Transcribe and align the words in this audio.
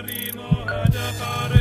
Karimo 0.00 0.48
Hadakarimo. 0.64 1.59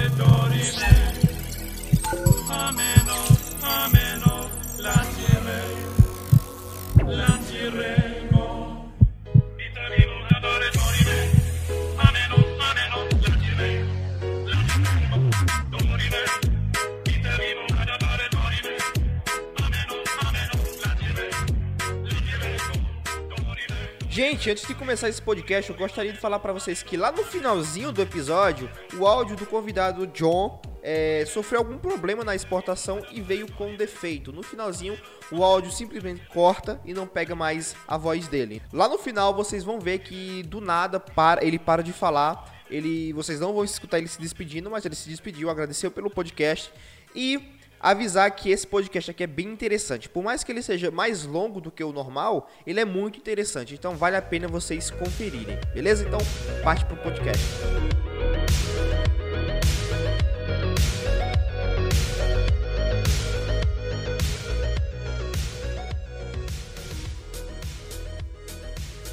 Gente, 24.39 24.51
antes 24.51 24.67
de 24.69 24.73
começar 24.73 25.09
esse 25.09 25.21
podcast, 25.21 25.69
eu 25.69 25.75
gostaria 25.75 26.13
de 26.13 26.17
falar 26.17 26.39
para 26.39 26.53
vocês 26.53 26.81
que 26.81 26.95
lá 26.95 27.11
no 27.11 27.25
finalzinho 27.25 27.91
do 27.91 28.01
episódio, 28.01 28.71
o 28.97 29.05
áudio 29.05 29.35
do 29.35 29.45
convidado 29.45 30.07
John 30.07 30.61
é, 30.81 31.25
sofreu 31.25 31.59
algum 31.59 31.77
problema 31.77 32.23
na 32.23 32.33
exportação 32.33 33.05
e 33.11 33.19
veio 33.19 33.51
com 33.51 33.75
defeito. 33.75 34.31
No 34.31 34.41
finalzinho, 34.41 34.97
o 35.29 35.43
áudio 35.43 35.73
simplesmente 35.73 36.21
corta 36.29 36.79
e 36.85 36.93
não 36.93 37.05
pega 37.05 37.35
mais 37.35 37.75
a 37.85 37.97
voz 37.97 38.29
dele. 38.29 38.61
Lá 38.71 38.87
no 38.87 38.97
final, 38.97 39.35
vocês 39.35 39.61
vão 39.61 39.77
ver 39.77 39.99
que 39.99 40.41
do 40.43 40.61
nada 40.61 41.01
para, 41.01 41.45
ele 41.45 41.59
para 41.59 41.83
de 41.83 41.91
falar. 41.91 42.63
Ele, 42.71 43.11
vocês 43.11 43.41
não 43.41 43.53
vão 43.53 43.65
escutar 43.65 43.97
ele 43.97 44.07
se 44.07 44.21
despedindo, 44.21 44.71
mas 44.71 44.85
ele 44.85 44.95
se 44.95 45.09
despediu, 45.09 45.49
agradeceu 45.49 45.91
pelo 45.91 46.09
podcast 46.09 46.71
e 47.13 47.58
avisar 47.79 48.29
que 48.31 48.49
esse 48.49 48.67
podcast 48.67 49.11
aqui 49.11 49.23
é 49.23 49.27
bem 49.27 49.47
interessante. 49.47 50.09
Por 50.09 50.23
mais 50.23 50.43
que 50.43 50.51
ele 50.51 50.61
seja 50.61 50.91
mais 50.91 51.25
longo 51.25 51.61
do 51.61 51.71
que 51.71 51.83
o 51.83 51.91
normal, 51.91 52.49
ele 52.65 52.79
é 52.79 52.85
muito 52.85 53.17
interessante. 53.17 53.73
Então 53.73 53.95
vale 53.95 54.15
a 54.15 54.21
pena 54.21 54.47
vocês 54.47 54.89
conferirem. 54.89 55.59
Beleza? 55.73 56.05
Então 56.05 56.19
parte 56.63 56.85
pro 56.85 56.97
podcast. 56.97 57.43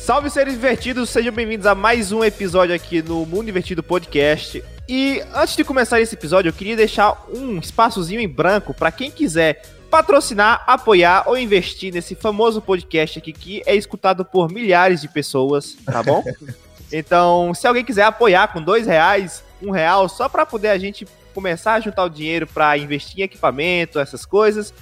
Salve 0.07 0.31
seres 0.31 0.55
invertidos, 0.55 1.11
sejam 1.11 1.35
bem-vindos 1.35 1.67
a 1.67 1.75
mais 1.75 2.12
um 2.12 2.23
episódio 2.23 2.73
aqui 2.73 3.03
no 3.03 3.27
Mundo 3.27 3.49
Invertido 3.49 3.83
Podcast. 3.83 4.62
E 4.89 5.21
antes 5.35 5.57
de 5.57 5.65
começar 5.65 6.01
esse 6.01 6.15
episódio, 6.15 6.49
eu 6.49 6.53
queria 6.53 6.77
deixar 6.77 7.27
um 7.29 7.59
espaçozinho 7.59 8.21
em 8.21 8.29
branco 8.29 8.73
para 8.73 8.93
quem 8.93 9.11
quiser 9.11 9.67
patrocinar, 9.91 10.62
apoiar 10.65 11.25
ou 11.27 11.37
investir 11.37 11.93
nesse 11.93 12.15
famoso 12.15 12.62
podcast 12.62 13.19
aqui 13.19 13.33
que 13.33 13.65
é 13.67 13.75
escutado 13.75 14.25
por 14.25 14.49
milhares 14.49 15.01
de 15.01 15.09
pessoas, 15.09 15.77
tá 15.84 16.05
bom? 16.05 16.23
então, 16.93 17.53
se 17.53 17.67
alguém 17.67 17.84
quiser 17.84 18.05
apoiar 18.05 18.53
com 18.53 18.62
dois 18.62 18.87
reais, 18.87 19.43
um 19.61 19.73
real, 19.73 20.09
só 20.09 20.29
para 20.29 20.47
poder 20.47 20.69
a 20.69 20.79
gente 20.79 21.05
começar 21.34 21.73
a 21.73 21.81
juntar 21.81 22.05
o 22.05 22.09
dinheiro 22.09 22.47
para 22.47 22.79
investir 22.79 23.19
em 23.19 23.25
equipamento, 23.25 23.99
essas 23.99 24.25
coisas, 24.25 24.73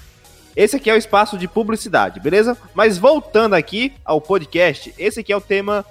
esse 0.57 0.77
aqui 0.77 0.89
é 0.89 0.95
o 0.95 0.97
espaço 0.97 1.37
de 1.37 1.49
publicidade, 1.49 2.21
beleza? 2.21 2.57
Mas 2.75 2.97
voltando 2.97 3.55
aqui 3.55 3.93
ao 4.05 4.21
podcast, 4.21 4.95
esse 4.99 5.21
aqui 5.21 5.33
é 5.33 5.37
o 5.37 5.41
tema, 5.41 5.85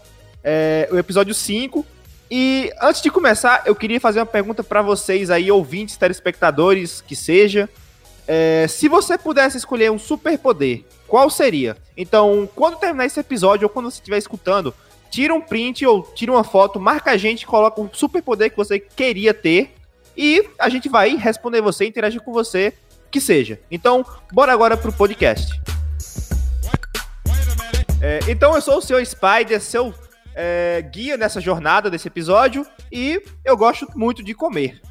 é, 0.44 0.88
o 0.92 0.98
episódio 0.98 1.34
5, 1.34 1.86
e 2.32 2.72
antes 2.82 3.02
de 3.02 3.12
começar, 3.12 3.64
eu 3.66 3.76
queria 3.76 4.00
fazer 4.00 4.20
uma 4.20 4.26
pergunta 4.26 4.64
para 4.64 4.82
vocês 4.82 5.30
aí, 5.30 5.52
ouvintes, 5.52 5.98
telespectadores, 5.98 7.02
que 7.02 7.16
seja. 7.16 7.70
É, 8.28 8.66
se 8.68 8.88
você 8.88 9.18
pudesse 9.18 9.58
escolher 9.58 9.92
um 9.92 10.00
superpoder, 10.00 10.84
qual 11.08 11.30
seria? 11.30 11.78
Então, 11.96 12.50
quando 12.56 12.78
terminar 12.78 13.06
esse 13.06 13.20
episódio 13.20 13.66
ou 13.66 13.70
quando 13.70 13.92
você 13.92 14.00
estiver 14.00 14.18
escutando, 14.18 14.74
tira 15.12 15.32
um 15.32 15.42
print 15.42 15.86
ou 15.86 16.02
tira 16.02 16.32
uma 16.32 16.44
foto, 16.44 16.80
marca 16.80 17.12
a 17.12 17.18
gente, 17.18 17.46
coloca 17.46 17.80
um 17.80 17.90
superpoder 17.94 18.50
que 18.50 18.58
você 18.58 18.80
queria 18.80 19.32
ter 19.32 19.76
e 20.18 20.44
a 20.58 20.70
gente 20.70 20.90
vai 20.90 21.16
responder 21.16 21.62
você, 21.62 21.86
interagir 21.86 22.22
com 22.22 22.32
você, 22.34 22.74
que 23.14 23.22
seja. 23.22 23.60
Então, 23.70 24.04
bora 24.32 24.52
agora 24.52 24.76
pro 24.76 24.92
podcast. 24.92 25.62
É, 28.02 28.20
então, 28.28 28.56
eu 28.56 28.62
sou 28.62 28.80
o 28.80 28.82
seu 28.82 29.06
Spider, 29.06 29.62
seu 29.62 29.94
é, 30.34 30.82
guia 30.82 31.16
nessa 31.16 31.40
jornada 31.40 31.92
desse 31.92 32.08
episódio 32.08 32.66
e 32.92 33.22
eu 33.46 33.56
gosto 33.56 33.88
muito 33.96 34.24
de 34.24 34.34
comer. 34.34 34.82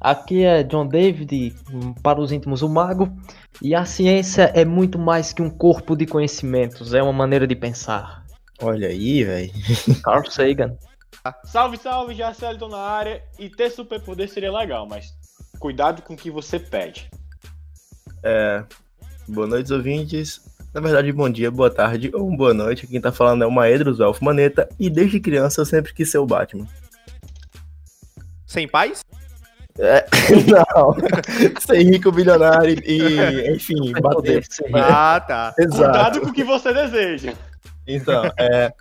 Aqui 0.00 0.44
é 0.44 0.62
John 0.62 0.86
David, 0.86 1.52
para 2.00 2.20
os 2.20 2.30
íntimos 2.30 2.62
o 2.62 2.68
mago, 2.68 3.12
e 3.60 3.74
a 3.74 3.84
ciência 3.84 4.50
é 4.54 4.64
muito 4.64 4.98
mais 4.98 5.32
que 5.32 5.42
um 5.42 5.50
corpo 5.50 5.94
de 5.94 6.06
conhecimentos, 6.06 6.94
é 6.94 7.02
uma 7.02 7.12
maneira 7.12 7.46
de 7.46 7.54
pensar. 7.54 8.24
Olha 8.62 8.88
aí, 8.88 9.24
velho. 9.24 9.52
Carl 10.02 10.30
Sagan. 10.30 10.74
Salve, 11.44 11.76
salve, 11.76 12.14
já 12.14 12.32
tô 12.58 12.68
na 12.68 12.78
área, 12.78 13.22
e 13.38 13.50
ter 13.50 13.68
superpoder 13.68 14.26
seria 14.26 14.50
legal, 14.50 14.86
mas 14.88 15.12
cuidado 15.60 16.02
com 16.02 16.14
o 16.14 16.16
que 16.16 16.30
você 16.30 16.58
pede. 16.58 17.08
É, 18.24 18.64
boa 19.28 19.46
noite, 19.46 19.72
ouvintes. 19.72 20.40
Na 20.72 20.80
verdade, 20.80 21.12
bom 21.12 21.28
dia, 21.28 21.50
boa 21.50 21.70
tarde 21.70 22.10
ou 22.14 22.34
boa 22.34 22.54
noite. 22.54 22.86
Quem 22.86 23.00
tá 23.00 23.12
falando 23.12 23.44
é 23.44 23.46
o 23.46 23.50
Maedros 23.50 24.00
Elfo 24.00 24.24
Maneta 24.24 24.68
e 24.78 24.88
desde 24.88 25.20
criança 25.20 25.60
eu 25.60 25.66
sempre 25.66 25.92
quis 25.92 26.10
ser 26.10 26.18
o 26.18 26.26
Batman. 26.26 26.66
Sem 28.46 28.66
paz? 28.66 29.02
É, 29.78 30.06
não. 30.48 30.96
ser 31.60 31.82
rico, 31.82 32.10
bilionário 32.10 32.80
e, 32.84 33.54
enfim, 33.54 33.92
bater. 34.00 34.44
Ah, 34.74 35.20
tá. 35.20 35.54
Exato. 35.58 35.82
Cuidado 35.82 36.20
com 36.20 36.28
o 36.28 36.32
que 36.32 36.44
você 36.44 36.72
deseja. 36.72 37.34
Então, 37.86 38.30
é, 38.38 38.72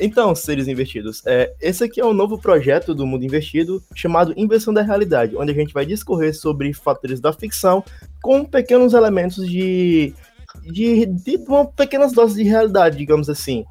então, 0.00 0.34
seres 0.34 0.68
investidos, 0.68 1.22
é, 1.26 1.52
esse 1.60 1.82
aqui 1.82 2.00
é 2.00 2.04
um 2.04 2.12
novo 2.12 2.38
projeto 2.38 2.94
do 2.94 3.06
Mundo 3.06 3.24
Investido 3.24 3.82
chamado 3.94 4.32
Inversão 4.36 4.72
da 4.72 4.82
Realidade, 4.82 5.36
onde 5.36 5.50
a 5.50 5.54
gente 5.54 5.74
vai 5.74 5.84
discorrer 5.84 6.34
sobre 6.34 6.72
fatores 6.72 7.20
da 7.20 7.32
ficção 7.32 7.84
com 8.22 8.44
pequenos 8.44 8.94
elementos 8.94 9.48
de 9.48 10.14
de, 10.64 11.06
de 11.06 11.36
uma 11.48 11.66
pequenas 11.66 12.12
doses 12.12 12.36
de 12.36 12.42
realidade, 12.42 12.96
digamos 12.96 13.28
assim. 13.28 13.64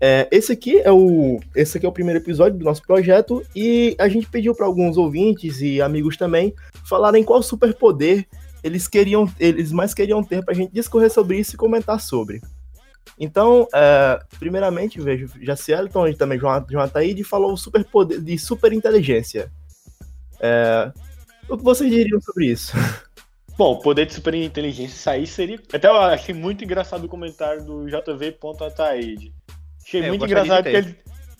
É, 0.00 0.28
esse 0.30 0.52
aqui 0.52 0.78
é 0.78 0.92
o 0.92 1.40
esse 1.54 1.76
aqui 1.76 1.86
é 1.86 1.88
o 1.88 1.92
primeiro 1.92 2.20
episódio 2.20 2.58
do 2.58 2.64
nosso 2.64 2.82
projeto 2.82 3.42
e 3.54 3.96
a 3.98 4.08
gente 4.08 4.28
pediu 4.28 4.54
para 4.54 4.66
alguns 4.66 4.98
ouvintes 4.98 5.62
e 5.62 5.80
amigos 5.80 6.18
também 6.18 6.54
falarem 6.86 7.24
qual 7.24 7.42
superpoder 7.42 8.26
eles 8.62 8.86
queriam 8.86 9.26
eles 9.40 9.72
mais 9.72 9.94
queriam 9.94 10.22
ter 10.22 10.44
para 10.44 10.52
a 10.52 10.56
gente 10.56 10.70
discorrer 10.70 11.10
sobre 11.10 11.38
isso 11.38 11.54
e 11.54 11.56
comentar 11.56 11.98
sobre. 11.98 12.42
Então, 13.18 13.66
é, 13.74 14.20
primeiramente, 14.38 15.00
vejo 15.00 15.28
Jacielton 15.40 16.08
e 16.08 16.14
também 16.14 16.38
João, 16.38 16.64
João 16.68 16.84
Ataíde 16.84 17.24
falou 17.24 17.52
o 17.52 17.56
superpoder 17.56 18.20
de 18.20 18.38
superinteligência. 18.38 19.50
É, 20.40 20.92
o 21.48 21.56
que 21.56 21.64
vocês 21.64 21.90
diriam 21.90 22.20
sobre 22.20 22.46
isso? 22.46 22.72
Bom, 23.56 23.72
o 23.72 23.80
poder 23.80 24.04
de 24.06 24.12
superinteligência 24.12 24.98
sair 24.98 25.26
seria. 25.26 25.58
Até 25.72 25.88
eu 25.88 25.96
achei 25.96 26.34
muito 26.34 26.62
engraçado 26.62 27.04
o 27.04 27.08
comentário 27.08 27.64
do 27.64 27.86
JV.ataide. 27.86 29.32
Achei 29.82 30.02
é, 30.02 30.08
muito 30.08 30.26
engraçado 30.26 30.64
que 30.64 30.68
ele, 30.68 30.96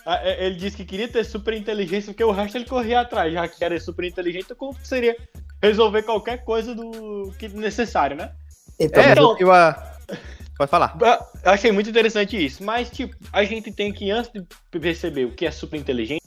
é, 0.07 0.47
ele 0.47 0.55
disse 0.55 0.79
que 0.79 0.85
queria 0.87 1.09
ter 1.09 1.25
superinteligência, 1.25 2.13
porque 2.13 2.25
o 2.25 2.31
resto 2.31 2.57
ele 2.57 2.65
corria 2.65 3.01
atrás, 3.01 3.33
já 3.33 3.47
que 3.47 3.63
era 3.63 3.79
superinteligente, 3.79 4.47
então 4.47 4.57
como 4.57 4.79
seria 4.83 5.15
resolver 5.61 6.05
qualquer 6.05 6.43
coisa 6.43 6.75
do 6.75 7.35
que 7.39 7.49
necessário, 7.49 8.17
né? 8.17 8.33
Então, 8.79 9.03
é, 9.03 9.13
então 9.13 9.37
eu, 9.39 9.49
eu, 9.49 9.53
pode 10.57 10.71
falar. 10.71 10.97
Eu 11.45 11.53
achei 11.53 11.71
muito 11.71 11.91
interessante 11.91 12.43
isso, 12.43 12.65
mas 12.65 12.91
tipo, 12.91 13.17
a 13.33 13.45
gente 13.45 13.71
tem 13.71 13.93
que 13.93 14.11
antes 14.11 14.31
de 14.33 14.45
perceber 14.79 15.25
o 15.27 15.33
que 15.33 15.47
é 15.47 15.51
superinteligência, 15.51 16.21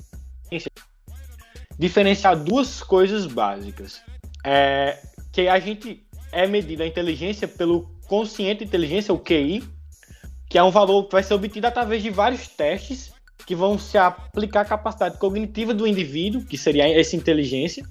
diferenciar 1.77 2.37
duas 2.37 2.81
coisas 2.83 3.25
básicas. 3.25 4.01
É, 4.45 5.01
que 5.31 5.47
a 5.47 5.59
gente 5.59 6.05
é 6.31 6.47
medida 6.47 6.83
a 6.83 6.87
inteligência 6.87 7.47
pelo 7.47 7.89
consciente 8.07 8.63
inteligência, 8.63 9.13
o 9.13 9.19
QI, 9.19 9.63
que 10.49 10.57
é 10.57 10.63
um 10.63 10.71
valor 10.71 11.05
que 11.05 11.11
vai 11.11 11.23
ser 11.23 11.33
obtido 11.33 11.67
através 11.67 12.01
de 12.01 12.09
vários 12.09 12.47
testes 12.47 13.11
que 13.45 13.55
vão 13.55 13.79
se 13.79 13.97
aplicar 13.97 14.61
à 14.61 14.65
capacidade 14.65 15.17
cognitiva 15.17 15.73
do 15.73 15.87
indivíduo, 15.87 16.45
que 16.45 16.57
seria 16.57 16.87
essa 16.99 17.15
inteligência, 17.15 17.83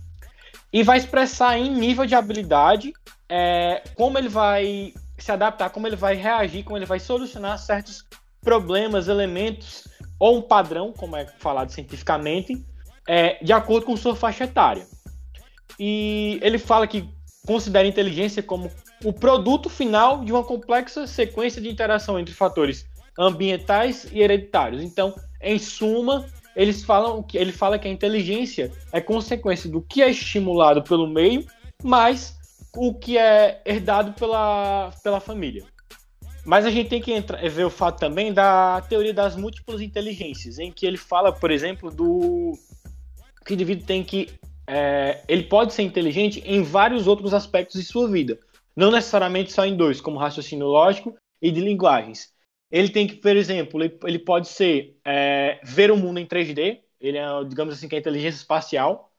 e 0.73 0.83
vai 0.83 0.99
expressar 0.99 1.59
em 1.59 1.71
nível 1.71 2.05
de 2.05 2.15
habilidade 2.15 2.93
é, 3.29 3.83
como 3.95 4.19
ele 4.19 4.29
vai 4.29 4.93
se 5.25 5.33
adaptar, 5.33 5.71
como 5.71 5.87
ele 5.87 5.97
vai 5.97 6.15
reagir, 6.15 6.65
como 6.65 6.77
ele 6.77 6.87
vai 6.87 7.01
solucionar 7.01 7.59
certos 7.59 8.05
problemas, 8.41 9.09
elementos 9.09 9.87
ou 10.19 10.39
um 10.39 10.43
padrão, 10.43 10.93
como 10.93 11.17
é 11.17 11.27
falado 11.39 11.71
cientificamente, 11.71 12.65
é, 13.07 13.43
de 13.43 13.53
acordo 13.53 13.87
com 13.87 13.97
sua 13.97 14.15
faixa 14.15 14.45
etária. 14.45 14.87
E 15.79 16.39
ele 16.43 16.59
fala 16.59 16.87
que 16.87 17.09
considera 17.47 17.87
a 17.87 17.89
inteligência 17.89 18.43
como 18.43 18.71
o 19.05 19.13
produto 19.13 19.71
final 19.71 20.25
de 20.25 20.33
uma 20.33 20.45
complexa 20.45 21.07
sequência 21.07 21.63
de 21.63 21.69
interação 21.69 22.19
entre 22.19 22.35
fatores 22.35 22.87
ambientais 23.19 24.07
e 24.13 24.21
hereditários. 24.21 24.83
Então, 24.83 25.15
em 25.41 25.59
suma, 25.59 26.27
eles 26.55 26.85
falam 26.85 27.23
que 27.23 27.39
ele 27.39 27.53
fala 27.53 27.79
que 27.79 27.89
a 27.89 27.91
inteligência 27.91 28.73
é 28.93 29.01
consequência 29.01 29.71
do 29.71 29.81
que 29.81 30.03
é 30.03 30.11
estimulado 30.11 30.83
pelo 30.83 31.07
meio, 31.07 31.47
mais 31.83 32.38
o 32.77 32.95
que 32.95 33.17
é 33.17 33.63
herdado 33.65 34.13
pela, 34.13 34.93
pela 35.03 35.21
família. 35.21 35.65
Mas 36.45 36.65
a 36.65 36.71
gente 36.71 36.89
tem 36.89 37.01
que 37.01 37.13
entrar, 37.13 37.47
ver 37.49 37.65
o 37.65 37.71
fato 37.71 37.99
também 37.99 38.33
da 38.33 38.81
teoria 38.89 39.13
das 39.13 39.37
múltiplas 39.37 39.81
inteligências, 39.81 40.59
em 40.59 40.73
que 40.73 40.87
ele 40.87 40.97
fala, 40.97 41.33
por 41.33 41.51
exemplo, 41.51 41.91
do 41.91 42.53
que 43.45 43.53
o 43.53 43.55
indivíduo 43.55 43.87
tem 43.87 44.03
que. 44.03 44.29
É, 44.67 45.23
ele 45.29 45.45
pode 45.45 45.73
ser 45.73 45.83
inteligente 45.83 46.43
em 46.47 46.63
vários 46.63 47.07
outros 47.07 47.35
aspectos 47.35 47.81
de 47.81 47.87
sua 47.87 48.09
vida. 48.09 48.39
Não 48.77 48.91
necessariamente 48.91 49.53
só 49.53 49.67
em 49.67 49.77
dois, 49.77 50.01
como 50.01 50.19
raciocínio 50.19 50.67
lógico 50.67 51.17
e 51.41 51.51
de 51.51 51.61
linguagens. 51.61 52.33
Ele 52.71 52.89
tem 52.89 53.07
que, 53.07 53.17
por 53.17 53.35
exemplo, 53.37 53.83
ele, 53.83 54.19
pode 54.19 54.49
ser 54.49 54.99
é, 55.05 55.59
ver 55.65 55.91
o 55.91 55.97
mundo 55.97 56.21
em 56.21 56.27
3D, 56.27 56.81
ele 57.01 57.17
é, 57.17 57.27
digamos 57.49 57.75
assim, 57.75 57.89
que 57.89 57.97
é 57.97 57.99
inteligência 57.99 58.39
espacial. 58.39 59.13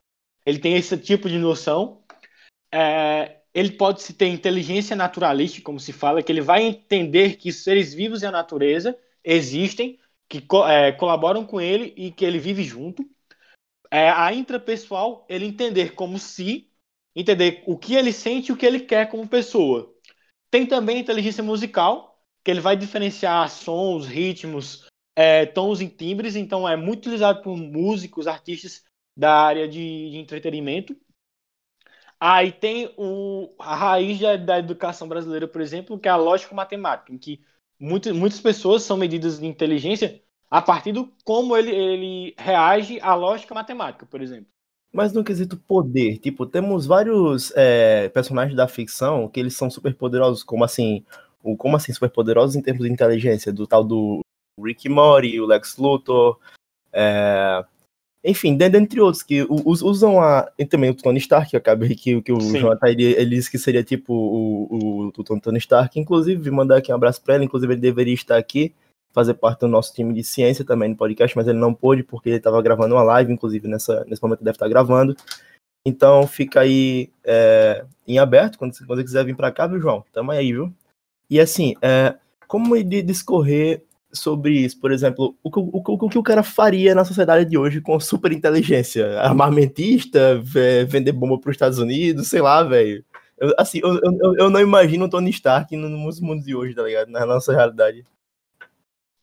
Ele 0.46 0.58
tem 0.58 0.76
esse 0.76 0.96
tipo 0.96 1.28
de 1.28 1.38
noção. 1.38 2.02
É, 2.72 3.39
ele 3.52 3.72
pode 3.72 4.02
se 4.02 4.14
ter 4.14 4.26
inteligência 4.26 4.94
naturalista, 4.94 5.60
como 5.62 5.80
se 5.80 5.92
fala, 5.92 6.22
que 6.22 6.30
ele 6.30 6.40
vai 6.40 6.62
entender 6.62 7.36
que 7.36 7.52
seres 7.52 7.92
vivos 7.92 8.22
e 8.22 8.26
a 8.26 8.30
natureza 8.30 8.96
existem, 9.24 9.98
que 10.28 10.42
é, 10.68 10.92
colaboram 10.92 11.44
com 11.44 11.60
ele 11.60 11.92
e 11.96 12.12
que 12.12 12.24
ele 12.24 12.38
vive 12.38 12.62
junto. 12.62 13.04
É, 13.90 14.08
a 14.08 14.32
intrapessoal, 14.32 15.26
ele 15.28 15.46
entender 15.46 15.94
como 15.94 16.18
se, 16.18 16.70
entender 17.14 17.64
o 17.66 17.76
que 17.76 17.94
ele 17.94 18.12
sente 18.12 18.50
e 18.50 18.52
o 18.52 18.56
que 18.56 18.64
ele 18.64 18.80
quer 18.80 19.08
como 19.08 19.26
pessoa. 19.26 19.92
Tem 20.50 20.64
também 20.64 21.00
inteligência 21.00 21.42
musical, 21.42 22.22
que 22.44 22.50
ele 22.50 22.60
vai 22.60 22.76
diferenciar 22.76 23.50
sons, 23.50 24.06
ritmos, 24.06 24.86
é, 25.16 25.44
tons 25.44 25.80
e 25.80 25.88
timbres, 25.88 26.36
então 26.36 26.68
é 26.68 26.76
muito 26.76 27.00
utilizado 27.00 27.42
por 27.42 27.56
músicos, 27.56 28.28
artistas 28.28 28.84
da 29.16 29.34
área 29.34 29.68
de, 29.68 30.10
de 30.10 30.16
entretenimento. 30.18 30.96
Aí 32.20 32.52
tem 32.52 32.92
o, 32.98 33.50
a 33.58 33.74
raiz 33.74 34.20
da, 34.20 34.36
da, 34.36 34.58
educação 34.58 35.08
brasileira, 35.08 35.48
por 35.48 35.62
exemplo, 35.62 35.98
que 35.98 36.06
é 36.06 36.10
a 36.10 36.16
lógica 36.16 36.54
matemática, 36.54 37.10
em 37.10 37.16
que 37.16 37.40
muito, 37.80 38.14
muitas 38.14 38.38
pessoas 38.38 38.82
são 38.82 38.98
medidas 38.98 39.40
de 39.40 39.46
inteligência 39.46 40.20
a 40.50 40.60
partir 40.60 40.92
do 40.92 41.10
como 41.24 41.56
ele, 41.56 41.70
ele 41.70 42.34
reage 42.36 43.00
à 43.00 43.14
lógica 43.14 43.54
matemática, 43.54 44.04
por 44.04 44.20
exemplo. 44.20 44.48
Mas 44.92 45.12
no 45.14 45.24
quesito 45.24 45.56
poder, 45.56 46.18
tipo, 46.18 46.44
temos 46.44 46.84
vários 46.84 47.52
é, 47.56 48.08
personagens 48.10 48.56
da 48.56 48.68
ficção 48.68 49.28
que 49.28 49.40
eles 49.40 49.56
são 49.56 49.70
super 49.70 49.94
poderosos, 49.94 50.42
como 50.42 50.64
assim, 50.64 51.06
o, 51.42 51.56
como 51.56 51.76
assim 51.76 51.92
super 51.92 52.10
poderosos 52.10 52.54
em 52.54 52.60
termos 52.60 52.84
de 52.84 52.92
inteligência, 52.92 53.52
do 53.52 53.66
tal 53.66 53.82
do 53.82 54.20
Rick 54.62 54.88
Mori, 54.88 55.40
o 55.40 55.46
Lex 55.46 55.76
Luthor, 55.78 56.38
é, 56.92 57.64
enfim, 58.22 58.54
dentre 58.54 59.00
outros 59.00 59.22
que 59.22 59.46
usam 59.48 60.20
a. 60.20 60.50
E 60.58 60.66
também 60.66 60.90
o 60.90 60.94
Tony 60.94 61.18
Stark, 61.18 61.56
acabei 61.56 61.94
que, 61.94 62.20
que 62.20 62.32
o 62.32 62.38
Jonathan 62.38 62.88
ele, 62.88 63.04
ele 63.04 63.36
disse 63.36 63.50
que 63.50 63.58
seria 63.58 63.82
tipo 63.82 64.12
o, 64.12 64.66
o, 64.70 65.06
o 65.06 65.40
Tony 65.40 65.58
Stark, 65.58 65.98
inclusive, 65.98 66.50
mandar 66.50 66.76
aqui 66.78 66.92
um 66.92 66.94
abraço 66.94 67.22
para 67.22 67.36
ele, 67.36 67.46
inclusive 67.46 67.72
ele 67.72 67.80
deveria 67.80 68.12
estar 68.12 68.36
aqui, 68.36 68.74
fazer 69.10 69.34
parte 69.34 69.60
do 69.60 69.68
nosso 69.68 69.94
time 69.94 70.12
de 70.12 70.22
ciência 70.22 70.64
também 70.64 70.90
no 70.90 70.96
podcast, 70.96 71.34
mas 71.34 71.48
ele 71.48 71.58
não 71.58 71.72
pôde 71.72 72.02
porque 72.02 72.28
ele 72.28 72.36
estava 72.36 72.60
gravando 72.60 72.94
uma 72.94 73.02
live, 73.02 73.32
inclusive 73.32 73.66
nessa, 73.66 74.04
nesse 74.06 74.22
momento 74.22 74.44
deve 74.44 74.56
estar 74.56 74.68
gravando. 74.68 75.16
Então 75.82 76.26
fica 76.26 76.60
aí 76.60 77.08
é, 77.24 77.86
em 78.06 78.18
aberto, 78.18 78.58
quando, 78.58 78.76
quando 78.86 78.98
você 78.98 79.04
quiser 79.04 79.24
vir 79.24 79.34
para 79.34 79.50
cá, 79.50 79.66
viu, 79.66 79.80
João? 79.80 80.04
Tamo 80.12 80.30
aí, 80.30 80.52
viu? 80.52 80.70
E 81.30 81.40
assim, 81.40 81.74
é, 81.80 82.16
como 82.46 82.76
discorrer 82.82 83.82
sobre 84.12 84.52
isso. 84.52 84.78
Por 84.80 84.92
exemplo, 84.92 85.36
o, 85.42 85.48
o, 85.48 85.78
o, 85.78 86.06
o 86.06 86.08
que 86.08 86.18
o 86.18 86.22
cara 86.22 86.42
faria 86.42 86.94
na 86.94 87.04
sociedade 87.04 87.48
de 87.48 87.56
hoje 87.56 87.80
com 87.80 87.98
super 88.00 88.32
inteligência? 88.32 89.20
Armamentista, 89.20 90.40
vender 90.86 91.12
bomba 91.12 91.38
para 91.38 91.50
os 91.50 91.54
Estados 91.54 91.78
Unidos, 91.78 92.28
sei 92.28 92.40
lá, 92.40 92.62
velho. 92.62 93.04
Assim, 93.56 93.80
eu, 93.82 93.94
eu, 94.02 94.34
eu, 94.36 94.50
não 94.50 94.60
imagino 94.60 95.06
o 95.06 95.08
Tony 95.08 95.30
Stark 95.30 95.74
nos 95.74 96.20
mundos 96.20 96.44
de 96.44 96.54
hoje, 96.54 96.74
tá 96.74 96.82
ligado? 96.82 97.08
Na 97.08 97.24
nossa 97.24 97.52
realidade. 97.52 98.04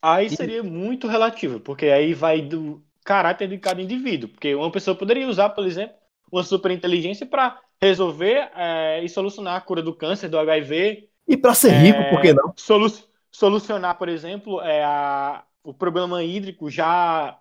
Aí 0.01 0.29
seria 0.29 0.63
muito 0.63 1.07
relativo, 1.07 1.59
porque 1.59 1.87
aí 1.87 2.13
vai 2.13 2.41
do 2.41 2.81
caráter 3.03 3.47
de 3.47 3.57
cada 3.57 3.81
indivíduo. 3.81 4.29
Porque 4.29 4.55
uma 4.55 4.71
pessoa 4.71 4.95
poderia 4.95 5.27
usar, 5.27 5.49
por 5.49 5.65
exemplo, 5.65 5.95
uma 6.31 6.43
super 6.43 6.71
inteligência 6.71 7.25
para 7.25 7.59
resolver 7.79 8.49
é, 8.55 9.03
e 9.03 9.09
solucionar 9.09 9.55
a 9.55 9.61
cura 9.61 9.81
do 9.83 9.93
câncer, 9.93 10.29
do 10.29 10.39
HIV. 10.39 11.09
E 11.27 11.37
para 11.37 11.53
ser 11.53 11.71
rico, 11.71 11.99
é, 11.99 12.09
por 12.09 12.21
que 12.21 12.33
não? 12.33 12.53
Solu 12.55 12.89
solucionar, 13.37 13.95
por 13.99 14.09
exemplo, 14.09 14.59
é 14.61 14.83
a, 14.83 15.45
o 15.63 15.71
problema 15.71 16.23
hídrico, 16.23 16.71
já 16.71 17.39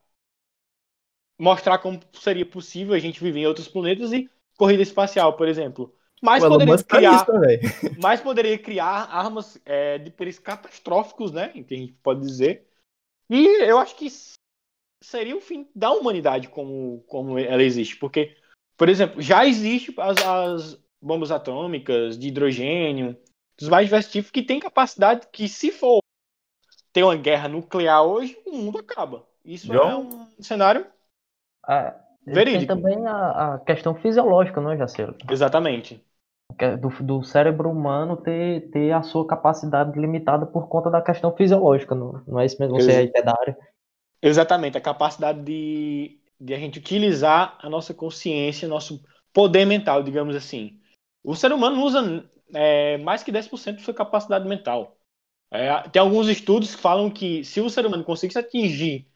mostrar 1.41 1.79
como 1.79 1.99
seria 2.13 2.45
possível 2.45 2.95
a 2.95 2.99
gente 2.99 3.23
viver 3.23 3.41
em 3.41 3.47
outros 3.47 3.67
planetas 3.67 4.13
e 4.13 4.31
corrida 4.59 4.83
espacial, 4.83 5.39
por 5.39 5.49
exemplo. 5.49 5.95
Mas 6.23 6.45
poderia 6.45 6.83
criar, 6.83 7.15
isso, 7.15 7.97
mas 7.99 8.21
poderia 8.21 8.59
criar 8.59 9.05
armas 9.11 9.59
é, 9.65 9.97
de 9.97 10.11
perigos 10.11 10.39
catastróficos, 10.39 11.33
né? 11.33 11.49
Que 11.49 11.75
a 11.75 11.79
gente 11.79 11.95
pode 12.03 12.21
dizer. 12.21 12.67
E 13.31 13.63
eu 13.65 13.79
acho 13.79 13.97
que 13.97 14.09
seria 15.03 15.37
o 15.37 15.41
fim 15.41 15.67
da 15.75 15.93
humanidade 15.93 16.49
como, 16.49 17.05
como 17.07 17.39
ela 17.39 17.63
existe. 17.63 17.97
Porque, 17.97 18.37
por 18.77 18.91
exemplo, 18.91 19.23
já 19.23 19.47
existe 19.47 19.95
as, 19.99 20.19
as 20.19 20.85
bombas 21.01 21.31
atômicas 21.31 22.19
de 22.19 22.29
hidrogênio, 22.29 23.17
dos 23.59 23.69
mais 23.69 23.87
diversos 23.87 24.13
tipos, 24.13 24.31
que 24.31 24.43
tem 24.43 24.61
capacidade 24.61 25.27
que, 25.33 25.49
se 25.49 25.71
for 25.71 26.01
ter 26.93 27.03
uma 27.03 27.17
guerra 27.17 27.49
nuclear 27.49 28.03
hoje, 28.03 28.39
o 28.47 28.57
mundo 28.57 28.79
acaba. 28.79 29.25
Isso 29.45 29.69
John? 29.69 29.91
é 29.91 29.97
um 29.97 30.43
cenário 30.43 30.87
é, 31.69 31.95
verídico. 32.27 32.67
Tem 32.73 32.83
também 32.83 33.07
a, 33.07 33.55
a, 33.55 33.59
questão 33.61 33.95
fisiológica, 33.95 34.61
não 34.61 34.73
é, 34.73 34.77
Jaceiro? 34.77 35.15
Exatamente. 35.31 36.03
É 36.59 36.77
do, 36.77 36.89
do, 36.89 37.23
cérebro 37.23 37.71
humano 37.71 38.17
ter, 38.17 38.71
ter 38.71 38.93
a 38.93 39.03
sua 39.03 39.27
capacidade 39.27 39.99
limitada 39.99 40.47
por 40.47 40.69
conta 40.69 40.91
da 40.91 41.03
questão 41.03 41.35
fisiológica, 41.35 41.95
não, 41.95 42.23
não 42.27 42.41
é 42.41 42.47
isso 42.47 42.57
mesmo? 42.59 42.81
Você 42.81 43.03
Ex 43.03 43.13
é 43.15 43.23
da 43.23 43.33
área. 43.39 43.59
Exatamente, 44.23 44.79
a 44.79 44.81
capacidade 44.81 45.43
de, 45.43 46.19
de 46.41 46.55
a 46.55 46.59
gente 46.59 46.79
utilizar 46.79 47.59
a 47.61 47.69
nossa 47.69 47.93
consciência, 47.93 48.69
nosso 48.69 49.05
poder 49.33 49.67
mental, 49.67 50.03
digamos 50.03 50.35
assim. 50.35 50.81
O 51.23 51.35
ser 51.35 51.53
humano 51.53 51.83
usa 51.83 52.25
é, 52.55 52.97
mais 52.99 53.23
que 53.23 53.33
10% 53.33 53.77
de 53.77 53.83
sua 53.83 53.95
capacidade 53.95 54.49
mental. 54.49 54.97
É, 55.51 55.89
tem 55.89 56.01
alguns 56.01 56.29
estudos 56.29 56.75
que 56.75 56.81
falam 56.81 57.11
que 57.11 57.45
se 57.45 57.61
o 57.61 57.71
ser 57.71 57.87
humano 57.87 58.05
conseguisse 58.05 58.39
atingir 58.39 59.07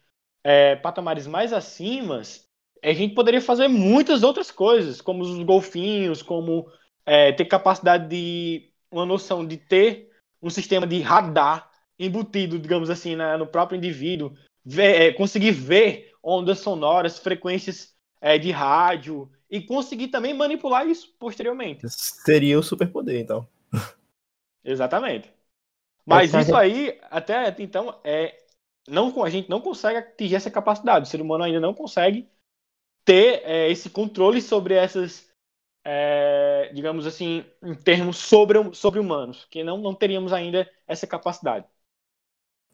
é, 0.44 0.76
patamares 0.76 1.26
mais 1.26 1.52
acima, 1.52 2.22
a 2.82 2.92
gente 2.92 3.14
poderia 3.14 3.40
fazer 3.40 3.68
muitas 3.68 4.22
outras 4.22 4.50
coisas, 4.50 5.00
como 5.00 5.22
os 5.22 5.42
golfinhos, 5.42 6.22
como 6.22 6.70
é, 7.04 7.32
ter 7.32 7.44
capacidade 7.44 8.08
de 8.08 8.72
uma 8.90 9.04
noção 9.04 9.46
de 9.46 9.56
ter 9.56 10.10
um 10.42 10.50
sistema 10.50 10.86
de 10.86 11.00
radar 11.00 11.70
embutido, 11.98 12.58
digamos 12.58 12.88
assim, 12.88 13.14
na, 13.14 13.36
no 13.36 13.46
próprio 13.46 13.76
indivíduo, 13.76 14.32
ver, 14.64 15.02
é, 15.02 15.12
conseguir 15.12 15.50
ver 15.50 16.12
ondas 16.22 16.60
sonoras, 16.60 17.18
frequências 17.18 17.94
é, 18.20 18.38
de 18.38 18.50
rádio, 18.50 19.30
e 19.50 19.60
conseguir 19.60 20.08
também 20.08 20.32
manipular 20.32 20.86
isso 20.86 21.12
posteriormente. 21.18 21.88
Seria 21.88 22.58
o 22.58 22.62
superpoder, 22.62 23.20
então. 23.20 23.46
Exatamente. 24.64 25.32
Mas 26.06 26.32
isso 26.32 26.56
aí, 26.56 26.98
até 27.10 27.54
então, 27.58 27.98
é 28.04 28.36
não 28.88 29.22
a 29.22 29.30
gente 29.30 29.48
não 29.48 29.60
consegue 29.60 29.98
atingir 29.98 30.36
essa 30.36 30.50
capacidade. 30.50 31.06
O 31.06 31.08
ser 31.08 31.20
humano 31.20 31.44
ainda 31.44 31.60
não 31.60 31.74
consegue 31.74 32.28
ter 33.04 33.42
é, 33.44 33.70
esse 33.70 33.90
controle 33.90 34.40
sobre 34.40 34.74
essas, 34.74 35.28
é, 35.84 36.70
digamos 36.74 37.06
assim, 37.06 37.44
em 37.62 37.74
termos 37.74 38.16
sobre, 38.16 38.58
sobre 38.74 39.00
humanos, 39.00 39.46
que 39.50 39.62
não, 39.62 39.78
não 39.78 39.94
teríamos 39.94 40.32
ainda 40.32 40.68
essa 40.86 41.06
capacidade. 41.06 41.66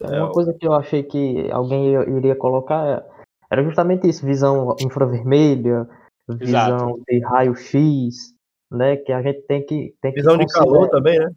Uma 0.01 0.31
coisa 0.31 0.53
que 0.53 0.67
eu 0.67 0.75
achei 0.75 1.03
que 1.03 1.51
alguém 1.51 1.95
iria 2.19 2.37
colocar 2.37 3.03
era 3.51 3.63
justamente 3.63 4.07
isso, 4.07 4.27
visão 4.27 4.77
infravermelha, 4.81 5.89
visão 6.29 6.77
Exato. 6.77 7.03
de 7.09 7.19
raio-x, 7.21 8.35
né? 8.71 8.97
Que 8.97 9.13
a 9.13 9.23
gente 9.23 9.43
tem 9.43 9.65
que. 9.65 9.95
Tem 10.01 10.13
visão 10.13 10.39
que 10.39 10.47
de 10.47 10.53
calor 10.53 10.89
também, 10.89 11.19
né? 11.19 11.31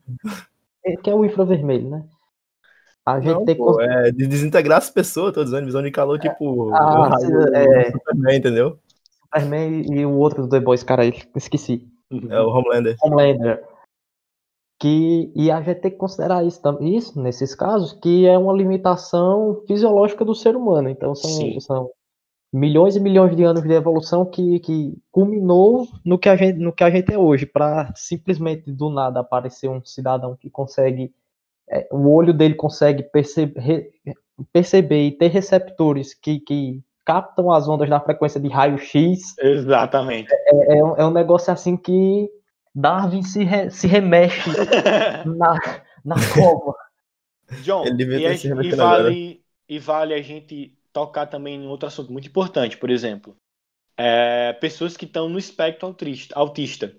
É, 0.85 0.95
que 0.95 1.09
é 1.09 1.15
o 1.15 1.25
infravermelho, 1.25 1.89
né? 1.89 2.05
A 3.05 3.19
gente 3.19 3.33
Não, 3.33 3.45
tem 3.45 3.55
pô, 3.55 3.77
que. 3.77 3.83
É, 3.83 4.11
de 4.11 4.27
desintegrar 4.27 4.77
as 4.77 4.89
pessoas, 4.89 5.33
tô 5.33 5.43
dizendo, 5.43 5.65
visão 5.65 5.81
de 5.81 5.91
calor, 5.91 6.17
é, 6.17 6.29
tipo. 6.29 6.73
Ah, 6.73 7.09
raio, 7.09 7.55
é... 7.55 7.91
Superman, 7.91 8.37
entendeu? 8.37 8.79
Superman 9.23 9.85
e 9.93 10.05
o 10.05 10.17
outro 10.17 10.43
do 10.43 10.49
The 10.49 10.59
Boys, 10.59 10.83
cara, 10.83 11.05
esqueci. 11.35 11.87
É 12.29 12.41
o 12.41 12.49
Homelander. 12.49 12.95
Homelander. 13.03 13.63
Que, 14.81 15.31
e 15.35 15.51
a 15.51 15.61
gente 15.61 15.81
tem 15.81 15.91
que 15.91 15.97
considerar 15.97 16.43
isso, 16.45 16.61
isso, 16.81 17.21
nesses 17.21 17.53
casos, 17.53 17.91
que 17.93 18.25
é 18.25 18.37
uma 18.37 18.53
limitação 18.53 19.61
fisiológica 19.67 20.23
do 20.23 20.33
ser 20.33 20.55
humano. 20.55 20.89
Então, 20.89 21.13
são, 21.13 21.59
são 21.59 21.91
milhões 22.51 22.95
e 22.95 22.99
milhões 22.99 23.35
de 23.35 23.43
anos 23.43 23.63
de 23.63 23.71
evolução 23.71 24.25
que, 24.25 24.59
que 24.59 24.97
culminou 25.11 25.87
no 26.03 26.17
que 26.17 26.27
a 26.27 26.35
gente, 26.35 26.57
no 26.57 26.73
que 26.73 26.83
a 26.83 26.89
gente 26.89 27.13
é 27.13 27.17
hoje, 27.17 27.45
para 27.45 27.91
simplesmente 27.95 28.71
do 28.71 28.89
nada 28.89 29.19
aparecer 29.19 29.69
um 29.69 29.83
cidadão 29.85 30.35
que 30.35 30.49
consegue, 30.49 31.13
é, 31.69 31.87
o 31.91 32.09
olho 32.11 32.33
dele 32.33 32.55
consegue 32.55 33.03
perceber, 33.03 33.91
perceber 34.51 35.07
e 35.07 35.11
ter 35.11 35.27
receptores 35.27 36.13
que, 36.13 36.39
que 36.39 36.81
captam 37.05 37.51
as 37.51 37.67
ondas 37.67 37.89
da 37.89 37.99
frequência 37.99 38.39
de 38.39 38.47
raio-x. 38.47 39.37
Exatamente. 39.39 40.33
É, 40.33 40.73
é, 40.73 40.77
é, 40.79 41.05
um 41.05 41.11
negócio 41.11 41.53
assim 41.53 41.77
que 41.77 42.29
Darwin 42.73 43.21
se, 43.21 43.43
re, 43.43 43.69
se 43.69 43.87
remexe 43.87 44.49
na, 45.25 45.81
na 46.03 46.15
cova. 46.33 46.75
John, 47.63 47.83
e, 47.85 48.25
a, 48.25 48.33
e, 48.33 48.75
vale, 48.75 49.41
e 49.67 49.79
vale 49.79 50.13
a 50.13 50.21
gente 50.21 50.78
tocar 50.93 51.27
também 51.27 51.55
em 51.63 51.67
outro 51.67 51.87
assunto 51.87 52.11
muito 52.11 52.27
importante, 52.29 52.77
por 52.77 52.89
exemplo. 52.89 53.37
é, 53.97 54.53
pessoas 54.53 54.97
que 54.97 55.05
estão 55.05 55.29
no 55.29 55.39
espectro 55.39 55.87
autista, 55.87 56.35
autista, 56.37 56.97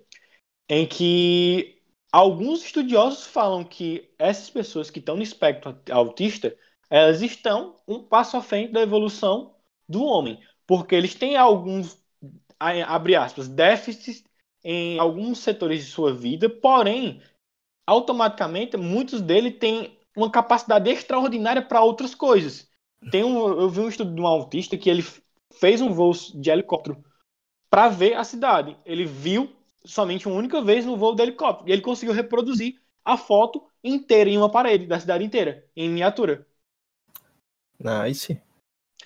em 0.69 0.87
que 0.87 1.83
alguns 2.13 2.65
estudiosos 2.65 3.27
falam 3.27 3.65
que 3.65 4.13
essas 4.19 4.51
pessoas 4.51 4.91
que 4.91 5.01
estão 5.01 5.17
no 5.17 5.23
espectro 5.23 5.81
autista, 5.91 6.57
elas 6.91 7.23
estão 7.23 7.77
um 7.89 8.03
passo 8.03 8.37
à 8.37 8.43
frente 8.43 8.73
da 8.73 8.83
evolução 8.83 9.57
do 9.89 10.05
homem, 10.05 10.41
porque 10.67 10.95
eles 10.95 11.15
têm 11.15 11.37
alguns, 11.37 11.99
abre 12.61 13.17
aspas, 13.17 13.49
déficits 13.49 14.25
em 14.65 14.99
alguns 14.99 15.39
setores 15.41 15.85
de 15.85 15.91
sua 15.91 16.13
vida, 16.15 16.49
porém, 16.51 17.23
automaticamente, 17.87 18.77
muitos 18.79 19.23
deles 19.23 19.59
têm 19.59 19.99
uma 20.17 20.31
capacidade 20.33 20.91
extraordinária 20.91 21.63
para 21.63 21.83
outras 21.83 22.15
coisas. 22.15 22.70
Tem 23.11 23.25
um, 23.25 23.39
eu 23.61 23.71
vi 23.71 23.81
um 23.81 23.89
estudo 23.89 24.15
de 24.15 24.21
um 24.21 24.27
autista 24.27 24.77
que 24.77 24.91
ele 24.91 25.05
fez 25.53 25.81
um 25.81 25.93
voo 25.93 26.13
de 26.13 26.51
helicóptero 26.51 27.03
para 27.71 27.89
ver 27.89 28.15
a 28.15 28.25
cidade. 28.25 28.77
Ele 28.85 29.05
viu 29.05 29.51
somente 29.85 30.29
uma 30.29 30.37
única 30.37 30.61
vez 30.61 30.85
no 30.85 30.97
voo 30.97 31.15
do 31.15 31.23
helicóptero 31.23 31.69
e 31.69 31.73
ele 31.73 31.83
conseguiu 31.83 32.15
reproduzir 32.15 32.81
a 33.05 33.17
foto 33.17 33.65
inteira 33.83 34.29
em 34.29 34.37
uma 34.37 34.51
parede 34.51 34.87
da 34.87 35.01
cidade 35.01 35.25
inteira, 35.25 35.65
em 35.75 35.89
miniatura. 35.89 36.47
Nice. 37.79 38.41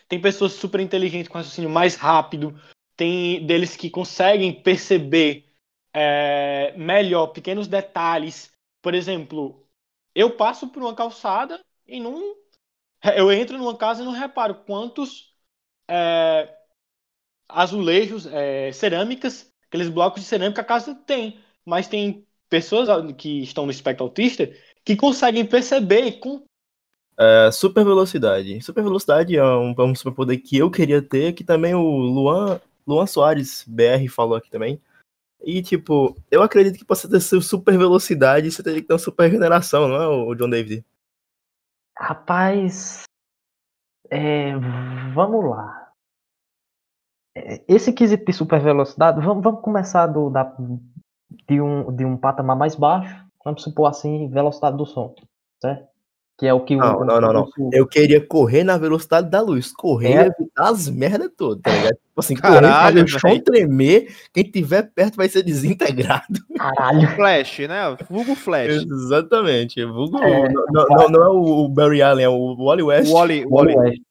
Tem 0.09 0.21
pessoas 0.21 0.53
super 0.53 0.81
inteligentes 0.81 1.29
com 1.29 1.39
raciocínio 1.39 1.71
mais 1.71 1.95
rápido, 1.95 2.61
tem 2.97 3.45
deles 3.47 3.77
que 3.77 3.91
conseguem 3.91 4.53
perceber 4.53 5.45
é, 5.93 6.75
melhor 6.77 7.29
pequenos 7.29 7.69
detalhes. 7.69 8.51
Por 8.83 8.95
exemplo, 8.95 9.65
eu 10.15 10.37
passo 10.37 10.69
por 10.69 10.83
uma 10.83 10.95
calçada 10.95 11.61
e 11.87 12.01
não. 12.01 12.37
Eu 13.17 13.31
entro 13.33 13.59
numa 13.59 13.77
casa 13.77 14.03
e 14.03 14.05
não 14.05 14.13
reparo 14.13 14.55
quantos 14.67 15.35
é, 15.89 16.55
azulejos, 17.49 18.27
é, 18.27 18.73
cerâmicas, 18.73 19.53
aqueles 19.67 19.89
blocos 19.89 20.23
de 20.23 20.29
cerâmica 20.29 20.63
a 20.63 20.65
casa 20.65 20.95
tem. 20.95 21.39
Mas 21.65 21.89
tem 21.89 22.27
pessoas 22.49 22.89
que 23.17 23.43
estão 23.43 23.65
no 23.67 23.73
espectro 23.73 24.05
autista 24.05 24.51
que 24.85 24.97
conseguem 24.97 25.45
perceber 25.45 26.13
com 26.13 26.45
é, 27.17 27.51
super 27.53 27.85
velocidade. 27.85 28.61
Super 28.63 28.83
velocidade 28.83 29.37
é 29.37 29.45
um, 29.45 29.75
é 29.77 29.83
um 29.83 29.95
superpoder 29.95 30.43
que 30.43 30.59
eu 30.59 30.71
queria 30.71 31.01
ter, 31.01 31.33
que 31.33 31.45
também 31.45 31.75
o 31.75 31.83
Luan, 31.83 32.61
Luan 32.87 33.07
Soares, 33.07 33.65
BR, 33.67 34.09
falou 34.09 34.37
aqui 34.37 34.51
também. 34.51 34.81
E, 35.43 35.63
tipo, 35.63 36.17
eu 36.31 36.43
acredito 36.43 36.79
que 36.79 36.85
pra 36.85 36.97
você 36.97 37.09
ter 37.09 37.21
super 37.21 37.77
velocidade, 37.77 38.51
você 38.51 38.63
teria 38.63 38.81
que 38.81 38.89
ter 38.89 38.95
uma 38.95 38.99
super 38.99 39.25
regeneração, 39.25 39.89
não 39.89 40.03
é, 40.03 40.09
o 40.09 40.35
John 40.35 40.49
David? 40.49 40.85
Rapaz, 41.97 43.05
é, 44.11 44.57
vamos 45.15 45.45
lá. 45.49 45.93
É, 47.37 47.65
esse 47.69 47.93
quesito 47.93 48.25
de 48.25 48.33
super 48.33 48.61
velocidade, 48.61 49.25
vamos, 49.25 49.43
vamos 49.43 49.61
começar 49.61 50.07
do, 50.07 50.31
da, 50.31 50.57
de, 51.49 51.61
um, 51.61 51.95
de 51.95 52.05
um 52.05 52.17
patamar 52.17 52.57
mais 52.57 52.75
baixo, 52.75 53.25
vamos 53.45 53.63
supor 53.63 53.89
assim, 53.89 54.29
velocidade 54.29 54.77
do 54.77 54.87
som, 54.87 55.15
certo? 55.63 55.94
Que 56.37 56.47
é 56.47 56.53
o 56.53 56.61
que 56.61 56.75
não, 56.75 56.99
o, 56.99 57.05
não, 57.05 57.21
não, 57.21 57.33
não. 57.33 57.49
Eu 57.73 57.87
queria 57.87 58.21
correr 58.21 58.65
na 58.65 58.77
velocidade 58.77 59.31
da 59.31 59.41
luz. 59.41 59.73
Correr 59.73 60.15
é. 60.15 60.27
evitar 60.27 60.69
as 60.69 60.89
merdas 60.89 61.31
todas, 61.37 61.63
tá 61.63 61.71
ligado? 61.71 61.95
Tipo 61.95 62.21
assim, 62.21 62.35
Caralho, 62.35 63.05
correr, 63.05 63.05
o 63.05 63.21
chão 63.21 63.41
tremer, 63.41 64.17
quem 64.33 64.43
tiver 64.43 64.91
perto 64.93 65.15
vai 65.15 65.29
ser 65.29 65.45
desintegrado. 65.45 66.41
Caralho. 66.59 67.09
Flash, 67.15 67.59
né? 67.61 67.97
Vulgo 68.11 68.35
Flash. 68.35 68.85
Exatamente. 68.85 69.85
Vulgo, 69.85 70.19
é, 70.19 70.49
não, 70.53 70.87
não, 70.89 71.09
não, 71.09 71.23
é 71.23 71.29
o 71.29 71.69
Barry 71.69 72.03
Allen, 72.03 72.25
é 72.25 72.29
o 72.29 72.57
Wally 72.59 72.83
West. 72.83 73.13
Wally, 73.13 73.47
Wally. 73.49 73.77
West. 73.77 74.03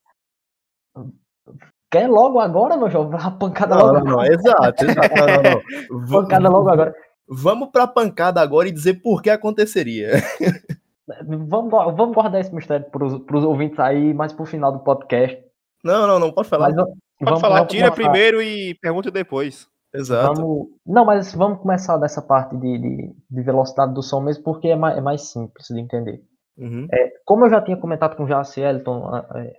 Quer 1.91 2.09
logo 2.09 2.39
agora, 2.39 2.77
meu 2.77 2.89
jovem? 2.89 3.19
A 3.21 3.29
pancada 3.29 3.75
não, 3.75 3.85
logo 3.85 3.99
não, 3.99 4.17
não, 4.17 4.25
exato, 4.25 4.85
exato. 4.85 5.15
Não, 5.15 5.27
não, 5.27 6.01
não. 6.01 6.07
pancada 6.23 6.49
logo 6.49 6.69
agora. 6.69 6.95
Vamos 7.27 7.69
pra 7.69 7.85
pancada 7.85 8.41
agora 8.41 8.69
e 8.69 8.71
dizer 8.71 9.01
por 9.01 9.21
que 9.21 9.29
aconteceria. 9.29 10.13
Vamos, 11.47 11.69
vamos 11.69 12.13
guardar 12.13 12.39
esse 12.39 12.53
mistério 12.53 12.85
para 12.89 13.05
os 13.05 13.43
ouvintes 13.43 13.79
aí, 13.79 14.13
mais 14.13 14.31
pro 14.31 14.45
final 14.45 14.71
do 14.71 14.79
podcast. 14.79 15.43
Não, 15.83 16.07
não, 16.07 16.19
não 16.19 16.31
pode 16.31 16.47
falar. 16.47 16.69
Mas, 16.69 16.75
pode 16.75 16.99
vamos, 17.21 17.41
falar, 17.41 17.55
vamos 17.57 17.71
tira 17.73 17.91
começar. 17.91 18.11
primeiro 18.11 18.41
e 18.41 18.75
pergunta 18.75 19.11
depois. 19.11 19.67
Exato. 19.93 20.41
Vamos... 20.41 20.67
Não, 20.85 21.05
mas 21.05 21.33
vamos 21.33 21.59
começar 21.59 21.97
dessa 21.97 22.21
parte 22.21 22.55
de, 22.57 22.77
de, 22.79 23.15
de 23.29 23.41
velocidade 23.41 23.93
do 23.93 24.01
som 24.01 24.21
mesmo, 24.21 24.43
porque 24.43 24.69
é 24.69 24.75
mais, 24.75 24.97
é 24.97 25.01
mais 25.01 25.21
simples 25.29 25.67
de 25.67 25.79
entender. 25.79 26.23
Uhum. 26.57 26.87
É, 26.91 27.11
como 27.25 27.45
eu 27.45 27.49
já 27.49 27.61
tinha 27.61 27.77
comentado 27.77 28.15
com 28.15 28.23
o 28.23 28.27
Jace 28.27 28.61
Elton 28.61 29.03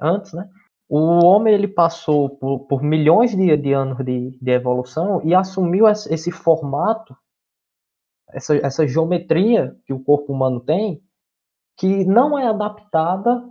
antes, 0.01 0.33
né? 0.33 0.49
O 0.89 1.25
homem 1.25 1.55
ele 1.55 1.69
passou 1.69 2.31
por, 2.39 2.67
por 2.67 2.83
milhões 2.83 3.35
de, 3.35 3.57
de 3.57 3.73
anos 3.73 3.99
de, 4.05 4.39
de 4.41 4.51
evolução 4.51 5.21
e 5.25 5.35
assumiu 5.35 5.89
esse, 5.89 6.13
esse 6.13 6.31
formato, 6.31 7.17
essa, 8.31 8.57
essa 8.57 8.87
geometria 8.87 9.75
que 9.87 9.93
o 9.93 10.03
corpo 10.03 10.33
humano 10.33 10.61
tem, 10.61 11.01
que 11.77 12.05
não 12.05 12.39
é 12.39 12.47
adaptada 12.47 13.43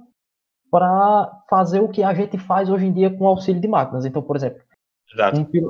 para 0.72 1.44
fazer 1.50 1.82
o 1.82 1.90
que 1.90 2.02
a 2.04 2.14
gente 2.14 2.38
faz 2.38 2.70
hoje 2.70 2.86
em 2.86 2.94
dia 2.94 3.16
com 3.16 3.28
auxílio 3.28 3.62
de 3.62 3.68
máquinas. 3.68 4.06
Então, 4.06 4.22
por 4.22 4.36
exemplo, 4.36 4.62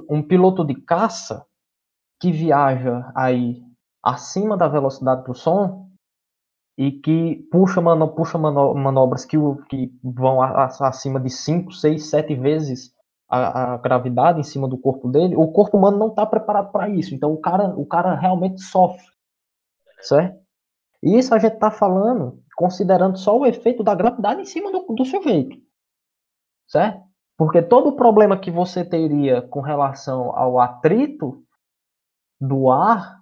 um, 0.10 0.18
um, 0.18 0.24
piloto 0.24 0.64
de 0.64 0.76
caça 0.76 1.46
que 2.20 2.32
viaja 2.32 3.12
aí 3.16 3.62
acima 4.02 4.56
da 4.56 4.68
velocidade 4.68 5.26
do 5.26 5.34
som 5.34 5.90
e 6.78 6.92
que 6.92 7.48
puxa, 7.52 7.82
mano, 7.82 8.08
puxa 8.08 8.38
manobras 8.38 9.26
que, 9.26 9.38
que 9.70 9.92
vão 10.04 10.42
acima 10.42 11.20
de 11.20 11.30
5, 11.30 11.72
6, 11.72 12.10
7 12.10 12.36
vezes 12.36 12.94
a, 13.30 13.74
a, 13.74 13.78
gravidade 13.78 14.40
em 14.40 14.44
cima 14.44 14.68
do 14.68 14.78
corpo 14.78 15.10
dele, 15.10 15.36
o 15.36 15.52
corpo 15.52 15.78
humano 15.78 15.98
não 15.98 16.08
está 16.08 16.26
preparado 16.26 16.72
para 16.72 16.90
isso. 16.90 17.14
Então 17.16 17.34
o 17.34 17.38
cara, 17.38 17.70
o 17.78 17.86
cara 17.86 18.16
realmente 18.16 18.62
sofre, 18.62 19.06
certo? 20.02 20.42
E 21.02 21.18
isso 21.18 21.34
a 21.34 21.40
gente 21.40 21.56
está 21.56 21.70
falando 21.70 22.43
considerando 22.56 23.18
só 23.18 23.38
o 23.38 23.46
efeito 23.46 23.84
da 23.84 23.96
gravidade 23.96 24.42
em 24.42 24.46
cima 24.46 24.72
do, 24.72 24.86
do 24.94 25.06
sujeito. 25.06 25.58
Certo? 26.68 27.02
Porque 27.38 27.62
todo 27.62 27.90
o 27.90 27.96
problema 27.96 28.38
que 28.38 28.52
você 28.52 28.86
teria 28.86 29.42
com 29.42 29.60
relação 29.60 30.38
ao 30.38 30.60
atrito 30.60 31.44
do 32.40 32.70
ar 32.70 33.20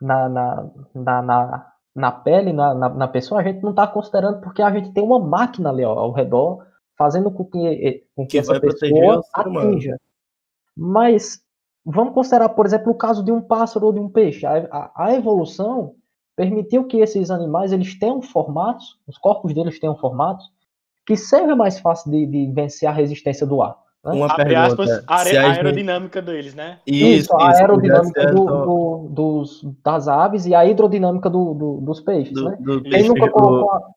na, 0.00 0.28
na, 0.28 0.70
na, 0.94 1.22
na, 1.22 1.72
na 1.94 2.12
pele, 2.12 2.52
na, 2.52 2.74
na, 2.74 2.88
na, 2.88 3.08
pessoa, 3.08 3.40
a 3.40 3.44
gente 3.44 3.62
não 3.62 3.70
está 3.70 3.86
considerando 3.86 4.40
porque 4.40 4.62
a 4.62 4.70
gente 4.70 4.92
tem 4.92 5.04
uma 5.04 5.20
máquina 5.20 5.70
ali 5.70 5.84
ó, 5.84 5.92
ao 5.92 6.12
redor 6.12 6.66
fazendo 6.96 7.30
com 7.30 7.44
que, 7.44 8.04
com 8.14 8.22
que, 8.24 8.32
que 8.32 8.38
essa 8.38 8.60
pessoa 8.60 9.22
atinja. 9.32 9.96
Mas 10.76 11.40
vamos 11.84 12.14
considerar, 12.14 12.48
por 12.50 12.66
exemplo, 12.66 12.92
o 12.92 12.96
caso 12.96 13.24
de 13.24 13.30
um 13.30 13.40
pássaro 13.40 13.86
ou 13.86 13.92
de 13.92 14.00
um 14.00 14.08
peixe. 14.08 14.44
A, 14.46 14.66
a, 14.70 15.04
a 15.06 15.14
evolução 15.14 15.94
permitiu 16.42 16.84
que 16.84 16.96
esses 16.96 17.30
animais 17.30 17.72
eles 17.72 17.96
tenham 17.96 18.20
formatos, 18.20 18.98
os 19.06 19.16
corpos 19.16 19.54
deles 19.54 19.78
tenham 19.78 19.94
formatos, 19.94 20.50
que 21.06 21.16
seja 21.16 21.54
mais 21.54 21.78
fácil 21.78 22.10
de, 22.10 22.26
de 22.26 22.52
vencer 22.52 22.88
a 22.88 22.92
resistência 22.92 23.46
do 23.46 23.62
ar. 23.62 23.76
Né? 24.04 24.12
Uma 24.12 24.26
Abre 24.26 24.46
pergunta, 24.46 24.82
aspas, 24.82 25.04
a, 25.06 25.14
a 25.14 25.52
aerodinâmica 25.52 26.20
deles, 26.20 26.52
né? 26.52 26.80
Isso, 26.84 27.20
isso 27.20 27.36
a 27.36 27.52
aerodinâmica 27.52 28.32
do, 28.32 28.44
do, 28.44 29.08
dos, 29.10 29.64
das 29.84 30.08
aves 30.08 30.44
e 30.46 30.52
a 30.52 30.66
hidrodinâmica 30.66 31.30
do, 31.30 31.80
dos 31.80 32.00
peixes, 32.00 32.34
né? 32.42 32.58
Quem 32.90 33.08
nunca 33.08 33.30
colocou 33.30 33.70
a... 33.70 33.90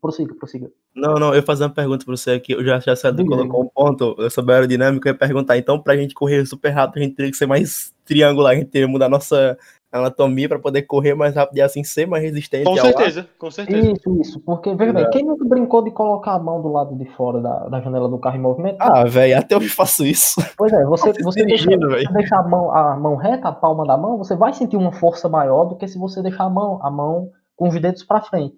Prossiga, 0.00 0.32
prossiga. 0.36 0.70
Não, 0.94 1.14
não, 1.14 1.30
eu 1.30 1.36
ia 1.36 1.42
fazer 1.42 1.64
uma 1.64 1.70
pergunta 1.70 2.04
para 2.04 2.16
você 2.16 2.30
aqui. 2.30 2.52
Eu 2.52 2.64
já, 2.64 2.78
já 2.78 2.94
sei, 2.94 3.12
colocou 3.12 3.64
um 3.64 3.68
ponto 3.68 4.30
sobre 4.30 4.52
a 4.52 4.58
aerodinâmica. 4.58 5.08
Eu 5.08 5.12
ia 5.12 5.18
perguntar, 5.18 5.58
então, 5.58 5.80
para 5.80 5.94
a 5.94 5.96
gente 5.96 6.14
correr 6.14 6.46
super 6.46 6.70
rápido, 6.70 6.98
a 6.98 7.02
gente 7.04 7.16
teria 7.16 7.32
que 7.32 7.36
ser 7.36 7.46
mais 7.46 7.92
triangular, 8.04 8.52
a 8.52 8.54
gente 8.54 8.68
teria 8.68 8.86
que 8.86 8.92
mudar 8.92 9.08
nossa 9.08 9.58
anatomia 9.92 10.48
para 10.48 10.58
poder 10.58 10.82
correr 10.82 11.14
mais 11.14 11.34
rápido 11.34 11.58
e 11.58 11.60
assim 11.60 11.84
ser 11.84 12.06
mais 12.06 12.22
resistente. 12.22 12.64
Com 12.64 12.76
certeza, 12.76 13.28
com 13.38 13.50
certeza. 13.50 13.92
Isso, 13.92 14.20
isso. 14.20 14.40
Porque, 14.40 14.74
veja 14.74 14.92
bem, 14.92 15.10
quem 15.10 15.24
nunca 15.24 15.44
brincou 15.44 15.84
de 15.84 15.90
colocar 15.90 16.32
a 16.32 16.38
mão 16.38 16.62
do 16.62 16.68
lado 16.72 16.96
de 16.96 17.04
fora 17.14 17.40
da, 17.40 17.68
da 17.68 17.80
janela 17.80 18.08
do 18.08 18.18
carro 18.18 18.36
em 18.36 18.40
movimento? 18.40 18.78
Ah, 18.80 19.04
velho, 19.04 19.38
até 19.38 19.54
eu 19.54 19.60
faço 19.60 20.04
isso. 20.04 20.40
Pois 20.56 20.72
é, 20.72 20.84
você, 20.84 21.12
você, 21.22 21.44
deixa, 21.44 21.70
você 21.70 22.12
deixar 22.12 22.38
a 22.38 22.48
mão, 22.48 22.74
a 22.74 22.96
mão 22.96 23.16
reta, 23.16 23.48
a 23.48 23.52
palma 23.52 23.86
da 23.86 23.96
mão, 23.96 24.16
você 24.16 24.34
vai 24.34 24.54
sentir 24.54 24.76
uma 24.76 24.92
força 24.92 25.28
maior 25.28 25.66
do 25.66 25.76
que 25.76 25.86
se 25.86 25.98
você 25.98 26.22
deixar 26.22 26.44
a 26.44 26.50
mão, 26.50 26.80
a 26.82 26.90
mão 26.90 27.30
com 27.54 27.68
os 27.68 27.78
dedos 27.78 28.02
para 28.02 28.22
frente. 28.22 28.56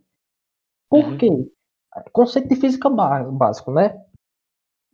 Por 0.89 1.05
uhum. 1.05 1.17
quê? 1.17 1.31
Conceito 2.13 2.49
de 2.49 2.57
física 2.57 2.89
básico, 2.89 3.73
né? 3.73 3.97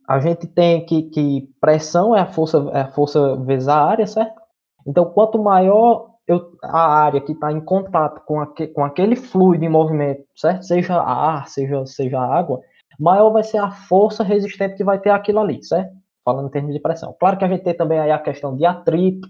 A 0.07 0.19
gente 0.19 0.47
tem 0.47 0.85
que, 0.85 1.03
que 1.03 1.49
pressão 1.59 2.15
é 2.15 2.21
a 2.21 2.25
força, 2.25 2.57
é 2.73 2.81
a 2.81 2.91
força 2.91 3.35
vezes 3.37 3.67
a 3.67 3.77
área, 3.77 4.07
certo? 4.07 4.41
Então, 4.85 5.05
quanto 5.05 5.41
maior 5.41 6.10
eu, 6.31 6.57
a 6.63 7.03
área 7.03 7.21
que 7.21 7.33
está 7.33 7.51
em 7.51 7.61
contato 7.61 8.21
com, 8.25 8.39
aque, 8.39 8.67
com 8.67 8.83
aquele 8.83 9.15
fluido 9.15 9.65
em 9.65 9.69
movimento, 9.69 10.25
certo? 10.35 10.63
Seja 10.63 11.01
ar, 11.01 11.47
seja, 11.47 11.85
seja 11.85 12.19
água, 12.19 12.61
maior 12.99 13.31
vai 13.31 13.43
ser 13.43 13.57
a 13.57 13.71
força 13.71 14.23
resistente 14.23 14.75
que 14.75 14.83
vai 14.83 14.99
ter 14.99 15.09
aquilo 15.09 15.39
ali, 15.39 15.63
certo? 15.63 15.91
Falando 16.23 16.47
em 16.47 16.51
termos 16.51 16.73
de 16.73 16.79
pressão. 16.79 17.15
Claro 17.19 17.37
que 17.37 17.43
a 17.43 17.47
gente 17.47 17.63
tem 17.63 17.75
também 17.75 17.99
aí 17.99 18.11
a 18.11 18.19
questão 18.19 18.55
de 18.55 18.65
atrito 18.65 19.27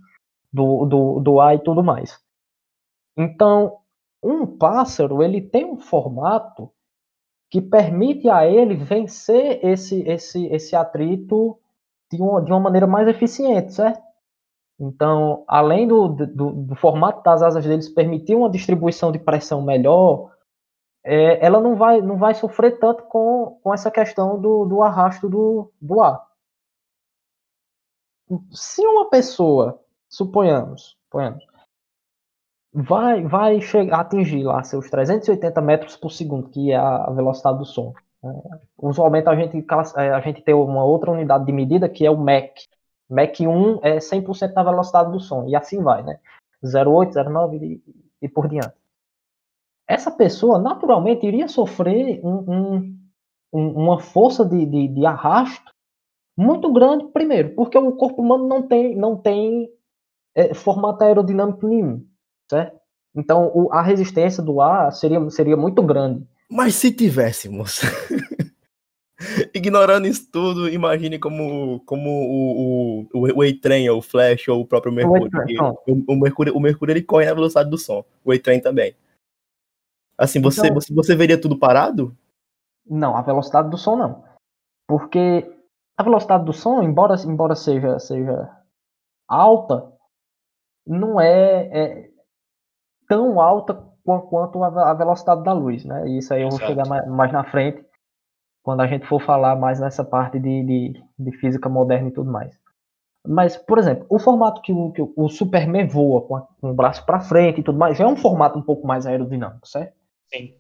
do, 0.51 0.85
do, 0.85 1.19
do 1.21 1.39
ar 1.39 1.55
e 1.55 1.59
tudo 1.59 1.83
mais. 1.83 2.19
Então, 3.17 3.77
um 4.21 4.45
pássaro, 4.45 5.23
ele 5.23 5.41
tem 5.41 5.65
um 5.65 5.77
formato 5.77 6.69
que 7.49 7.61
permite 7.61 8.29
a 8.29 8.45
ele 8.45 8.75
vencer 8.75 9.59
esse, 9.63 10.01
esse, 10.07 10.45
esse 10.47 10.75
atrito 10.75 11.57
de 12.11 12.21
uma, 12.21 12.41
de 12.41 12.51
uma 12.51 12.59
maneira 12.59 12.87
mais 12.87 13.07
eficiente, 13.07 13.73
certo? 13.73 14.01
Então, 14.83 15.43
além 15.47 15.87
do, 15.87 16.07
do, 16.07 16.51
do, 16.51 16.75
formato 16.75 17.21
das 17.21 17.43
asas 17.43 17.63
deles 17.63 17.87
permitir 17.87 18.35
uma 18.35 18.49
distribuição 18.49 19.11
de 19.11 19.19
pressão 19.19 19.61
melhor, 19.61 20.31
é, 21.03 21.45
ela 21.45 21.59
não 21.61 21.75
vai, 21.75 22.01
não 22.01 22.17
vai 22.17 22.33
sofrer 22.33 22.79
tanto 22.79 23.03
com, 23.03 23.59
com 23.63 23.73
essa 23.73 23.91
questão 23.91 24.41
do, 24.41 24.65
do 24.65 24.81
arrasto 24.81 25.29
do, 25.29 25.71
do 25.79 26.01
ar. 26.01 26.25
Se 28.51 28.81
uma 28.81 29.09
pessoa, 29.09 29.79
suponhamos, 30.09 30.97
suponhamos 31.03 31.45
vai, 32.73 33.23
vai 33.23 33.61
chegar, 33.61 33.99
atingir 33.99 34.43
lá 34.43 34.63
seus 34.63 34.89
380 34.89 35.61
metros 35.61 35.97
por 35.97 36.11
segundo, 36.11 36.49
que 36.49 36.71
é 36.71 36.77
a 36.77 37.09
velocidade 37.11 37.59
do 37.59 37.65
som. 37.65 37.93
Né? 38.23 38.33
Usualmente 38.77 39.27
a 39.27 39.35
gente, 39.35 39.65
a 39.95 40.19
gente 40.21 40.41
tem 40.41 40.55
uma 40.55 40.83
outra 40.83 41.11
unidade 41.11 41.45
de 41.45 41.51
medida 41.51 41.89
que 41.89 42.05
é 42.05 42.11
o 42.11 42.17
Mach, 42.17 42.67
Mach 43.11 43.37
1 43.39 43.79
é 43.83 43.97
100% 43.97 44.53
da 44.53 44.63
velocidade 44.63 45.11
do 45.11 45.19
som, 45.19 45.45
e 45.47 45.55
assim 45.55 45.83
vai, 45.83 46.01
né? 46.01 46.17
0,8, 46.63 47.11
0,9 47.11 47.61
e, 47.61 47.83
e 48.21 48.29
por 48.29 48.47
diante. 48.47 48.73
Essa 49.87 50.09
pessoa, 50.09 50.57
naturalmente, 50.57 51.25
iria 51.25 51.49
sofrer 51.49 52.21
um, 52.23 52.95
um, 53.51 53.67
uma 53.67 53.99
força 53.99 54.45
de, 54.45 54.65
de, 54.65 54.87
de, 54.87 55.05
arrasto 55.05 55.71
muito 56.37 56.71
grande, 56.71 57.07
primeiro, 57.11 57.53
porque 57.55 57.77
o 57.77 57.91
corpo 57.91 58.21
humano 58.21 58.47
não 58.47 58.65
tem, 58.65 58.95
não 58.95 59.17
tem 59.17 59.69
é, 60.33 60.53
formato 60.53 61.03
aerodinâmico 61.03 61.67
nenhum, 61.67 62.05
certo? 62.49 62.79
Então, 63.13 63.51
o, 63.53 63.73
a 63.73 63.81
resistência 63.81 64.41
do 64.41 64.61
ar 64.61 64.93
seria, 64.93 65.29
seria 65.29 65.57
muito 65.57 65.83
grande. 65.83 66.25
Mas 66.49 66.75
se 66.75 66.93
tivéssemos 66.93 67.81
Ignorando 69.53 70.07
isso 70.07 70.29
tudo, 70.31 70.69
imagine 70.69 71.19
como, 71.19 71.79
como 71.85 72.09
o, 72.09 73.07
o, 73.13 73.37
o 73.37 73.41
A-Train, 73.41 73.89
ou 73.89 73.99
o 73.99 74.01
Flash, 74.01 74.47
ou 74.47 74.61
o 74.61 74.65
próprio 74.65 74.91
Mercúrio. 74.91 75.29
O, 75.87 76.13
o, 76.13 76.15
Mercúrio, 76.15 76.55
o 76.55 76.59
Mercúrio 76.59 76.93
ele 76.93 77.03
corre 77.03 77.25
na 77.25 77.33
velocidade 77.33 77.69
do 77.69 77.77
som. 77.77 78.03
O 78.23 78.31
A-Train 78.31 78.59
também. 78.59 78.95
Assim, 80.17 80.41
você, 80.41 80.67
então, 80.67 80.75
você, 80.75 80.93
você 80.93 81.15
veria 81.15 81.39
tudo 81.39 81.57
parado? 81.57 82.15
Não, 82.85 83.15
a 83.15 83.21
velocidade 83.21 83.69
do 83.69 83.77
som 83.77 83.95
não. 83.95 84.23
Porque 84.87 85.49
a 85.97 86.03
velocidade 86.03 86.45
do 86.45 86.53
som, 86.53 86.81
embora, 86.81 87.15
embora 87.25 87.55
seja, 87.55 87.97
seja 87.99 88.49
alta, 89.27 89.91
não 90.85 91.19
é, 91.19 91.69
é 91.71 92.09
tão 93.07 93.39
alta 93.39 93.73
quanto 94.03 94.63
a, 94.63 94.93
velocidade 94.93 95.43
da 95.43 95.53
luz, 95.53 95.85
né? 95.85 96.07
E 96.07 96.17
isso 96.17 96.33
aí 96.33 96.41
eu 96.41 96.49
vou 96.49 96.59
chegar 96.59 96.87
mais, 96.87 97.07
mais 97.07 97.31
na 97.31 97.43
frente 97.43 97.90
quando 98.63 98.81
a 98.81 98.87
gente 98.87 99.07
for 99.07 99.21
falar 99.21 99.55
mais 99.55 99.79
nessa 99.79 100.03
parte 100.03 100.39
de, 100.39 100.63
de, 100.63 101.03
de 101.17 101.31
física 101.37 101.67
moderna 101.67 102.09
e 102.09 102.11
tudo 102.11 102.31
mais. 102.31 102.59
Mas, 103.27 103.55
por 103.55 103.77
exemplo, 103.77 104.05
o 104.09 104.19
formato 104.19 104.61
que 104.61 104.71
o, 104.71 104.91
que 104.91 105.01
o 105.01 105.29
Superman 105.29 105.87
voa 105.87 106.21
com, 106.21 106.35
a, 106.35 106.41
com 106.41 106.71
o 106.71 106.73
braço 106.73 107.05
para 107.05 107.19
frente 107.19 107.59
e 107.59 107.63
tudo 107.63 107.77
mais, 107.77 107.97
já 107.97 108.05
é 108.05 108.07
um 108.07 108.15
formato 108.15 108.57
um 108.57 108.63
pouco 108.63 108.85
mais 108.87 109.05
aerodinâmico, 109.05 109.67
certo? 109.67 109.95
Sim. 110.33 110.55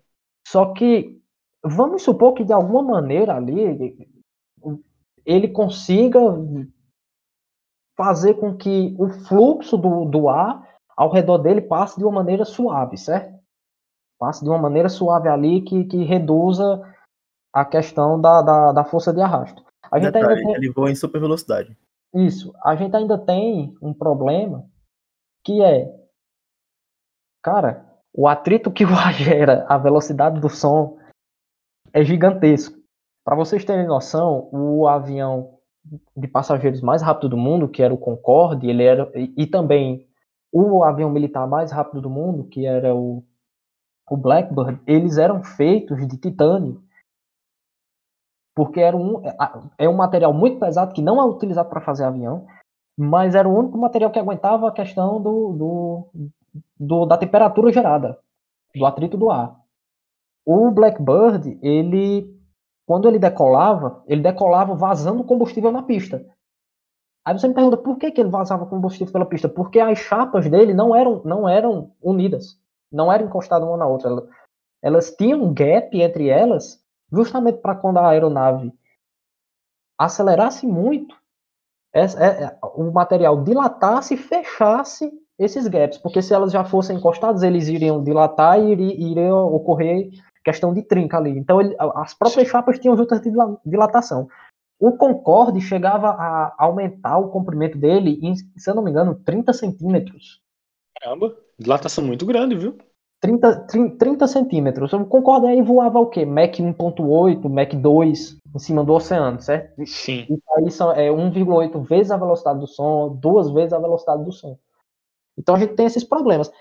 Só 0.47 0.73
que 0.73 1.19
vamos 1.63 2.03
supor 2.03 2.33
que 2.33 2.43
de 2.43 2.53
alguma 2.53 2.83
maneira 2.83 3.35
ali 3.35 4.03
ele 5.25 5.47
consiga 5.47 6.19
fazer 7.95 8.35
com 8.35 8.55
que 8.55 8.95
o 8.97 9.09
fluxo 9.09 9.77
do, 9.77 10.05
do 10.05 10.29
ar 10.29 10.67
ao 10.95 11.11
redor 11.11 11.39
dele 11.39 11.61
passe 11.61 11.97
de 11.97 12.03
uma 12.03 12.11
maneira 12.11 12.45
suave, 12.45 12.97
certo? 12.97 13.39
Passe 14.19 14.43
de 14.43 14.49
uma 14.49 14.59
maneira 14.59 14.89
suave 14.89 15.27
ali 15.27 15.61
que, 15.61 15.85
que 15.85 16.03
reduza 16.03 16.81
a 17.53 17.65
questão 17.65 18.19
da, 18.19 18.41
da, 18.41 18.71
da 18.71 18.83
força 18.83 19.13
de 19.13 19.21
arrasto. 19.21 19.63
A 19.91 19.99
gente 19.99 20.13
Detalhe, 20.13 20.39
ainda 20.39 20.43
tem... 20.43 20.55
Ele 20.55 20.71
voa 20.71 20.89
em 20.89 20.95
super 20.95 21.19
velocidade. 21.19 21.77
Isso. 22.13 22.53
A 22.63 22.75
gente 22.75 22.95
ainda 22.95 23.17
tem 23.17 23.75
um 23.81 23.93
problema 23.93 24.65
que 25.43 25.61
é, 25.61 25.93
cara, 27.41 27.85
o 28.13 28.27
atrito 28.27 28.71
que 28.71 28.85
o 28.85 28.89
ar 28.95 29.13
gera, 29.13 29.65
a 29.67 29.77
velocidade 29.77 30.39
do 30.39 30.49
som 30.49 30.97
é 31.93 32.03
gigantesco. 32.03 32.79
Para 33.23 33.35
vocês 33.35 33.63
terem 33.63 33.87
noção, 33.87 34.49
o 34.51 34.87
avião 34.87 35.57
de 36.15 36.27
passageiros 36.27 36.81
mais 36.81 37.01
rápido 37.01 37.29
do 37.29 37.37
mundo, 37.37 37.67
que 37.67 37.81
era 37.81 37.93
o 37.93 37.97
Concorde, 37.97 38.67
ele 38.67 38.83
era 38.83 39.11
e, 39.15 39.33
e 39.37 39.47
também 39.47 40.07
o 40.51 40.83
avião 40.83 41.09
militar 41.09 41.47
mais 41.47 41.71
rápido 41.71 42.01
do 42.01 42.09
mundo, 42.09 42.43
que 42.45 42.65
era 42.65 42.93
o, 42.95 43.23
o 44.09 44.17
Blackbird, 44.17 44.81
eles 44.85 45.17
eram 45.17 45.43
feitos 45.43 46.05
de 46.07 46.17
titânio 46.17 46.83
porque 48.55 48.79
era 48.79 48.95
um, 48.95 49.21
é 49.77 49.87
um 49.87 49.95
material 49.95 50.33
muito 50.33 50.59
pesado 50.59 50.93
que 50.93 51.01
não 51.01 51.21
é 51.21 51.25
utilizado 51.25 51.69
para 51.69 51.81
fazer 51.81 52.03
avião, 52.03 52.45
mas 52.97 53.35
era 53.35 53.47
o 53.47 53.57
único 53.57 53.77
material 53.77 54.11
que 54.11 54.19
aguentava 54.19 54.67
a 54.67 54.73
questão 54.73 55.21
do, 55.21 55.53
do, 55.53 56.31
do, 56.77 57.05
da 57.05 57.17
temperatura 57.17 57.71
gerada, 57.71 58.17
do 58.75 58.85
atrito 58.85 59.17
do 59.17 59.31
ar. 59.31 59.59
O 60.45 60.71
Blackbird, 60.71 61.57
ele, 61.61 62.35
quando 62.85 63.07
ele 63.07 63.19
decolava, 63.19 64.03
ele 64.07 64.21
decolava 64.21 64.75
vazando 64.75 65.23
combustível 65.23 65.71
na 65.71 65.83
pista. 65.83 66.25
Aí 67.23 67.37
você 67.37 67.47
me 67.47 67.53
pergunta 67.53 67.77
por 67.77 67.97
que, 67.97 68.11
que 68.11 68.19
ele 68.19 68.29
vazava 68.29 68.65
combustível 68.65 69.13
pela 69.13 69.25
pista? 69.25 69.47
Porque 69.47 69.79
as 69.79 69.99
chapas 69.99 70.49
dele 70.49 70.73
não 70.73 70.95
eram, 70.95 71.21
não 71.23 71.47
eram 71.47 71.91
unidas, 72.01 72.59
não 72.91 73.11
eram 73.11 73.27
encostadas 73.27 73.67
uma 73.67 73.77
na 73.77 73.85
outra. 73.85 74.09
Elas, 74.81 75.11
tinham 75.15 75.43
um 75.43 75.53
gap 75.53 76.01
entre 76.01 76.27
elas 76.27 76.80
justamente 77.11 77.59
para 77.59 77.75
quando 77.75 77.97
a 77.97 78.09
aeronave 78.09 78.73
acelerasse 79.99 80.65
muito, 80.65 81.15
é, 81.93 82.03
é, 82.03 82.57
o 82.75 82.91
material 82.91 83.43
dilatasse 83.43 84.13
e 84.13 84.17
fechasse 84.17 85.11
esses 85.37 85.67
gaps, 85.67 85.97
porque 85.97 86.21
se 86.21 86.33
elas 86.33 86.51
já 86.51 86.63
fossem 86.63 86.97
encostadas, 86.97 87.43
eles 87.43 87.67
iriam 87.67 88.03
dilatar 88.03 88.59
e 88.59 88.73
iriam 88.73 89.53
ocorrer 89.53 90.09
questão 90.43 90.73
de 90.73 90.81
trinca 90.81 91.17
ali. 91.17 91.31
Então, 91.31 91.59
ele, 91.59 91.75
as 91.95 92.13
próprias 92.13 92.47
chapas 92.47 92.79
tinham 92.79 92.97
juntas 92.97 93.21
de 93.21 93.31
dilatação. 93.65 94.27
O 94.79 94.97
Concorde 94.97 95.61
chegava 95.61 96.09
a 96.09 96.55
aumentar 96.57 97.17
o 97.19 97.29
comprimento 97.29 97.77
dele 97.77 98.19
em, 98.23 98.35
se 98.35 98.69
eu 98.69 98.73
não 98.73 98.83
me 98.83 98.89
engano, 98.89 99.15
30 99.23 99.53
centímetros. 99.53 100.41
Caramba, 100.99 101.35
dilatação 101.59 102.03
muito 102.03 102.25
grande, 102.25 102.55
viu? 102.55 102.77
30, 103.21 103.67
30, 103.67 103.97
30 103.97 104.27
centímetros. 104.27 104.91
Eu 104.91 105.05
concordo 105.05 105.47
aí 105.47 105.61
voava 105.61 105.99
o 105.99 106.07
quê? 106.07 106.25
Mac 106.25 106.55
1.8, 106.55 107.47
Mac 107.47 107.73
2 107.73 108.37
em 108.53 108.59
cima 108.59 108.83
do 108.83 108.93
oceano, 108.93 109.39
certo? 109.39 109.85
Sim. 109.85 110.25
E 110.29 110.41
aí 110.57 110.71
são, 110.71 110.91
é 110.91 111.09
1,8 111.09 111.87
vezes 111.87 112.11
a 112.11 112.17
velocidade 112.17 112.59
do 112.59 112.67
som, 112.67 113.15
duas 113.15 113.49
vezes 113.51 113.71
a 113.73 113.79
velocidade 113.79 114.25
do 114.25 114.31
som. 114.31 114.57
Então 115.37 115.55
a 115.55 115.59
gente 115.59 115.75
tem 115.75 115.85
esses 115.85 116.03
problemas. 116.03 116.51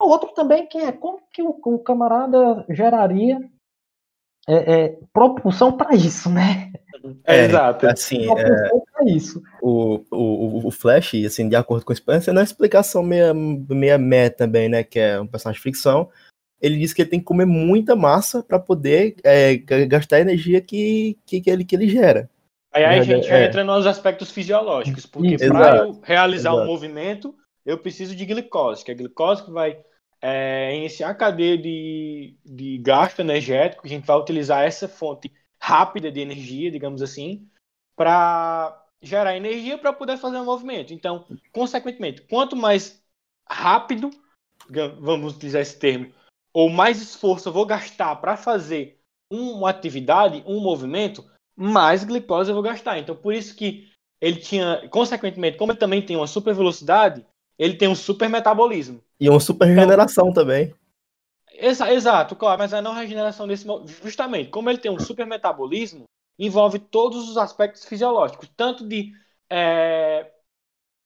O 0.00 0.08
outro 0.08 0.32
também 0.32 0.66
que 0.66 0.78
é 0.78 0.90
como 0.90 1.20
que 1.32 1.42
o, 1.42 1.50
o 1.64 1.78
camarada 1.78 2.64
geraria 2.70 3.38
é, 4.48 4.54
é, 4.54 4.98
propulsão 5.12 5.76
para 5.76 5.94
isso, 5.94 6.30
né? 6.30 6.72
É, 7.24 7.44
exato. 7.44 7.86
Assim, 7.86 8.26
é, 8.30 8.70
isso. 9.08 9.42
O, 9.62 10.02
o, 10.10 10.66
o 10.68 10.70
Flash, 10.70 11.14
assim, 11.26 11.48
de 11.48 11.56
acordo 11.56 11.84
com 11.84 11.92
a 11.92 11.94
experiência, 11.94 12.32
não 12.32 12.40
é 12.40 12.44
explicação 12.44 13.02
meia, 13.02 13.32
meia 13.34 13.98
mé 13.98 14.30
também, 14.30 14.68
né? 14.68 14.82
Que 14.82 14.98
é 14.98 15.20
um 15.20 15.26
personagem 15.26 15.58
de 15.58 15.62
ficção. 15.62 16.08
Ele 16.60 16.78
diz 16.78 16.92
que 16.92 17.02
ele 17.02 17.10
tem 17.10 17.18
que 17.18 17.26
comer 17.26 17.44
muita 17.44 17.94
massa 17.94 18.42
para 18.42 18.58
poder 18.58 19.16
é, 19.22 19.56
gastar 19.56 20.16
a 20.16 20.20
energia 20.20 20.60
que, 20.60 21.18
que, 21.26 21.40
que, 21.40 21.50
ele, 21.50 21.64
que 21.64 21.76
ele 21.76 21.88
gera. 21.88 22.30
Aí, 22.72 22.84
aí 22.84 22.98
a 22.98 23.02
gente 23.02 23.28
é. 23.28 23.46
entra 23.46 23.64
nos 23.64 23.86
aspectos 23.86 24.30
fisiológicos, 24.30 25.06
porque 25.06 25.36
para 25.38 25.78
eu 25.78 26.00
realizar 26.02 26.50
Exato. 26.50 26.64
um 26.64 26.66
movimento, 26.66 27.34
eu 27.64 27.78
preciso 27.78 28.14
de 28.14 28.24
glicose, 28.26 28.84
que 28.84 28.90
é 28.90 28.94
a 28.94 28.96
glicose 28.96 29.44
que 29.44 29.50
vai 29.50 29.78
é, 30.20 30.76
iniciar 30.76 31.10
a 31.10 31.14
cadeia 31.14 31.56
de, 31.56 32.36
de 32.44 32.78
gasto 32.78 33.20
energético, 33.20 33.86
a 33.86 33.88
gente 33.88 34.06
vai 34.06 34.16
utilizar 34.16 34.64
essa 34.64 34.88
fonte 34.88 35.32
rápida 35.60 36.10
de 36.12 36.20
energia, 36.20 36.70
digamos 36.70 37.02
assim, 37.02 37.48
para 37.96 38.85
gerar 39.02 39.36
energia 39.36 39.78
para 39.78 39.92
poder 39.92 40.16
fazer 40.16 40.38
um 40.38 40.44
movimento. 40.44 40.92
Então, 40.92 41.26
consequentemente, 41.52 42.22
quanto 42.22 42.56
mais 42.56 43.02
rápido, 43.48 44.10
vamos 45.00 45.34
utilizar 45.34 45.62
esse 45.62 45.78
termo, 45.78 46.12
ou 46.52 46.68
mais 46.68 47.00
esforço 47.00 47.48
eu 47.48 47.52
vou 47.52 47.66
gastar 47.66 48.16
para 48.16 48.36
fazer 48.36 48.98
uma 49.30 49.70
atividade, 49.70 50.42
um 50.46 50.60
movimento, 50.60 51.24
mais 51.56 52.04
glicose 52.04 52.50
eu 52.50 52.54
vou 52.54 52.62
gastar. 52.62 52.98
Então, 52.98 53.14
por 53.14 53.32
isso 53.32 53.54
que 53.54 53.90
ele 54.20 54.36
tinha, 54.36 54.88
consequentemente, 54.88 55.58
como 55.58 55.72
ele 55.72 55.78
também 55.78 56.00
tem 56.00 56.16
uma 56.16 56.26
super 56.26 56.54
velocidade, 56.54 57.24
ele 57.58 57.74
tem 57.74 57.88
um 57.88 57.94
super 57.94 58.28
metabolismo. 58.28 59.02
E 59.20 59.28
uma 59.28 59.40
super 59.40 59.66
regeneração 59.66 60.28
então, 60.28 60.42
também. 60.42 60.74
Exa 61.52 61.92
exato, 61.92 62.36
claro, 62.36 62.58
mas 62.58 62.74
a 62.74 62.82
não 62.82 62.92
regeneração 62.92 63.46
desse 63.46 63.66
justamente, 64.02 64.50
como 64.50 64.68
ele 64.68 64.78
tem 64.78 64.90
um 64.90 64.98
super 64.98 65.26
metabolismo, 65.26 66.04
envolve 66.38 66.78
todos 66.78 67.28
os 67.28 67.36
aspectos 67.36 67.84
fisiológicos, 67.84 68.48
tanto 68.56 68.86
de 68.86 69.12
é, 69.50 70.30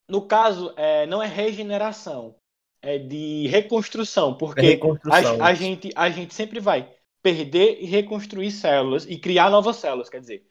no 0.08 0.26
caso 0.26 0.72
é, 0.76 1.06
não 1.06 1.22
é 1.22 1.26
regeneração, 1.26 2.34
é 2.82 2.98
de 2.98 3.46
reconstrução, 3.48 4.34
porque 4.34 4.60
é 4.60 4.70
reconstrução. 4.70 5.42
A, 5.42 5.48
a, 5.48 5.54
gente 5.54 5.90
a 5.94 6.10
gente 6.10 6.34
sempre 6.34 6.58
vai 6.58 6.92
perder 7.22 7.78
e 7.80 7.86
reconstruir 7.86 8.50
células 8.50 9.06
e 9.06 9.18
criar 9.18 9.50
novas 9.50 9.76
células, 9.76 10.08
quer 10.08 10.20
dizer, 10.20 10.46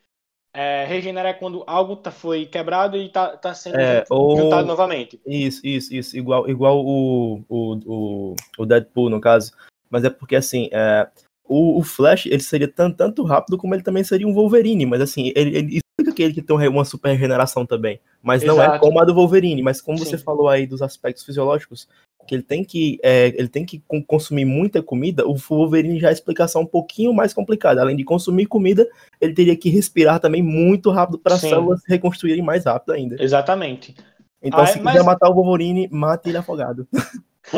É, 0.54 0.84
regenera 0.86 1.30
é 1.30 1.34
quando 1.34 1.64
algo 1.68 1.96
tá, 1.96 2.10
foi 2.12 2.46
quebrado 2.46 2.98
e 2.98 3.10
tá, 3.10 3.38
tá 3.38 3.54
sendo 3.54 3.78
É, 3.78 4.04
ou- 4.10 4.36
juntado 4.36 4.68
novamente. 4.68 5.20
Isso, 5.26 5.66
isso, 5.66 5.94
isso. 5.94 6.18
Igual, 6.18 6.50
igual 6.50 6.84
o, 6.84 7.44
o, 7.48 7.76
o, 7.86 8.36
o 8.58 8.66
Deadpool, 8.66 9.10
no 9.10 9.22
caso. 9.22 9.52
Mas 9.90 10.04
é 10.04 10.10
porque, 10.10 10.36
assim, 10.36 10.70
é, 10.72 11.08
o, 11.50 11.80
o 11.80 11.84
Flash, 11.84 12.28
ele 12.28 12.40
seria 12.42 12.68
tanto, 12.68 12.96
tanto 12.96 13.24
rápido 13.24 13.58
como 13.58 13.74
ele 13.74 13.84
também 13.84 14.04
seria 14.04 14.28
um 14.28 14.34
Wolverine. 14.34 14.86
Mas, 14.86 15.02
assim, 15.02 15.34
ele, 15.36 15.58
ele 15.58 15.80
explica 15.80 16.16
que 16.16 16.24
ele 16.24 16.34
que 16.34 16.42
tem 16.42 16.56
um 16.56 16.70
uma 16.70 16.86
super 16.86 17.10
regeneração 17.10 17.66
também. 17.66 18.00
Mas 18.22 18.44
não 18.44 18.62
é 18.62 18.66
Exato. 18.66 18.80
como 18.82 19.00
a 19.02 19.04
do 19.06 19.14
Wolverine. 19.16 19.62
Mas 19.64 19.82
como 19.82 19.98
você 19.98 20.18
Sim. 20.18 20.24
falou 20.24 20.48
aí 20.48 20.68
dos 20.68 20.82
aspectos 20.82 21.26
fisiológicos, 21.26 21.88
que 22.28 22.36
ele 22.36 22.44
tem 22.44 22.64
que, 22.64 23.00
é, 23.02 23.30
ele 23.36 23.48
tem 23.48 23.66
que 23.66 23.80
con- 23.88 24.04
consumir 24.04 24.46
muita 24.46 24.84
comida, 24.84 25.28
o 25.28 25.34
Wolverine 25.36 26.00
já 26.00 26.08
é 26.08 26.10
a 26.12 26.14
explicação 26.14 26.62
um 26.62 26.66
pouquinho 26.68 27.12
mais 27.12 27.34
complicada. 27.34 27.82
Além 27.82 27.96
de 27.96 28.04
consumir 28.04 28.46
comida, 28.46 28.88
ele 29.20 29.34
teria 29.34 29.56
que 29.56 29.70
respirar 29.70 30.20
também 30.20 30.44
muito 30.44 30.92
rápido 30.92 31.18
para 31.18 31.34
as 31.34 31.42
células 31.42 31.82
se 31.82 31.90
reconstruírem 31.90 32.44
mais 32.44 32.66
rápido 32.66 32.92
ainda. 32.94 33.16
Exatamente. 33.20 33.96
Então, 34.44 34.60
Ah, 34.60 34.68
se 34.68 34.78
é, 34.78 34.82
mas- 34.82 34.94
quiser 34.94 35.06
matar 35.06 35.30
o 35.30 35.34
Wolverine, 35.34 35.90
mate 35.92 36.30
ele 36.30 36.38
afogado. 36.38 36.88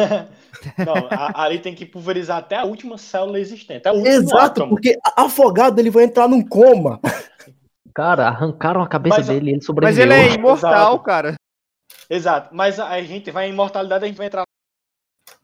Não, 0.86 1.08
a- 1.10 1.44
ali 1.44 1.60
tem 1.60 1.74
que 1.74 1.86
pulverizar 1.86 2.38
até 2.38 2.56
a 2.56 2.64
última 2.66 2.98
célula 2.98 3.40
existente. 3.40 3.80
Até 3.80 3.92
o 3.92 3.96
último 3.96 4.14
Exato, 4.16 4.38
átomo. 4.38 4.70
porque 4.72 4.98
afogado 5.18 5.80
ele 5.80 5.90
vai 5.90 6.04
entrar 6.04 6.28
num 6.28 6.46
coma. 6.46 7.00
Cara, 7.94 8.28
arrancaram 8.28 8.82
a 8.82 8.88
cabeça 8.88 9.18
Mas- 9.18 9.28
dele 9.28 9.46
e 9.46 9.50
ele 9.50 9.58
Mas 9.58 9.66
sobreviveu. 9.66 10.04
ele 10.06 10.14
é 10.14 10.34
imortal, 10.36 10.72
Exato. 10.94 11.00
cara. 11.04 11.36
Exato, 12.10 12.54
mas 12.54 12.80
a 12.80 12.90
a 12.90 13.02
gente 13.04 13.32
vai 13.32 13.48
em 13.48 13.52
imortalidade, 13.52 14.04
a 14.06 14.08
gente 14.08 14.18
vai 14.18 14.28
entrar. 14.28 14.44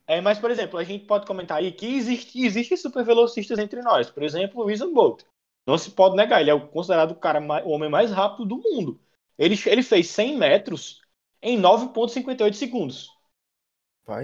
É, 0.06 0.22
mas, 0.22 0.40
por 0.40 0.50
exemplo, 0.52 0.78
a 0.80 0.84
gente 0.84 1.06
pode 1.06 1.26
comentar 1.26 1.58
aí 1.58 1.72
que 1.72 1.98
existe, 1.98 2.46
existem 2.46 2.78
super 2.78 3.04
velocistas 3.04 3.60
entre 3.60 3.82
nós. 3.82 4.10
Por 4.10 4.24
exemplo, 4.24 4.64
o 4.64 4.72
Usain 4.72 4.94
Bolt. 4.94 5.24
Não 5.66 5.78
se 5.78 5.92
pode 5.92 6.16
negar, 6.16 6.40
ele 6.40 6.50
é 6.52 6.58
considerado 6.60 7.12
o, 7.12 7.16
cara 7.16 7.42
mais- 7.42 7.66
o 7.66 7.70
homem 7.70 7.90
mais 7.90 8.12
rápido 8.12 8.46
do 8.46 8.58
mundo. 8.58 8.98
Ele, 9.38 9.60
ele 9.66 9.84
fez 9.84 10.08
100 10.10 10.38
metros 10.38 11.02
em 11.42 11.58
9,58 11.60 12.54
segundos. 12.56 13.10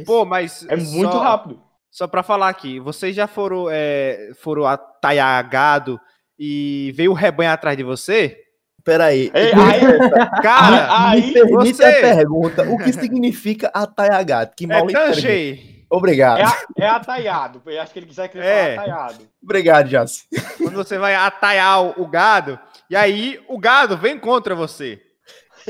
Pô, 0.05 0.25
mas. 0.25 0.65
É 0.69 0.75
muito 0.75 1.11
só- 1.11 1.19
rápido. 1.19 1.61
Só 1.91 2.07
pra 2.07 2.23
falar 2.23 2.49
aqui, 2.49 2.79
vocês 2.79 3.15
já 3.15 3.27
foram, 3.27 3.67
é, 3.69 4.31
foram 4.39 4.65
ataiagado 4.65 5.99
e 6.39 6.91
veio 6.95 7.11
o 7.11 7.13
rebanho 7.15 7.51
atrás 7.51 7.77
de 7.77 7.83
você? 7.83 8.35
Peraí. 8.83 9.31
Ei, 9.33 9.51
aí, 9.53 9.81
Cara, 10.41 11.09
aí- 11.11 11.21
Me 11.27 11.33
permite 11.33 11.73
você- 11.77 11.83
a 11.85 12.15
pergunta: 12.15 12.63
o 12.69 12.77
que 12.77 12.91
significa 12.93 13.69
ataiagado? 13.73 14.53
Que 14.57 14.65
é 14.65 14.67
mal 14.67 14.83
entendi. 14.89 14.93
tanjei. 14.99 15.73
Obrigado. 15.89 16.39
é, 16.79 16.83
é 16.85 16.87
ataiado. 16.89 17.61
Eu 17.67 17.79
acho 17.79 17.93
que 17.93 17.99
ele 17.99 18.07
quiser 18.07 18.27
querer 18.27 18.43
É. 18.45 18.75
falar 18.75 18.87
ataiado. 18.93 19.27
Obrigado, 19.43 19.87
Jaci. 19.89 20.23
Quando 20.57 20.73
você 20.73 20.97
vai 20.97 21.13
ataiar 21.13 21.83
o, 21.83 22.01
o 22.01 22.07
gado, 22.07 22.59
e 22.89 22.95
aí 22.95 23.39
o 23.47 23.59
gado 23.59 23.95
vem 23.95 24.17
contra 24.17 24.55
você. 24.55 24.99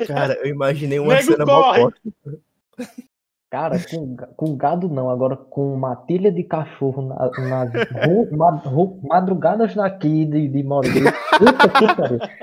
Cara, 0.08 0.36
eu 0.36 0.48
imaginei 0.48 0.98
uma 1.00 1.16
Nego 1.16 1.32
cena 1.34 1.46
mal 1.46 1.64
corre. 1.64 1.82
posta. 1.82 2.40
Cara, 3.54 3.80
com, 3.88 4.16
com 4.36 4.58
gado 4.58 4.90
não, 4.90 5.12
agora 5.12 5.38
com 5.38 5.76
matilha 5.76 6.32
de 6.32 6.42
cachorro 6.44 7.04
na, 7.04 7.30
nas 7.48 7.72
ru- 8.04 8.36
ma- 8.36 8.50
ru- 8.56 9.00
madrugadas 9.04 9.76
daqui 9.76 10.26
de, 10.26 10.48
de 10.48 10.64
Maurício. 10.64 11.04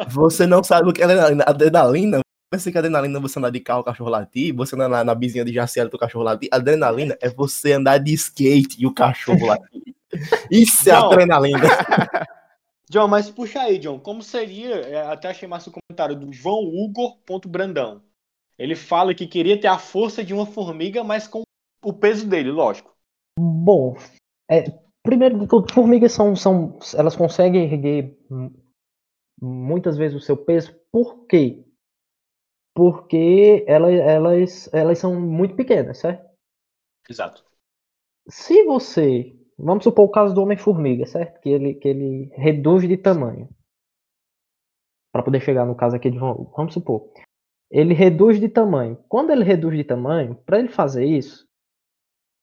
Você 0.08 0.46
não 0.46 0.62
sabe 0.62 0.88
o 0.88 0.92
que 0.92 1.00
é 1.02 1.04
adrenalina. 1.04 1.42
Adrenalina. 1.44 2.20
Pensa 2.48 2.70
que 2.70 2.78
adrenalina 2.78 3.18
é 3.18 3.20
você 3.20 3.40
andar 3.40 3.50
de 3.50 3.58
carro, 3.58 3.80
o 3.80 3.84
cachorro 3.84 4.08
latir, 4.08 4.54
você 4.54 4.76
andar 4.76 4.88
na, 4.88 5.02
na 5.02 5.12
bizinha 5.12 5.44
de 5.44 5.52
Jaciela, 5.52 5.90
o 5.92 5.98
cachorro 5.98 6.22
latir. 6.24 6.48
Adrenalina 6.52 7.18
é 7.20 7.28
você 7.28 7.72
andar 7.72 7.98
de 7.98 8.12
skate 8.14 8.80
e 8.80 8.86
o 8.86 8.94
cachorro 8.94 9.46
latir. 9.46 9.82
Isso 10.48 10.88
é 10.88 10.92
Não. 10.92 11.06
adrenalina. 11.06 11.58
John, 12.88 13.08
mas 13.08 13.28
puxa 13.28 13.62
aí, 13.62 13.78
John. 13.78 13.98
Como 13.98 14.22
seria? 14.22 14.76
é, 14.76 15.06
Até 15.08 15.28
achei 15.30 15.48
massa 15.48 15.70
o 15.70 15.72
comentário 15.72 16.14
do 16.14 16.32
João 16.32 16.60
Hugo 16.62 17.16
ponto 17.26 17.48
Brandão. 17.48 18.00
Ele 18.60 18.76
fala 18.76 19.14
que 19.14 19.26
queria 19.26 19.58
ter 19.58 19.68
a 19.68 19.78
força 19.78 20.22
de 20.22 20.34
uma 20.34 20.44
formiga, 20.44 21.02
mas 21.02 21.26
com 21.26 21.42
o 21.82 21.94
peso 21.94 22.28
dele, 22.28 22.50
lógico. 22.50 22.94
Bom, 23.38 23.96
é, 24.50 24.64
primeiro 25.02 25.40
de 25.40 25.48
tudo, 25.48 25.72
formigas 25.72 26.12
são, 26.12 26.36
são, 26.36 26.78
elas 26.94 27.16
conseguem 27.16 27.64
erguer 27.64 28.18
muitas 29.40 29.96
vezes 29.96 30.14
o 30.14 30.20
seu 30.20 30.36
peso. 30.36 30.78
Por 30.92 31.26
quê? 31.26 31.64
Porque 32.76 33.64
elas, 33.66 33.94
elas, 33.94 34.74
elas 34.74 34.98
são 34.98 35.18
muito 35.18 35.56
pequenas, 35.56 35.96
certo? 35.96 36.28
Exato. 37.08 37.42
Se 38.28 38.62
você, 38.64 39.34
vamos 39.58 39.84
supor 39.84 40.04
o 40.04 40.10
caso 40.10 40.34
do 40.34 40.42
Homem-Formiga, 40.42 41.06
certo? 41.06 41.40
Que 41.40 41.48
ele, 41.48 41.74
que 41.76 41.88
ele 41.88 42.30
reduz 42.34 42.86
de 42.86 42.98
tamanho. 42.98 43.48
Para 45.10 45.22
poder 45.22 45.40
chegar 45.40 45.64
no 45.64 45.74
caso 45.74 45.96
aqui 45.96 46.10
de. 46.10 46.18
Vamos 46.18 46.74
supor. 46.74 47.10
Ele 47.70 47.94
reduz 47.94 48.40
de 48.40 48.48
tamanho. 48.48 48.98
Quando 49.08 49.30
ele 49.30 49.44
reduz 49.44 49.76
de 49.76 49.84
tamanho, 49.84 50.34
para 50.34 50.58
ele 50.58 50.68
fazer 50.68 51.04
isso, 51.04 51.46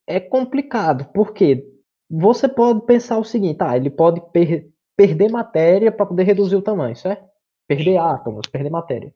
é 0.08 0.20
complicado. 0.20 1.06
Porque 1.14 1.68
você 2.10 2.48
pode 2.48 2.86
pensar 2.86 3.18
o 3.18 3.24
seguinte: 3.24 3.58
ah, 3.62 3.76
ele 3.76 3.90
pode 3.90 4.22
per- 4.32 4.70
perder 4.96 5.30
matéria 5.32 5.92
para 5.92 6.06
poder 6.06 6.24
reduzir 6.24 6.56
o 6.56 6.62
tamanho, 6.62 6.96
certo? 6.96 7.28
Perder 7.68 7.98
átomos, 7.98 8.48
perder 8.48 8.70
matéria. 8.70 9.14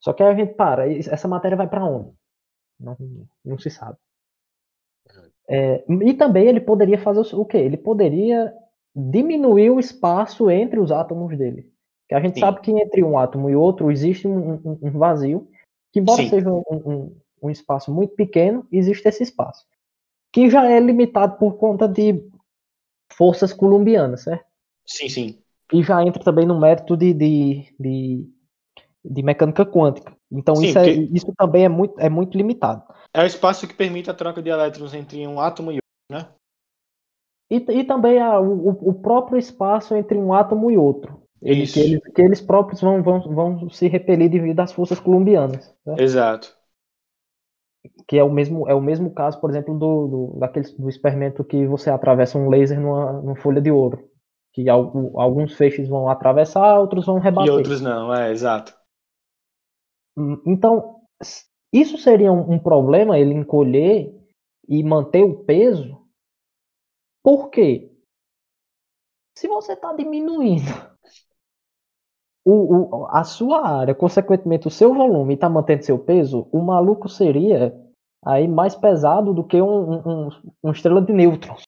Só 0.00 0.12
que 0.12 0.22
aí 0.22 0.30
a 0.30 0.34
gente 0.34 0.54
para, 0.54 0.90
essa 0.92 1.28
matéria 1.28 1.56
vai 1.56 1.68
para 1.68 1.84
onde? 1.84 2.12
Não, 2.80 2.96
não 3.44 3.58
se 3.58 3.70
sabe. 3.70 3.98
É, 5.48 5.84
e 5.88 6.14
também 6.14 6.46
ele 6.46 6.60
poderia 6.60 6.98
fazer 6.98 7.20
o 7.34 7.44
quê? 7.44 7.58
Ele 7.58 7.76
poderia 7.76 8.52
diminuir 8.94 9.70
o 9.70 9.80
espaço 9.80 10.50
entre 10.50 10.78
os 10.78 10.92
átomos 10.92 11.36
dele. 11.36 11.71
Que 12.12 12.16
a 12.16 12.20
gente 12.20 12.34
Sim. 12.34 12.40
sabe 12.40 12.60
que 12.60 12.70
entre 12.70 13.02
um 13.02 13.16
átomo 13.16 13.48
e 13.48 13.56
outro 13.56 13.90
existe 13.90 14.28
um, 14.28 14.52
um- 14.62 14.78
um 14.82 14.90
vazio, 14.90 15.48
que 15.90 15.98
embora 15.98 16.22
Sim. 16.22 16.28
seja 16.28 16.52
um, 16.52 17.10
um- 17.42 17.50
espaço 17.50 17.90
muito 17.90 18.14
pequeno, 18.14 18.66
existe 18.70 19.08
esse 19.08 19.22
espaço. 19.22 19.66
Que 20.30 20.50
já 20.50 20.70
é 20.70 20.78
limitado 20.78 21.38
por 21.38 21.54
conta 21.56 21.88
de 21.88 22.22
forças 23.14 23.50
colombianas, 23.54 24.24
certo? 24.24 24.44
Sim, 24.86 25.08
sim. 25.08 25.38
E 25.72 25.82
já 25.82 26.02
entra 26.04 26.22
também 26.22 26.44
no 26.46 26.60
mérito 26.60 26.98
de, 26.98 27.14
de, 27.14 27.74
de, 27.80 28.28
de 29.02 29.22
mecânica 29.22 29.64
quântica. 29.64 30.14
Então 30.30 30.54
Sim, 30.56 30.66
isso, 30.66 30.78
é- 30.78 30.92
isso 30.92 31.32
também 31.34 31.64
é 31.64 31.68
muito, 31.70 31.98
é 31.98 32.10
muito 32.10 32.36
limitado. 32.36 32.82
É 33.14 33.22
o 33.22 33.26
espaço 33.26 33.66
que 33.66 33.72
permite 33.74 34.10
a 34.10 34.14
troca 34.14 34.42
de 34.42 34.50
elétrons 34.50 34.92
entre 34.92 35.26
um 35.26 35.40
átomo 35.40 35.72
e 35.72 35.78
outro. 36.10 36.28
E, 37.50 37.56
e 37.56 37.84
também 37.84 38.18
a- 38.18 38.38
o- 38.38 38.90
o 38.90 38.92
próprio 38.92 39.38
espaço 39.38 39.94
entre 39.96 40.18
um 40.18 40.34
átomo 40.34 40.70
e 40.70 40.76
outro. 40.76 41.21
Isso. 41.42 41.74
que, 41.74 41.80
eles, 41.80 42.00
que 42.14 42.22
eles 42.22 42.40
próprios 42.40 42.80
vão, 42.80 43.02
vão, 43.02 43.20
vão 43.34 43.70
se 43.70 43.88
repelir 43.88 44.30
devido 44.30 44.60
às 44.60 44.72
forças 44.72 45.00
colombianas. 45.00 45.74
né? 45.84 45.96
Exato. 45.98 46.56
Que 48.06 48.16
é 48.18 48.22
o 48.24 48.30
mesmo, 48.32 48.68
é 48.68 48.74
o 48.74 48.80
mesmo 48.80 49.12
caso, 49.12 49.40
por 49.40 49.50
exemplo, 49.50 49.76
do, 49.76 50.06
do, 50.08 50.38
daquele, 50.38 50.68
do 50.78 50.88
experimento 50.88 51.42
que 51.44 51.66
você 51.66 51.90
atravessa 51.90 52.38
um 52.38 52.48
laser 52.48 52.80
numa, 52.80 53.12
numa 53.20 53.36
folha 53.36 53.60
de 53.60 53.70
ouro. 53.70 54.08
Que 54.52 54.68
al- 54.68 55.18
alguns 55.18 55.54
feixes 55.54 55.88
vão 55.88 56.08
atravessar, 56.08 56.78
outros 56.78 57.06
vão 57.06 57.18
E 57.18 57.20
rebater. 57.22 57.52
outros 57.54 57.80
não, 57.80 58.14
é, 58.14 58.30
exato. 58.30 58.74
Hum, 60.16 60.40
Então, 60.46 61.00
isso 61.72 61.96
seria 61.98 62.30
um, 62.30 62.52
um 62.52 62.58
problema, 62.58 63.18
ele 63.18 63.34
encolher 63.34 64.14
e 64.68 64.82
manter 64.84 65.24
o 65.24 65.42
peso. 65.44 65.98
Por 67.24 67.50
quê? 67.50 67.90
Se 69.36 69.48
você 69.48 69.72
está 69.72 69.92
diminuindo 69.94 70.91
o, 72.44 72.52
o- 73.02 73.06
a 73.10 73.24
sua 73.24 73.66
área, 73.66 73.94
consequentemente 73.94 74.66
o 74.66 74.70
seu 74.70 74.92
volume, 74.94 75.32
e 75.32 75.34
está 75.34 75.48
mantendo 75.48 75.84
seu 75.84 75.98
peso, 75.98 76.48
o 76.52 76.60
maluco 76.60 77.08
seria 77.08 77.74
aí 78.24 78.46
mais 78.48 78.74
pesado 78.74 79.32
do 79.34 79.44
que 79.44 79.60
um, 79.60 79.66
um, 79.92 80.26
um- 80.26 80.28
uma 80.62 80.72
estrela 80.72 81.00
de 81.00 81.12
nêutrons. 81.12 81.62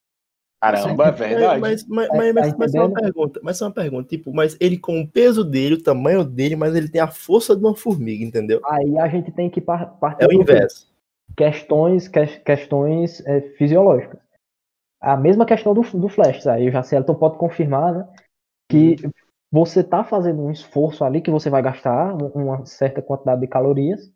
Caramba, 0.62 1.08
é 1.08 1.10
verdade. 1.12 1.60
Mas, 1.60 1.86
mas, 1.86 2.08
mas, 2.08 2.34
tá 2.34 2.40
mas, 2.40 2.56
mas 2.56 2.72
só 2.72 2.86
uma 2.86 2.94
pergunta, 2.94 3.40
mas 3.42 3.58
só 3.58 3.66
uma 3.66 3.70
pergunta, 3.74 4.08
tipo, 4.08 4.32
mas 4.32 4.56
ele 4.58 4.78
com 4.78 4.98
o 5.00 5.06
peso 5.06 5.44
dele, 5.44 5.74
o 5.74 5.82
tamanho 5.82 6.24
dele, 6.24 6.56
mas 6.56 6.74
ele 6.74 6.88
tem 6.88 7.02
a 7.02 7.06
força 7.10 7.54
de 7.54 7.62
uma 7.62 7.76
formiga, 7.76 8.24
entendeu? 8.24 8.62
Aí 8.70 8.98
a 8.98 9.06
gente 9.08 9.30
tem 9.30 9.50
que 9.50 9.60
par- 9.60 9.98
partir 9.98 10.24
É 10.24 10.26
o 10.28 10.32
inverso. 10.32 10.90
questões, 11.36 12.08
que- 12.08 12.26
questões 12.38 13.20
é, 13.26 13.42
fisiológicas. 13.58 14.18
A 15.02 15.18
mesma 15.18 15.44
questão 15.44 15.74
do, 15.74 15.82
do 15.82 16.08
Flash, 16.08 16.46
aí 16.46 16.66
o 16.66 16.72
Jacelton 16.72 17.14
pode 17.14 17.36
confirmar, 17.36 17.92
né? 17.92 18.08
Que 18.70 18.96
você 19.54 19.80
está 19.80 20.02
fazendo 20.02 20.42
um 20.42 20.50
esforço 20.50 21.04
ali 21.04 21.20
que 21.20 21.30
você 21.30 21.48
vai 21.48 21.62
gastar 21.62 22.12
um- 22.12 22.26
uma 22.34 22.66
certa 22.66 23.00
quantidade 23.00 23.40
de 23.40 23.46
calorias, 23.46 24.10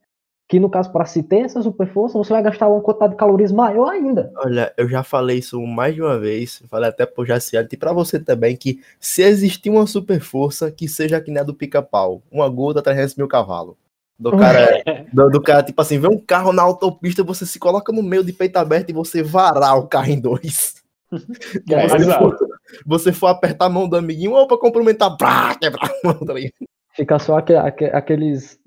que 0.48 0.58
no 0.58 0.68
caso, 0.68 0.90
para 0.90 1.04
se 1.04 1.22
ter 1.22 1.42
essa 1.42 1.62
super 1.62 1.86
força, 1.92 2.18
você 2.18 2.32
vai 2.32 2.42
gastar 2.42 2.66
uma 2.66 2.80
quantidade 2.80 3.12
de 3.12 3.18
calorias 3.18 3.52
maior 3.52 3.88
ainda. 3.88 4.32
Olha, 4.38 4.72
eu 4.76 4.88
já 4.88 5.04
falei 5.04 5.38
isso 5.38 5.64
mais 5.64 5.94
de 5.94 6.02
uma 6.02 6.18
vez, 6.18 6.60
falei 6.68 6.88
até 6.88 7.06
pro 7.06 7.24
Jaciel 7.24 7.64
e 7.70 7.76
pra 7.76 7.92
você 7.92 8.18
também, 8.18 8.56
que 8.56 8.80
se 8.98 9.22
existir 9.22 9.70
uma 9.70 9.86
super 9.86 10.18
força, 10.18 10.72
que 10.72 10.88
seja 10.88 11.20
que 11.20 11.30
nem 11.30 11.40
a 11.40 11.44
do 11.44 11.54
pica-pau, 11.54 12.20
uma 12.32 12.48
gota 12.48 12.82
300 12.82 13.14
mil 13.14 13.28
cavalos. 13.28 13.76
Do 14.18 14.36
cara, 14.36 14.82
do, 15.12 15.30
do 15.30 15.40
cara, 15.40 15.62
tipo 15.62 15.80
assim, 15.80 16.00
vê 16.00 16.08
um 16.08 16.18
carro 16.18 16.52
na 16.52 16.62
autopista, 16.62 17.22
você 17.22 17.46
se 17.46 17.60
coloca 17.60 17.92
no 17.92 18.02
meio 18.02 18.24
de 18.24 18.32
peito 18.32 18.56
aberto 18.56 18.90
e 18.90 18.92
você 18.92 19.22
varar 19.22 19.78
o 19.78 19.86
carro 19.86 20.10
em 20.10 20.20
dois. 20.20 20.74
É, 21.70 21.88
for, 22.18 22.47
você 22.84 23.12
for 23.12 23.28
apertar 23.28 23.66
a 23.66 23.70
mão 23.70 23.88
do 23.88 23.96
amiguinho, 23.96 24.32
ou 24.32 24.46
pra 24.46 24.58
cumprimentar, 24.58 25.16
brá, 25.16 25.54
quebrar 25.54 25.90
a 25.90 26.06
mão, 26.06 26.18
tá 26.24 26.32
ligado? 26.34 26.52
Fica 26.94 27.18
só 27.18 27.38
aqu 27.38 27.54
aqueles 27.92 28.58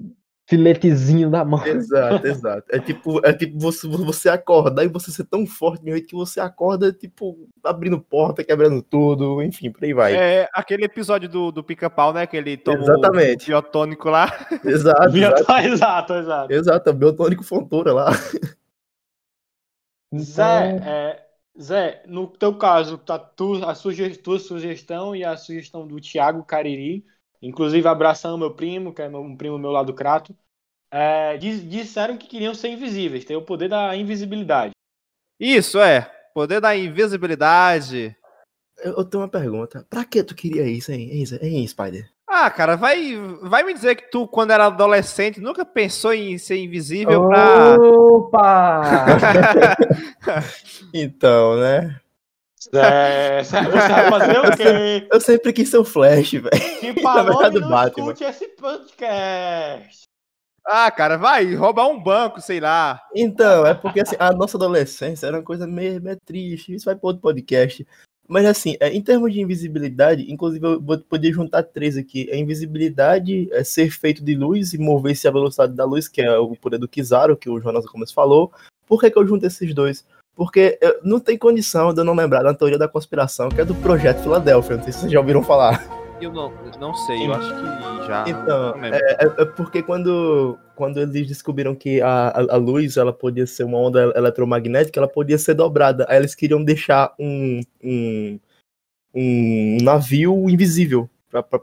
filetezinho 0.52 1.30
na 1.30 1.46
mão. 1.46 1.66
Exato, 1.66 2.28
exato. 2.28 2.66
É 2.70 2.80
tipo, 2.80 3.26
é 3.26 3.32
tipo 3.32 3.58
você, 3.58 3.88
você 3.88 4.28
acordar 4.28 4.84
e 4.84 4.90
você 4.90 5.10
ser 5.10 5.24
tão 5.24 5.48
forte 5.48 5.86
no 5.86 6.02
que 6.02 6.14
você 6.14 6.42
acorda, 6.42 6.92
tipo, 6.92 7.48
abrindo 7.64 8.02
porta, 8.02 8.44
quebrando 8.44 8.82
tudo, 8.82 9.42
enfim, 9.42 9.72
por 9.72 9.84
aí 9.86 9.94
vai. 9.94 10.14
É 10.14 10.50
aquele 10.54 10.84
episódio 10.84 11.30
do, 11.30 11.54
do 11.54 11.64
pica-pau, 11.64 12.12
né? 12.12 12.28
Que 12.28 12.36
ele 12.36 12.58
toma 12.58 12.80
Exatamente. 12.80 13.46
o 13.46 13.48
biotônico 13.48 14.10
lá. 14.10 14.26
Exato, 14.66 15.16
exato. 15.16 15.52
exato, 15.62 16.14
exato. 16.16 16.54
Exato, 16.54 16.94
biotônico 16.94 17.44
fontura 17.46 17.94
lá. 17.94 18.12
Zé, 20.14 20.82
é, 20.84 21.26
Zé, 21.60 22.04
no 22.08 22.28
teu 22.28 22.58
caso, 22.58 22.98
tá 22.98 23.20
tu, 23.20 23.64
a 23.66 23.76
suge 23.76 24.16
tua 24.18 24.40
sugestão 24.40 25.16
e 25.16 25.24
a 25.24 25.36
sugestão 25.36 25.86
do 25.88 26.00
Thiago 26.00 26.44
Cariri, 26.44 27.06
inclusive 27.42 27.88
abração 27.88 28.38
meu 28.38 28.54
primo, 28.54 28.94
que 28.94 29.02
é 29.02 29.10
um 29.10 29.36
primo 29.36 29.58
meu 29.58 29.72
lá 29.72 29.84
do 29.84 29.94
Crato, 29.94 30.36
é, 30.92 31.38
diz, 31.38 31.68
disseram 31.68 32.18
que 32.18 32.28
queriam 32.28 32.54
ser 32.54 32.68
invisíveis, 32.70 33.24
ter 33.24 33.36
o 33.36 33.42
poder 33.42 33.70
da 33.70 33.96
invisibilidade. 33.96 34.74
Isso, 35.40 35.80
é. 35.80 36.02
Poder 36.34 36.60
da 36.60 36.76
invisibilidade. 36.76 38.16
Eu, 38.78 38.98
eu 38.98 39.06
tenho 39.06 39.24
uma 39.24 39.30
pergunta. 39.30 39.86
Pra 39.90 40.04
que 40.04 40.24
tu 40.24 40.36
queria 40.36 40.68
isso, 40.68 40.92
hein, 40.92 41.10
hein, 41.10 41.26
hein 41.42 41.68
Spider? 41.68 42.11
Ah, 42.34 42.50
cara, 42.50 42.78
vai, 42.78 43.14
vai 43.42 43.62
me 43.62 43.74
dizer 43.74 43.94
que 43.96 44.10
tu, 44.10 44.26
quando 44.26 44.52
era 44.52 44.68
adolescente, 44.68 45.42
nunca 45.42 45.66
pensou 45.66 46.14
em 46.14 46.38
ser 46.38 46.56
invisível 46.64 47.28
pra. 47.28 47.76
Opa! 47.76 48.82
então, 50.94 51.58
né? 51.58 52.00
É, 52.74 53.44
você 53.44 53.60
vai 53.60 54.10
fazer 54.10 54.40
o 54.40 54.56
quê? 54.56 55.08
Eu 55.12 55.20
sempre 55.20 55.52
quis 55.52 55.68
ser 55.68 55.80
o 55.80 55.84
Flash, 55.84 56.32
velho. 56.32 56.50
Que 56.80 56.94
falou 57.04 57.52
não 57.52 57.70
Batman. 57.70 58.14
escute 58.14 58.24
esse 58.24 58.48
podcast. 58.56 60.04
Ah, 60.66 60.90
cara, 60.90 61.18
vai 61.18 61.54
roubar 61.54 61.90
um 61.90 62.02
banco, 62.02 62.40
sei 62.40 62.62
lá. 62.62 63.02
Então, 63.14 63.66
é 63.66 63.74
porque 63.74 64.00
assim, 64.00 64.16
a 64.18 64.32
nossa 64.32 64.56
adolescência 64.56 65.28
era 65.28 65.38
uma 65.40 65.44
coisa 65.44 65.68
meio, 65.68 66.02
meio 66.02 66.18
triste. 66.26 66.74
Isso 66.74 66.86
vai 66.86 66.96
para 66.96 67.08
outro 67.08 67.22
podcast. 67.22 67.86
Mas 68.32 68.46
assim, 68.46 68.78
é, 68.80 68.88
em 68.88 69.02
termos 69.02 69.34
de 69.34 69.42
invisibilidade, 69.42 70.32
inclusive 70.32 70.66
eu 70.66 70.82
vou 70.82 70.98
poder 70.98 71.34
juntar 71.34 71.64
três 71.64 71.98
aqui. 71.98 72.32
A 72.32 72.38
invisibilidade 72.38 73.50
é 73.52 73.62
ser 73.62 73.92
feito 73.92 74.24
de 74.24 74.36
luz 74.36 74.72
e 74.72 74.78
mover-se 74.78 75.28
à 75.28 75.32
velocidade 75.32 75.74
da 75.74 75.84
luz, 75.84 76.08
que 76.08 76.22
é 76.22 76.38
o 76.38 76.56
poder 76.56 76.78
do 76.78 76.88
Kizaru, 76.88 77.36
que 77.36 77.50
o 77.50 77.60
Jonas 77.60 77.86
Gomes 77.86 78.10
falou. 78.10 78.50
Por 78.88 79.02
que, 79.02 79.12
que 79.12 79.20
eu 79.20 79.28
junto 79.28 79.46
esses 79.46 79.74
dois? 79.74 80.06
Porque 80.34 80.80
não 81.04 81.20
tem 81.20 81.38
condição 81.38 81.94
de 81.94 82.00
eu 82.00 82.06
não 82.06 82.16
lembrar 82.16 82.42
da 82.42 82.54
teoria 82.54 82.78
da 82.78 82.88
conspiração, 82.88 83.50
que 83.50 83.60
é 83.60 83.66
do 83.66 83.76
Projeto 83.76 84.24
Filadélfia. 84.24 84.78
Não 84.78 84.84
sei 84.86 84.94
se 84.94 85.00
vocês 85.00 85.12
já 85.12 85.20
ouviram 85.20 85.44
falar. 85.44 86.01
Eu 86.22 86.32
não, 86.32 86.54
não 86.80 86.94
sei, 86.94 87.26
eu 87.26 87.34
acho 87.34 87.50
que 87.50 88.08
já. 88.08 88.26
Então, 88.28 88.86
é, 88.86 88.90
é, 88.90 89.42
é, 89.42 89.46
porque 89.46 89.82
quando, 89.82 90.56
quando 90.76 91.00
eles 91.00 91.28
descobriram 91.28 91.74
que 91.74 92.00
a, 92.00 92.28
a, 92.28 92.40
a, 92.54 92.58
luz 92.58 92.96
ela 92.96 93.12
podia 93.12 93.48
ser 93.48 93.64
uma 93.64 93.80
onda 93.80 94.14
eletromagnética, 94.16 95.00
ela 95.00 95.08
podia 95.08 95.40
ser 95.40 95.56
dobrada. 95.56 96.06
Aí 96.08 96.18
eles 96.18 96.36
queriam 96.36 96.64
deixar 96.64 97.12
um, 97.20 97.62
um, 97.84 98.40
um 99.16 99.78
navio 99.82 100.48
invisível 100.48 101.10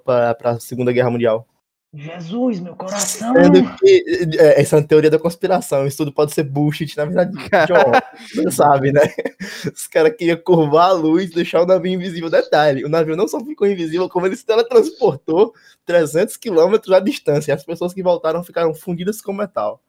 para 0.05 0.37
a 0.43 0.59
Segunda 0.59 0.93
Guerra 0.93 1.11
Mundial. 1.11 1.47
Jesus, 1.93 2.61
meu 2.61 2.77
coração! 2.77 3.35
É, 3.37 4.61
essa 4.61 4.77
é 4.77 4.79
uma 4.79 4.87
teoria 4.87 5.11
da 5.11 5.19
conspiração. 5.19 5.87
Isso 5.87 5.97
tudo 5.97 6.13
pode 6.13 6.35
ser 6.35 6.45
bullshit, 6.45 6.95
na 6.95 7.07
verdade. 7.07 7.33
John, 7.67 7.93
você 8.35 8.51
sabe, 8.51 8.93
né? 8.93 9.01
Os 9.75 9.87
caras 9.87 10.15
queriam 10.15 10.37
curvar 10.37 10.91
a 10.91 10.93
luz, 10.93 11.31
deixar 11.31 11.63
o 11.63 11.67
navio 11.67 11.93
invisível. 11.93 12.29
Detalhe: 12.29 12.85
o 12.85 12.91
navio 12.91 13.17
não 13.17 13.27
só 13.27 13.41
ficou 13.41 13.67
invisível, 13.67 14.09
como 14.09 14.27
ele 14.27 14.37
se 14.37 14.45
teletransportou 14.45 15.55
300 15.87 16.37
quilômetros 16.37 16.95
à 16.95 17.01
distância. 17.01 17.53
E 17.53 17.55
as 17.55 17.65
pessoas 17.65 17.95
que 17.95 18.03
voltaram 18.03 18.45
ficaram 18.45 18.75
fundidas 18.75 19.23
com 19.23 19.33
metal. 19.33 19.83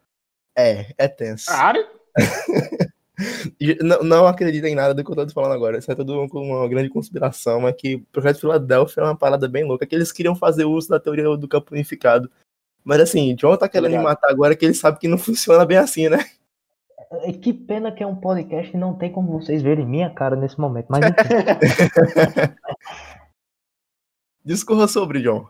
É, 0.58 0.94
é 0.98 1.08
tenso. 1.08 1.48
Claro! 1.48 1.86
não, 3.82 4.04
não 4.04 4.28
acredito 4.28 4.66
em 4.66 4.76
nada 4.76 4.94
do 4.94 5.04
que 5.04 5.12
eu 5.12 5.16
tô 5.16 5.34
falando 5.34 5.54
agora. 5.54 5.78
Isso 5.78 5.92
é 5.92 5.96
tudo 5.96 6.28
uma 6.34 6.68
grande 6.68 6.90
conspiração. 6.90 7.68
É 7.68 7.74
que 7.74 7.96
o 7.96 8.06
projeto 8.12 8.40
Filadélfia 8.40 9.02
é 9.02 9.06
uma 9.06 9.18
parada 9.18 9.48
bem 9.48 9.64
louca. 9.66 9.86
Que 9.86 9.96
eles 9.96 10.12
queriam 10.12 10.36
fazer 10.36 10.66
uso 10.66 10.90
da 10.90 11.00
teoria 11.00 11.36
do 11.38 11.48
campo 11.48 11.74
unificado. 11.74 12.30
Mas 12.84 13.02
assim, 13.02 13.36
John 13.36 13.58
tá 13.58 13.68
querendo 13.68 13.92
me 13.92 14.04
matar 14.04 14.30
agora 14.32 14.56
que 14.56 14.66
ele 14.66 14.74
sabe 14.74 15.00
que 15.00 15.08
não 15.08 15.18
funciona 15.20 15.66
bem 15.66 15.78
assim, 15.78 16.10
né? 16.10 16.20
É, 17.12 17.32
que 17.34 17.52
pena 17.54 17.92
que 17.92 18.04
é 18.04 18.08
um 18.08 18.16
podcast 18.16 18.76
e 18.76 18.80
não 18.80 18.94
tem 18.94 19.12
como 19.12 19.40
vocês 19.40 19.62
verem 19.62 19.86
minha 19.86 20.10
cara 20.10 20.36
nesse 20.36 20.60
momento. 20.60 20.88
Mas 20.90 21.02
Discorra 24.46 24.88
sobre, 24.88 25.22
John. 25.22 25.48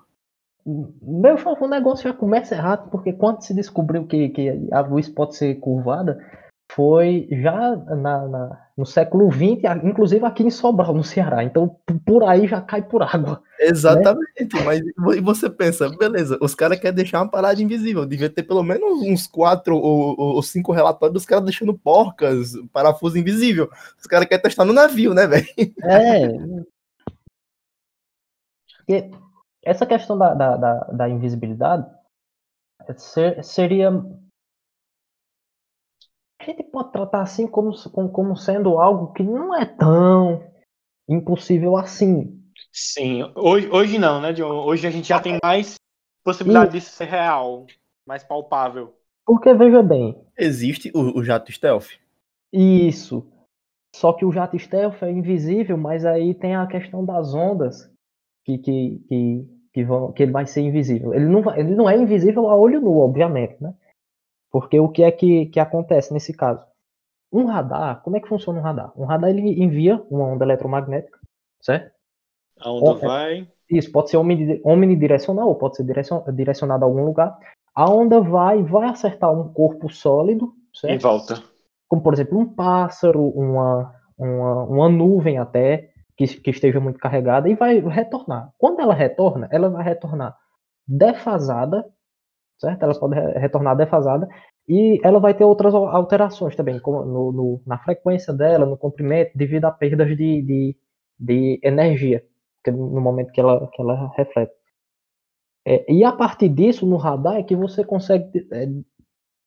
Meu, 1.02 1.36
o 1.36 1.68
negócio 1.68 2.04
já 2.04 2.14
começa 2.14 2.56
errado, 2.56 2.90
porque 2.90 3.14
quando 3.14 3.42
se 3.42 3.54
descobriu 3.54 4.06
que, 4.06 4.30
que 4.30 4.68
a 4.72 4.82
luz 4.82 5.08
pode 5.08 5.36
ser 5.36 5.56
curvada, 5.56 6.20
foi 6.80 7.28
já 7.30 7.76
na, 7.76 8.26
na, 8.26 8.62
no 8.78 8.86
século 8.86 9.30
XX, 9.30 9.84
inclusive 9.84 10.26
aqui 10.26 10.44
em 10.44 10.50
Sobral, 10.50 10.94
no 10.94 11.04
Ceará. 11.04 11.44
Então, 11.44 11.76
por 12.06 12.24
aí 12.24 12.48
já 12.48 12.62
cai 12.62 12.82
por 12.82 13.04
água. 13.04 13.44
Exatamente, 13.60 14.56
né? 14.56 14.64
mas 14.64 14.80
e 15.18 15.20
você 15.20 15.50
pensa, 15.50 15.90
beleza, 15.90 16.38
os 16.40 16.56
caras 16.56 16.80
querem 16.80 16.96
deixar 16.96 17.20
uma 17.20 17.30
parada 17.30 17.62
invisível. 17.62 18.06
Devia 18.06 18.30
ter 18.30 18.44
pelo 18.44 18.64
menos 18.64 19.02
uns 19.02 19.28
quatro 19.28 19.76
ou, 19.76 20.18
ou 20.18 20.42
cinco 20.42 20.72
relatórios 20.72 21.16
dos 21.16 21.26
caras 21.26 21.44
deixando 21.44 21.78
porcas, 21.78 22.54
parafuso 22.72 23.18
invisível. 23.18 23.70
Os 24.00 24.08
caras 24.08 24.26
querem 24.30 24.42
testar 24.42 24.64
no 24.64 24.72
navio, 24.72 25.14
né, 25.14 25.28
velho? 25.28 25.48
É. 25.84 26.28
E 28.88 29.12
essa 29.66 29.86
questão 29.86 30.18
da, 30.18 30.34
da, 30.34 30.56
da, 30.56 30.80
da 30.94 31.10
invisibilidade 31.10 31.86
seria 33.44 33.92
gente 36.50 36.64
pode 36.64 36.92
tratar 36.92 37.22
assim 37.22 37.48
como, 37.48 37.72
como, 37.92 38.10
como 38.10 38.36
sendo 38.36 38.78
algo 38.78 39.14
que 39.14 39.24
não 39.24 39.56
é 39.56 39.66
tão 39.66 40.44
impossível 41.08 41.78
assim. 41.78 42.40
Sim, 42.72 43.24
hoje, 43.36 43.70
hoje 43.72 43.98
não, 43.98 44.22
né, 44.22 44.34
John? 44.34 44.66
Hoje 44.66 44.86
a 44.86 44.92
gente 44.92 45.08
já 45.08 45.20
tem 45.20 45.38
mais 45.44 45.76
possibilidade 46.24 46.72
disso 46.72 46.92
ser 46.92 47.06
real, 47.06 47.66
mais 48.08 48.24
palpável. 48.24 48.94
Porque, 49.26 49.54
veja 49.54 49.82
bem. 49.82 50.20
Existe 50.38 50.92
o, 50.94 51.20
o 51.20 51.24
jato 51.24 51.52
stealth. 51.52 51.90
Isso. 52.52 53.26
Só 53.96 54.14
que 54.14 54.26
o 54.26 54.32
jato 54.32 54.58
stealth 54.58 55.02
é 55.02 55.12
invisível, 55.12 55.78
mas 55.78 56.06
aí 56.06 56.34
tem 56.34 56.56
a 56.56 56.68
questão 56.68 57.06
das 57.06 57.34
ondas 57.34 57.92
que, 58.46 58.58
que, 58.58 59.00
que, 59.08 59.46
que, 59.74 59.84
vão, 59.84 60.12
que 60.12 60.24
ele 60.24 60.32
vai 60.32 60.46
ser 60.46 60.62
invisível. 60.62 61.14
Ele 61.14 61.26
não, 61.26 61.42
vai, 61.42 61.60
ele 61.60 61.76
não 61.76 61.90
é 61.90 61.98
invisível 61.98 62.48
a 62.50 62.56
olho 62.56 62.82
nu, 62.82 62.98
obviamente, 62.98 63.62
né? 63.62 63.74
Porque 64.52 64.80
o 64.80 64.90
que 64.90 65.04
é 65.04 65.12
que, 65.12 65.46
que 65.48 65.60
acontece 65.60 66.14
nesse 66.14 66.34
caso? 66.34 66.66
Um 67.32 67.46
radar, 67.46 68.02
como 68.02 68.18
é 68.18 68.20
que 68.20 68.28
funciona 68.28 68.60
um 68.60 68.64
radar? 68.64 68.92
Um 69.00 69.06
radar 69.06 69.30
ele 69.30 69.64
envia 69.64 70.04
uma 70.10 70.26
onda 70.26 70.44
eletromagnética, 70.44 71.20
certo? 71.62 71.92
A 72.60 72.72
onda 72.72 73.06
é, 73.06 73.08
vai. 73.08 73.48
Isso, 73.70 73.92
pode 73.92 74.10
ser 74.10 74.18
omnidirecional 74.18 75.48
ou 75.48 75.56
pode 75.56 75.78
ser 75.78 75.86
direcionada 76.34 76.84
a 76.84 76.88
algum 76.88 77.06
lugar. 77.06 77.38
A 77.76 77.90
onda 77.90 78.20
vai, 78.20 78.64
vai 78.64 78.90
acertar 78.90 79.32
um 79.32 79.54
corpo 79.54 79.90
sólido, 79.90 80.52
certo? 80.74 80.96
E 80.96 80.98
volta. 80.98 81.44
Como, 81.88 82.02
por 82.02 82.14
exemplo, 82.14 82.38
um 82.38 82.46
pássaro, 82.46 83.30
uma, 83.30 83.94
uma, 84.18 84.64
uma 84.64 84.90
nuvem 84.90 85.38
até, 85.38 85.92
que, 86.18 86.26
que 86.26 86.50
esteja 86.50 86.80
muito 86.80 87.00
carregada, 87.00 87.48
e 87.48 87.56
vai 87.56 87.80
retornar. 87.80 88.52
Quando 88.58 88.82
ela 88.82 88.94
retorna, 88.94 89.48
ela 89.52 89.70
vai 89.70 89.84
retornar 89.84 90.36
defasada 90.88 91.86
certo? 92.60 92.84
Ela 92.84 93.00
pode 93.00 93.16
retornar 93.40 93.76
defasada 93.76 94.28
e 94.68 95.00
ela 95.04 95.20
vai 95.20 95.34
ter 95.34 95.44
outras 95.44 95.74
alterações 95.74 96.56
também, 96.56 96.80
como 96.80 97.04
no, 97.04 97.32
no, 97.32 97.62
na 97.66 97.80
frequência 97.80 98.34
dela, 98.34 98.66
no 98.66 98.78
comprimento, 98.78 99.32
devido 99.36 99.66
a 99.66 99.72
perdas 99.72 100.10
de, 100.10 100.42
de, 100.42 100.78
de 101.20 101.60
energia 101.64 102.24
no 102.68 103.02
momento 103.02 103.32
que 103.32 103.40
ela, 103.40 103.68
que 103.72 103.82
ela 103.82 104.12
reflete. 104.16 104.54
É, 105.66 105.92
e 105.92 106.04
a 106.04 106.12
partir 106.12 106.50
disso, 106.50 106.86
no 106.86 106.98
radar, 106.98 107.38
é 107.38 107.44
que 107.44 107.56
você 107.56 107.84
consegue 107.84 108.48
é, 108.52 108.68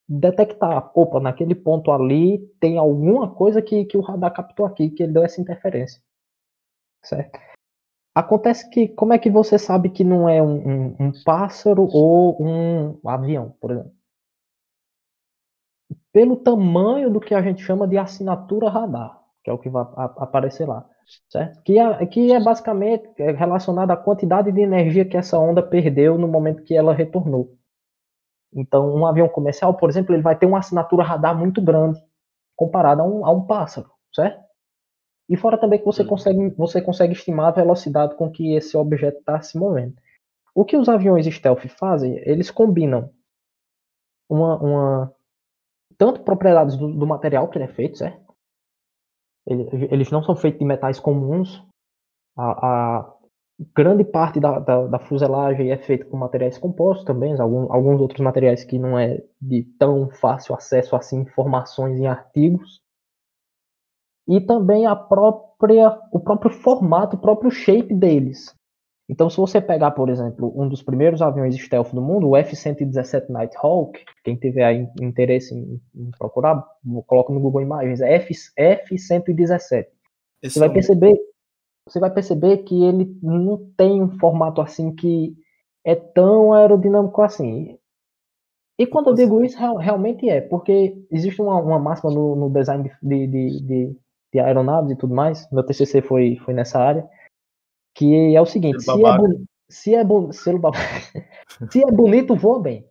detectar, 0.08 0.90
opa, 0.94 1.20
naquele 1.20 1.54
ponto 1.54 1.90
ali 1.92 2.38
tem 2.60 2.78
alguma 2.78 3.32
coisa 3.32 3.62
que, 3.62 3.84
que 3.84 3.96
o 3.96 4.00
radar 4.00 4.32
captou 4.32 4.66
aqui, 4.66 4.90
que 4.90 5.02
ele 5.02 5.12
deu 5.12 5.24
essa 5.24 5.40
interferência. 5.40 6.02
Certo? 7.04 7.38
Acontece 8.14 8.68
que, 8.68 8.88
como 8.88 9.14
é 9.14 9.18
que 9.18 9.30
você 9.30 9.58
sabe 9.58 9.88
que 9.88 10.04
não 10.04 10.28
é 10.28 10.42
um, 10.42 10.56
um, 10.68 10.96
um 11.00 11.12
pássaro 11.24 11.88
ou 11.90 12.36
um 12.42 13.08
avião, 13.08 13.56
por 13.58 13.70
exemplo? 13.70 13.92
Pelo 16.12 16.36
tamanho 16.36 17.10
do 17.10 17.20
que 17.20 17.34
a 17.34 17.40
gente 17.40 17.62
chama 17.62 17.88
de 17.88 17.96
assinatura 17.96 18.68
radar, 18.68 19.18
que 19.42 19.50
é 19.50 19.52
o 19.52 19.58
que 19.58 19.70
vai 19.70 19.82
aparecer 19.96 20.68
lá, 20.68 20.86
certo? 21.30 21.62
Que 21.62 21.78
é, 21.78 22.06
que 22.06 22.32
é 22.32 22.38
basicamente 22.38 23.10
relacionado 23.16 23.90
à 23.90 23.96
quantidade 23.96 24.52
de 24.52 24.60
energia 24.60 25.08
que 25.08 25.16
essa 25.16 25.38
onda 25.38 25.62
perdeu 25.62 26.18
no 26.18 26.28
momento 26.28 26.62
que 26.64 26.76
ela 26.76 26.92
retornou. 26.92 27.56
Então, 28.54 28.94
um 28.94 29.06
avião 29.06 29.28
comercial, 29.28 29.72
por 29.74 29.88
exemplo, 29.88 30.14
ele 30.14 30.22
vai 30.22 30.36
ter 30.36 30.44
uma 30.44 30.58
assinatura 30.58 31.02
radar 31.02 31.36
muito 31.36 31.62
grande 31.62 31.98
comparado 32.54 33.00
a 33.00 33.04
um, 33.06 33.24
a 33.24 33.32
um 33.32 33.46
pássaro, 33.46 33.90
certo? 34.14 34.51
E 35.28 35.36
fora 35.36 35.58
também 35.58 35.78
que 35.78 35.84
você 35.84 36.04
consegue, 36.04 36.50
você 36.50 36.80
consegue 36.80 37.12
estimar 37.12 37.48
a 37.48 37.62
velocidade 37.62 38.16
com 38.16 38.30
que 38.30 38.54
esse 38.54 38.76
objeto 38.76 39.18
está 39.18 39.40
se 39.40 39.58
movendo. 39.58 39.94
O 40.54 40.64
que 40.64 40.76
os 40.76 40.88
aviões 40.88 41.26
stealth 41.26 41.66
fazem? 41.68 42.18
Eles 42.26 42.50
combinam 42.50 43.10
uma, 44.28 44.56
uma 44.58 45.14
tanto 45.96 46.20
propriedades 46.22 46.76
do, 46.76 46.92
do 46.92 47.06
material 47.06 47.48
que 47.48 47.56
ele 47.56 47.64
é 47.64 47.68
feito, 47.68 47.98
certo? 47.98 48.20
Eles 49.46 50.10
não 50.10 50.22
são 50.22 50.36
feitos 50.36 50.60
de 50.60 50.64
metais 50.64 51.00
comuns. 51.00 51.64
A, 52.36 52.98
a 52.98 53.14
grande 53.74 54.04
parte 54.04 54.40
da, 54.40 54.58
da, 54.58 54.86
da, 54.86 54.98
fuselagem 54.98 55.70
é 55.70 55.78
feita 55.78 56.04
com 56.04 56.16
materiais 56.16 56.58
compostos 56.58 57.04
também, 57.04 57.38
alguns, 57.38 57.70
alguns 57.70 58.00
outros 58.00 58.20
materiais 58.20 58.64
que 58.64 58.78
não 58.78 58.98
é 58.98 59.22
de 59.40 59.64
tão 59.78 60.10
fácil 60.10 60.54
acesso 60.54 60.96
assim 60.96 61.20
informações 61.20 61.98
em 61.98 62.06
artigos. 62.06 62.81
E 64.28 64.40
também 64.40 64.86
a 64.86 64.94
própria, 64.94 65.98
o 66.12 66.20
próprio 66.20 66.50
formato, 66.50 67.16
o 67.16 67.20
próprio 67.20 67.50
shape 67.50 67.94
deles. 67.94 68.54
Então, 69.08 69.28
se 69.28 69.36
você 69.36 69.60
pegar, 69.60 69.90
por 69.90 70.08
exemplo, 70.08 70.52
um 70.56 70.68
dos 70.68 70.82
primeiros 70.82 71.20
aviões 71.20 71.54
stealth 71.56 71.92
do 71.92 72.00
mundo, 72.00 72.28
o 72.28 72.36
F-117 72.36 73.28
Nighthawk, 73.28 74.00
quem 74.24 74.36
tiver 74.36 74.88
interesse 75.00 75.54
em, 75.54 75.80
em 75.94 76.10
procurar, 76.16 76.64
coloca 77.06 77.32
no 77.32 77.40
Google 77.40 77.62
Imagens, 77.62 78.00
é 78.00 78.14
F-117. 78.14 79.86
Você 80.42 80.58
vai 80.58 80.72
perceber, 80.72 81.14
você 81.86 82.00
vai 82.00 82.10
perceber 82.10 82.58
que 82.58 82.82
ele 82.82 83.18
não 83.22 83.70
tem 83.76 84.02
um 84.02 84.18
formato 84.18 84.60
assim 84.60 84.94
que 84.94 85.36
é 85.84 85.94
tão 85.94 86.52
aerodinâmico 86.52 87.20
assim. 87.22 87.78
E 88.78 88.86
quando 88.86 89.10
eu 89.10 89.14
digo 89.14 89.44
isso, 89.44 89.58
realmente 89.76 90.28
é, 90.28 90.40
porque 90.40 91.04
existe 91.10 91.40
uma, 91.42 91.60
uma 91.60 91.78
máxima 91.78 92.10
no, 92.10 92.34
no 92.34 92.50
design 92.50 92.90
de, 93.02 93.26
de, 93.26 93.60
de, 93.66 93.96
de, 94.32 94.40
aeronaves 94.40 94.90
e 94.90 94.96
tudo 94.96 95.14
mais, 95.14 95.48
meu 95.50 95.64
TCC 95.64 96.02
foi, 96.02 96.36
foi 96.44 96.54
nessa 96.54 96.78
área, 96.78 97.08
que 97.94 98.34
é 98.34 98.40
o 98.40 98.46
seguinte, 98.46 98.82
se 98.82 98.90
é, 98.90 98.94
se, 98.94 99.04
é 99.04 99.08
se, 99.70 99.94
é 99.94 100.04
se 101.70 101.82
é 101.82 101.90
bonito, 101.90 102.34
voa 102.34 102.60
bem. 102.60 102.86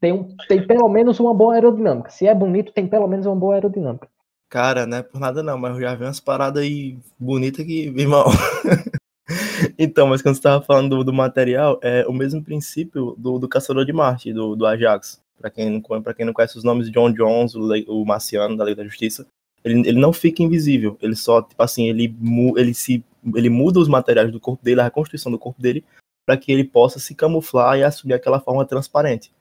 Tem, 0.00 0.12
um, 0.12 0.36
tem 0.48 0.64
pelo 0.66 0.88
menos 0.88 1.18
uma 1.18 1.34
boa 1.34 1.54
aerodinâmica. 1.54 2.10
Se 2.10 2.26
é 2.26 2.34
bonito, 2.34 2.72
tem 2.72 2.86
pelo 2.86 3.08
menos 3.08 3.26
uma 3.26 3.34
boa 3.34 3.54
aerodinâmica. 3.54 4.08
Cara, 4.48 4.86
não 4.86 4.98
é 4.98 5.02
por 5.02 5.18
nada 5.18 5.42
não, 5.42 5.58
mas 5.58 5.74
eu 5.74 5.80
já 5.80 5.94
vi 5.96 6.04
umas 6.04 6.20
paradas 6.20 6.62
aí 6.62 6.96
bonitas 7.18 7.66
que, 7.66 7.88
irmão. 7.88 8.24
então, 9.76 10.06
mas 10.06 10.22
quando 10.22 10.36
você 10.36 10.38
estava 10.38 10.64
falando 10.64 10.98
do, 10.98 11.04
do, 11.04 11.12
material, 11.12 11.80
é 11.82 12.06
o 12.06 12.12
mesmo 12.12 12.42
princípio 12.42 13.16
do, 13.18 13.38
do 13.38 13.48
Caçador 13.48 13.84
de 13.84 13.92
Marte, 13.92 14.32
do, 14.32 14.54
do 14.54 14.64
Ajax. 14.64 15.20
Para 15.40 15.50
quem, 15.50 15.70
não, 15.70 15.82
quem 16.14 16.24
não 16.24 16.32
conhece 16.32 16.56
os 16.56 16.62
nomes 16.62 16.88
John 16.90 17.12
Jones, 17.12 17.56
o, 17.56 17.68
o 17.88 18.06
Marciano, 18.06 18.56
da 18.56 18.62
Lei 18.62 18.76
da 18.76 18.84
Justiça, 18.84 19.26
ele, 19.64 19.88
ele 19.88 19.98
não 19.98 20.12
fica 20.12 20.42
invisível. 20.42 20.98
Ele 21.00 21.16
só, 21.16 21.42
tipo 21.42 21.62
assim, 21.62 21.88
ele, 21.88 22.14
ele 22.56 22.74
se 22.74 23.02
ele 23.34 23.48
muda 23.48 23.80
os 23.80 23.88
materiais 23.88 24.30
do 24.30 24.38
corpo 24.38 24.62
dele, 24.62 24.80
a 24.80 24.84
reconstrução 24.84 25.32
do 25.32 25.38
corpo 25.38 25.60
dele, 25.60 25.82
para 26.26 26.36
que 26.36 26.52
ele 26.52 26.64
possa 26.64 26.98
se 26.98 27.14
camuflar 27.14 27.78
e 27.78 27.82
assumir 27.84 28.14
aquela 28.14 28.40
forma 28.40 28.66
transparente. 28.66 29.32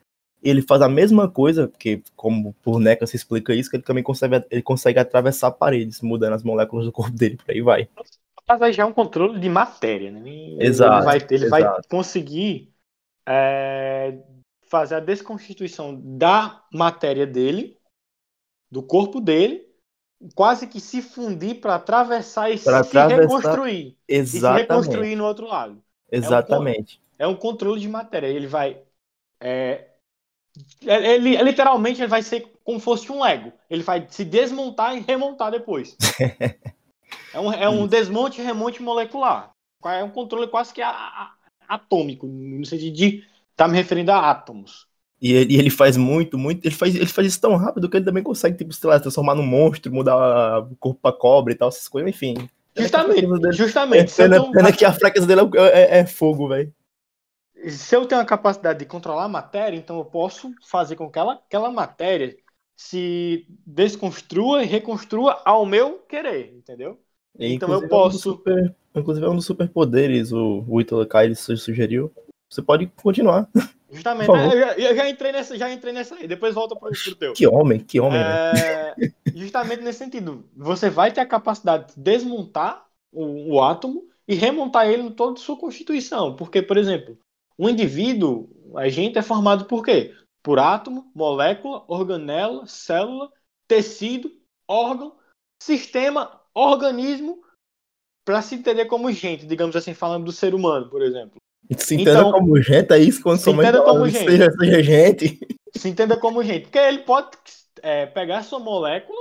Ele 0.42 0.62
faz 0.62 0.82
a 0.82 0.90
mesma 0.90 1.30
coisa, 1.30 1.68
porque 1.68 2.02
como 2.16 2.54
por 2.62 2.80
NECA 2.80 3.06
se 3.08 3.16
explica 3.16 3.54
isso, 3.54 3.70
que 3.70 3.78
ele 3.78 3.84
também 3.84 4.04
consegue, 4.04 4.44
ele 4.50 4.62
consegue 4.62 5.00
atravessar 5.00 5.52
paredes, 5.52 6.02
mudando 6.02 6.34
as 6.34 6.44
moléculas 6.44 6.86
do 6.86 6.92
corpo 6.92 7.16
dele, 7.16 7.38
por 7.38 7.52
aí 7.52 7.62
vai. 7.62 7.90
Mas 8.48 8.62
aí 8.62 8.74
já 8.74 8.84
é 8.84 8.86
um 8.86 8.94
controle 8.94 9.40
de 9.40 9.50
matéria, 9.50 10.12
né? 10.12 10.22
Exato. 10.60 10.96
Ele 10.96 11.06
vai, 11.06 11.18
ele 11.18 11.46
exato. 11.46 11.50
vai 11.50 11.82
conseguir 11.90 12.74
é, 13.26 14.18
fazer 14.66 14.96
a 14.96 15.00
desconstituição 15.00 15.96
da 16.18 16.62
matéria 16.74 17.26
dele, 17.26 17.78
do 18.70 18.84
corpo 18.84 19.22
dele, 19.22 19.73
quase 20.36 20.68
que 20.68 20.80
se 20.80 21.02
fundir 21.02 21.60
para 21.60 21.76
atravessar 21.76 22.50
e 22.50 22.58
pra 22.60 22.84
se 22.84 22.98
atravessar... 22.98 23.22
reconstruir. 23.22 23.98
Exatamente. 24.08 24.36
E 24.36 24.40
se 24.40 24.62
reconstruir 24.62 25.16
no 25.16 25.26
outro 25.26 25.48
lado. 25.48 25.84
Exatamente. 26.12 27.02
É 27.18 27.28
um, 27.28 27.32
é 27.32 27.34
um 27.34 27.36
controle 27.36 27.80
de 27.82 27.88
matéria. 27.88 28.28
Ele 28.28 28.48
vai. 28.48 28.80
É, 29.40 29.88
é 30.86 31.14
ele, 31.16 31.36
é, 31.36 31.42
literalmente 31.42 32.02
ele 32.02 32.08
vai 32.08 32.22
ser 32.22 32.52
como 32.64 32.80
se 32.80 32.86
fosse 32.86 33.12
um 33.12 33.22
Lego. 33.22 33.52
Ele 33.70 33.84
vai 33.84 34.06
se 34.10 34.24
desmontar 34.24 34.96
e 34.96 35.02
remontar 35.02 35.52
depois. 35.52 35.98
é, 37.34 37.40
um, 37.40 37.52
é 37.52 37.70
um 37.70 37.88
desmonte 37.88 38.40
e 38.40 38.44
remonte 38.44 38.82
molecular. 38.82 39.52
É 39.86 40.04
um 40.04 40.10
controle 40.10 40.48
quase 40.48 40.74
que 40.74 40.82
a, 40.82 40.90
a, 40.90 41.34
atômico, 41.68 42.26
no 42.26 42.66
sentido 42.66 42.96
de 42.96 43.18
estar 43.18 43.66
tá 43.66 43.68
me 43.68 43.76
referindo 43.76 44.12
a 44.12 44.30
átomos. 44.30 44.88
E 45.24 45.32
ele, 45.32 45.56
ele, 45.56 45.70
faz 45.70 45.96
muito, 45.96 46.38
muito. 46.38 46.66
Ele 46.66 46.76
faz, 46.76 46.94
ele 46.94 47.06
faz 47.06 47.26
isso 47.30 47.40
tão 47.40 47.56
rápido 47.56 47.90
que 47.90 47.96
ele 47.96 48.04
também 48.04 48.22
consegue, 48.22 48.58
tipo, 48.58 48.74
sei 48.74 48.90
lá, 48.90 49.00
transformar 49.00 49.34
num 49.36 49.46
monstro, 49.46 49.90
mudar 49.90 50.60
o 50.60 50.76
corpo 50.76 51.00
pra 51.02 51.14
cobra 51.14 51.54
e 51.54 51.56
tal, 51.56 51.70
essas 51.70 51.88
coisas, 51.88 52.10
enfim. 52.10 52.36
Justamente, 52.76 53.26
justamente. 53.54 54.22
É, 54.22 54.28
pena, 54.28 54.52
pena 54.52 54.74
que 54.74 54.84
a 54.84 54.92
fraqueza 54.92 55.26
dele 55.26 55.44
é, 55.56 55.98
é, 55.98 56.00
é 56.00 56.06
fogo, 56.06 56.50
velho. 56.50 56.74
Se 57.70 57.96
eu 57.96 58.06
tenho 58.06 58.20
a 58.20 58.26
capacidade 58.26 58.80
de 58.80 58.86
controlar 58.86 59.24
a 59.24 59.30
matéria, 59.30 59.78
então 59.78 59.98
eu 59.98 60.04
posso 60.04 60.52
fazer 60.70 60.98
com 60.98 61.10
que 61.10 61.18
ela, 61.18 61.36
aquela 61.36 61.72
matéria 61.72 62.36
se 62.76 63.48
desconstrua 63.66 64.62
e 64.62 64.68
reconstrua 64.68 65.42
ao 65.46 65.66
meu 65.66 66.00
querer, 66.00 66.54
entendeu? 66.54 67.00
E, 67.40 67.54
então 67.54 67.72
eu 67.72 67.88
posso. 67.88 68.16
É 68.16 68.18
um 68.18 68.36
super, 68.36 68.76
inclusive 68.94 69.26
é 69.26 69.30
um 69.30 69.38
dos 69.38 69.46
superpoderes, 69.46 70.34
o, 70.34 70.66
o 70.68 70.82
Ítalo 70.82 71.08
Kai 71.08 71.34
sugeriu. 71.34 72.12
Você 72.50 72.62
pode 72.62 72.88
continuar. 73.02 73.48
Justamente, 73.94 74.32
né? 74.32 74.48
eu, 74.48 74.60
já, 74.60 74.74
eu, 74.74 74.96
já, 74.96 75.10
entrei 75.10 75.32
nessa, 75.32 75.58
já 75.58 75.72
entrei 75.72 75.94
nessa 75.94 76.16
aí, 76.16 76.28
depois 76.28 76.56
volta 76.56 76.76
pro, 76.76 76.90
pro 76.92 77.16
teu. 77.16 77.34
Que 77.34 77.46
homem, 77.48 77.80
que 77.80 78.00
homem. 78.00 78.20
É, 78.20 78.96
justamente 79.36 79.84
nesse 79.84 80.00
sentido. 80.00 80.44
Você 80.56 80.90
vai 80.90 81.12
ter 81.12 81.22
a 81.22 81.26
capacidade 81.26 81.94
de 81.94 82.02
desmontar 82.02 82.86
o, 83.12 83.54
o 83.54 83.62
átomo 83.62 84.04
e 84.28 84.36
remontar 84.36 84.88
ele 84.88 85.04
em 85.04 85.12
toda 85.12 85.40
a 85.40 85.42
sua 85.44 85.58
constituição. 85.58 86.36
Porque, 86.36 86.62
por 86.62 86.78
exemplo, 86.78 87.18
um 87.58 87.70
indivíduo, 87.70 88.50
a 88.76 88.90
gente 88.90 89.18
é 89.18 89.22
formado 89.22 89.66
por 89.66 89.84
quê? 89.84 90.16
Por 90.42 90.60
átomo, 90.60 91.12
molécula, 91.14 91.84
organela, 91.88 92.66
célula, 92.66 93.32
tecido, 93.68 94.32
órgão, 94.68 95.16
sistema, 95.62 96.42
organismo, 96.54 97.42
para 98.26 98.42
se 98.42 98.56
entender 98.56 98.86
como 98.86 99.12
gente, 99.12 99.46
digamos 99.46 99.76
assim, 99.76 99.94
falando 99.94 100.26
do 100.26 100.32
ser 100.32 100.54
humano, 100.54 100.90
por 100.90 101.02
exemplo. 101.02 101.42
Se 101.78 101.96
entenda 101.96 102.20
então, 102.20 102.32
como 102.32 102.62
gente, 102.62 102.94
é 102.94 102.98
isso 102.98 103.22
quando 103.22 103.40
se 103.40 103.50
entenda 103.50 103.82
como 103.82 104.08
gente. 104.08 104.30
Seja, 104.30 104.52
seja 104.52 104.84
gente. 104.84 105.40
Se 105.76 105.90
entenda 105.90 106.18
como 106.18 106.44
gente. 106.44 106.64
Porque 106.64 106.78
ele 106.78 107.00
pode 107.00 107.30
é, 107.82 108.06
pegar 108.06 108.44
sua 108.44 108.60
molécula, 108.60 109.20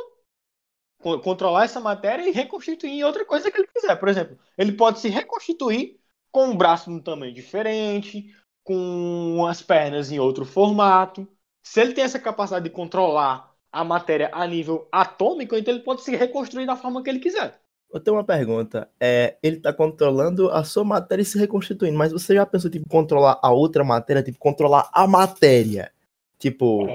controlar 1.23 1.65
essa 1.65 1.81
matéria 1.81 2.29
e 2.29 2.33
reconstituir 2.33 2.91
em 2.91 3.05
outra 3.05 3.25
coisa 3.25 3.51
que 3.51 3.59
ele 3.59 3.69
quiser. 3.73 3.97
Por 3.97 4.09
exemplo, 4.09 4.39
ele 4.59 4.73
pode 4.73 5.01
se 5.01 5.09
reconstituir 5.09 5.99
com 6.31 6.47
um 6.47 6.57
braço 6.57 6.91
num 6.91 7.01
tamanho 7.01 7.33
diferente, 7.33 8.35
com 8.65 9.47
as 9.49 9.63
pernas 9.63 10.11
em 10.11 10.19
outro 10.19 10.45
formato. 10.45 11.29
Se 11.63 11.81
ele 11.81 11.93
tem 11.93 12.05
essa 12.05 12.19
capacidade 12.19 12.65
de 12.65 12.71
controlar 12.71 13.53
a 13.71 13.85
matéria 13.85 14.31
a 14.33 14.47
nível 14.47 14.89
atômico, 14.93 15.57
então 15.57 15.73
ele 15.73 15.83
pode 15.83 16.03
se 16.03 16.15
reconstruir 16.15 16.67
da 16.67 16.77
forma 16.77 17.03
que 17.03 17.11
ele 17.11 17.21
quiser. 17.21 17.61
Eu 17.93 18.01
tenho 18.01 18.17
uma 18.17 18.25
pergunta. 18.25 18.89
É, 18.99 19.37
ele 19.43 19.57
está 19.57 19.73
controlando 19.73 20.51
a 20.51 20.65
sua 20.65 20.83
matéria 20.83 21.23
e 21.23 21.27
se 21.27 21.39
reconstituindo, 21.39 21.97
mas 21.97 22.11
você 22.11 22.35
já 22.35 22.47
pensou, 22.47 22.71
tipo, 22.71 22.89
controlar 22.89 23.39
a 23.43 23.51
outra 23.51 23.85
matéria, 23.85 24.23
tipo, 24.23 24.39
controlar 24.39 24.89
a 24.93 25.07
matéria? 25.07 25.93
Tipo, 26.39 26.87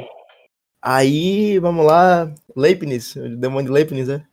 aí, 0.81 1.59
vamos 1.59 1.85
lá, 1.85 2.33
Leibniz, 2.55 3.15
o 3.15 3.37
demônio 3.37 3.67
de 3.67 3.71
Leibniz, 3.71 4.07
né? 4.07 4.25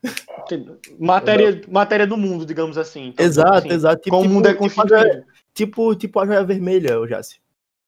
Matéria, 0.98 1.60
matéria 1.68 2.06
do 2.06 2.16
mundo, 2.16 2.46
digamos 2.46 2.78
assim. 2.78 3.08
Então, 3.08 3.24
exato, 3.24 3.58
assim, 3.58 3.72
exato. 3.72 4.02
Tipo, 4.02 4.16
como 4.16 4.28
o 4.28 4.32
mundo 4.32 4.46
é 4.46 4.52
tipo, 4.52 4.62
constituído. 4.62 5.24
Tipo, 5.52 5.94
tipo 5.94 6.18
a 6.20 6.26
joia 6.26 6.44
vermelha, 6.44 6.98
o 6.98 7.06
Jace. 7.06 7.38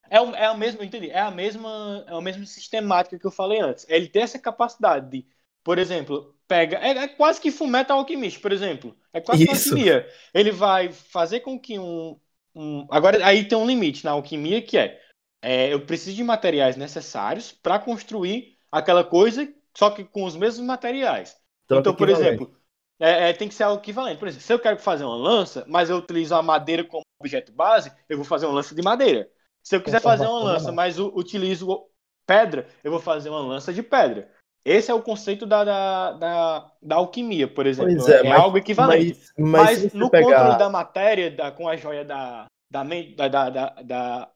É, 0.09 0.17
é 0.17 0.47
a 0.47 0.55
mesma, 0.55 0.85
entendi, 0.85 1.11
é 1.11 1.21
a 1.21 1.31
mesma, 1.31 2.05
é 2.07 2.15
a 2.15 2.21
mesma 2.21 2.47
sistemática 2.47 3.19
que 3.19 3.27
eu 3.27 3.31
falei 3.31 3.61
antes. 3.61 3.87
Ele 3.89 4.09
tem 4.09 4.23
essa 4.23 4.39
capacidade 4.39 5.11
de, 5.11 5.27
por 5.67 5.81
exemplo, 5.81 6.33
pega. 6.47 6.79
É, 6.79 6.91
é 6.91 7.09
quase 7.09 7.41
que 7.41 7.51
fumeta 7.51 7.93
alquimista, 7.93 8.39
por 8.39 8.53
exemplo. 8.53 8.97
É 9.13 9.21
quase 9.21 9.45
que 9.45 9.51
alquimia. 9.51 10.09
Ele 10.33 10.53
vai 10.53 10.93
fazer 10.93 11.41
com 11.41 11.59
que 11.59 11.77
um, 11.77 12.17
um. 12.55 12.87
Agora, 12.89 13.27
aí 13.27 13.49
tem 13.49 13.59
um 13.59 13.67
limite 13.67 14.05
na 14.05 14.13
alquimia 14.13 14.63
que 14.63 14.79
é, 14.79 15.01
é 15.43 15.75
eu 15.75 15.85
preciso 15.85 16.15
de 16.15 16.23
materiais 16.23 16.77
necessários 16.77 17.51
para 17.51 17.81
construir 17.81 18.57
aquela 18.71 19.03
coisa, 19.03 19.53
só 19.77 19.91
que 19.91 20.05
com 20.05 20.23
os 20.23 20.37
mesmos 20.37 20.65
materiais. 20.65 21.37
Troca 21.67 21.81
então, 21.81 21.97
por 21.97 22.09
exemplo, 22.09 22.57
é, 23.01 23.31
é, 23.31 23.33
tem 23.33 23.49
que 23.49 23.55
ser 23.57 23.65
algo 23.65 23.83
equivalente. 23.83 24.21
Por 24.21 24.29
exemplo, 24.29 24.47
se 24.47 24.53
eu 24.53 24.61
quero 24.61 24.79
fazer 24.79 25.03
uma 25.03 25.17
lança, 25.17 25.65
mas 25.67 25.91
eu 25.91 25.97
utilizo 25.97 26.33
a 26.37 26.43
madeira 26.43 26.85
como 26.85 27.03
objeto 27.19 27.51
base, 27.51 27.91
eu 28.09 28.17
vou 28.17 28.25
fazer 28.25 28.47
uma 28.47 28.55
lança 28.55 28.73
de 28.73 28.83
madeira. 28.83 29.29
Se 29.65 29.75
eu 29.75 29.83
quiser 29.83 30.01
fazer 30.01 30.29
uma 30.29 30.45
lança, 30.45 30.71
mas 30.71 30.97
utilizo 30.97 31.89
pedra, 32.25 32.69
eu 32.85 32.93
vou 32.93 33.01
fazer 33.01 33.31
uma 33.31 33.41
lança 33.41 33.73
de 33.73 33.83
pedra. 33.83 34.31
Esse 34.67 34.91
é 34.91 34.95
o 34.95 35.01
conceito 35.01 35.47
da, 35.47 35.63
da, 35.63 36.13
da, 36.13 36.73
da 36.83 36.97
alquimia, 36.97 37.47
por 37.47 37.67
exemplo. 37.67 38.11
É, 38.11 38.27
é 38.27 38.29
mas, 38.29 38.41
algo 38.41 38.59
equivalente. 38.59 39.17
Mas, 39.39 39.49
mas, 39.49 39.83
mas 39.85 39.95
no 39.95 40.11
pegar... 40.11 40.25
controle 40.25 40.59
da 40.59 40.69
matéria, 40.69 41.31
da, 41.31 41.53
com 41.53 41.69
a 41.69 41.77
joia 41.77 42.05
da, 42.05 42.47
da, 42.69 42.83
da, 42.83 43.29
da, 43.29 43.71
da, 43.85 44.31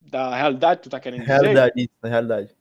da 0.00 0.34
realidade, 0.34 0.80
tu 0.80 0.88
tá 0.88 0.98
querendo 0.98 1.20
dizer? 1.20 1.32
Realidade, 1.34 1.72
isso, 1.76 1.94
na 2.02 2.08
realidade. 2.08 2.56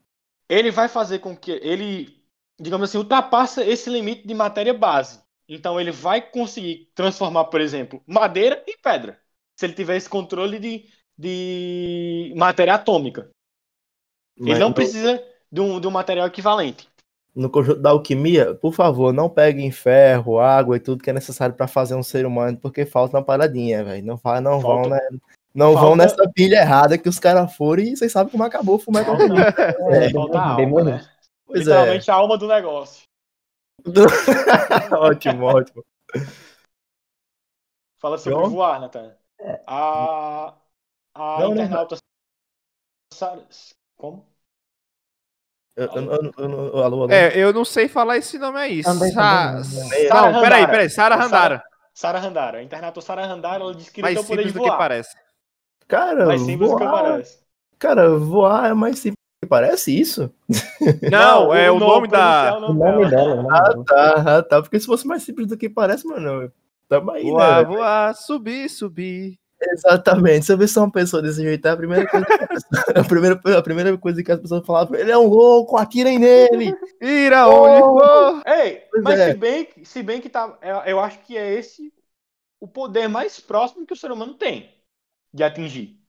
Ele 0.50 0.72
vai 0.72 0.90
fazer 0.90 1.20
com 1.20 1.38
que 1.38 1.52
ele, 1.52 2.22
digamos 2.60 2.90
assim, 2.90 2.98
ultrapassa 2.98 3.64
esse 3.64 3.90
limite 3.90 4.28
de 4.28 4.34
matéria 4.34 4.74
base. 4.74 5.22
Então 5.48 5.80
ele 5.80 5.92
vai 5.92 6.20
conseguir 6.20 6.92
transformar, 6.94 7.46
por 7.46 7.62
exemplo, 7.62 8.04
madeira 8.06 8.62
em 8.68 8.76
pedra. 8.78 9.18
se 9.56 9.66
ele 9.66 9.74
tivesse 9.74 10.10
controle 10.10 10.60
de, 10.60 10.86
de 11.18 12.34
matéria 12.36 12.74
atômica. 12.74 13.30
Ele 14.38 14.60
não 14.60 14.70
no- 14.70 14.76
precisa 14.76 15.24
de 15.50 15.62
um, 15.62 15.80
de 15.80 15.88
um 15.88 15.92
material 15.92 16.28
equivalente. 16.28 16.90
No 17.36 17.50
conjunto 17.50 17.82
da 17.82 17.90
alquimia, 17.90 18.56
por 18.56 18.74
favor, 18.74 19.12
não 19.12 19.30
peguem 19.30 19.70
ferro, 19.70 20.40
água 20.40 20.78
e 20.78 20.80
tudo 20.80 21.04
que 21.04 21.10
é 21.10 21.14
necessário 21.14 21.54
pra 21.54 21.68
fazer 21.68 21.94
um 21.94 22.02
ser 22.04 22.26
humano, 22.26 22.58
porque 22.58 22.86
falta 22.86 23.18
uma 23.18 23.24
paradinha, 23.24 23.84
velho. 23.84 24.06
Não, 24.06 24.18
fa- 24.18 24.40
não 24.40 24.62
vão, 24.62 24.88
né? 24.88 25.00
Não 25.54 25.74
vão 25.74 25.82
Falta- 25.96 25.96
nessa 25.98 26.32
pilha 26.34 26.58
errada 26.58 26.98
que 26.98 27.10
os 27.10 27.20
caras 27.20 27.54
foram 27.56 27.84
e 27.84 27.96
vocês 27.96 28.12
sabem 28.12 28.32
como 28.32 28.44
acabou 28.44 28.76
o 28.76 28.80
Fumeto 28.80 29.06
Falta, 29.08 29.24
É, 29.96 30.10
falta 30.12 30.40
a 30.40 30.50
alma, 30.54 30.84
né? 30.84 31.10
Pois 31.46 31.60
é. 31.62 31.64
Literalmente 31.64 32.12
a 32.12 32.14
alma 32.16 32.38
do 32.38 32.48
negócio. 32.48 33.04
ótimo, 34.92 35.46
ótimo. 35.46 35.84
Fala 38.00 38.18
sobre 38.18 38.40
John? 38.40 38.50
voar, 38.50 38.80
Natan. 38.80 39.14
A, 39.68 40.54
a 41.14 41.40
Não, 41.40 41.54
não, 41.54 41.64
internauta. 41.64 41.98
Sara- 43.14 43.46
Como? 43.98 44.26
Eu- 45.76 45.90
alô, 46.84 47.04
alô. 47.04 47.12
É, 47.12 47.38
eu 47.38 47.52
não 47.52 47.66
sei 47.66 47.88
falar 47.88 48.18
esse 48.18 48.38
nome 48.40 48.58
aí. 48.58 48.82
Também, 48.84 49.12
Sa... 49.12 49.62
também 49.62 50.04
não. 50.04 50.10
Sa- 50.10 50.32
Não, 50.32 50.42
peraí, 50.42 50.68
peraí. 50.68 50.90
Sara 50.90 51.16
Randara. 51.16 51.64
Sara 51.94 52.20
Randara. 52.20 52.62
A 52.62 53.02
Sara 53.02 53.26
Randara, 53.26 53.64
ela 53.64 53.76
disse 53.76 53.92
que 53.92 54.02
Mais 54.02 54.16
não 54.16 54.24
tem 54.24 54.26
o 54.26 54.28
poder 54.38 54.42
simples 54.48 54.54
de 54.54 54.60
do 54.60 54.64
que 54.64 54.70
voar. 54.70 54.78
parece. 54.78 55.16
Cara, 55.88 56.26
Mais 56.26 56.42
simples 56.42 56.70
do 56.72 56.78
que 56.78 56.84
voar, 56.84 57.04
parece. 57.04 57.40
cara, 57.78 58.18
voar 58.18 58.70
é 58.72 58.74
mais 58.74 59.00
simples 59.00 59.16
do 59.42 59.46
que 59.46 59.50
parece 59.50 60.00
isso? 60.00 60.32
Não, 61.12 61.54
é 61.54 61.70
o 61.70 61.78
nome 61.80 62.08
da. 62.08 62.52
pronunciar 62.52 62.58
O 62.58 62.74
nome 62.74 63.10
dela, 63.10 63.36
nome 63.36 63.50
dela. 63.50 63.84
Tá, 63.86 64.44
tá, 64.44 64.62
porque 64.62 64.80
se 64.80 64.86
fosse 64.86 65.06
mais 65.06 65.24
simples 65.24 65.48
do 65.48 65.58
que 65.58 65.70
parece, 65.70 66.08
mano, 66.08 66.52
tamo 66.90 67.12
aí, 67.12 67.24
Voar, 67.24 67.58
né? 67.58 67.76
voar, 67.76 68.16
subir, 68.16 68.70
subir. 68.70 69.38
Exatamente. 69.72 70.46
Se 70.46 70.54
eu 70.54 70.58
ver 70.58 70.68
se 70.68 70.78
é 70.78 70.82
uma 70.82 70.92
pessoa 70.92 71.22
desse 71.22 71.42
jeito, 71.42 71.68
é 71.68 71.72
a 71.72 71.78
primeira 71.78 72.08
coisa 72.08 72.26
que 72.26 73.00
a, 73.00 73.04
primeira, 73.04 73.42
a 73.58 73.62
primeira 73.62 73.98
coisa 73.98 74.24
que 74.24 74.32
as 74.32 74.40
pessoas 74.40 74.66
falavam, 74.66 74.96
ele 74.98 75.12
é 75.12 75.18
um 75.18 75.28
louco, 75.28 75.78
atirem 75.78 76.20
nele. 76.20 76.74
Ir 77.02 77.34
aonde 77.34 77.80
for. 77.82 78.42
Ei, 78.48 78.84
Pois 78.92 79.04
mas 79.04 79.20
é. 79.20 79.32
se, 79.32 79.38
bem, 79.38 79.66
que- 79.66 79.86
se 79.86 80.04
bem 80.04 80.22
que 80.22 80.30
tá. 80.30 80.58
Eu 80.62 80.76
eu 80.96 81.00
acho 81.00 81.20
que 81.20 81.38
é 81.38 81.54
esse 81.54 81.92
o 82.60 82.68
poder 82.68 83.08
mais 83.08 83.40
próximo 83.40 83.86
que 83.86 83.94
o 83.94 83.98
ser 83.98 84.12
humano 84.12 84.34
tem 84.36 84.70
de 85.34 85.44
atingir. 85.44 86.00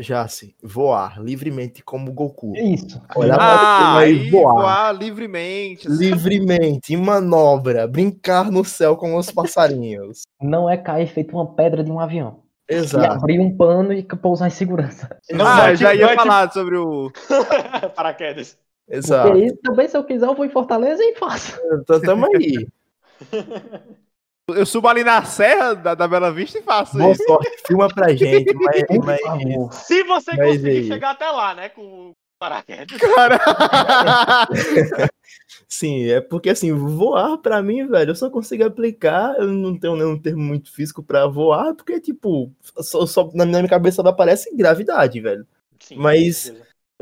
Jace, 0.00 0.54
voar 0.60 1.22
livremente 1.22 1.80
como 1.82 2.12
Goku. 2.12 2.52
Isso. 2.56 3.00
Olhar 3.14 3.36
pra 3.36 3.46
Ah, 3.46 3.98
aí 3.98 4.28
voar. 4.30 4.52
voar 4.54 4.92
livremente. 4.92 5.88
Livremente, 5.88 6.92
em 6.92 6.96
manobra, 6.96 7.86
brincar 7.86 8.50
no 8.50 8.64
céu 8.64 8.96
com 8.96 9.14
os 9.16 9.30
passarinhos. 9.30 10.22
Não 10.42 10.68
é 10.68 10.76
cair 10.76 11.06
feito 11.06 11.32
uma 11.36 11.54
pedra 11.54 11.84
de 11.84 11.90
um 11.90 12.00
avião. 12.00 12.42
E 12.68 12.74
Exato. 12.74 13.12
abrir 13.12 13.38
um 13.38 13.56
pano 13.56 13.92
e 13.92 14.02
pousar 14.02 14.48
em 14.48 14.50
segurança. 14.50 15.08
Não, 15.30 15.46
ah, 15.46 15.74
já 15.74 15.94
ia 15.94 16.08
tipo- 16.08 16.20
falar 16.22 16.50
sobre 16.52 16.76
o. 16.76 17.10
Paraquedas. 17.94 18.58
Exato. 18.88 19.30
Porque 19.30 19.46
isso 19.46 19.56
também, 19.62 19.88
se 19.88 19.96
eu 19.96 20.04
quiser, 20.04 20.26
eu 20.26 20.34
vou 20.34 20.44
em 20.44 20.50
Fortaleza 20.50 21.02
e 21.02 21.14
faço. 21.16 21.58
Então 21.82 22.00
tamo 22.00 22.26
aí. 22.36 22.66
Eu 24.48 24.64
subo 24.66 24.86
ali 24.88 25.02
na 25.02 25.24
serra 25.24 25.74
da, 25.74 25.94
da 25.94 26.06
Bela 26.06 26.30
Vista 26.32 26.58
e 26.58 26.62
faço 26.62 26.96
Boa 26.98 27.12
isso. 27.12 27.24
sorte, 27.26 27.50
filma 27.66 27.88
pra 27.88 28.14
gente. 28.14 28.52
Mas, 29.04 29.20
mas-. 29.24 29.74
Se 29.76 30.02
você 30.04 30.36
Mas 30.36 30.46
conseguir 30.48 30.68
aí? 30.68 30.86
chegar 30.86 31.10
até 31.12 31.28
lá, 31.30 31.54
né? 31.54 31.68
Com 31.70 31.82
o 32.10 32.12
paraquedas. 32.38 32.96
Cara. 32.98 33.40
Sim, 35.68 36.04
é 36.08 36.20
porque 36.20 36.50
assim, 36.50 36.72
voar 36.72 37.38
pra 37.38 37.62
mim, 37.62 37.86
velho, 37.86 38.10
eu 38.10 38.14
só 38.16 38.30
consigo 38.30 38.64
aplicar. 38.64 39.36
Eu 39.38 39.48
não 39.48 39.78
tenho 39.78 39.96
nenhum 39.96 40.18
termo 40.20 40.42
muito 40.42 40.72
físico 40.72 41.02
pra 41.02 41.26
voar, 41.26 41.74
porque, 41.74 42.00
tipo, 42.00 42.52
só, 42.80 43.06
só- 43.06 43.30
na 43.34 43.44
minha 43.46 43.68
cabeça 43.68 44.02
só 44.02 44.08
aparece 44.08 44.54
gravidade, 44.54 45.20
velho. 45.20 45.46
Sim, 45.80 45.96
Mas-. 45.96 46.52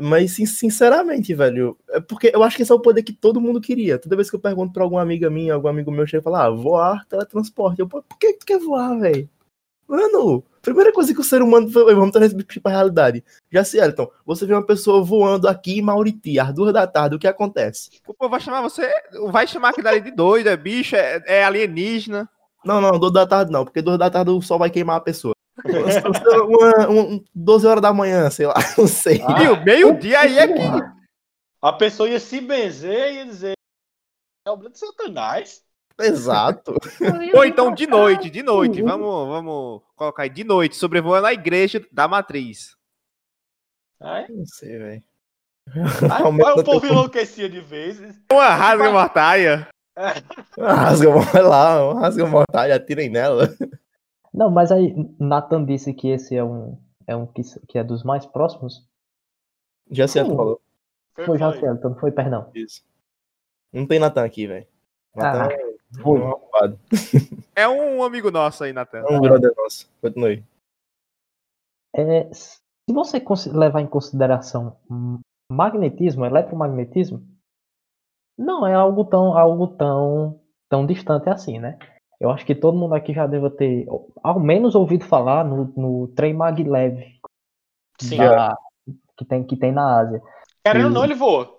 Mas, 0.01 0.33
sin- 0.35 0.45
sinceramente, 0.45 1.33
velho, 1.33 1.77
é 1.89 2.01
porque 2.01 2.29
eu 2.33 2.43
acho 2.43 2.57
que 2.57 2.63
esse 2.63 2.71
é 2.71 2.75
o 2.75 2.81
poder 2.81 3.01
que 3.03 3.13
todo 3.13 3.39
mundo 3.39 3.61
queria. 3.61 3.97
Toda 3.97 4.15
vez 4.17 4.29
que 4.29 4.35
eu 4.35 4.39
pergunto 4.41 4.73
pra 4.73 4.83
alguma 4.83 5.01
amiga 5.01 5.29
minha, 5.29 5.53
algum 5.53 5.69
amigo 5.69 5.89
meu 5.91 6.05
chega 6.05 6.19
e 6.21 6.23
fala, 6.23 6.45
ah, 6.47 6.49
voar, 6.49 7.05
teletransporte. 7.07 7.79
Eu, 7.81 7.87
por 7.87 8.03
que 8.19 8.33
tu 8.33 8.45
quer 8.45 8.59
voar, 8.59 8.99
velho? 8.99 9.29
Mano, 9.87 10.43
primeira 10.61 10.91
coisa 10.91 11.13
que 11.13 11.19
o 11.19 11.23
ser 11.23 11.41
humano. 11.41 11.69
Vamos 11.69 12.11
trazer 12.11 12.35
isso 12.35 12.61
pra 12.61 12.71
realidade. 12.71 13.23
Já 13.51 13.63
se 13.63 13.77
Elton, 13.77 14.09
você 14.25 14.45
vê 14.45 14.53
uma 14.53 14.65
pessoa 14.65 15.03
voando 15.03 15.47
aqui 15.47 15.77
em 15.77 15.81
Mauriti, 15.81 16.39
às 16.39 16.53
duas 16.53 16.73
da 16.73 16.87
tarde, 16.87 17.15
o 17.15 17.19
que 17.19 17.27
acontece? 17.27 17.89
O 18.07 18.13
povo 18.13 18.31
vai 18.31 18.39
chamar 18.39 18.61
você. 18.61 18.91
Vai 19.29 19.47
chamar 19.47 19.69
aquilo 19.69 19.87
ali 19.87 20.01
de 20.01 20.11
doido, 20.11 20.47
é 20.47 20.57
bicho, 20.57 20.95
é, 20.95 21.23
é 21.27 21.43
alienígena. 21.43 22.29
Não, 22.63 22.81
não, 22.81 22.97
duas 22.97 23.13
da 23.13 23.27
tarde 23.27 23.51
não, 23.51 23.63
porque 23.63 23.81
duas 23.81 23.99
da 23.99 24.09
tarde 24.09 24.31
o 24.31 24.41
sol 24.41 24.57
vai 24.57 24.71
queimar 24.71 24.97
a 24.97 25.01
pessoa. 25.01 25.35
Uma, 26.47 26.87
uma, 26.87 27.23
12 27.33 27.67
horas 27.67 27.81
da 27.81 27.93
manhã, 27.93 28.29
sei 28.29 28.47
lá, 28.47 28.55
não 28.77 28.87
sei. 28.87 29.21
Ah. 29.21 29.63
Meio-dia 29.63 30.19
aí 30.19 30.37
é 30.37 30.47
que. 30.47 30.95
A 31.61 31.73
pessoa 31.73 32.09
ia 32.09 32.19
se 32.19 32.41
benzer 32.41 33.13
e 33.13 33.15
ia 33.17 33.25
dizer. 33.25 33.53
É 34.47 34.51
obra 34.51 34.69
de 34.69 34.77
Satanás. 34.77 35.64
Exato. 35.99 36.75
Ou 37.33 37.45
então 37.45 37.73
de 37.73 37.87
noite, 37.87 38.29
de 38.29 38.43
noite. 38.43 38.81
Vamos, 38.81 39.27
vamos 39.27 39.81
colocar 39.95 40.23
aí 40.23 40.29
de 40.29 40.43
noite, 40.43 40.75
sobrevoando 40.75 41.27
a 41.27 41.33
igreja 41.33 41.85
da 41.91 42.07
matriz. 42.07 42.75
Aí, 43.99 44.25
Não 44.29 44.45
sei, 44.45 44.77
velho. 44.77 45.03
o 46.57 46.63
povo 46.63 46.85
enlouquecia 46.85 47.49
de 47.49 47.59
vezes. 47.59 48.21
Uma 48.31 48.49
rasga 48.49 48.91
mortaia. 48.91 49.67
Rasga, 50.57 51.09
vai 51.09 51.41
lá, 51.41 51.93
rasga 51.93 52.25
mortalha, 52.25 52.75
atirem 52.75 53.09
nela. 53.09 53.49
Não, 54.33 54.51
mas 54.51 54.71
aí, 54.71 54.93
Nathan 55.17 55.63
disse 55.63 55.93
que 55.93 56.09
esse 56.09 56.35
é 56.35 56.43
um, 56.43 56.77
é 57.07 57.15
um 57.15 57.25
que, 57.25 57.41
que 57.67 57.77
é 57.77 57.83
dos 57.83 58.03
mais 58.03 58.25
próximos. 58.25 58.85
Já 59.89 60.07
Sim. 60.07 60.35
falou. 60.35 60.61
Foi 61.13 61.37
já 61.37 61.49
Elton, 61.49 61.89
não 61.89 61.95
foi, 61.95 62.11
perdão. 62.11 62.51
Isso. 62.53 62.83
Não 63.71 63.87
tem 63.87 63.99
Natan 63.99 64.25
aqui, 64.25 64.47
velho. 64.47 64.67
Natan 65.15 65.43
Ah, 65.43 65.64
é 67.55 67.67
um 67.67 68.03
amigo 68.03 68.31
nosso 68.31 68.63
aí, 68.63 68.73
Natan. 68.73 69.03
É 69.07 69.17
um 69.17 69.21
brother 69.21 69.53
nosso. 69.55 69.89
Continue. 70.01 70.43
É, 71.95 72.29
se 72.33 72.59
você 72.89 73.23
levar 73.51 73.81
em 73.81 73.87
consideração 73.87 74.77
magnetismo, 75.49 76.25
eletromagnetismo, 76.25 77.25
não 78.37 78.67
é 78.67 78.73
algo 78.73 79.05
tão, 79.05 79.37
algo 79.37 79.67
tão, 79.67 80.41
tão 80.69 80.85
distante 80.85 81.29
assim, 81.29 81.59
né? 81.59 81.77
Eu 82.19 82.29
acho 82.29 82.45
que 82.45 82.55
todo 82.55 82.77
mundo 82.77 82.95
aqui 82.95 83.13
já 83.13 83.27
deve 83.27 83.49
ter, 83.51 83.85
ao 84.23 84.39
menos, 84.39 84.75
ouvido 84.75 85.05
falar 85.05 85.43
no, 85.45 85.73
no 85.75 86.07
trem 86.09 86.33
maglev 86.33 86.99
Sim. 87.99 88.17
da- 88.17 88.57
que, 89.17 89.25
tem, 89.25 89.43
que 89.43 89.55
tem 89.55 89.71
na 89.71 89.99
Ásia. 89.99 90.21
Querendo 90.63 90.85
ou 90.85 90.91
não, 90.91 91.03
ele 91.03 91.15
voa. 91.15 91.54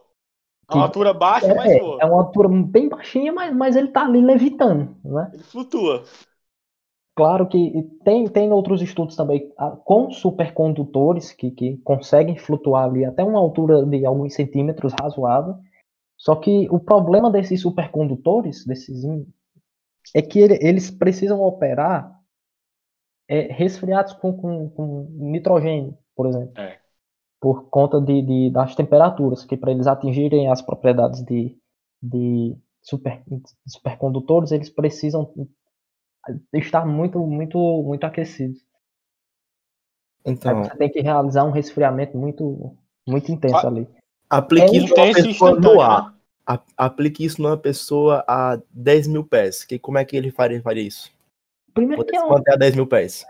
Que- 0.68 0.74
uma 0.74 0.84
altura 0.84 1.14
baixa, 1.14 1.54
mas 1.54 1.72
É, 1.72 1.78
é 1.78 2.06
uma 2.06 2.22
altura 2.22 2.48
bem 2.48 2.88
baixinha, 2.88 3.32
mas, 3.32 3.54
mas 3.54 3.76
ele 3.76 3.88
tá 3.88 4.04
ali 4.04 4.20
levitando, 4.20 4.96
né? 5.04 5.30
Ele 5.32 5.42
flutua. 5.42 6.04
Claro 7.14 7.48
que 7.48 7.72
tem, 8.04 8.28
tem 8.28 8.52
outros 8.52 8.82
estudos 8.82 9.16
também 9.16 9.50
ah, 9.56 9.70
com 9.70 10.10
supercondutores 10.10 11.32
que, 11.32 11.50
que 11.50 11.78
conseguem 11.78 12.36
flutuar 12.36 12.84
ali 12.84 13.04
até 13.06 13.24
uma 13.24 13.38
altura 13.38 13.86
de 13.86 14.04
alguns 14.04 14.34
centímetros 14.34 14.92
razoável. 15.00 15.54
Só 16.18 16.36
que 16.36 16.68
o 16.70 16.78
problema 16.80 17.30
desses 17.30 17.60
supercondutores, 17.62 18.66
desses 18.66 19.04
é 20.14 20.20
que 20.20 20.40
ele- 20.40 20.58
eles 20.60 20.90
precisam 20.90 21.40
operar 21.40 22.12
é, 23.28 23.52
resfriados 23.52 24.12
com, 24.14 24.32
com, 24.36 24.70
com 24.70 25.06
nitrogênio, 25.18 25.96
por 26.14 26.26
exemplo. 26.26 26.52
É. 26.56 26.80
Por 27.40 27.68
conta 27.68 28.00
de, 28.00 28.22
de- 28.22 28.50
das 28.50 28.74
temperaturas, 28.74 29.44
que 29.44 29.56
para 29.56 29.70
eles 29.70 29.86
atingirem 29.86 30.50
as 30.50 30.62
propriedades 30.62 31.22
de, 31.24 31.56
de 32.02 32.56
super, 32.82 33.22
supercondutores, 33.66 34.52
eles 34.52 34.70
precisam 34.70 35.32
estar 36.52 36.86
muito, 36.86 37.18
muito, 37.20 37.58
muito 37.82 38.04
aquecidos. 38.04 38.58
Aí 40.24 40.32
Então, 40.32 40.62
você 40.62 40.76
tem 40.76 40.90
que 40.90 41.00
realizar 41.00 41.44
um 41.44 41.50
resfriamento 41.52 42.16
muito, 42.18 42.76
muito 43.06 43.30
intenso 43.30 43.64
Ah, 43.64 43.68
ali. 43.68 43.86
aplique 44.28 44.74
É 44.74 44.78
isso 44.78 44.94
numa 44.94 45.12
pessoa 45.12 45.60
no 45.60 45.80
ar. 45.80 46.02
né? 46.02 46.16
A- 46.46 46.62
Aplique 46.76 47.24
isso 47.24 47.42
numa 47.42 47.56
pessoa 47.56 48.24
a 48.26 48.58
10 48.70 49.06
mil 49.06 49.24
pés. 49.24 49.64
Que, 49.64 49.78
como 49.78 49.98
é 49.98 50.04
que 50.04 50.16
ele 50.16 50.30
faria, 50.30 50.62
faria 50.62 50.82
isso? 50.82 51.10
Primeiro 51.74 52.02
Poder 52.02 52.10
que 52.10 52.16
é 52.16 52.22
um, 52.22 52.30
manter 52.30 52.52
a 52.54 52.56
10 52.56 52.74
mil 52.76 52.86
pés. 52.86 53.26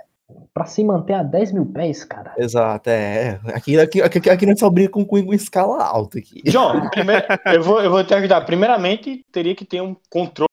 Pra 0.53 0.67
se 0.67 0.83
manter 0.85 1.15
a 1.15 1.23
10 1.23 1.53
mil 1.53 1.67
pés, 1.67 2.05
cara. 2.05 2.35
Exato, 2.37 2.91
é. 2.91 3.39
é. 3.45 3.55
Aqui, 3.55 3.79
aqui, 3.79 4.03
aqui, 4.03 4.31
aqui 4.31 4.47
nós 4.47 4.59
só 4.59 4.69
brinca 4.71 4.93
com 4.93 5.05
com 5.05 5.35
escala 5.35 5.83
alta 5.85 6.19
aqui. 6.19 6.43
João, 6.47 6.89
primeiro, 6.91 7.25
eu, 7.47 7.63
vou, 7.63 7.81
eu 7.81 7.91
vou 7.91 8.03
te 8.05 8.15
ajudar. 8.15 8.41
Primeiramente, 8.43 9.25
teria 9.33 9.55
que 9.55 9.65
ter 9.65 9.81
um 9.81 9.97
controle 10.11 10.47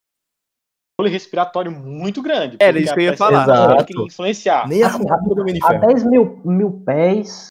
respiratório 1.01 1.71
muito 1.71 2.21
grande. 2.21 2.57
Era 2.59 2.77
isso 2.79 2.91
a 2.91 2.95
que 2.95 3.01
eu 3.01 3.05
ia 3.05 3.17
falar. 3.17 3.43
Exato. 3.43 4.05
influenciar. 4.05 4.67
Nem 4.67 4.83
a 4.83 4.87
Assim, 4.87 5.03
A 5.09 5.67
Ferro. 5.67 5.87
10 5.87 6.03
mil, 6.03 6.41
mil 6.45 6.71
pés 6.85 7.47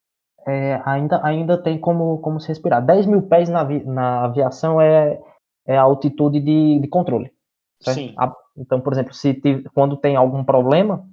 é, 0.46 0.80
ainda, 0.84 1.20
ainda 1.24 1.58
tem 1.58 1.78
como, 1.78 2.18
como 2.18 2.40
se 2.40 2.48
respirar. 2.48 2.84
10 2.84 3.06
mil 3.06 3.22
pés 3.22 3.48
na, 3.48 3.64
na 3.64 4.24
aviação 4.24 4.80
é, 4.80 5.20
é 5.66 5.76
a 5.76 5.82
altitude 5.82 6.40
de, 6.40 6.78
de 6.80 6.88
controle. 6.88 7.32
certo? 7.80 7.96
Sim. 7.98 8.14
A- 8.16 8.32
então, 8.56 8.80
por 8.80 8.92
exemplo, 8.92 9.14
se 9.14 9.32
tive- 9.34 9.64
quando 9.74 9.96
tem 9.96 10.14
algum 10.14 10.44
problema 10.44 11.08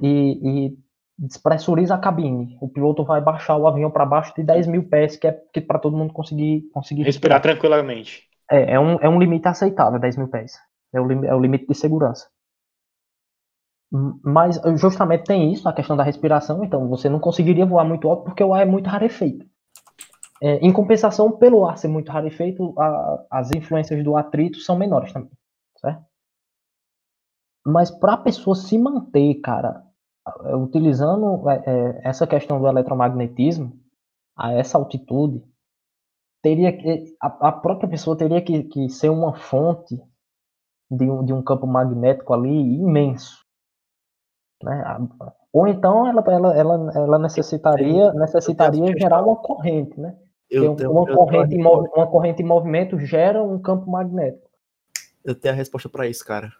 e, 0.00 0.68
e 0.68 0.78
despressuriza 1.18 1.94
a 1.94 1.98
cabine. 1.98 2.56
O 2.60 2.68
piloto 2.68 3.04
vai 3.04 3.20
baixar 3.20 3.56
o 3.56 3.66
avião 3.66 3.90
para 3.90 4.06
baixo 4.06 4.34
de 4.34 4.42
10 4.42 4.66
mil 4.66 4.88
pés, 4.88 5.16
que 5.16 5.26
é 5.26 5.32
que 5.52 5.60
para 5.60 5.78
todo 5.78 5.96
mundo 5.96 6.12
conseguir, 6.12 6.62
conseguir 6.72 7.02
respirar, 7.02 7.38
respirar 7.38 7.42
tranquilamente. 7.42 8.24
É, 8.50 8.74
é 8.74 8.80
um, 8.80 8.94
é 9.00 9.08
um 9.08 9.18
limite 9.18 9.48
aceitável, 9.48 9.98
10 9.98 10.16
mil 10.16 10.28
pés. 10.28 10.58
É 10.92 11.00
o, 11.00 11.24
é 11.24 11.34
o 11.34 11.40
limite 11.40 11.66
de 11.66 11.74
segurança. 11.74 12.28
Mas 14.24 14.58
justamente 14.80 15.24
tem 15.24 15.52
isso, 15.52 15.68
a 15.68 15.72
questão 15.72 15.96
da 15.96 16.02
respiração, 16.02 16.64
então 16.64 16.88
você 16.88 17.10
não 17.10 17.20
conseguiria 17.20 17.66
voar 17.66 17.84
muito 17.84 18.08
alto 18.08 18.24
porque 18.24 18.42
o 18.42 18.54
ar 18.54 18.62
é 18.62 18.64
muito 18.64 18.88
rarefeito. 18.88 19.44
É, 20.42 20.56
em 20.56 20.72
compensação, 20.72 21.30
pelo 21.30 21.64
ar 21.66 21.76
ser 21.76 21.88
muito 21.88 22.10
rarefeito, 22.10 22.74
a, 22.80 23.24
as 23.30 23.50
influências 23.52 24.02
do 24.02 24.16
atrito 24.16 24.58
são 24.58 24.76
menores 24.76 25.12
também? 25.12 25.30
Mas 27.64 27.90
para 27.90 28.14
a 28.14 28.18
pessoa 28.18 28.56
se 28.56 28.78
manter, 28.78 29.34
cara, 29.36 29.84
utilizando 30.54 31.48
é, 31.48 32.00
essa 32.04 32.26
questão 32.26 32.60
do 32.60 32.66
eletromagnetismo 32.66 33.72
a 34.36 34.52
essa 34.52 34.78
altitude, 34.78 35.44
teria 36.42 36.76
que, 36.76 37.16
a, 37.20 37.48
a 37.48 37.52
própria 37.52 37.88
pessoa 37.88 38.16
teria 38.16 38.42
que, 38.42 38.64
que 38.64 38.88
ser 38.88 39.10
uma 39.10 39.34
fonte 39.34 40.00
de 40.90 41.08
um, 41.08 41.24
de 41.24 41.32
um 41.32 41.42
campo 41.42 41.66
magnético 41.66 42.34
ali 42.34 42.50
imenso 42.50 43.42
né? 44.62 44.98
Ou 45.52 45.66
então 45.66 46.06
ela, 46.06 46.22
ela, 46.26 46.56
ela, 46.56 46.92
ela 46.94 47.18
necessitaria, 47.18 48.12
necessitaria 48.14 48.96
gerar 48.98 49.22
uma 49.22 49.36
corrente, 49.36 49.98
né? 50.00 50.16
Eu 50.50 50.74
tenho, 50.74 50.90
uma, 50.90 51.06
corrente 51.06 51.54
em, 51.54 51.60
uma 51.60 52.06
corrente 52.06 52.42
em 52.42 52.46
movimento 52.46 52.98
gera 52.98 53.42
um 53.42 53.58
campo 53.58 53.90
magnético. 53.90 54.50
Eu 55.24 55.34
tenho 55.34 55.54
a 55.54 55.56
resposta 55.56 55.88
para 55.88 56.06
isso, 56.06 56.24
cara. 56.24 56.52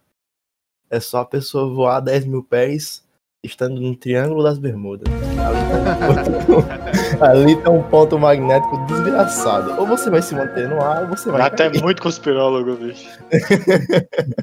É 0.93 1.01
só 1.01 1.21
a 1.21 1.25
pessoa 1.25 1.73
voar 1.73 2.01
10 2.01 2.27
mil 2.27 2.43
pés 2.43 3.03
estando 3.43 3.81
no 3.81 3.97
Triângulo 3.97 4.43
das 4.43 4.59
Bermudas. 4.59 5.09
Ali 7.19 7.57
tem 7.57 7.73
um 7.73 7.83
ponto 7.85 8.19
magnético 8.19 8.77
desgraçado. 8.85 9.81
Ou 9.81 9.87
você 9.87 10.11
vai 10.11 10.21
se 10.21 10.35
manter 10.35 10.69
no 10.69 10.83
ar, 10.83 11.05
ou 11.05 11.09
você 11.09 11.31
vai. 11.31 11.41
Até 11.41 11.71
muito 11.81 12.03
conspirólogo, 12.03 12.77
bicho. 12.77 13.09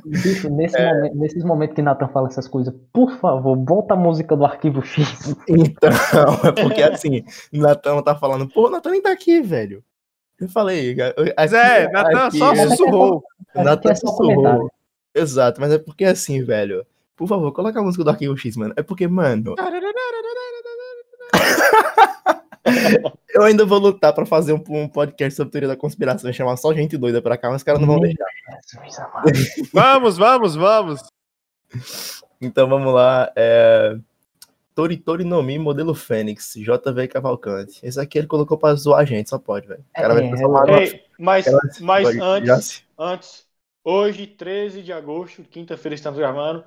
bicho 0.06 0.50
nesse 0.50 0.76
é... 0.76 0.92
momento, 0.92 1.18
nesses 1.18 1.44
momentos 1.44 1.76
que 1.76 1.84
Nathan 1.84 2.08
fala 2.08 2.30
essas 2.30 2.48
coisas, 2.48 2.74
por 2.92 3.12
favor, 3.20 3.56
bota 3.56 3.94
a 3.94 3.98
música 3.98 4.36
do 4.36 4.44
arquivo 4.44 4.82
X. 4.82 5.36
Então, 5.48 5.92
é 6.50 6.64
porque 6.64 6.82
assim, 6.82 7.24
Nathan 7.54 8.02
tá 8.02 8.16
falando, 8.16 8.50
pô, 8.50 8.72
Nathan 8.72 8.90
nem 8.90 9.04
tá 9.04 9.12
aqui, 9.12 9.40
velho. 9.40 9.84
Eu 10.42 10.50
falei, 10.50 10.98
aqui, 11.38 11.56
é, 11.56 11.92
Nathan 11.92 12.32
só 12.32 12.56
sussurrou. 12.56 13.24
Nathan 13.54 13.94
sussurrou. 13.94 14.72
Exato, 15.20 15.62
mas 15.62 15.72
é 15.72 15.78
porque 15.78 16.06
assim, 16.06 16.44
velho. 16.44 16.84
Por 17.16 17.28
favor, 17.28 17.52
coloca 17.52 17.80
a 17.80 17.84
música 17.84 18.04
do 18.04 18.10
Arquivo 18.10 18.36
X, 18.38 18.56
mano. 18.56 18.74
É 18.78 18.84
porque, 18.84 19.08
mano. 19.08 19.56
eu 23.34 23.44
ainda 23.44 23.66
vou 23.66 23.80
lutar 23.80 24.14
pra 24.14 24.26
fazer 24.26 24.54
um, 24.54 24.64
um, 24.70 24.88
podcast 24.88 25.36
sobre 25.36 25.52
teoria 25.52 25.68
da 25.68 25.76
conspiração 25.76 26.30
e 26.30 26.34
chamar 26.34 26.56
só 26.56 26.74
gente 26.74 26.98
doida 26.98 27.22
pra 27.22 27.38
cá, 27.38 27.50
mas 27.50 27.58
os 27.58 27.64
caras 27.64 27.82
não 27.82 27.88
vão 27.88 28.00
deixar. 28.00 28.26
vamos, 29.74 30.18
vamos, 30.18 30.56
vamos. 30.56 31.02
Então 32.42 32.70
vamos 32.70 32.94
lá. 32.94 33.30
É... 33.36 33.98
Tori 34.74 34.96
Tori 34.96 35.26
no 35.26 35.44
Mi, 35.44 35.60
modelo 35.60 35.94
Fênix, 35.94 36.54
JV 36.56 37.10
Cavalcante. 37.10 37.82
Esse 37.84 38.00
aqui 38.00 38.18
ele 38.18 38.28
colocou 38.28 38.58
pra 38.58 38.74
zoar 38.76 39.02
a 39.02 39.04
gente, 39.04 39.30
só 39.30 39.38
pode, 39.38 39.68
velho. 39.68 39.84
É, 39.94 40.04
é, 40.04 40.08
mas, 41.20 41.46
mas 41.82 42.08
antes, 42.08 42.86
antes, 42.98 43.49
hoje, 43.90 44.28
13 44.28 44.84
de 44.84 44.94
agosto, 44.94 45.44
quinta-feira, 45.44 45.96
estamos 45.96 46.20
gravando. 46.20 46.64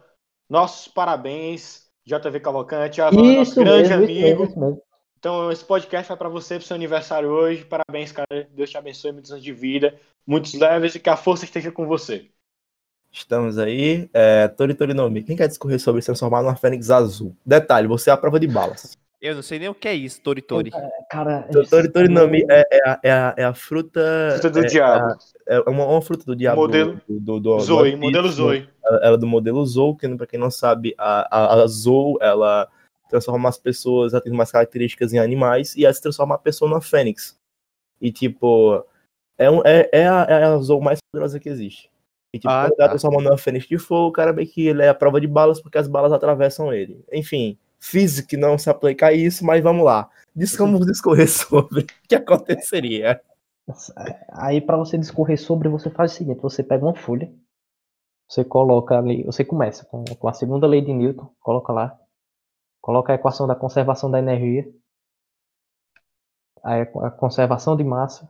Nossos 0.49 0.89
parabéns, 0.89 1.87
JV 2.05 2.41
Cavalcante, 2.41 3.01
Avan, 3.01 3.37
nosso 3.37 3.55
grande 3.55 3.89
mesmo, 3.89 4.05
amigo. 4.05 4.45
Isso 4.45 4.59
mesmo. 4.59 4.83
Então, 5.19 5.53
esse 5.53 5.65
podcast 5.65 6.09
vai 6.09 6.19
para 6.19 6.29
você, 6.29 6.57
pro 6.57 6.67
seu 6.67 6.75
aniversário 6.75 7.29
hoje. 7.29 7.65
Parabéns, 7.65 8.11
cara. 8.11 8.49
Deus 8.51 8.69
te 8.69 8.77
abençoe, 8.77 9.13
muitos 9.13 9.31
anos 9.31 9.45
de 9.45 9.53
vida, 9.53 9.95
muitos 10.27 10.53
leves 10.55 10.97
e 10.97 11.01
que 11.01 11.09
a 11.09 11.17
força 11.17 11.45
esteja 11.45 11.71
com 11.71 11.87
você. 11.87 12.29
Estamos 13.13 13.57
aí. 13.57 14.11
É, 14.13 14.49
Tori 14.49 14.75
Torinomi, 14.75 15.23
quem 15.23 15.37
quer 15.37 15.47
discorrer 15.47 15.79
sobre 15.79 16.03
se 16.03 16.07
transformar 16.07 16.43
numa 16.43 16.57
fênix 16.57 16.91
azul? 16.91 17.37
Detalhe, 17.47 17.87
você 17.87 18.11
é 18.11 18.13
a 18.13 18.17
prova 18.17 18.41
de 18.41 18.49
balas. 18.49 18.99
Eu 19.23 19.37
não 19.37 19.43
sei 19.43 19.61
nem 19.61 19.69
o 19.69 19.75
que 19.75 19.87
é 19.87 19.95
isso, 19.95 20.21
Tori 20.21 20.43
Tori. 20.43 20.73
É, 20.75 20.91
cara, 21.09 21.49
Tori 21.71 21.89
Tori 21.89 22.09
Nomi 22.09 22.45
é, 22.51 22.67
é, 22.73 22.91
a, 22.91 23.01
é, 23.05 23.13
a, 23.13 23.35
é 23.37 23.45
a 23.45 23.55
fruta. 23.55 24.01
Fruta 24.33 24.51
do 24.51 24.59
é, 24.59 24.69
diabo. 24.69 25.17
É, 25.47 25.61
uma, 25.61 25.87
uma, 25.87 26.03
fruta 26.03 26.25
do 26.25 26.35
diabo. 26.35 26.63
Modelo 26.63 27.01
do, 27.09 27.21
do, 27.21 27.41
do, 27.41 27.61
Zoe, 27.61 27.95
modelo 27.95 28.29
Zoe. 28.29 28.69
Ela 28.85 29.15
é 29.15 29.17
do 29.17 29.27
modelo 29.29 29.65
Zoe, 29.65 29.97
que 29.97 30.17
pra 30.17 30.27
quem 30.27 30.41
não 30.41 30.51
sabe, 30.51 30.93
a, 30.99 31.37
a, 31.37 31.63
a 31.63 31.67
Zoe, 31.69 32.17
ela 32.21 32.69
transforma 33.09 33.49
as 33.49 33.57
pessoas, 33.57 34.13
ela 34.13 34.21
tem 34.21 34.33
umas 34.33 34.51
características 34.51 35.13
em 35.13 35.21
animais, 35.21 35.77
e 35.77 35.85
ela 35.85 35.95
se 35.95 36.03
transforma 36.03 36.35
a 36.35 36.39
pessoa 36.39 36.69
numa 36.69 36.81
fênix. 36.81 37.39
E 38.01 38.11
tipo, 38.11 38.85
é, 39.39 39.49
um, 39.49 39.63
é, 39.65 39.89
é, 39.93 40.09
a, 40.09 40.27
é 40.29 40.45
a 40.47 40.57
Zoe 40.57 40.83
mais 40.83 40.99
poderosa 41.13 41.39
que 41.39 41.49
existe. 41.49 41.89
E 42.35 42.41
tipo, 42.41 42.51
ah, 42.53 42.65
quando 42.65 42.77
tá. 42.77 42.83
ela 42.83 42.91
transforma 42.91 43.23
numa 43.23 43.39
fênix 43.39 43.69
de 43.69 43.79
fogo, 43.79 44.09
o 44.09 44.13
cara 44.13 44.33
vê 44.33 44.45
que 44.47 44.67
ele 44.67 44.83
é 44.83 44.89
a 44.89 44.95
prova 44.95 45.21
de 45.21 45.29
balas 45.29 45.61
porque 45.61 45.79
as 45.79 45.87
balas 45.87 46.13
atravessam 46.13 46.73
ele. 46.75 47.05
Enfim 47.13 47.57
físico 47.83 48.29
que 48.29 48.37
não 48.37 48.57
se 48.57 48.71
aplica 48.71 49.09
a 49.09 49.13
isso, 49.13 49.45
mas 49.45 49.61
vamos 49.63 49.85
lá. 49.85 50.09
Vamos 50.73 50.87
discorrer 50.87 51.29
sobre 51.29 51.81
o 51.81 51.87
que 52.09 52.15
aconteceria. 52.15 53.21
Aí, 54.31 54.61
para 54.61 54.77
você 54.77 54.97
discorrer 54.97 55.39
sobre, 55.39 55.69
você 55.69 55.91
faz 55.91 56.13
o 56.13 56.15
seguinte: 56.15 56.41
você 56.41 56.63
pega 56.63 56.85
uma 56.85 56.95
folha, 56.95 57.33
você 58.29 58.45
coloca 58.45 58.97
ali, 58.97 59.25
você 59.25 59.45
começa 59.45 59.85
com, 59.85 60.05
com 60.05 60.29
a 60.29 60.33
segunda 60.33 60.67
lei 60.67 60.81
de 60.81 60.93
Newton, 60.93 61.29
coloca 61.41 61.73
lá, 61.73 61.99
coloca 62.81 63.13
a 63.13 63.17
equação 63.17 63.47
da 63.47 63.55
conservação 63.55 64.11
da 64.11 64.19
energia, 64.19 64.73
a, 66.63 66.83
a 66.83 67.11
conservação 67.11 67.77
de 67.77 67.85
massa, 67.85 68.29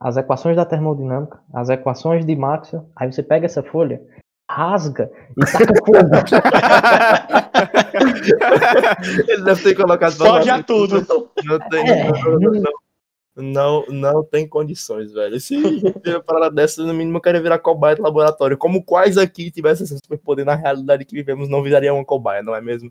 as 0.00 0.16
equações 0.16 0.56
da 0.56 0.64
termodinâmica, 0.64 1.42
as 1.52 1.68
equações 1.68 2.24
de 2.24 2.34
Maxwell. 2.34 2.90
Aí 2.96 3.12
você 3.12 3.22
pega 3.22 3.46
essa 3.46 3.62
folha, 3.62 4.02
rasga 4.48 5.10
e 5.36 5.44
taca 5.44 5.74
fogo. 5.84 5.98
Ele 9.28 9.42
deve 9.42 9.62
ter 9.62 9.74
colocado 9.74 10.16
Foge 10.16 10.62
tudo. 10.64 11.04
Não 11.44 11.58
tem, 11.68 11.90
é. 11.90 12.10
não, 12.10 12.72
não, 13.36 13.84
não, 13.86 14.24
tem 14.24 14.48
condições, 14.48 15.12
velho. 15.12 15.38
Se 15.38 15.56
uma 15.56 16.22
parada 16.22 16.50
dessa, 16.50 16.82
no 16.82 16.94
mínimo 16.94 17.18
eu 17.18 17.22
quero 17.22 17.42
virar 17.42 17.58
cobaia 17.58 17.94
de 17.94 18.02
laboratório. 18.02 18.56
Como 18.56 18.82
quais 18.82 19.18
aqui 19.18 19.50
tivessem 19.50 19.84
esse 19.84 19.98
superpoder 19.98 20.44
na 20.44 20.54
realidade 20.54 21.04
que 21.04 21.14
vivemos, 21.14 21.48
não 21.48 21.62
viraria 21.62 21.94
uma 21.94 22.04
cobaia, 22.04 22.42
não 22.42 22.54
é 22.54 22.60
mesmo? 22.60 22.90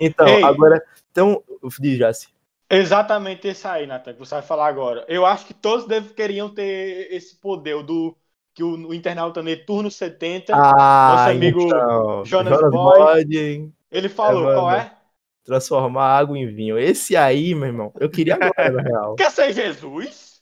Então, 0.00 0.28
Ei. 0.28 0.44
agora, 0.44 0.82
então, 1.10 1.42
diz 1.80 1.98
Jace. 1.98 2.28
Exatamente 2.68 3.48
isso 3.48 3.68
aí, 3.68 3.86
Natan, 3.86 4.12
que 4.12 4.18
você 4.18 4.34
vai 4.34 4.42
falar 4.42 4.66
agora. 4.66 5.04
Eu 5.08 5.24
acho 5.24 5.46
que 5.46 5.54
todos 5.54 5.86
deve, 5.86 6.12
queriam 6.14 6.48
ter 6.48 7.12
esse 7.12 7.36
poder 7.36 7.80
do 7.82 8.16
que 8.56 8.64
o, 8.64 8.88
o 8.88 8.94
internauta 8.94 9.42
Neturno 9.42 9.90
70, 9.90 10.54
ah, 10.56 11.14
nosso 11.14 11.30
amigo 11.30 11.60
então, 11.60 12.24
Jonas, 12.24 12.58
Jonas 12.58 12.70
Boy, 12.70 13.24
Boy, 13.26 13.72
ele 13.92 14.08
falou, 14.08 14.50
é, 14.50 14.54
qual 14.54 14.70
é? 14.70 14.92
Transformar 15.44 16.16
água 16.16 16.38
em 16.38 16.46
vinho. 16.46 16.78
Esse 16.78 17.14
aí, 17.14 17.54
meu 17.54 17.66
irmão, 17.66 17.92
eu 18.00 18.08
queria 18.08 18.34
agora, 18.34 18.70
na 18.70 18.82
real. 18.82 19.14
Quer 19.14 19.30
ser 19.30 19.52
Jesus? 19.52 20.40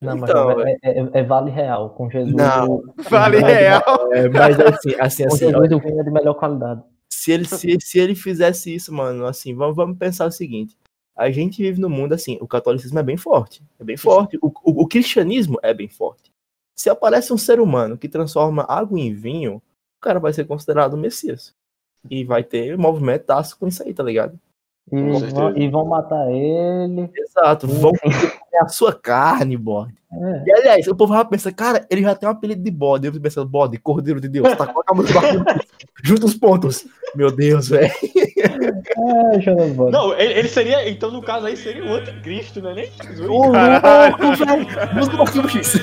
Não, 0.00 0.16
então, 0.16 0.56
mas 0.56 0.66
é, 0.66 0.78
é, 0.82 1.08
é, 1.12 1.22
Vale 1.22 1.50
Real, 1.50 1.90
com 1.90 2.08
Jesus. 2.08 2.34
Não, 2.34 2.82
Vale 3.10 3.38
Real. 3.38 3.82
É, 4.14 4.28
mas 4.30 4.58
assim, 4.58 4.94
assim, 4.98 5.22
com 5.24 5.34
assim. 5.34 5.46
Jesus 5.50 5.72
o 5.72 5.78
vinho 5.78 6.00
é 6.00 6.04
de 6.04 6.10
melhor 6.10 6.34
qualidade. 6.34 6.82
Se 7.10 7.32
ele, 7.32 7.44
se, 7.44 7.76
se 7.80 7.98
ele 7.98 8.14
fizesse 8.14 8.74
isso, 8.74 8.94
mano, 8.94 9.26
assim, 9.26 9.54
vamos, 9.54 9.76
vamos 9.76 9.98
pensar 9.98 10.24
o 10.26 10.32
seguinte. 10.32 10.74
A 11.14 11.30
gente 11.30 11.62
vive 11.62 11.80
no 11.80 11.90
mundo 11.90 12.14
assim, 12.14 12.38
o 12.40 12.48
catolicismo 12.48 12.98
é 12.98 13.02
bem 13.02 13.18
forte. 13.18 13.62
É 13.78 13.84
bem 13.84 13.96
forte. 13.98 14.38
O, 14.40 14.48
o, 14.48 14.82
o 14.82 14.88
cristianismo 14.88 15.58
é 15.62 15.74
bem 15.74 15.88
forte. 15.88 16.25
Se 16.76 16.90
aparece 16.90 17.32
um 17.32 17.38
ser 17.38 17.58
humano 17.58 17.96
que 17.96 18.08
transforma 18.08 18.66
água 18.68 19.00
em 19.00 19.14
vinho, 19.14 19.56
o 19.56 20.00
cara 20.00 20.20
vai 20.20 20.32
ser 20.32 20.44
considerado 20.44 20.94
um 20.94 21.00
Messias. 21.00 21.54
E 22.08 22.22
vai 22.22 22.44
ter 22.44 22.76
movimento 22.76 23.24
com 23.58 23.66
isso 23.66 23.82
aí, 23.82 23.94
tá 23.94 24.02
ligado? 24.02 24.38
E 24.92 25.00
vão, 25.32 25.56
e 25.56 25.68
vão, 25.68 25.84
matar 25.86 26.30
ele. 26.30 27.10
Exato, 27.16 27.66
vão 27.66 27.92
comer 28.56 28.62
a 28.62 28.68
sua 28.68 28.92
carne, 28.92 29.56
bode. 29.56 29.94
É. 30.12 30.44
E 30.46 30.52
aliás, 30.52 30.86
o 30.86 30.94
povo 30.94 31.12
vai 31.12 31.24
pensar, 31.26 31.52
cara, 31.52 31.86
ele 31.90 32.02
já 32.02 32.14
tem 32.14 32.28
um 32.28 32.32
apelido 32.32 32.62
de 32.62 32.70
bode. 32.70 33.06
Eu 33.06 33.12
fico 33.12 33.22
pensando, 33.22 33.48
bode, 33.48 33.76
cordeiro 33.78 34.20
de 34.20 34.28
Deus, 34.28 34.56
tá 34.56 34.66
com 34.66 34.82
a 34.86 34.94
música 34.94 35.20
junta 36.02 36.26
os 36.26 36.34
pontos. 36.34 36.86
Meu 37.14 37.30
Deus, 37.30 37.68
velho. 37.68 37.90
É, 38.38 39.90
não, 39.90 40.12
ele, 40.14 40.34
ele, 40.34 40.48
seria, 40.48 40.88
então 40.88 41.10
no 41.10 41.22
caso 41.22 41.46
aí, 41.46 41.56
seria 41.56 41.84
o 41.84 41.94
anticristo, 41.94 42.60
né? 42.62 42.74
Nem 42.74 42.90
Jesus. 42.90 43.28
Ô, 43.28 43.46
louco, 43.46 44.36
velho. 44.36 44.94
Música 44.94 45.16
do 45.16 45.22
Arquivo 45.22 45.48
X. 45.48 45.74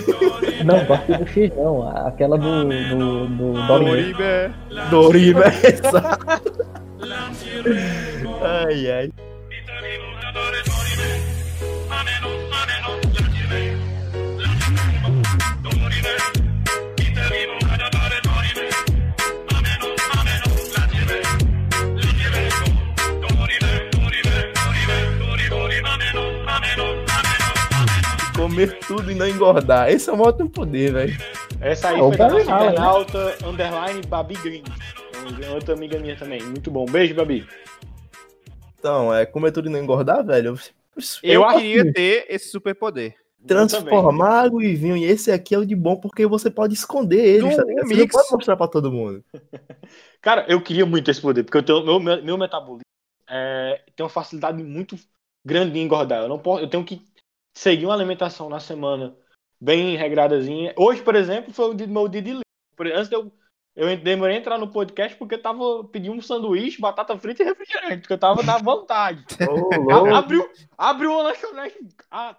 Não, 0.64 0.86
do 0.86 0.94
Arquivo 0.94 1.28
X 1.28 1.56
não. 1.56 2.08
Aquela 2.08 2.38
do, 2.38 2.64
do, 2.64 3.28
do 3.28 3.68
Dorime. 3.68 4.14
Dorime, 4.90 5.42
exato. 5.64 6.26
Ai, 8.42 8.92
ai. 8.92 9.12
comer 28.54 28.78
tudo 28.80 29.12
e 29.12 29.16
não 29.16 29.28
engordar. 29.28 29.90
Esse 29.90 30.10
é 30.10 30.14
o 30.14 30.18
moto 30.18 30.38
do 30.38 30.50
poder, 30.50 30.94
velho. 30.94 31.18
Essa 31.60 31.90
aí 31.90 31.96
é, 31.96 32.00
foi 32.00 32.18
da 32.18 32.42
internauta 32.42 33.26
né? 33.26 33.36
underline 33.46 34.02
Babi 34.08 34.36
Green. 34.36 34.64
Outra 35.54 35.74
amiga 35.74 35.98
minha 35.98 36.16
também. 36.16 36.42
Muito 36.44 36.70
bom. 36.70 36.86
Beijo, 36.86 37.16
Babi. 37.16 37.48
Então, 38.78 39.14
é 39.14 39.26
comer 39.26 39.52
tudo 39.52 39.70
e 39.70 39.72
não 39.72 39.80
engordar, 39.80 40.26
velho. 40.26 40.60
Eu, 41.24 41.42
eu, 41.42 41.42
eu 41.42 41.48
queria 41.58 41.94
ter 41.94 42.26
esse 42.30 42.50
superpoder 42.50 43.16
transformar 43.48 44.44
água 44.44 44.64
e 44.64 44.76
vinho. 44.76 44.98
E 44.98 45.04
esse 45.04 45.32
aqui 45.32 45.56
é 45.56 45.58
o 45.58 45.66
de 45.66 45.76
bom 45.76 45.96
porque 45.96 46.26
você 46.26 46.50
pode 46.50 46.74
esconder 46.74 47.24
ele. 47.24 47.56
Tá 47.56 47.64
um 47.64 47.68
ligado? 47.68 47.88
Você 47.88 47.96
não 47.96 48.08
pode 48.08 48.32
mostrar 48.32 48.56
pra 48.58 48.68
todo 48.68 48.92
mundo. 48.92 49.24
Cara, 50.22 50.46
eu 50.48 50.62
queria 50.62 50.86
muito 50.86 51.10
esse 51.12 51.22
poder, 51.22 51.44
porque 51.44 51.58
eu 51.58 51.64
tenho, 51.64 51.84
meu, 51.84 52.00
meu, 52.00 52.24
meu 52.24 52.38
metabolismo 52.38 52.84
é, 53.30 53.84
tem 53.96 54.04
uma 54.04 54.10
facilidade 54.10 54.64
muito 54.64 54.98
grande 55.46 55.74
de 55.74 55.80
engordar. 55.80 56.22
Eu 56.22 56.30
não 56.30 56.40
posso, 56.40 56.64
eu 56.64 56.70
tenho 56.70 56.86
que 56.86 57.02
seguir 57.56 57.86
uma 57.86 57.94
alimentação 57.94 58.50
na 58.50 58.60
semana 58.60 59.16
bem 59.60 59.96
regradazinha. 59.96 60.74
Hoje, 60.78 61.02
por 61.02 61.16
exemplo, 61.16 61.54
foi 61.54 61.74
o 61.74 61.88
meu 61.88 62.08
dia 62.08 62.22
de 62.22 62.30
livre. 62.30 62.44
Por- 62.76 62.88
Antes 62.88 63.10
de 63.10 63.16
eu, 63.16 63.32
eu 63.76 63.98
demorei 63.98 64.36
a 64.36 64.40
entrar 64.40 64.58
no 64.58 64.72
podcast 64.72 65.18
porque 65.18 65.36
eu 65.36 65.42
tava 65.42 65.84
pedindo 65.86 66.16
um 66.16 66.22
sanduíche, 66.22 66.82
batata 66.82 67.18
frita 67.18 67.44
e 67.44 67.46
refrigerante, 67.46 68.02
porque 68.02 68.14
eu 68.14 68.20
tava 68.20 68.44
na 68.44 68.58
vontade. 68.58 69.26
Louco. 69.50 70.14
abriu, 70.14 70.50
abriu 70.78 71.12
uma 71.12 71.24
lanchonete 71.24 71.78
a 72.12 72.36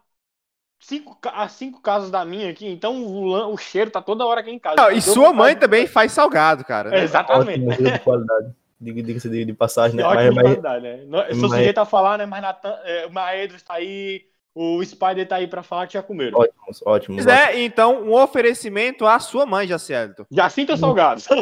cinco, 0.86 1.16
ca- 1.20 1.32
a 1.34 1.48
cinco 1.48 1.80
casas 1.80 2.10
da 2.10 2.24
minha 2.24 2.50
aqui, 2.50 2.66
então 2.68 3.02
o, 3.02 3.52
o 3.52 3.56
cheiro 3.56 3.90
tá 3.90 4.00
toda 4.02 4.24
hora 4.26 4.40
aqui 4.40 4.50
em 4.50 4.58
casa. 4.58 4.76
Não, 4.76 4.90
e 4.90 5.00
sua 5.00 5.32
mãe 5.32 5.56
também 5.56 5.86
faz 5.86 6.12
salgado, 6.12 6.64
cara. 6.64 6.90
né? 6.90 7.00
É, 7.00 7.02
exatamente. 7.04 7.66
Ótimo, 7.66 7.90
de 7.92 7.98
qualidade. 8.00 8.52
Diga- 8.80 9.02
Diga-se 9.02 9.28
de, 9.28 9.44
de 9.44 9.52
passagem, 9.54 9.96
né? 9.96 10.04
Ótima 10.04 10.42
Mas, 10.42 10.60
mas, 10.62 10.82
né? 10.82 11.04
Não- 11.06 11.20
Eu 11.22 11.34
sou 11.36 11.48
mas- 11.48 11.58
sujeito 11.58 11.78
a 11.78 11.84
falar, 11.86 12.18
né? 12.18 12.26
Mas 12.26 12.42
Natan, 12.42 12.76
é, 12.84 13.06
o 13.06 13.12
Maedro 13.12 13.56
está 13.56 13.74
aí, 13.74 14.22
o 14.54 14.84
Spider 14.84 15.26
tá 15.26 15.36
aí 15.36 15.46
pra 15.46 15.62
falar 15.62 15.86
que 15.86 15.94
já 15.94 16.02
comeram. 16.02 16.38
ótimos, 16.38 16.82
ótimos. 16.84 17.22
Se 17.22 17.28
quiser, 17.28 17.58
então, 17.58 18.02
um 18.02 18.12
oferecimento 18.12 19.06
à 19.06 19.18
sua 19.18 19.46
mãe, 19.46 19.66
Jacielito. 19.66 20.26
Já 20.30 20.48
sinta 20.50 20.76
salgados. 20.76 21.26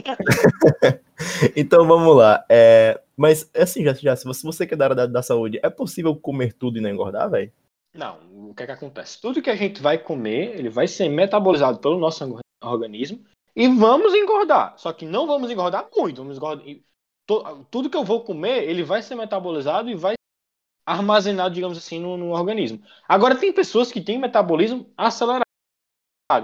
Então 1.57 1.87
vamos 1.87 2.17
lá. 2.17 2.45
É, 2.49 3.01
mas 3.17 3.49
assim, 3.57 3.85
já, 3.85 3.93
já, 3.95 4.17
se 4.17 4.25
você, 4.25 4.43
você 4.45 4.67
que 4.67 4.75
é 4.75 4.77
da 4.77 4.85
área 4.87 4.97
da, 4.97 5.07
da 5.07 5.23
saúde, 5.23 5.61
é 5.63 5.71
possível 5.71 6.15
comer 6.17 6.53
tudo 6.53 6.79
e 6.79 6.81
não 6.81 6.91
engordar, 6.91 7.31
velho? 7.31 7.53
Não, 7.95 8.51
o 8.51 8.55
que 8.55 8.63
é 8.63 8.67
que 8.67 8.73
acontece? 8.73 9.21
Tudo 9.21 9.43
que 9.43 9.51
a 9.51 9.57
gente 9.57 9.83
vai 9.83 9.99
comer, 9.99 10.59
ele 10.59 10.71
vai 10.71 10.89
ser 10.89 11.09
metabolizado 11.09 11.79
pelo 11.79 11.99
nosso 11.99 12.25
orga- 12.25 12.41
organismo 12.63 13.25
e 13.55 13.69
vamos 13.69 14.15
engordar. 14.15 14.79
Só 14.79 14.93
que 14.93 15.05
não 15.05 15.27
vamos 15.27 15.51
engordar 15.51 15.89
muito. 15.95 16.17
Vamos 16.23 16.37
engordar... 16.37 16.65
Tudo 17.71 17.89
que 17.89 17.97
eu 17.97 18.05
vou 18.05 18.25
comer, 18.25 18.65
ele 18.69 18.83
vai 18.83 19.03
ser 19.03 19.15
metabolizado 19.15 19.89
e 19.89 19.95
vai 19.95 20.15
armazenado, 20.85 21.55
digamos 21.55 21.79
assim, 21.79 22.01
no, 22.01 22.17
no 22.17 22.31
organismo. 22.31 22.83
Agora, 23.07 23.39
tem 23.39 23.53
pessoas 23.53 23.93
que 23.93 24.01
têm 24.01 24.19
metabolismo 24.19 24.93
acelerado. 24.97 25.45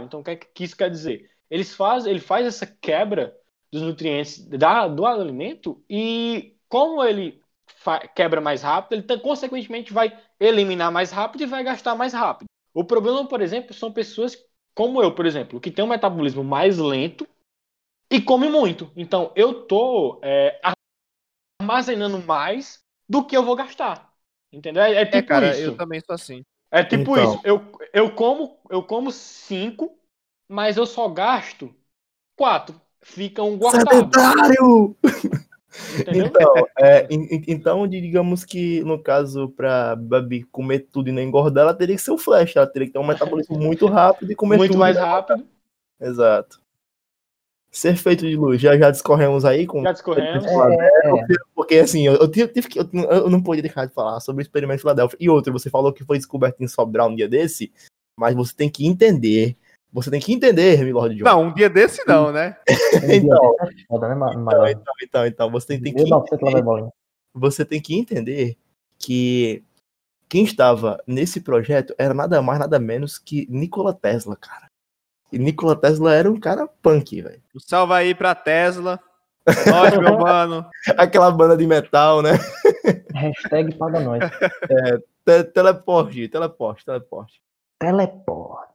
Então, 0.00 0.20
o 0.20 0.24
que, 0.24 0.30
é 0.30 0.36
que 0.36 0.64
isso 0.64 0.76
quer 0.76 0.90
dizer? 0.90 1.30
Eles 1.50 1.74
faz, 1.74 2.06
ele 2.06 2.20
faz 2.20 2.46
essa 2.46 2.66
quebra 2.66 3.36
dos 3.72 3.82
nutrientes 3.82 4.46
da, 4.46 4.86
do 4.86 5.04
alimento 5.06 5.82
e 5.88 6.56
como 6.68 7.02
ele 7.02 7.42
quebra 8.14 8.40
mais 8.40 8.62
rápido, 8.62 9.04
ele 9.10 9.20
consequentemente 9.20 9.92
vai 9.92 10.18
eliminar 10.40 10.92
mais 10.92 11.10
rápido 11.10 11.42
e 11.42 11.46
vai 11.46 11.62
gastar 11.64 11.94
mais 11.94 12.12
rápido. 12.12 12.46
O 12.74 12.84
problema, 12.84 13.26
por 13.26 13.40
exemplo, 13.40 13.74
são 13.74 13.92
pessoas 13.92 14.36
como 14.74 15.02
eu, 15.02 15.14
por 15.14 15.26
exemplo, 15.26 15.60
que 15.60 15.70
tem 15.70 15.84
um 15.84 15.88
metabolismo 15.88 16.44
mais 16.44 16.78
lento 16.78 17.26
e 18.10 18.20
come 18.20 18.48
muito. 18.48 18.90
Então, 18.96 19.32
eu 19.36 19.66
tô 19.66 20.20
é, 20.22 20.60
armazenando 21.60 22.18
mais 22.22 22.82
do 23.08 23.24
que 23.24 23.36
eu 23.36 23.44
vou 23.44 23.56
gastar. 23.56 24.12
Entendeu? 24.52 24.82
É, 24.82 24.94
é 25.02 25.06
É, 25.10 25.22
tipo 25.22 25.22
cara, 25.22 25.58
isso. 25.58 25.70
eu 25.70 25.76
também 25.76 26.00
sou 26.00 26.14
assim. 26.14 26.44
É 26.70 26.84
tipo 26.84 27.16
Então. 27.16 27.18
isso. 27.18 27.40
Eu, 27.44 27.72
eu 27.92 28.14
como 28.14 28.60
eu 28.70 28.82
como 28.82 29.10
cinco, 29.12 29.98
mas 30.48 30.76
eu 30.76 30.86
só 30.86 31.08
gasto 31.08 31.74
quatro. 32.36 32.80
Fica 33.02 33.42
um 33.42 33.58
guardado. 33.58 34.16
Sedentário! 34.16 34.96
Entendeu? 35.98 36.26
Então, 36.26 36.54
é, 36.78 37.06
en- 37.10 37.44
então, 37.46 37.86
digamos 37.86 38.44
que 38.44 38.80
no 38.82 38.98
caso, 39.02 39.48
pra 39.50 39.94
Babi 39.96 40.42
comer 40.44 40.86
tudo 40.90 41.08
e 41.08 41.12
não 41.12 41.22
engordar, 41.22 41.62
ela 41.64 41.74
teria 41.74 41.96
que 41.96 42.02
ser 42.02 42.10
o 42.10 42.18
Flash, 42.18 42.56
ela 42.56 42.66
teria 42.66 42.86
que 42.86 42.92
ter 42.92 42.98
um 42.98 43.06
metabolismo 43.06 43.56
muito 43.58 43.86
rápido 43.86 44.30
e 44.32 44.34
comer 44.34 44.56
Muito 44.58 44.72
tudo. 44.72 44.80
mais 44.80 44.96
né? 44.96 45.02
rápido. 45.02 45.44
Exato. 46.00 46.60
Ser 47.70 47.96
feito 47.96 48.26
de 48.26 48.34
luz, 48.34 48.60
já 48.60 48.76
já 48.78 48.90
discorremos 48.90 49.44
aí 49.44 49.66
com 49.66 49.82
Já 49.82 49.92
discorremos. 49.92 50.44
É, 50.46 50.50
é. 50.50 51.36
Porque 51.54 51.76
assim, 51.76 52.06
eu, 52.06 52.14
eu 52.14 52.28
tive, 52.30 52.48
tive 52.48 52.66
que. 52.68 52.78
Eu, 52.78 52.88
eu 52.94 53.30
não 53.30 53.42
podia 53.42 53.62
deixar 53.62 53.84
de 53.86 53.92
falar 53.92 54.20
sobre 54.20 54.40
o 54.40 54.44
experimento 54.44 54.76
de 54.78 54.82
Filadélfia. 54.82 55.18
E 55.20 55.28
outro, 55.28 55.52
você 55.52 55.68
falou 55.68 55.92
que 55.92 56.02
foi 56.02 56.16
descoberto 56.16 56.60
em 56.62 56.66
Sobral 56.66 57.10
um 57.10 57.14
dia 57.14 57.28
desse, 57.28 57.70
mas 58.16 58.34
você 58.34 58.54
tem 58.54 58.70
que 58.70 58.86
entender. 58.86 59.54
Você 59.92 60.10
tem 60.10 60.20
que 60.20 60.32
entender, 60.32 60.84
Milord 60.84 61.14
John. 61.16 61.24
Não, 61.24 61.42
um 61.44 61.54
dia 61.54 61.70
desse 61.70 62.06
não, 62.06 62.30
né? 62.30 62.56
Então. 63.10 63.54
Então, 63.90 64.68
então, 64.68 64.92
então, 65.02 65.26
então, 65.26 65.50
você 65.50 65.66
tem, 65.68 65.82
tem 65.82 65.94
que 65.94 66.02
entender, 66.02 66.88
você 67.34 67.64
tem 67.64 67.80
que 67.80 67.98
entender 67.98 68.56
que 68.98 69.64
quem 70.28 70.44
estava 70.44 71.02
nesse 71.06 71.40
projeto 71.40 71.94
era 71.96 72.12
nada 72.12 72.42
mais, 72.42 72.58
nada 72.58 72.78
menos 72.78 73.18
que 73.18 73.46
Nikola 73.50 73.94
Tesla, 73.94 74.36
cara. 74.36 74.68
E 75.32 75.38
Nikola 75.38 75.74
Tesla 75.76 76.14
era 76.14 76.30
um 76.30 76.38
cara 76.38 76.66
punk, 76.82 77.22
velho. 77.22 77.42
Salve 77.58 77.94
aí 77.94 78.14
pra 78.14 78.34
Tesla. 78.34 79.00
É 79.46 79.70
nóis, 79.70 79.98
meu 79.98 80.18
mano. 80.20 80.66
Aquela 80.98 81.30
banda 81.30 81.56
de 81.56 81.66
metal, 81.66 82.20
né? 82.20 82.32
Hashtag 83.14 83.74
paga 83.76 84.00
nós. 84.00 84.20
Te- 85.24 85.44
teleporte, 85.44 86.28
teleporte, 86.28 86.84
teleporte. 86.84 87.40
Teleporte. 87.78 88.67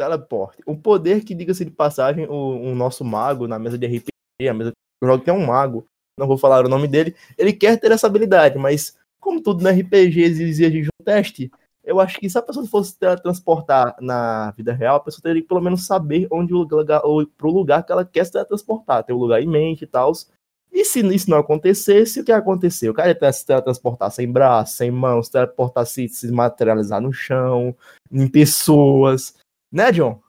Teleporte. 0.00 0.62
O 0.64 0.74
poder 0.74 1.22
que, 1.22 1.34
diga-se 1.34 1.62
de 1.62 1.70
passagem, 1.70 2.26
o, 2.26 2.70
o 2.70 2.74
nosso 2.74 3.04
mago 3.04 3.46
na 3.46 3.58
mesa 3.58 3.76
de 3.76 3.86
RPG, 3.86 4.48
a 4.48 4.54
mesa 4.54 4.70
que 4.72 5.06
joga 5.06 5.22
tem 5.22 5.34
um 5.34 5.44
mago, 5.44 5.86
não 6.18 6.26
vou 6.26 6.38
falar 6.38 6.64
o 6.64 6.70
nome 6.70 6.88
dele, 6.88 7.14
ele 7.36 7.52
quer 7.52 7.78
ter 7.78 7.92
essa 7.92 8.06
habilidade, 8.06 8.58
mas 8.58 8.96
como 9.20 9.42
tudo 9.42 9.62
no 9.62 9.68
RPG 9.68 10.22
exige 10.22 10.88
um 10.88 11.04
teste, 11.04 11.50
eu 11.84 12.00
acho 12.00 12.18
que 12.18 12.30
se 12.30 12.38
a 12.38 12.42
pessoa 12.42 12.66
fosse 12.66 12.98
teletransportar 12.98 13.94
na 14.00 14.52
vida 14.52 14.72
real, 14.72 14.96
a 14.96 15.00
pessoa 15.00 15.22
teria 15.22 15.42
que 15.42 15.48
pelo 15.48 15.60
menos 15.60 15.84
saber 15.84 16.26
onde 16.30 16.54
o 16.54 16.62
lugar, 16.62 17.02
ou 17.04 17.26
pro 17.26 17.50
lugar 17.50 17.84
que 17.84 17.92
ela 17.92 18.04
quer 18.04 18.24
se 18.24 18.32
teletransportar, 18.32 19.04
ter 19.04 19.12
o 19.12 19.18
lugar 19.18 19.42
em 19.42 19.46
mente 19.46 19.84
e 19.84 19.86
tal. 19.86 20.12
E 20.72 20.82
se 20.82 21.00
isso 21.14 21.28
não 21.28 21.38
acontecesse, 21.38 22.20
o 22.20 22.24
que 22.24 22.32
ia 22.32 22.38
acontecer? 22.38 22.88
O 22.88 22.94
cara 22.94 23.10
ia 23.10 23.32
se 23.32 23.44
teletransportar 23.44 24.10
sem 24.10 24.32
braço, 24.32 24.78
sem 24.78 24.90
mãos, 24.90 25.26
se 25.26 25.32
teletransportar 25.32 25.84
se, 25.84 26.08
se 26.08 26.32
materializar 26.32 27.02
no 27.02 27.12
chão, 27.12 27.76
em 28.10 28.26
pessoas. 28.26 29.34
Né, 29.72 29.92
John? 29.92 30.20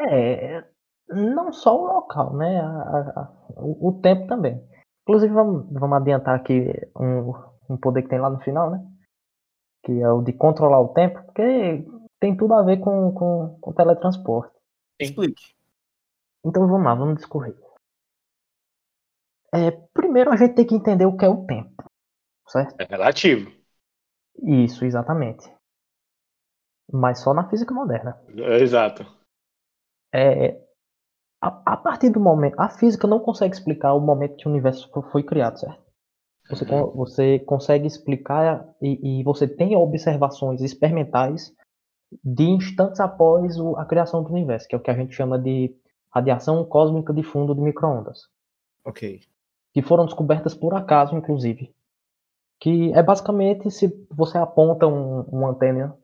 É, 0.00 0.64
não 1.08 1.52
só 1.52 1.76
o 1.76 1.86
local, 1.86 2.36
né? 2.36 2.60
a- 2.60 3.12
a- 3.20 3.32
o, 3.56 3.88
o 3.88 4.00
tempo 4.00 4.26
também. 4.26 4.60
Inclusive, 5.02 5.32
vamos, 5.32 5.66
vamos 5.72 5.96
adiantar 5.98 6.34
aqui 6.34 6.64
um, 6.98 7.32
um 7.70 7.76
poder 7.76 8.02
que 8.02 8.08
tem 8.08 8.18
lá 8.20 8.28
no 8.28 8.40
final, 8.40 8.70
né? 8.70 8.84
Que 9.84 9.92
é 10.00 10.10
o 10.10 10.22
de 10.22 10.32
controlar 10.32 10.80
o 10.80 10.88
tempo, 10.88 11.22
porque 11.24 11.86
tem 12.20 12.36
tudo 12.36 12.54
a 12.54 12.62
ver 12.62 12.78
com, 12.78 13.12
com, 13.12 13.58
com 13.60 13.72
teletransporte. 13.72 14.54
Explique. 14.98 15.54
Então 16.44 16.66
vamos 16.66 16.84
lá, 16.84 16.94
vamos 16.94 17.16
discorrer. 17.16 17.56
É, 19.54 19.70
primeiro 19.94 20.30
a 20.32 20.36
gente 20.36 20.54
tem 20.54 20.66
que 20.66 20.74
entender 20.74 21.06
o 21.06 21.16
que 21.16 21.24
é 21.24 21.28
o 21.28 21.46
tempo, 21.46 21.84
certo? 22.48 22.74
É 22.80 22.84
relativo. 22.84 23.50
Isso, 24.42 24.84
exatamente. 24.84 25.55
Mas 26.92 27.20
só 27.20 27.34
na 27.34 27.48
física 27.48 27.74
moderna. 27.74 28.18
É, 28.36 28.58
Exato. 28.60 29.04
É, 30.14 30.60
a, 31.42 31.72
a 31.72 31.76
partir 31.76 32.10
do 32.10 32.20
momento. 32.20 32.58
A 32.58 32.68
física 32.68 33.06
não 33.06 33.20
consegue 33.20 33.54
explicar 33.54 33.92
o 33.94 34.00
momento 34.00 34.36
que 34.36 34.46
o 34.46 34.50
universo 34.50 34.88
fo- 34.90 35.02
foi 35.02 35.22
criado, 35.22 35.58
certo? 35.58 35.84
Você, 36.48 36.64
con- 36.64 36.90
você 36.92 37.38
consegue 37.40 37.86
explicar 37.86 38.66
e, 38.80 39.20
e 39.20 39.24
você 39.24 39.48
tem 39.48 39.74
observações 39.76 40.62
experimentais 40.62 41.52
de 42.24 42.44
instantes 42.44 43.00
após 43.00 43.58
o- 43.58 43.76
a 43.76 43.84
criação 43.84 44.22
do 44.22 44.30
universo, 44.32 44.68
que 44.68 44.74
é 44.74 44.78
o 44.78 44.80
que 44.80 44.90
a 44.90 44.94
gente 44.94 45.12
chama 45.14 45.38
de 45.38 45.74
radiação 46.14 46.64
cósmica 46.64 47.12
de 47.12 47.22
fundo 47.24 47.54
de 47.54 47.60
microondas. 47.60 48.28
Ok. 48.84 49.20
que 49.74 49.82
foram 49.82 50.06
descobertas 50.06 50.54
por 50.54 50.72
acaso, 50.74 51.14
inclusive. 51.16 51.74
Que 52.60 52.92
é 52.94 53.02
basicamente 53.02 53.70
se 53.70 53.88
você 54.10 54.38
aponta 54.38 54.86
um, 54.86 55.20
uma 55.22 55.50
antena, 55.50 55.94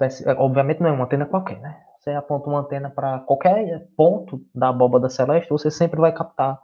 é, 0.00 0.32
obviamente 0.34 0.80
não 0.80 0.88
é 0.88 0.92
uma 0.92 1.04
antena 1.04 1.26
qualquer, 1.26 1.60
né? 1.60 1.82
Você 1.98 2.10
aponta 2.10 2.48
uma 2.48 2.60
antena 2.60 2.90
para 2.90 3.20
qualquer 3.20 3.88
ponto 3.96 4.44
da 4.54 4.68
abóbada 4.68 5.08
celeste, 5.08 5.50
você 5.50 5.70
sempre 5.70 6.00
vai 6.00 6.12
captar 6.12 6.60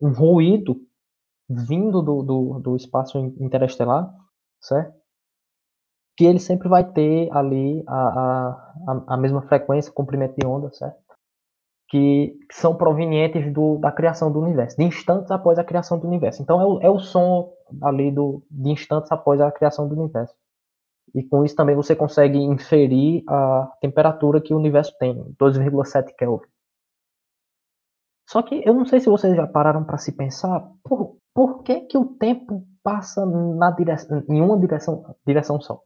um 0.00 0.12
ruído 0.12 0.76
vindo 1.48 2.02
do, 2.02 2.22
do, 2.22 2.60
do 2.60 2.76
espaço 2.76 3.18
in- 3.18 3.36
interestelar, 3.40 4.12
certo? 4.60 4.94
Que 6.16 6.24
ele 6.24 6.38
sempre 6.38 6.68
vai 6.68 6.84
ter 6.84 7.28
ali 7.32 7.82
a, 7.86 8.08
a, 8.88 9.14
a, 9.14 9.16
mesma 9.16 9.42
frequência, 9.42 9.92
comprimento 9.92 10.36
de 10.38 10.46
onda, 10.46 10.70
certo? 10.72 11.04
que 11.88 12.36
são 12.50 12.74
provenientes 12.76 13.52
do, 13.52 13.78
da 13.78 13.92
criação 13.92 14.32
do 14.32 14.40
universo, 14.40 14.76
de 14.76 14.82
instantes 14.82 15.30
após 15.30 15.58
a 15.60 15.64
criação 15.64 15.96
do 15.96 16.08
universo. 16.08 16.42
Então 16.42 16.60
é 16.60 16.66
o, 16.66 16.80
é 16.82 16.90
o 16.90 16.98
som 16.98 17.52
ali 17.82 18.10
do, 18.10 18.42
de 18.50 18.70
instantes 18.70 19.12
após 19.12 19.40
a 19.40 19.52
criação 19.52 19.88
do 19.88 19.94
universo. 19.94 20.34
E 21.14 21.22
com 21.22 21.44
isso 21.44 21.56
também 21.56 21.74
você 21.74 21.94
consegue 21.96 22.38
inferir 22.38 23.24
a 23.28 23.72
temperatura 23.80 24.40
que 24.40 24.54
o 24.54 24.56
universo 24.56 24.96
tem, 24.98 25.14
2,7 25.40 26.14
Kelvin. 26.16 26.46
Só 28.28 28.42
que 28.42 28.62
eu 28.66 28.72
não 28.72 28.86
sei 28.86 29.00
se 29.00 29.08
vocês 29.08 29.36
já 29.36 29.46
pararam 29.46 29.84
para 29.84 29.98
se 29.98 30.12
pensar 30.12 30.60
por, 30.82 31.18
por 31.34 31.62
que, 31.62 31.82
que 31.82 31.98
o 31.98 32.06
tempo 32.16 32.66
passa 32.82 33.24
na 33.26 33.70
direção, 33.70 34.24
em 34.28 34.40
uma 34.40 34.58
direção, 34.58 35.14
direção 35.26 35.60
só. 35.60 35.80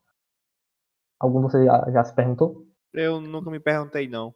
Algum 1.21 1.41
de 1.41 1.53
vocês 1.53 1.65
já, 1.65 1.91
já 1.91 2.05
se 2.05 2.15
perguntou? 2.15 2.67
Eu 2.93 3.21
nunca 3.21 3.51
me 3.51 3.61
perguntei, 3.61 4.09
não. 4.09 4.35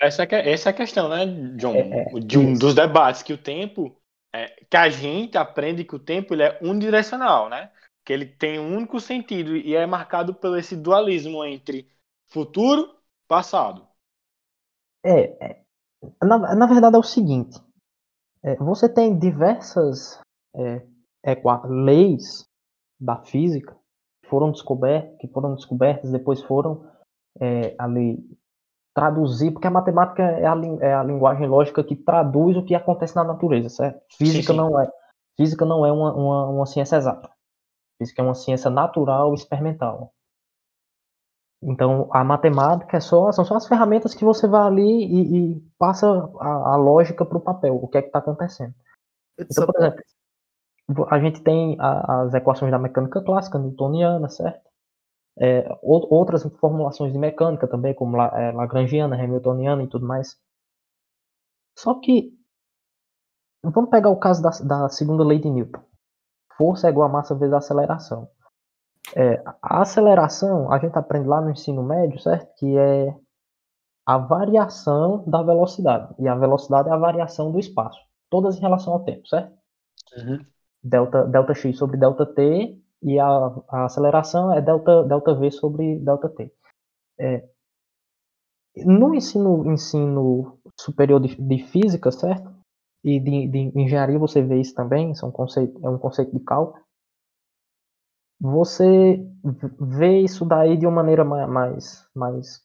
Essa 0.00 0.24
é, 0.24 0.52
essa 0.52 0.68
é 0.68 0.72
a 0.72 0.76
questão, 0.76 1.08
né, 1.08 1.26
John? 1.56 1.74
É, 1.74 2.02
é, 2.02 2.20
de 2.20 2.38
um 2.38 2.54
dos 2.54 2.74
debates, 2.74 3.22
que 3.22 3.32
o 3.32 3.38
tempo. 3.38 3.96
É, 4.32 4.46
que 4.70 4.76
a 4.76 4.88
gente 4.88 5.36
aprende 5.36 5.82
que 5.82 5.96
o 5.96 5.98
tempo 5.98 6.32
ele 6.32 6.44
é 6.44 6.58
unidirecional, 6.62 7.48
né? 7.48 7.68
Que 8.10 8.14
ele 8.14 8.26
tem 8.26 8.58
um 8.58 8.76
único 8.76 8.98
sentido 8.98 9.56
e 9.56 9.76
é 9.76 9.86
marcado 9.86 10.34
pelo 10.34 10.56
esse 10.56 10.74
dualismo 10.74 11.44
entre 11.44 11.88
futuro 12.26 12.82
e 12.82 13.28
passado. 13.28 13.86
É, 15.06 15.46
é 15.46 15.64
na, 16.20 16.56
na 16.56 16.66
verdade 16.66 16.96
é 16.96 16.98
o 16.98 17.04
seguinte: 17.04 17.56
é, 18.42 18.56
você 18.56 18.88
tem 18.88 19.16
diversas 19.16 20.18
é, 20.56 20.84
leis 21.68 22.48
da 23.00 23.22
física 23.22 23.76
que 24.24 24.28
foram 24.28 24.50
descobertas, 24.50 25.16
que 25.20 25.28
foram 25.28 25.54
descobertas, 25.54 26.10
depois 26.10 26.42
foram 26.42 26.90
é, 27.40 27.76
ali 27.78 28.18
traduzir, 28.92 29.52
porque 29.52 29.68
a 29.68 29.70
matemática 29.70 30.20
é 30.20 30.48
a, 30.48 30.56
é 30.80 30.94
a, 30.94 31.04
linguagem 31.04 31.46
lógica 31.46 31.84
que 31.84 31.94
traduz 31.94 32.56
o 32.56 32.64
que 32.64 32.74
acontece 32.74 33.14
na 33.14 33.22
natureza, 33.22 33.68
certo? 33.68 34.02
Física 34.18 34.52
sim, 34.52 34.52
sim. 34.52 34.56
não 34.56 34.80
é 34.80 34.90
física 35.36 35.64
não 35.64 35.86
é 35.86 35.92
uma, 35.92 36.12
uma, 36.12 36.46
uma 36.48 36.66
ciência 36.66 36.96
exata. 36.96 37.30
Física 38.00 38.22
é 38.22 38.24
uma 38.24 38.34
ciência 38.34 38.70
natural 38.70 39.34
experimental. 39.34 40.14
Então, 41.62 42.08
a 42.10 42.24
matemática 42.24 42.96
é 42.96 43.00
só, 43.00 43.30
são 43.32 43.44
só 43.44 43.54
as 43.56 43.68
ferramentas 43.68 44.14
que 44.14 44.24
você 44.24 44.48
vai 44.48 44.62
ali 44.62 45.04
e, 45.04 45.52
e 45.52 45.60
passa 45.78 46.08
a, 46.40 46.72
a 46.72 46.76
lógica 46.76 47.24
para 47.26 47.36
o 47.36 47.42
papel, 47.42 47.76
o 47.76 47.86
que 47.86 47.98
é 47.98 48.02
que 48.02 48.08
está 48.08 48.18
acontecendo. 48.18 48.74
Então, 49.38 49.66
por 49.66 49.76
exemplo, 49.76 50.02
a 51.10 51.20
gente 51.20 51.42
tem 51.42 51.76
a, 51.78 52.22
as 52.22 52.34
equações 52.34 52.70
da 52.70 52.78
mecânica 52.78 53.22
clássica, 53.22 53.58
newtoniana, 53.58 54.30
certo? 54.30 54.70
É, 55.38 55.68
outras 55.82 56.42
formulações 56.58 57.12
de 57.12 57.18
mecânica 57.18 57.68
também, 57.68 57.94
como 57.94 58.16
La, 58.16 58.28
é, 58.40 58.52
Lagrangiana, 58.52 59.22
Hamiltoniana 59.22 59.82
e 59.82 59.86
tudo 59.86 60.06
mais. 60.06 60.38
Só 61.78 62.00
que, 62.00 62.32
vamos 63.62 63.90
pegar 63.90 64.08
o 64.08 64.18
caso 64.18 64.42
da, 64.42 64.50
da 64.64 64.88
segunda 64.88 65.22
lei 65.22 65.38
de 65.38 65.50
Newton. 65.50 65.89
Força 66.60 66.88
é 66.88 66.90
igual 66.90 67.08
a 67.08 67.10
massa 67.10 67.34
vezes 67.34 67.54
a 67.54 67.56
aceleração. 67.56 68.28
É, 69.16 69.42
a 69.62 69.80
aceleração, 69.80 70.70
a 70.70 70.78
gente 70.78 70.94
aprende 70.94 71.26
lá 71.26 71.40
no 71.40 71.50
ensino 71.50 71.82
médio, 71.82 72.20
certo? 72.20 72.54
Que 72.56 72.76
é 72.76 73.16
a 74.04 74.18
variação 74.18 75.24
da 75.26 75.42
velocidade. 75.42 76.14
E 76.18 76.28
a 76.28 76.34
velocidade 76.34 76.90
é 76.90 76.92
a 76.92 76.98
variação 76.98 77.50
do 77.50 77.58
espaço. 77.58 77.98
Todas 78.28 78.58
em 78.58 78.60
relação 78.60 78.92
ao 78.92 79.04
tempo, 79.04 79.26
certo? 79.26 79.56
Uhum. 80.18 80.44
Delta, 80.84 81.24
delta 81.24 81.54
x 81.54 81.78
sobre 81.78 81.96
delta 81.96 82.26
t 82.26 82.78
e 83.04 83.18
a, 83.18 83.26
a, 83.70 83.84
aceleração 83.86 84.52
é 84.52 84.60
delta, 84.60 85.02
delta 85.04 85.34
v 85.34 85.50
sobre 85.50 85.98
delta 86.00 86.28
t. 86.28 86.52
É, 87.18 87.48
no 88.84 89.14
ensino, 89.14 89.72
ensino 89.72 90.58
superior 90.78 91.20
de, 91.20 91.34
de 91.36 91.64
física, 91.68 92.12
certo? 92.12 92.54
E 93.02 93.18
de, 93.18 93.48
de, 93.48 93.58
engenharia 93.78 94.18
você 94.18 94.42
vê 94.42 94.60
isso 94.60 94.74
também, 94.74 95.12
isso 95.12 95.24
é 95.24 95.28
um 95.28 95.32
conceito, 95.32 95.80
é 95.84 95.88
um 95.88 95.98
conceito 95.98 96.32
de 96.32 96.40
cálculo 96.44 96.84
você 98.40 99.22
vê 99.78 100.20
isso 100.20 100.46
daí 100.46 100.78
de 100.78 100.86
uma 100.86 100.96
maneira 100.96 101.24
mais, 101.24 102.08
mais 102.14 102.64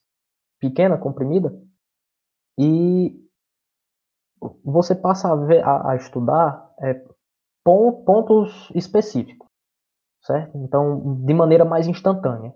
pequena, 0.58 0.98
comprimida, 0.98 1.54
e 2.58 3.14
você 4.64 4.96
passa 4.96 5.32
a, 5.32 5.36
ver, 5.36 5.64
a, 5.66 5.92
a 5.92 5.96
estudar 5.98 6.74
é, 6.80 6.94
pontos 7.64 8.72
específicos, 8.74 9.50
certo? 10.22 10.58
Então, 10.60 11.26
de 11.26 11.34
maneira 11.34 11.66
mais 11.66 11.88
instantânea. 11.88 12.54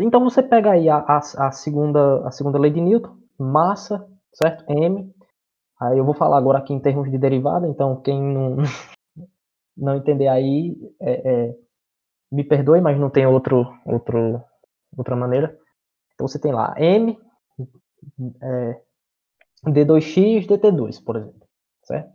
Então 0.00 0.24
você 0.24 0.42
pega 0.42 0.72
aí 0.72 0.88
a, 0.88 0.96
a, 0.96 1.18
a, 1.18 1.52
segunda, 1.52 2.26
a 2.26 2.30
segunda 2.30 2.58
lei 2.58 2.72
de 2.72 2.80
Newton, 2.80 3.16
massa, 3.38 4.08
certo? 4.32 4.64
M. 4.72 5.14
Aí 5.80 5.96
eu 5.96 6.04
vou 6.04 6.14
falar 6.14 6.36
agora 6.36 6.58
aqui 6.58 6.74
em 6.74 6.80
termos 6.80 7.10
de 7.10 7.16
derivada, 7.16 7.66
então 7.66 8.00
quem 8.02 8.20
não, 8.20 8.56
não 9.74 9.96
entender 9.96 10.28
aí, 10.28 10.76
é, 11.00 11.30
é, 11.48 11.58
me 12.30 12.44
perdoe, 12.44 12.80
mas 12.80 12.98
não 12.98 13.08
tem 13.08 13.26
outro, 13.26 13.66
outro, 13.86 14.42
outra 14.96 15.16
maneira. 15.16 15.58
Então 16.12 16.28
você 16.28 16.38
tem 16.38 16.52
lá 16.52 16.74
M, 16.78 17.18
é, 18.42 18.82
D2x, 19.66 20.46
dt2, 20.46 21.02
por 21.02 21.16
exemplo, 21.16 21.48
certo? 21.84 22.12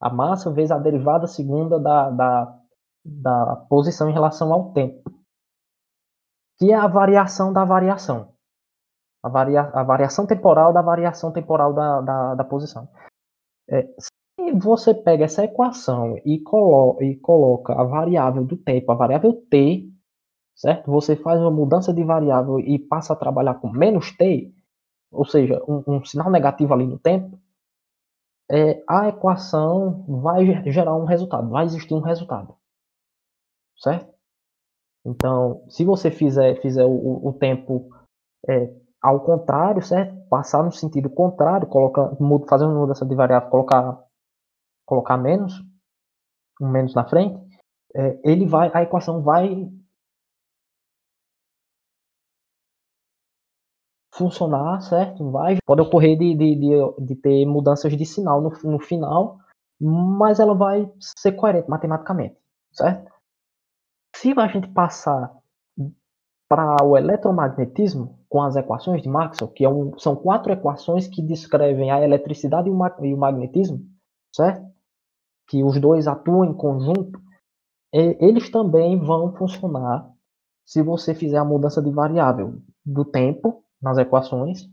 A 0.00 0.10
massa 0.10 0.50
vezes 0.50 0.70
a 0.70 0.78
derivada 0.78 1.26
segunda 1.26 1.78
da, 1.78 2.10
da, 2.10 2.58
da 3.04 3.56
posição 3.68 4.08
em 4.08 4.12
relação 4.12 4.52
ao 4.52 4.72
tempo, 4.72 5.02
que 6.58 6.72
é 6.72 6.74
a 6.74 6.86
variação 6.86 7.52
da 7.52 7.64
variação. 7.64 8.31
A, 9.22 9.28
varia, 9.28 9.60
a 9.60 9.82
variação 9.82 10.26
temporal 10.26 10.72
da 10.72 10.82
variação 10.82 11.32
temporal 11.32 11.72
da, 11.72 12.00
da, 12.00 12.34
da 12.34 12.44
posição. 12.44 12.88
É, 13.68 13.88
você 14.60 14.94
pega 14.94 15.24
essa 15.24 15.44
equação 15.44 16.18
e, 16.24 16.40
colo 16.40 17.00
e 17.02 17.16
coloca 17.16 17.72
a 17.74 17.84
variável 17.84 18.44
do 18.44 18.56
tempo, 18.56 18.90
a 18.90 18.94
variável 18.94 19.32
t, 19.48 19.88
certo? 20.54 20.90
Você 20.90 21.16
faz 21.16 21.40
uma 21.40 21.50
mudança 21.50 21.92
de 21.92 22.02
variável 22.02 22.58
e 22.58 22.78
passa 22.78 23.12
a 23.12 23.16
trabalhar 23.16 23.54
com 23.54 23.70
menos 23.70 24.10
t, 24.16 24.52
ou 25.10 25.24
seja, 25.24 25.62
um, 25.68 25.82
um 25.86 26.04
sinal 26.04 26.30
negativo 26.30 26.72
ali 26.72 26.86
no 26.86 26.98
tempo, 26.98 27.38
é, 28.50 28.82
a 28.88 29.08
equação 29.08 30.04
vai 30.06 30.44
gerar 30.70 30.96
um 30.96 31.04
resultado, 31.04 31.48
vai 31.48 31.64
existir 31.64 31.94
um 31.94 32.00
resultado, 32.00 32.56
certo? 33.78 34.12
Então, 35.04 35.64
se 35.68 35.84
você 35.84 36.10
fizer, 36.10 36.60
fizer 36.60 36.84
o, 36.84 37.28
o 37.28 37.32
tempo 37.32 37.90
é, 38.48 38.72
ao 39.02 39.20
contrário, 39.20 39.82
certo? 39.82 40.14
Passar 40.28 40.62
no 40.62 40.72
sentido 40.72 41.10
contrário, 41.10 41.68
fazer 42.48 42.64
uma 42.64 42.78
mudança 42.78 43.04
de 43.04 43.14
variável, 43.14 43.50
colocar 43.50 44.04
colocar 44.86 45.16
menos, 45.16 45.54
um 46.60 46.68
menos 46.68 46.94
na 46.94 47.04
frente, 47.04 47.40
é, 47.94 48.20
ele 48.24 48.46
vai, 48.46 48.70
a 48.74 48.82
equação 48.82 49.22
vai 49.22 49.70
funcionar, 54.14 54.80
certo? 54.82 55.30
Vai, 55.30 55.56
pode 55.64 55.80
ocorrer 55.80 56.18
de, 56.18 56.34
de, 56.34 56.56
de, 56.56 57.06
de 57.06 57.16
ter 57.16 57.46
mudanças 57.46 57.96
de 57.96 58.04
sinal 58.04 58.40
no, 58.40 58.50
no 58.64 58.78
final, 58.78 59.38
mas 59.80 60.38
ela 60.38 60.54
vai 60.54 60.92
ser 61.00 61.32
coerente 61.32 61.68
matematicamente, 61.68 62.36
certo? 62.72 63.10
Se 64.14 64.32
a 64.38 64.46
gente 64.46 64.68
passar 64.68 65.34
para 66.52 66.84
o 66.84 66.98
eletromagnetismo 66.98 68.18
com 68.28 68.42
as 68.42 68.56
equações 68.56 69.00
de 69.00 69.08
Maxwell, 69.08 69.50
que 69.50 69.64
é 69.64 69.68
um, 69.70 69.98
são 69.98 70.14
quatro 70.14 70.52
equações 70.52 71.08
que 71.08 71.22
descrevem 71.22 71.90
a 71.90 72.02
eletricidade 72.02 72.68
e 72.68 72.70
o, 72.70 72.78
e 73.06 73.14
o 73.14 73.16
magnetismo, 73.16 73.80
certo? 74.30 74.62
que 75.48 75.64
os 75.64 75.80
dois 75.80 76.06
atuam 76.06 76.44
em 76.44 76.52
conjunto, 76.52 77.18
eles 77.90 78.50
também 78.50 78.98
vão 78.98 79.34
funcionar 79.34 80.10
se 80.62 80.82
você 80.82 81.14
fizer 81.14 81.38
a 81.38 81.44
mudança 81.44 81.80
de 81.80 81.90
variável 81.90 82.60
do 82.84 83.02
tempo 83.02 83.64
nas 83.80 83.96
equações, 83.96 84.68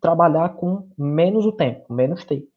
trabalhar 0.00 0.56
com 0.56 0.88
menos 0.98 1.46
o 1.46 1.52
tempo, 1.52 1.92
menos 1.92 2.24
t. 2.24 2.48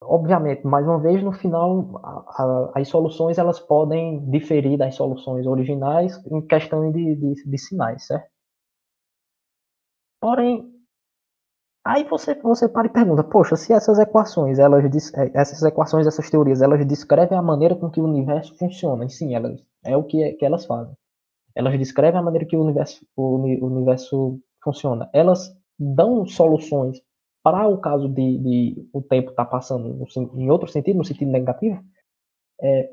Obviamente, 0.00 0.64
mais 0.66 0.86
uma 0.86 1.00
vez, 1.00 1.22
no 1.22 1.32
final, 1.32 2.00
a, 2.04 2.42
a, 2.42 2.80
as 2.80 2.88
soluções 2.88 3.36
elas 3.36 3.58
podem 3.58 4.28
diferir 4.30 4.78
das 4.78 4.94
soluções 4.94 5.46
originais 5.46 6.16
em 6.26 6.40
questão 6.46 6.90
de, 6.92 7.16
de, 7.16 7.34
de 7.44 7.58
sinais, 7.58 8.06
certo? 8.06 8.30
Porém, 10.20 10.78
Aí 11.88 12.04
você, 12.04 12.34
você 12.34 12.68
para 12.68 12.86
e 12.86 12.90
pergunta, 12.90 13.24
poxa, 13.24 13.56
se 13.56 13.72
essas 13.72 13.98
equações, 13.98 14.58
elas 14.58 14.84
é, 15.14 15.30
essas 15.32 15.62
equações, 15.62 16.06
essas 16.06 16.28
teorias, 16.28 16.60
elas 16.60 16.86
descrevem 16.86 17.38
a 17.38 17.40
maneira 17.40 17.74
com 17.74 17.88
que 17.88 17.98
o 17.98 18.04
universo 18.04 18.54
funciona, 18.58 19.06
e 19.06 19.08
sim, 19.08 19.34
elas 19.34 19.58
é 19.82 19.96
o 19.96 20.04
que, 20.04 20.22
é, 20.22 20.34
que 20.34 20.44
elas 20.44 20.66
fazem. 20.66 20.94
Elas 21.54 21.78
descrevem 21.78 22.20
a 22.20 22.22
maneira 22.22 22.46
que 22.46 22.56
o 22.56 22.62
universo, 22.62 23.06
o 23.16 23.66
universo 23.66 24.38
funciona. 24.62 25.08
Elas 25.14 25.56
dão 25.78 26.26
soluções 26.26 27.00
para 27.42 27.66
o 27.68 27.78
caso 27.78 28.08
de, 28.08 28.38
de 28.38 28.88
o 28.92 29.00
tempo 29.00 29.30
estar 29.30 29.44
tá 29.44 29.50
passando 29.50 29.88
no, 29.88 30.40
em 30.40 30.50
outro 30.50 30.68
sentido, 30.68 30.96
no 30.96 31.04
sentido 31.04 31.30
negativo. 31.30 31.82
É, 32.60 32.90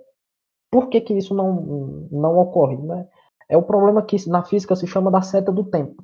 por 0.72 0.90
que, 0.90 1.02
que 1.02 1.14
isso 1.14 1.34
não, 1.34 2.08
não 2.12 2.38
ocorre? 2.38 2.78
Né? 2.78 3.08
É 3.50 3.58
o 3.58 3.64
problema 3.64 4.04
que 4.04 4.18
na 4.30 4.44
física 4.44 4.76
se 4.76 4.88
chama 4.88 5.12
da 5.12 5.22
seta 5.22 5.52
do 5.52 5.64
tempo. 5.64 6.04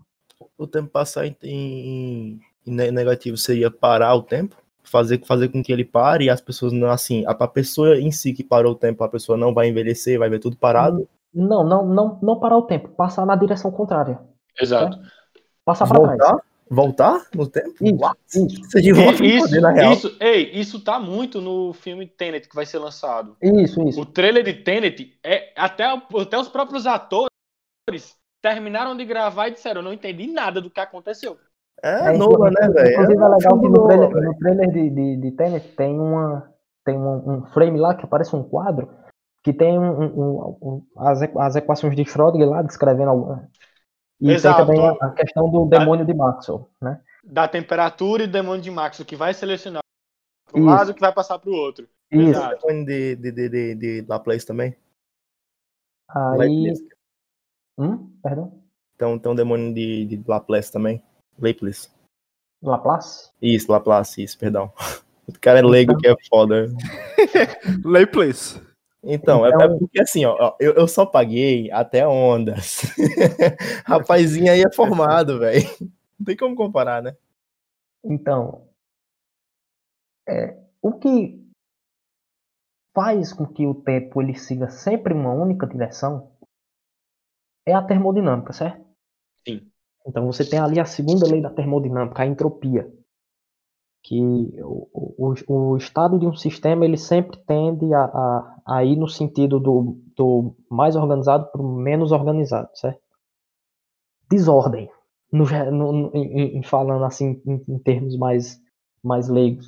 O 0.58 0.68
tempo 0.68 0.90
passar 0.90 1.26
em, 1.26 2.40
em 2.66 2.92
negativo 2.92 3.38
seria 3.38 3.70
parar 3.70 4.16
o 4.16 4.24
tempo, 4.24 4.56
fazer, 4.84 5.24
fazer 5.26 5.50
com 5.50 5.64
que 5.64 5.72
ele 5.72 5.86
pare 5.86 6.26
e 6.26 6.30
as 6.30 6.42
pessoas 6.42 6.72
não, 6.72 6.90
assim, 6.90 7.26
a, 7.26 7.32
a 7.32 7.48
pessoa 7.48 7.98
em 7.98 8.12
si 8.12 8.34
que 8.34 8.44
parou 8.44 8.74
o 8.74 8.78
tempo, 8.78 9.04
a 9.04 9.10
pessoa 9.10 9.38
não 9.38 9.54
vai 9.54 9.70
envelhecer, 9.70 10.20
vai 10.20 10.30
ver 10.30 10.40
tudo 10.40 10.58
parado. 10.58 11.08
Não, 11.34 11.64
não, 11.64 11.86
não, 11.86 12.20
não 12.22 12.40
parar 12.40 12.58
o 12.58 12.64
tempo, 12.64 12.90
passar 12.90 13.26
na 13.26 13.36
direção 13.36 13.72
contrária. 13.72 14.20
Exato. 14.60 15.00
Passar 15.64 15.88
para 15.88 16.18
trás. 16.18 16.42
Voltar? 16.72 17.22
No 17.36 17.48
tempo? 17.48 17.74
Isso, 17.82 18.48
Você 18.64 18.82
de 18.82 18.94
volta 18.94 19.20
no 19.20 19.26
isso, 19.26 19.40
poder, 19.46 19.60
na 19.62 19.72
real. 19.72 19.92
isso, 19.94 20.16
ei, 20.22 20.52
isso 20.54 20.82
tá 20.82 20.98
muito 20.98 21.42
no 21.42 21.74
filme 21.74 22.08
Tenet 22.08 22.48
que 22.48 22.56
vai 22.56 22.66
ser 22.66 22.80
lançado. 22.80 23.36
isso, 23.42 23.82
isso. 23.88 24.00
O 24.00 24.06
trailer 24.06 24.42
de 24.44 24.54
Tenet 24.54 25.20
é 25.22 25.52
até, 25.58 25.84
até 25.84 26.38
os 26.40 26.48
próprios 26.48 26.88
atores 26.88 27.30
terminaram 28.42 28.96
de 28.96 29.04
gravar 29.04 29.50
e 29.50 29.52
disseram, 29.52 29.82
eu 29.82 29.86
não 29.86 29.94
entendi 29.94 30.28
nada 30.28 30.62
do 30.62 30.70
que 30.70 30.80
aconteceu. 30.80 31.38
É, 31.84 32.14
É, 32.14 32.18
nova, 32.18 32.50
né, 32.50 32.70
velho? 32.70 32.92
Inclusive 32.94 33.22
é 33.22 33.26
É 33.26 33.28
legal 33.28 33.60
que 33.60 33.68
no 33.68 33.88
trailer, 33.88 34.10
no 34.10 34.38
trailer 34.38 34.72
de, 34.72 34.90
de, 34.90 35.18
de 35.18 35.32
Tenet 35.32 35.68
tem, 35.76 36.00
uma, 36.00 36.50
tem 36.86 36.98
um, 36.98 37.34
um 37.34 37.46
frame 37.48 37.78
lá 37.78 37.96
que 37.96 38.06
aparece 38.06 38.34
um 38.36 38.44
quadro 38.44 38.90
que 39.44 39.52
tem 39.52 39.78
um, 39.78 40.04
um- 40.04 40.58
um- 40.62 40.86
as, 40.98 41.22
as 41.22 41.56
equações 41.56 41.96
de 41.96 42.06
Schrödinger 42.06 42.48
lá 42.48 42.62
descrevendo 42.62 43.10
alguma. 43.10 43.50
E 44.22 44.32
Exato. 44.32 44.58
tem 44.58 44.76
também 44.76 44.88
a, 44.88 45.06
a 45.06 45.12
questão 45.12 45.50
do 45.50 45.66
demônio 45.66 46.06
de 46.06 46.14
Maxwell, 46.14 46.70
né? 46.80 47.02
Da 47.24 47.48
temperatura 47.48 48.24
e 48.24 48.28
do 48.28 48.34
demônio 48.34 48.62
de 48.62 48.70
Max, 48.70 49.00
o 49.00 49.06
que 49.06 49.16
vai 49.16 49.34
selecionar 49.34 49.82
para 50.46 50.62
um 50.62 50.66
lado 50.66 50.92
e 50.92 50.94
que 50.94 51.00
vai 51.00 51.12
passar 51.12 51.40
para 51.40 51.50
o 51.50 51.56
outro. 51.56 51.88
Isso. 52.12 52.30
Exato. 52.30 52.68
Demônio 52.68 52.86
de, 52.86 53.16
de, 53.16 53.32
de, 53.32 53.50
de, 53.50 53.76
de 53.76 54.06
Laplace 54.08 54.46
também? 54.46 54.76
Aí. 56.10 56.38
Laplace. 56.38 56.90
Hum? 57.80 58.12
Perdão? 58.22 58.62
Então, 58.96 59.18
tem 59.18 59.32
um 59.32 59.36
demônio 59.36 59.74
de, 59.74 60.06
de 60.06 60.24
Laplace 60.28 60.72
também. 60.72 61.04
Laplace. 61.40 61.90
Laplace? 62.62 63.32
Isso, 63.42 63.72
Laplace, 63.72 64.24
isso, 64.24 64.38
perdão. 64.38 64.72
O 65.28 65.40
cara 65.40 65.60
é 65.60 65.62
leigo 65.62 65.96
que 65.98 66.08
é 66.08 66.16
foda. 66.28 66.68
Lay 67.86 68.06
Então, 69.04 69.46
é- 69.46 69.50
é, 69.50 69.54
Então- 69.56 69.80
porque 69.80 70.02
assim, 70.02 70.26
ó, 70.26 70.36
ó, 70.40 70.56
eu, 70.60 70.74
eu 70.74 70.88
só 70.88 71.06
paguei 71.06 71.72
até 71.72 72.08
ondas. 72.08 72.82
Rapazinho 73.86 74.52
aí 74.52 74.62
é 74.62 74.72
formado, 74.72 75.40
velho. 75.40 75.64
Não 76.20 76.26
tem 76.26 76.38
como 76.38 76.56
comparar, 76.56 77.02
né? 77.02 77.16
Então, 78.04 78.68
é, 80.28 80.58
o 80.82 80.94
que 80.94 81.42
faz 82.94 83.34
com 83.34 83.46
que 83.46 83.66
o 83.66 83.74
tempo 83.76 84.22
ele 84.22 84.36
siga 84.38 84.70
sempre 84.70 85.14
uma 85.14 85.32
única 85.34 85.66
direção 85.66 86.32
é 87.66 87.74
a 87.74 87.82
termodinâmica, 87.82 88.54
certo? 88.54 88.84
Sim. 89.48 89.72
Então 90.06 90.26
você 90.26 90.48
tem 90.48 90.60
ali 90.60 90.80
a 90.80 90.86
segunda 90.86 91.28
lei 91.28 91.42
da 91.42 91.50
termodinâmica, 91.50 92.24
a 92.24 92.26
entropia, 92.26 92.92
que 94.04 94.20
o, 94.64 94.88
o, 95.18 95.34
o 95.74 95.78
estado 95.78 96.20
de 96.20 96.26
um 96.28 96.36
sistema 96.36 96.86
ele 96.86 96.98
sempre 96.98 97.38
tende 97.46 97.94
a, 97.94 98.04
a, 98.06 98.56
a 98.68 98.84
ir 98.86 98.96
no 98.98 99.08
sentido 99.08 99.60
do, 99.60 99.98
do 100.18 100.56
mais 100.70 100.96
organizado 100.96 101.52
para 101.52 101.62
o 101.62 101.76
menos 101.76 102.12
organizado, 102.12 102.70
certo? 102.76 103.02
Desordem, 104.30 104.90
no, 105.32 105.46
no- 105.72 106.12
em, 106.16 106.64
falando 106.64 107.04
assim 107.04 107.42
em, 107.46 107.64
em 107.68 107.80
termos 107.80 108.18
mais, 108.18 108.60
mais 109.04 109.28
leigos. 109.30 109.66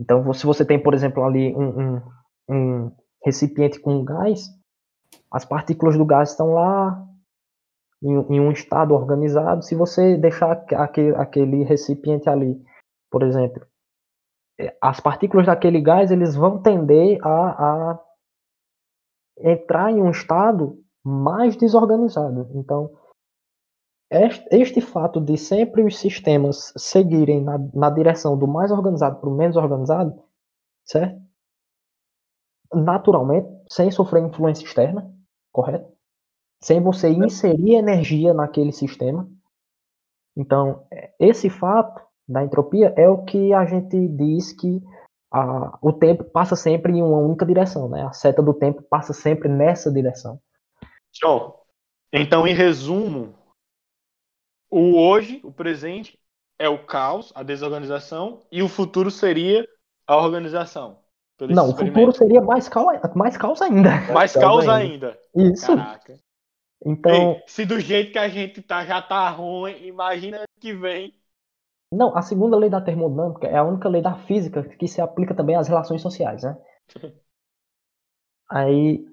Então, 0.00 0.32
se 0.34 0.46
você 0.46 0.64
tem, 0.64 0.82
por 0.82 0.94
exemplo, 0.94 1.24
ali 1.24 1.54
um, 1.56 1.96
um, 1.96 2.02
um 2.50 2.92
recipiente 3.24 3.80
com 3.80 4.04
gás, 4.04 4.48
as 5.32 5.44
partículas 5.44 5.96
do 5.98 6.06
gás 6.06 6.30
estão 6.32 6.54
lá 6.54 7.04
em, 8.02 8.40
um- 8.40 8.52
estado 8.52 8.94
organizado. 8.94 9.64
Se 9.64 9.74
você 9.74 10.16
deixar 10.16 10.52
aque- 10.52 10.74
aquele, 10.74 11.16
aquele 11.16 11.64
recipiente 11.64 12.28
ali, 12.28 12.60
por 13.14 13.22
exemplo, 13.22 13.64
eh, 14.58 14.76
as 14.80 14.98
partículas 14.98 15.46
daquele 15.46 15.80
gás 15.80 16.10
eles 16.10 16.34
vão 16.34 16.60
tender 16.60 17.24
a, 17.24 17.92
a 17.92 18.04
entrar 19.38 19.92
em 19.92 20.02
um 20.02 20.10
estado 20.10 20.84
mais 21.04 21.54
desorganizado. 21.54 22.50
Então, 22.56 22.90
este, 24.10 24.44
este 24.50 24.80
fato 24.80 25.20
de 25.20 25.38
sempre 25.38 25.84
os 25.84 25.96
sistemas 25.96 26.72
seguirem 26.76 27.40
na, 27.40 27.56
na 27.72 27.88
direção 27.88 28.36
do 28.36 28.48
mais 28.48 28.72
organizado 28.72 29.20
para 29.20 29.30
o 29.30 29.36
menos 29.36 29.54
organizado, 29.54 30.20
certo? 30.84 31.22
Naturalmente, 32.74 33.48
sem 33.70 33.92
sofrer 33.92 34.24
influência 34.24 34.64
externa, 34.64 35.08
correto? 35.52 35.88
Sem 36.60 36.82
você 36.82 37.10
inserir 37.10 37.74
energia 37.74 38.34
naquele 38.34 38.72
sistema. 38.72 39.30
Então, 40.36 40.84
é, 40.90 41.14
esse 41.20 41.48
fato 41.48 42.04
da 42.28 42.42
entropia 42.42 42.92
é 42.96 43.08
o 43.08 43.24
que 43.24 43.52
a 43.52 43.64
gente 43.64 44.08
diz 44.08 44.52
que 44.52 44.82
a, 45.32 45.78
o 45.82 45.92
tempo 45.92 46.24
passa 46.24 46.56
sempre 46.56 46.92
em 46.92 47.02
uma 47.02 47.18
única 47.18 47.44
direção, 47.44 47.88
né? 47.88 48.02
A 48.04 48.12
seta 48.12 48.42
do 48.42 48.54
tempo 48.54 48.82
passa 48.82 49.12
sempre 49.12 49.48
nessa 49.48 49.90
direção. 49.90 50.40
Show. 51.12 51.60
Então, 52.12 52.46
em 52.46 52.54
resumo, 52.54 53.34
o 54.70 54.96
hoje, 54.96 55.40
o 55.42 55.52
presente, 55.52 56.18
é 56.58 56.68
o 56.68 56.84
caos, 56.84 57.32
a 57.34 57.42
desorganização, 57.42 58.40
e 58.50 58.62
o 58.62 58.68
futuro 58.68 59.10
seria 59.10 59.66
a 60.06 60.16
organização. 60.16 60.98
Não, 61.40 61.70
o 61.70 61.76
futuro 61.76 62.12
seria 62.12 62.40
mais 62.40 62.68
caos, 62.68 63.00
mais 63.14 63.36
caos 63.36 63.60
ainda. 63.60 63.90
Mais 64.12 64.32
caos 64.32 64.64
caos 64.64 64.68
ainda. 64.68 65.18
Isso. 65.34 65.76
Caraca. 65.76 66.18
Então, 66.84 67.32
Ei, 67.32 67.42
se 67.46 67.64
do 67.64 67.80
jeito 67.80 68.12
que 68.12 68.18
a 68.18 68.28
gente 68.28 68.62
tá 68.62 68.84
já 68.84 69.02
tá 69.02 69.28
ruim, 69.30 69.84
imagina 69.84 70.42
que 70.60 70.72
vem. 70.72 71.12
Não, 71.94 72.16
a 72.16 72.22
segunda 72.22 72.56
lei 72.56 72.68
da 72.70 72.80
termodinâmica 72.80 73.46
é 73.46 73.56
a 73.56 73.64
única 73.64 73.88
lei 73.88 74.02
da 74.02 74.14
física 74.14 74.62
que 74.62 74.88
se 74.88 75.00
aplica 75.00 75.34
também 75.34 75.56
às 75.56 75.68
relações 75.68 76.02
sociais, 76.02 76.42
né? 76.42 76.56
Aí, 78.50 79.04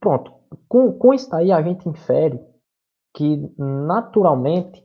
pronto. 0.00 0.32
Com, 0.68 0.92
com 0.98 1.14
isso 1.14 1.34
aí, 1.34 1.50
a 1.52 1.62
gente 1.62 1.88
infere 1.88 2.40
que 3.14 3.36
naturalmente 3.58 4.84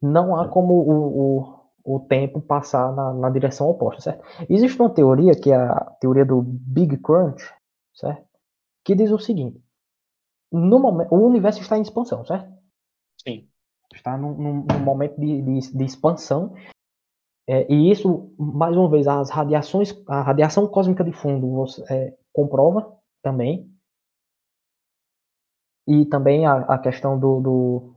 não 0.00 0.36
há 0.36 0.48
como 0.48 0.74
o, 0.74 1.40
o, 1.84 1.96
o 1.96 2.00
tempo 2.00 2.40
passar 2.40 2.94
na, 2.94 3.12
na 3.14 3.30
direção 3.30 3.68
oposta, 3.68 4.00
certo? 4.00 4.24
Existe 4.48 4.80
uma 4.80 4.92
teoria, 4.92 5.34
que 5.34 5.50
é 5.50 5.56
a 5.56 5.96
teoria 6.00 6.24
do 6.24 6.42
Big 6.42 6.98
Crunch, 6.98 7.42
certo? 7.94 8.26
Que 8.84 8.94
diz 8.94 9.10
o 9.10 9.18
seguinte: 9.18 9.60
no 10.52 10.78
momento, 10.78 11.12
o 11.12 11.26
universo 11.26 11.60
está 11.60 11.76
em 11.76 11.82
expansão, 11.82 12.24
certo? 12.24 12.53
Sim. 13.94 13.96
está 13.96 14.16
num, 14.16 14.34
num- 14.34 14.66
num 14.66 14.80
momento 14.80 15.18
de, 15.20 15.40
de- 15.40 15.76
de 15.76 15.84
expansão. 15.84 16.54
É, 17.48 17.70
e 17.72 17.90
isso, 17.90 18.32
mais 18.38 18.76
uma 18.76 18.88
vez, 18.88 19.06
as 19.06 19.30
radiações, 19.30 19.94
a 20.08 20.22
radiação 20.22 20.66
cósmica 20.66 21.04
de 21.04 21.12
fundo 21.12 21.50
você, 21.52 21.84
é, 21.92 22.14
comprova 22.32 22.92
também. 23.22 23.70
E 25.86 26.06
também 26.06 26.46
a, 26.46 26.56
a 26.60 26.78
questão 26.78 27.18
do, 27.18 27.40
do, 27.40 27.94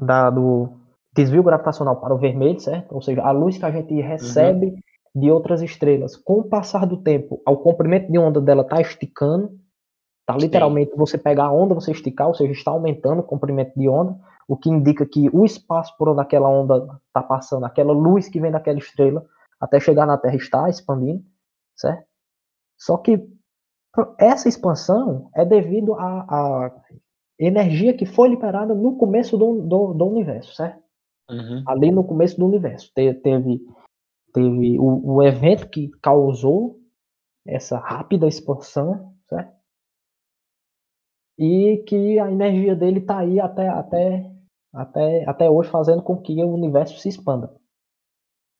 da- 0.00 0.30
do 0.30 0.68
desvio 1.14 1.42
gravitacional 1.42 1.96
para 2.00 2.14
o 2.14 2.18
vermelho, 2.18 2.60
certo? 2.60 2.94
Ou 2.94 3.02
seja, 3.02 3.22
a 3.22 3.30
luz 3.32 3.58
que 3.58 3.64
a 3.64 3.70
gente 3.70 4.00
recebe 4.00 4.76
de 5.14 5.30
outras 5.30 5.62
estrelas, 5.62 6.16
com 6.16 6.40
o 6.40 6.44
passar 6.48 6.86
do 6.86 6.96
tempo, 6.96 7.40
o 7.46 7.56
comprimento 7.56 8.10
de 8.10 8.18
onda 8.18 8.40
dela 8.40 8.62
está 8.62 8.80
esticando. 8.80 9.58
Tá 10.26 10.36
literalmente 10.36 10.92
você 10.96 11.18
pegar 11.18 11.44
a 11.44 11.52
onda, 11.52 11.74
você 11.74 11.92
esticar, 11.92 12.28
ou 12.28 12.34
seja, 12.34 12.52
está 12.52 12.70
aumentando 12.70 13.20
o 13.20 13.24
comprimento 13.24 13.78
de 13.78 13.88
onda 13.88 14.18
o 14.48 14.56
que 14.56 14.68
indica 14.68 15.06
que 15.06 15.28
o 15.32 15.44
espaço 15.44 15.96
por 15.96 16.08
onde 16.08 16.20
aquela 16.20 16.48
onda 16.48 17.00
está 17.06 17.22
passando, 17.22 17.64
aquela 17.64 17.92
luz 17.92 18.28
que 18.28 18.40
vem 18.40 18.50
daquela 18.50 18.78
estrela, 18.78 19.24
até 19.60 19.80
chegar 19.80 20.06
na 20.06 20.18
Terra 20.18 20.36
está 20.36 20.68
expandindo, 20.68 21.24
certo? 21.76 22.06
Só 22.78 22.96
que 22.98 23.26
essa 24.18 24.48
expansão 24.48 25.30
é 25.34 25.44
devido 25.44 25.94
à, 25.94 26.72
energia 27.38 27.96
que 27.96 28.06
foi 28.06 28.28
liberada 28.28 28.74
no 28.74 28.96
começo 28.96 29.36
do, 29.36 29.62
do, 29.62 29.94
do 29.94 30.06
universo, 30.06 30.54
certo? 30.54 30.82
Ali 31.66 31.90
no 31.90 32.04
começo 32.04 32.38
do 32.38 32.46
universo. 32.46 32.92
Te- 32.94 33.14
teve 33.14 33.60
teve 34.34 34.78
o, 34.78 35.14
o 35.14 35.22
evento 35.22 35.68
que 35.70 35.88
causou 36.02 36.80
essa 37.46 37.78
rápida 37.78 38.26
expansão, 38.26 39.14
certo? 39.28 39.54
E 41.38 41.84
que 41.86 42.18
a 42.18 42.30
energia 42.30 42.74
dele 42.74 42.98
está 42.98 43.18
aí 43.18 43.40
até, 43.40 43.68
até, 43.68 44.30
até, 44.74 45.24
até 45.28 45.48
hoje 45.50 45.70
fazendo 45.70 46.02
com 46.02 46.16
que 46.20 46.42
o 46.42 46.52
universo 46.52 46.98
se 46.98 47.08
expanda. 47.08 47.50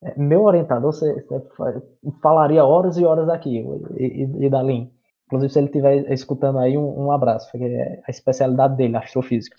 É, 0.03 0.19
Meu 0.19 0.43
orientador 0.45 0.93
você, 0.93 1.23
você 1.23 1.41
fa- 1.57 1.83
falaria 2.23 2.65
horas 2.65 2.97
e 2.99 3.05
horas 3.05 3.29
aqui, 3.29 3.59
e, 3.97 4.05
e, 4.25 4.47
e 4.47 4.51
Dalim. 4.51 4.93
Inclusive, 5.27 5.53
se 5.53 5.59
ele 5.59 5.67
estiver 5.67 6.13
escutando 6.13 6.59
aí, 6.59 6.77
um, 6.77 7.07
um 7.07 7.11
abraço, 7.11 7.51
porque 7.51 7.65
é 7.65 8.03
a 8.07 8.11
especialidade 8.11 8.77
dele, 8.77 8.97
astrofísica. 8.97 9.57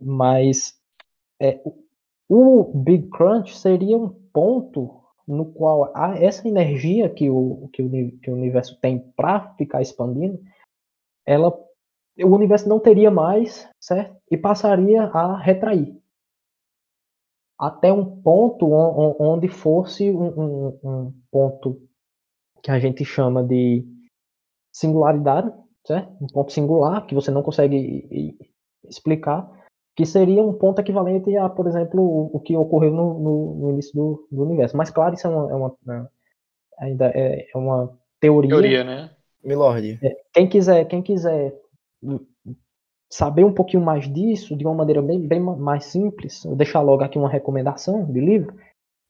Mas 0.00 0.74
é, 1.40 1.60
o- 2.28 2.72
Big 2.74 3.08
Crunch 3.10 3.56
seria 3.56 3.98
um 3.98 4.08
ponto 4.32 5.02
no 5.28 5.46
qual 5.52 5.92
essa 6.16 6.46
energia 6.48 7.08
que 7.10 7.30
o, 7.30 7.68
que 7.72 7.82
o, 7.82 7.90
que 8.20 8.30
o 8.30 8.34
universo 8.34 8.78
tem 8.80 9.00
para 9.16 9.54
ficar 9.56 9.82
expandindo, 9.82 10.40
ela, 11.26 11.52
o 12.18 12.28
universo 12.28 12.68
não 12.68 12.78
teria 12.78 13.10
mais, 13.10 13.68
certo? 13.80 14.16
E 14.30 14.36
passaria 14.36 15.04
a 15.04 15.36
retrair. 15.36 15.96
Até 17.58 17.92
um 17.92 18.04
ponto 18.22 18.70
on- 18.70 18.98
on- 18.98 19.16
onde 19.20 19.48
fosse 19.48 20.10
um, 20.10 20.26
um- 20.26 20.78
um 20.82 21.14
ponto 21.30 21.80
que 22.62 22.70
a 22.70 22.78
gente 22.78 23.04
chama 23.04 23.42
de 23.42 23.84
singularidade, 24.72 25.52
certo? 25.86 26.12
Um 26.20 26.26
ponto 26.26 26.52
singular 26.52 27.06
que 27.06 27.14
você 27.14 27.30
não 27.30 27.42
consegue 27.42 28.36
explicar, 28.88 29.48
que 29.94 30.06
seria 30.06 30.42
um 30.42 30.52
ponto 30.52 30.80
equivalente 30.80 31.36
a, 31.36 31.48
por 31.48 31.66
exemplo, 31.66 32.00
o, 32.02 32.36
o 32.36 32.40
que 32.40 32.56
ocorreu 32.56 32.92
no, 32.92 33.18
no, 33.18 33.54
no 33.54 33.70
início 33.70 33.94
do, 33.94 34.28
do, 34.30 34.42
universo. 34.42 34.76
Mas 34.76 34.90
claro, 34.90 35.14
isso 35.14 35.26
é 35.26 35.30
uma, 35.30 35.50
é 35.50 35.54
uma 35.54 35.76
né, 35.84 36.08
ainda 36.78 37.10
é, 37.14 37.46
é, 37.54 37.58
uma 37.58 37.96
teoria. 38.18 38.50
Teoria, 38.50 38.84
né? 38.84 39.10
Milord. 39.44 39.98
É, 40.02 40.16
quem 40.32 40.48
quiser, 40.48 40.84
quem 40.86 41.02
quiser 41.02 41.61
saber 43.12 43.44
um 43.44 43.52
pouquinho 43.52 43.82
mais 43.82 44.10
disso, 44.10 44.56
de 44.56 44.64
uma 44.64 44.74
maneira 44.74 45.02
bem, 45.02 45.20
bem 45.20 45.38
mais 45.38 45.84
simples, 45.84 46.42
vou 46.44 46.56
deixar 46.56 46.80
logo 46.80 47.02
aqui 47.02 47.18
uma 47.18 47.28
recomendação 47.28 48.10
de 48.10 48.18
livro, 48.18 48.56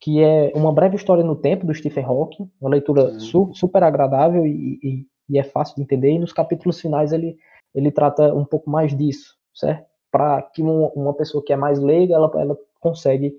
que 0.00 0.20
é 0.20 0.50
Uma 0.56 0.72
Breve 0.72 0.96
História 0.96 1.22
no 1.22 1.36
Tempo, 1.36 1.64
do 1.64 1.72
Stephen 1.72 2.04
Hawking, 2.04 2.50
uma 2.60 2.70
leitura 2.70 3.20
su 3.20 3.52
super 3.54 3.84
agradável 3.84 4.44
e, 4.44 4.80
e, 4.82 5.06
e, 5.30 5.38
é 5.38 5.44
fácil 5.44 5.76
de 5.76 5.82
entender, 5.82 6.10
e 6.10 6.18
nos 6.18 6.32
capítulos 6.32 6.80
finais 6.80 7.12
ele, 7.12 7.38
ele 7.72 7.92
trata 7.92 8.34
um 8.34 8.44
pouco 8.44 8.68
mais 8.68 8.96
disso, 8.96 9.36
certo? 9.54 9.86
Para 10.10 10.42
que 10.42 10.60
uma, 10.60 10.88
uma, 10.88 11.14
pessoa 11.14 11.42
que 11.44 11.52
é 11.52 11.56
mais 11.56 11.78
leiga, 11.78 12.14
ela, 12.14 12.30
ela 12.34 12.58
consegue 12.80 13.36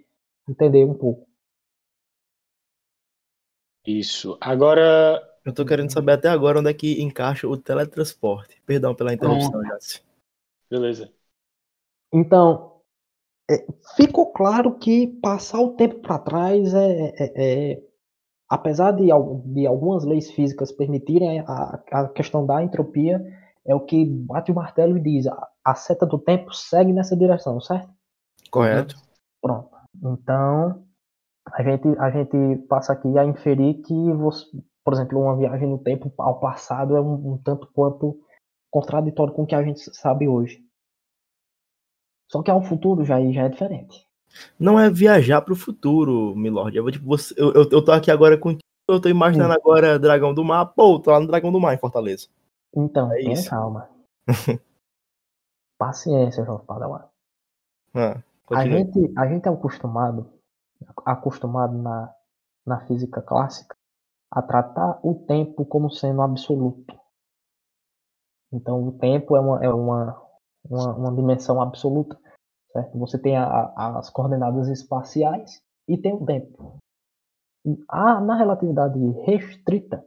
entender 0.49 0.85
um 0.85 0.93
pouco. 0.93 1.27
Isso. 3.85 4.37
Agora... 4.39 5.21
Eu 5.45 5.53
tô 5.53 5.65
querendo 5.65 5.91
saber 5.91 6.13
até 6.13 6.29
agora 6.29 6.59
onde 6.59 6.69
é 6.69 6.73
que 6.73 7.01
encaixa 7.01 7.47
o 7.47 7.57
teletransporte. 7.57 8.61
Perdão 8.65 8.95
pela 8.95 9.13
interrupção, 9.13 9.63
Jássio. 9.65 10.01
Beleza. 10.69 11.11
Então, 12.13 12.81
é, 13.49 13.65
ficou 13.95 14.31
claro 14.31 14.77
que 14.77 15.07
passar 15.21 15.59
o 15.59 15.75
tempo 15.75 15.99
para 15.99 16.19
trás 16.19 16.73
é, 16.73 17.13
é, 17.17 17.71
é, 17.71 17.83
apesar 18.47 18.91
de, 18.91 19.07
de, 19.45 19.67
algumas 19.67 20.05
leis 20.05 20.31
físicas 20.31 20.71
permitirem 20.71 21.41
a, 21.41 21.83
a, 21.91 22.07
questão 22.09 22.45
da 22.45 22.63
entropia, 22.63 23.21
é 23.65 23.75
o 23.75 23.81
que 23.81 24.05
bate 24.05 24.51
o 24.51 24.55
martelo 24.55 24.97
e 24.97 25.01
diz: 25.01 25.27
a, 25.27 25.49
a 25.65 25.75
seta 25.75 26.05
do 26.05 26.17
tempo 26.17 26.53
segue 26.53 26.93
nessa 26.93 27.17
direção, 27.17 27.59
certo? 27.59 27.89
Correto. 28.49 28.95
Pronto. 29.41 29.69
Então, 29.95 30.85
a 31.51 31.63
gente, 31.63 31.87
a 31.99 32.09
gente 32.09 32.63
passa 32.67 32.93
aqui 32.93 33.17
a 33.17 33.25
inferir 33.25 33.81
que, 33.81 34.13
você, 34.13 34.45
por 34.83 34.93
exemplo, 34.93 35.19
uma 35.21 35.37
viagem 35.37 35.67
no 35.67 35.77
tempo 35.77 36.11
ao 36.17 36.39
passado 36.39 36.95
é 36.95 37.01
um, 37.01 37.33
um 37.33 37.37
tanto 37.37 37.67
quanto 37.67 38.19
contraditório 38.69 39.33
com 39.33 39.43
o 39.43 39.47
que 39.47 39.55
a 39.55 39.63
gente 39.63 39.79
sabe 39.95 40.27
hoje. 40.27 40.63
Só 42.29 42.41
que 42.41 42.51
ao 42.51 42.61
futuro 42.61 43.05
já, 43.05 43.19
já 43.31 43.43
é 43.43 43.49
diferente. 43.49 44.05
Não 44.59 44.79
é 44.79 44.89
viajar 44.89 45.41
para 45.41 45.53
o 45.53 45.57
futuro, 45.57 46.35
Milord. 46.35 46.75
Eu, 46.75 46.91
tipo, 46.91 47.05
você, 47.05 47.33
eu, 47.37 47.53
eu, 47.53 47.69
eu 47.71 47.85
tô 47.85 47.91
aqui 47.91 48.09
agora 48.09 48.37
com. 48.37 48.57
Eu 48.89 48.99
tô 48.99 49.07
imaginando 49.07 49.53
Sim. 49.53 49.59
agora 49.59 49.99
Dragão 49.99 50.33
do 50.33 50.43
Mar. 50.43 50.65
Pô, 50.65 50.99
tô 50.99 51.11
lá 51.11 51.19
no 51.19 51.27
Dragão 51.27 51.51
do 51.51 51.59
Mar, 51.59 51.75
em 51.75 51.77
Fortaleza. 51.77 52.27
Então, 52.75 53.11
é 53.11 53.17
tenha 53.17 53.33
isso. 53.33 53.49
calma. 53.49 53.87
Paciência, 55.77 56.43
João 56.43 56.59
Padawan. 56.59 57.05
Ah, 57.93 58.21
a, 58.51 58.65
gente, 58.65 59.13
a 59.15 59.27
gente 59.27 59.47
é 59.47 59.51
acostumado, 59.51 60.27
acostumado 61.05 61.77
na, 61.77 62.13
na 62.65 62.79
física 62.87 63.21
clássica 63.21 63.75
a 64.35 64.41
tratar 64.41 64.99
o 65.03 65.13
tempo 65.13 65.63
como 65.63 65.91
sendo 65.91 66.23
absoluto. 66.23 66.99
Então, 68.51 68.87
o 68.87 68.97
tempo 68.97 69.35
é 69.35 69.39
uma, 69.39 69.63
é 69.63 69.69
uma, 69.69 70.21
uma, 70.67 70.95
uma 70.95 71.15
dimensão 71.15 71.61
absoluta. 71.61 72.19
Certo? 72.71 72.97
Você 72.97 73.19
tem 73.19 73.37
a, 73.37 73.45
a, 73.45 73.99
as 73.99 74.09
coordenadas 74.09 74.67
espaciais 74.69 75.61
e 75.87 75.95
tem 75.95 76.13
o 76.13 76.25
tempo. 76.25 76.77
A, 77.87 78.19
na 78.19 78.35
relatividade 78.35 78.99
restrita, 79.21 80.03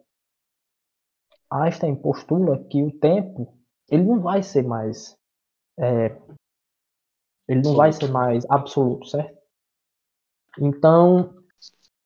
Einstein 1.48 1.94
postula 1.94 2.58
que 2.64 2.82
o 2.82 2.90
tempo 2.98 3.56
ele 3.88 4.02
não 4.02 4.20
vai 4.20 4.42
ser 4.42 4.64
mais 4.64 5.16
é, 5.78 6.20
ele 7.48 7.62
não 7.62 7.76
vai 7.76 7.92
ser 7.92 8.10
mais 8.10 8.44
absoluto, 8.50 9.06
certo? 9.06 9.38
Então 10.58 11.32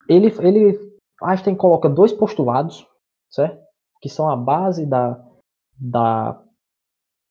ele, 0.07 0.27
ele 0.41 0.90
Einstein 1.23 1.55
coloca 1.55 1.89
dois 1.89 2.13
postulados, 2.13 2.87
certo? 3.29 3.61
Que 4.01 4.09
são 4.09 4.29
a 4.29 4.37
base 4.37 4.87
da, 4.87 5.23
da 5.79 6.43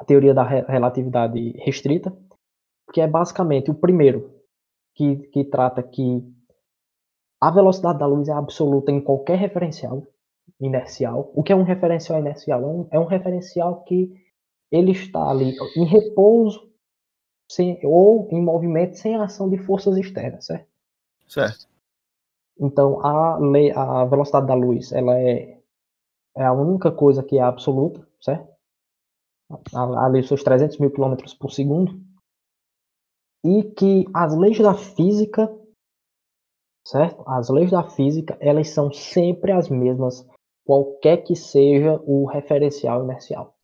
teoria 0.05 0.33
da 0.33 0.43
relatividade 0.43 1.51
restrita, 1.57 2.15
que 2.93 3.01
é 3.01 3.07
basicamente 3.07 3.71
o 3.71 3.75
primeiro, 3.75 4.33
que, 4.95 5.17
que 5.29 5.43
trata 5.45 5.81
que 5.81 6.23
a 7.41 7.49
velocidade 7.51 7.99
da 7.99 8.05
luz 8.05 8.27
é 8.27 8.33
absoluta 8.33 8.91
em 8.91 9.01
qualquer 9.01 9.37
referencial 9.37 10.05
inercial. 10.59 11.31
O 11.33 11.41
que 11.41 11.53
é 11.53 11.55
um 11.55 11.63
referencial 11.63 12.19
inercial? 12.19 12.61
É 12.61 12.65
um, 12.65 12.87
é 12.91 12.99
um 12.99 13.05
referencial 13.05 13.83
que 13.83 14.11
ele 14.71 14.91
está 14.91 15.29
ali 15.29 15.55
em 15.75 15.85
repouso 15.85 16.69
sem, 17.49 17.79
ou 17.83 18.27
em 18.31 18.41
movimento 18.41 18.97
sem 18.97 19.15
ação 19.15 19.49
de 19.49 19.57
forças 19.57 19.97
externas, 19.97 20.45
certo? 20.45 20.67
Certo. 21.27 21.68
Então, 22.59 22.99
a, 23.05 23.37
lei, 23.37 23.71
a 23.71 24.03
velocidade 24.05 24.47
da 24.47 24.53
luz 24.53 24.91
ela 24.91 25.17
é, 25.17 25.61
é 26.35 26.43
a 26.43 26.51
única 26.51 26.91
coisa 26.91 27.23
que 27.23 27.37
é 27.37 27.41
absoluta, 27.41 28.05
certo? 28.21 28.49
Ali 29.73 30.21
seus 30.23 30.43
300 30.43 30.77
mil 30.77 30.91
quilômetros 30.91 31.33
por 31.33 31.51
segundo 31.51 31.99
e 33.43 33.63
que 33.63 34.05
as 34.13 34.35
leis 34.35 34.59
da 34.59 34.73
física, 34.73 35.49
certo? 36.85 37.23
As 37.27 37.49
leis 37.49 37.71
da 37.71 37.89
física, 37.89 38.37
elas 38.41 38.69
são 38.69 38.91
sempre 38.91 39.51
as 39.51 39.69
mesmas, 39.69 40.27
qualquer 40.65 41.23
que 41.23 41.35
seja 41.35 41.99
o 42.05 42.25
referencial 42.25 43.03
inercial, 43.03 43.57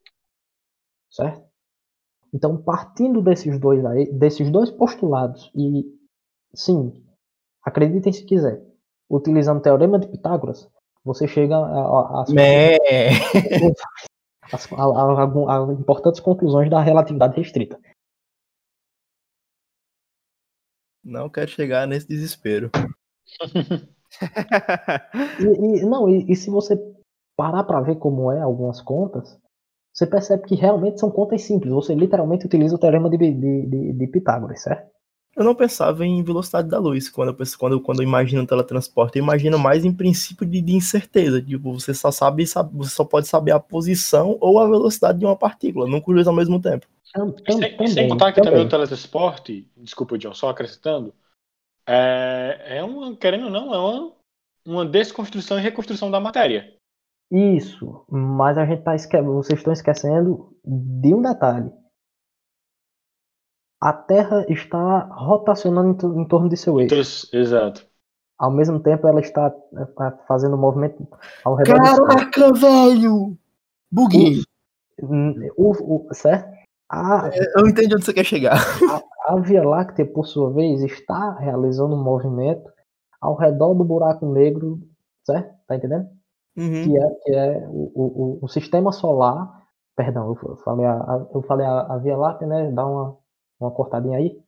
certo? 1.10 1.46
Então, 2.32 2.60
partindo 2.60 3.22
desses 3.22 3.60
dois 3.60 3.84
aí, 3.84 4.10
desses 4.12 4.50
dois 4.50 4.70
postulados 4.70 5.50
e 5.54 5.84
sim, 6.54 7.04
acreditem 7.62 8.12
se 8.12 8.24
quiser, 8.24 8.64
utilizando 9.08 9.58
o 9.58 9.62
teorema 9.62 9.98
de 9.98 10.08
Pitágoras, 10.08 10.68
você 11.04 11.28
chega 11.28 11.56
a, 11.56 11.60
a, 11.60 11.62
a, 11.62 12.24
a, 14.72 15.22
a, 15.22 15.68
a 15.68 15.72
importantes 15.72 16.20
conclusões 16.20 16.68
da 16.68 16.80
relatividade 16.80 17.36
restrita. 17.36 17.78
Não 21.04 21.30
quero 21.30 21.48
chegar 21.48 21.86
nesse 21.86 22.08
desespero. 22.08 22.70
e, 25.40 25.44
e, 25.44 25.86
não, 25.86 26.08
e, 26.08 26.32
e, 26.32 26.34
se 26.34 26.50
você 26.50 26.76
parar 27.36 27.62
para 27.62 27.80
ver 27.80 27.96
como 27.96 28.32
é 28.32 28.40
algumas 28.40 28.80
contas, 28.80 29.38
você 29.94 30.04
percebe 30.04 30.44
que 30.48 30.56
realmente 30.56 30.98
são 30.98 31.10
contas 31.10 31.42
simples. 31.42 31.72
Você 31.72 31.94
literalmente 31.94 32.46
utiliza 32.46 32.74
o 32.74 32.78
teorema 32.78 33.08
de, 33.08 33.16
de, 33.16 33.32
de, 33.32 33.92
de 33.92 34.06
Pitágoras, 34.08 34.62
certo? 34.62 34.95
Eu 35.36 35.44
não 35.44 35.54
pensava 35.54 36.06
em 36.06 36.22
velocidade 36.22 36.66
da 36.66 36.78
luz 36.78 37.10
quando 37.10 37.28
eu, 37.28 37.34
penso, 37.34 37.58
quando, 37.58 37.78
quando 37.78 38.00
eu 38.00 38.08
imagino 38.08 38.46
teletransporte. 38.46 39.18
Eu 39.18 39.22
imagino 39.22 39.58
mais 39.58 39.84
em 39.84 39.92
princípio 39.92 40.46
de, 40.46 40.62
de 40.62 40.74
incerteza. 40.74 41.42
Tipo, 41.42 41.74
você 41.74 41.92
só 41.92 42.10
sabe, 42.10 42.46
sabe, 42.46 42.70
você 42.74 42.94
só 42.94 43.04
pode 43.04 43.28
saber 43.28 43.50
a 43.50 43.60
posição 43.60 44.38
ou 44.40 44.58
a 44.58 44.66
velocidade 44.66 45.18
de 45.18 45.26
uma 45.26 45.36
partícula, 45.36 45.86
não 45.86 46.00
com 46.00 46.10
os 46.10 46.14
dois 46.14 46.26
ao 46.26 46.34
mesmo 46.34 46.58
tempo. 46.58 46.86
Sem, 47.04 47.32
também, 47.44 47.86
sem 47.86 48.08
contar 48.08 48.32
que 48.32 48.40
também. 48.40 48.52
também 48.52 48.66
o 48.66 48.68
teletransporte, 48.68 49.68
desculpa, 49.76 50.16
John, 50.16 50.32
só 50.32 50.48
acrescentando, 50.48 51.14
é, 51.86 52.78
é 52.78 52.84
uma, 52.84 53.14
querendo 53.14 53.44
ou 53.44 53.50
não, 53.50 53.74
é 53.74 53.78
uma, 53.78 54.12
uma 54.66 54.86
desconstrução 54.86 55.58
e 55.58 55.62
reconstrução 55.62 56.10
da 56.10 56.18
matéria. 56.18 56.74
Isso, 57.30 58.04
mas 58.08 58.56
a 58.56 58.64
gente 58.64 58.82
tá 58.82 58.94
esque... 58.94 59.20
vocês 59.20 59.58
estão 59.58 59.72
esquecendo 59.72 60.56
de 60.64 61.14
um 61.14 61.20
detalhe. 61.20 61.70
A 63.80 63.92
Terra 63.92 64.44
está 64.48 65.00
rotacionando 65.12 66.18
em 66.18 66.24
torno 66.26 66.48
de 66.48 66.56
seu 66.56 66.80
eixo. 66.80 67.28
Exato. 67.32 67.86
Ao 68.38 68.50
mesmo 68.50 68.80
tempo, 68.80 69.06
ela 69.06 69.20
está 69.20 69.54
é, 69.76 70.10
fazendo 70.26 70.56
um 70.56 70.60
movimento 70.60 71.06
ao 71.44 71.54
redor 71.54 71.76
Caraca, 71.76 72.52
velho! 72.52 73.36
Buguei! 73.90 74.42
O, 75.56 75.70
o, 75.70 76.14
certo? 76.14 76.54
A, 76.88 77.30
é, 77.32 77.60
eu 77.60 77.66
entendi 77.66 77.94
onde 77.94 78.04
você 78.04 78.12
quer 78.12 78.24
chegar. 78.24 78.56
A, 79.26 79.34
a, 79.34 79.40
Via 79.40 79.66
Láctea, 79.66 80.06
por 80.06 80.26
sua 80.26 80.52
vez, 80.52 80.82
está 80.82 81.34
realizando 81.38 81.94
um 81.94 82.02
movimento 82.02 82.70
ao 83.20 83.34
redor 83.34 83.74
do 83.74 83.84
buraco 83.84 84.26
negro, 84.26 84.80
certo? 85.24 85.54
Tá 85.66 85.76
entendendo? 85.76 86.08
Uhum. 86.56 86.84
Que 86.84 86.98
é, 86.98 87.10
que 87.22 87.34
é 87.34 87.66
o, 87.68 87.92
o, 87.94 88.38
o, 88.42 88.48
sistema 88.48 88.92
solar. 88.92 89.62
Perdão, 89.96 90.36
eu 90.42 90.56
falei 90.58 90.86
a, 90.86 91.26
eu 91.34 91.42
falei 91.42 91.66
a, 91.66 91.80
a 91.94 91.98
Via 91.98 92.16
Láctea, 92.16 92.46
né? 92.46 92.70
Dá 92.70 92.86
uma, 92.86 93.16
uma 93.58 93.70
cortadinha 93.70 94.18
aí. 94.18 94.40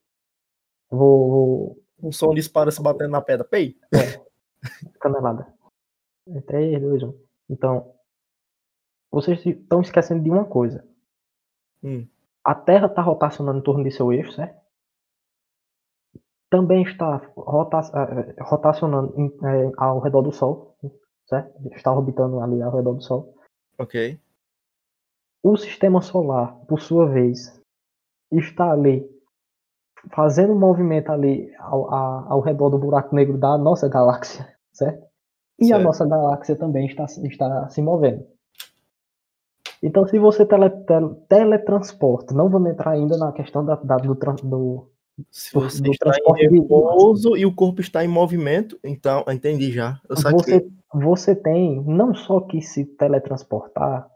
Vou. 0.90 1.30
vou... 1.30 1.84
O 2.00 2.12
som 2.12 2.32
dispara 2.32 2.70
se 2.70 2.80
batendo 2.80 3.10
na 3.10 3.20
pedra. 3.20 3.44
Pei! 3.44 3.76
É. 3.92 4.24
Canelada. 5.00 5.52
3, 6.46 6.80
2, 6.80 7.02
1. 7.02 7.14
Então, 7.50 7.94
vocês 9.10 9.44
estão 9.44 9.80
esquecendo 9.80 10.22
de 10.22 10.30
uma 10.30 10.44
coisa. 10.44 10.86
Hum 11.82 12.06
a 12.48 12.54
Terra 12.54 12.86
está 12.86 13.02
rotacionando 13.02 13.58
em 13.58 13.62
torno 13.62 13.84
de 13.84 13.90
seu 13.90 14.10
eixo, 14.10 14.32
certo? 14.32 14.58
Também 16.48 16.82
está 16.82 17.18
rota 17.36 17.78
eh, 17.78 18.34
eh, 18.38 18.42
rotacionando 18.42 19.12
em, 19.20 19.26
é, 19.26 19.70
ao 19.76 19.98
redor 19.98 20.22
do 20.22 20.32
Sol, 20.32 20.74
certo? 21.26 21.52
Está 21.74 21.92
orbitando 21.92 22.40
ali 22.40 22.62
ao 22.62 22.74
redor 22.74 22.94
do 22.94 23.02
Sol. 23.02 23.34
Ok. 23.78 24.18
o 25.42 25.56
sistema 25.58 26.00
solar, 26.00 26.54
por 26.66 26.80
sua 26.80 27.06
vez, 27.06 27.57
está 28.32 28.70
ali 28.72 29.08
fazendo 30.12 30.52
um 30.52 30.58
movimento 30.58 31.10
ali 31.10 31.52
ao, 31.58 31.92
ao 31.92 32.40
redor 32.40 32.70
do 32.70 32.78
buraco 32.78 33.14
negro 33.14 33.36
da 33.36 33.58
nossa 33.58 33.88
galáxia, 33.88 34.48
certo? 34.72 35.06
E 35.58 35.66
certo. 35.66 35.80
a 35.80 35.84
nossa 35.84 36.06
galáxia 36.06 36.56
também 36.56 36.86
está, 36.86 37.04
está 37.04 37.68
se 37.68 37.82
movendo. 37.82 38.24
Então, 39.82 40.06
se 40.06 40.18
você 40.18 40.44
tele, 40.44 40.70
tele, 40.70 41.14
teletransporta, 41.28 42.34
não 42.34 42.48
vamos 42.48 42.70
entrar 42.70 42.92
ainda 42.92 43.16
na 43.16 43.32
questão 43.32 43.64
da, 43.64 43.76
da 43.76 43.96
do, 43.96 44.14
do, 44.14 44.90
se 45.30 45.52
você 45.52 45.82
do 45.82 45.90
está 45.90 46.10
transporte 46.10 46.44
em 46.44 46.60
repouso 46.60 47.36
e 47.36 47.44
o 47.44 47.54
corpo 47.54 47.80
está 47.80 48.04
em 48.04 48.08
movimento, 48.08 48.78
então, 48.84 49.24
entendi 49.28 49.72
já. 49.72 50.00
você, 50.08 50.66
você 50.92 51.34
tem 51.34 51.82
não 51.84 52.14
só 52.14 52.40
que 52.40 52.60
se 52.60 52.84
teletransportar 52.84 54.08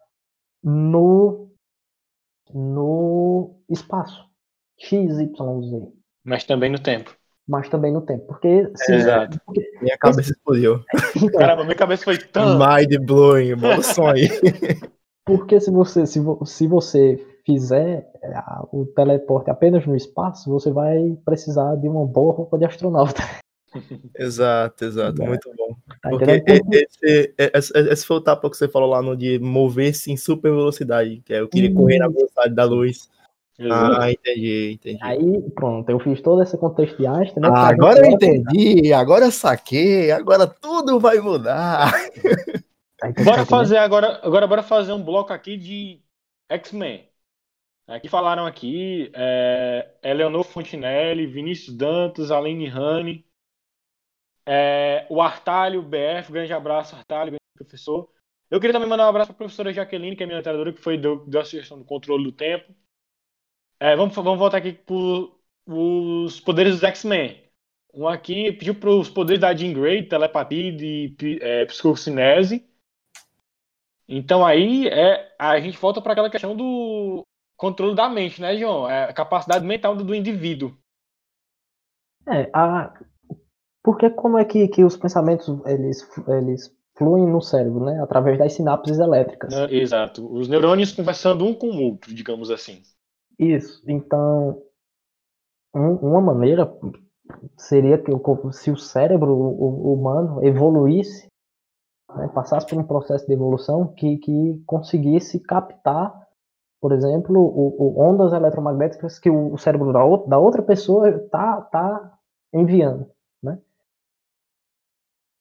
no, 0.62 1.51
no 2.54 3.60
espaço. 3.68 4.24
XYZ. 4.78 5.30
Mas 6.24 6.44
também 6.44 6.70
no 6.70 6.78
tempo. 6.78 7.14
Mas 7.48 7.68
também 7.68 7.92
no 7.92 8.00
tempo. 8.00 8.26
Porque. 8.26 8.70
Sim, 8.76 8.94
Exato. 8.94 9.40
Porque, 9.44 9.62
minha 9.80 9.98
cabeça 9.98 10.32
explodiu. 10.32 10.80
Caramba, 11.38 11.64
minha 11.64 11.76
cabeça 11.76 12.04
foi 12.04 12.18
tão. 12.18 12.58
Mind 12.58 13.04
blowing, 13.04 13.56
bom 13.56 13.82
sonho. 13.82 14.28
Porque 15.24 15.60
se 15.60 15.70
você, 15.70 16.04
se, 16.06 16.20
se 16.44 16.66
você 16.66 17.24
fizer 17.46 18.10
é, 18.22 18.42
o 18.72 18.86
teleporte 18.86 19.50
apenas 19.50 19.86
no 19.86 19.96
espaço, 19.96 20.50
você 20.50 20.70
vai 20.70 21.16
precisar 21.24 21.76
de 21.76 21.88
uma 21.88 22.04
boa 22.06 22.34
roupa 22.34 22.58
de 22.58 22.64
astronauta. 22.64 23.22
Exato, 24.18 24.84
exato, 24.84 25.22
é. 25.22 25.26
muito 25.26 25.50
bom. 25.56 25.74
Tá 26.02 26.10
Porque 26.10 26.44
esse, 26.46 27.34
esse, 27.38 27.78
esse, 27.78 28.06
foi 28.06 28.16
o 28.16 28.20
tapa 28.20 28.50
que 28.50 28.56
você 28.56 28.68
falou 28.68 28.88
lá 28.88 29.02
no 29.02 29.16
de 29.16 29.38
mover-se 29.38 30.10
em 30.12 30.16
super 30.16 30.50
velocidade, 30.50 31.22
que 31.24 31.32
é 31.32 31.40
eu 31.40 31.48
queria 31.48 31.72
correr 31.72 31.98
na 31.98 32.08
velocidade 32.08 32.54
da 32.54 32.64
luz. 32.64 33.10
Ah, 33.70 34.10
entendi, 34.10 34.72
entendi. 34.72 34.98
Aí, 35.02 35.50
pronto, 35.54 35.88
eu 35.88 36.00
fiz 36.00 36.20
todo 36.20 36.42
esse 36.42 36.56
contexto 36.56 36.96
de 36.96 37.06
Einstein, 37.06 37.42
né? 37.42 37.48
Ah, 37.52 37.68
agora 37.68 38.00
eu 38.00 38.10
entendi, 38.10 38.92
agora 38.92 39.26
eu 39.26 39.30
saquei, 39.30 40.10
agora 40.10 40.46
tudo 40.46 40.98
vai 40.98 41.18
mudar. 41.18 41.92
bora 43.24 43.46
fazer 43.46 43.76
agora, 43.76 44.20
agora 44.22 44.46
bora 44.46 44.62
fazer 44.62 44.92
um 44.92 45.02
bloco 45.02 45.32
aqui 45.32 45.56
de 45.56 46.00
X-Men. 46.48 47.08
Aqui 47.86 48.08
falaram 48.08 48.46
aqui 48.46 49.10
é, 49.14 49.90
Eleonor 50.02 50.44
Fontinelli, 50.44 51.26
Vinícius 51.26 51.76
Dantas, 51.76 52.30
Aline 52.30 52.68
Rani, 52.68 53.24
é, 54.46 55.06
o 55.08 55.20
Artalho 55.20 55.82
BF, 55.82 56.32
grande 56.32 56.52
abraço, 56.52 56.96
Artalho, 56.96 57.36
professor. 57.56 58.08
Eu 58.50 58.60
queria 58.60 58.72
também 58.72 58.88
mandar 58.88 59.06
um 59.06 59.08
abraço 59.08 59.28
para 59.28 59.36
a 59.36 59.38
professora 59.38 59.72
Jaqueline, 59.72 60.16
que 60.16 60.22
é 60.22 60.26
minha 60.26 60.42
treinadora, 60.42 60.72
que 60.72 60.80
foi 60.80 60.98
da 60.98 61.44
sugestão 61.44 61.78
do 61.78 61.84
controle 61.84 62.24
do 62.24 62.32
tempo. 62.32 62.74
É, 63.80 63.96
vamos, 63.96 64.14
vamos 64.14 64.38
voltar 64.38 64.58
aqui 64.58 64.72
para 64.72 64.94
os 65.66 66.40
poderes 66.40 66.74
dos 66.74 66.82
X-Men. 66.82 67.42
Um 67.94 68.06
aqui 68.06 68.52
pediu 68.52 68.74
para 68.74 68.90
os 68.90 69.08
poderes 69.08 69.40
da 69.40 69.54
Jean 69.54 69.72
Grey, 69.72 70.06
telepatia 70.06 70.70
e 70.70 71.16
é, 71.40 71.64
psicocinese. 71.66 72.66
Então 74.08 74.44
aí 74.44 74.88
é, 74.88 75.34
a 75.38 75.58
gente 75.60 75.78
volta 75.78 76.00
para 76.00 76.12
aquela 76.12 76.30
questão 76.30 76.56
do 76.56 77.22
controle 77.56 77.94
da 77.94 78.08
mente, 78.08 78.40
né, 78.40 78.56
João? 78.56 78.88
É 78.88 79.04
a 79.04 79.12
capacidade 79.12 79.64
mental 79.64 79.96
do, 79.96 80.04
do 80.04 80.14
indivíduo. 80.14 80.76
É, 82.26 82.50
a... 82.52 82.92
porque 83.82 84.10
como 84.10 84.38
é 84.38 84.44
que, 84.44 84.68
que 84.68 84.84
os 84.84 84.96
pensamentos 84.96 85.60
eles, 85.66 86.08
eles 86.28 86.74
fluem 86.96 87.26
no 87.26 87.40
cérebro, 87.40 87.84
né? 87.84 88.00
Através 88.02 88.38
das 88.38 88.52
sinapses 88.52 88.98
elétricas. 88.98 89.52
É, 89.52 89.74
exato. 89.74 90.32
Os 90.32 90.48
neurônios 90.48 90.92
conversando 90.92 91.44
um 91.44 91.54
com 91.54 91.66
o 91.66 91.82
outro, 91.82 92.14
digamos 92.14 92.50
assim. 92.50 92.82
Isso. 93.38 93.82
Então, 93.88 94.62
um, 95.74 95.94
uma 95.96 96.20
maneira 96.20 96.70
seria 97.56 97.98
que 97.98 98.12
se 98.52 98.70
o 98.70 98.76
cérebro 98.76 99.34
humano 99.34 100.44
evoluísse, 100.44 101.26
né, 102.14 102.28
passasse 102.28 102.66
por 102.66 102.78
um 102.78 102.84
processo 102.84 103.26
de 103.26 103.32
evolução 103.32 103.92
que, 103.94 104.18
que 104.18 104.62
conseguisse 104.66 105.40
captar, 105.40 106.12
por 106.80 106.92
exemplo, 106.92 107.38
o, 107.38 107.76
o 107.78 108.00
ondas 108.00 108.32
eletromagnéticas 108.32 109.18
que 109.18 109.30
o, 109.30 109.56
cérebro 109.56 109.92
da, 109.92 110.38
outra, 110.38 110.62
pessoa 110.62 111.08
está 111.08 111.60
tá 111.62 112.18
enviando, 112.52 113.00
né? 113.00 113.06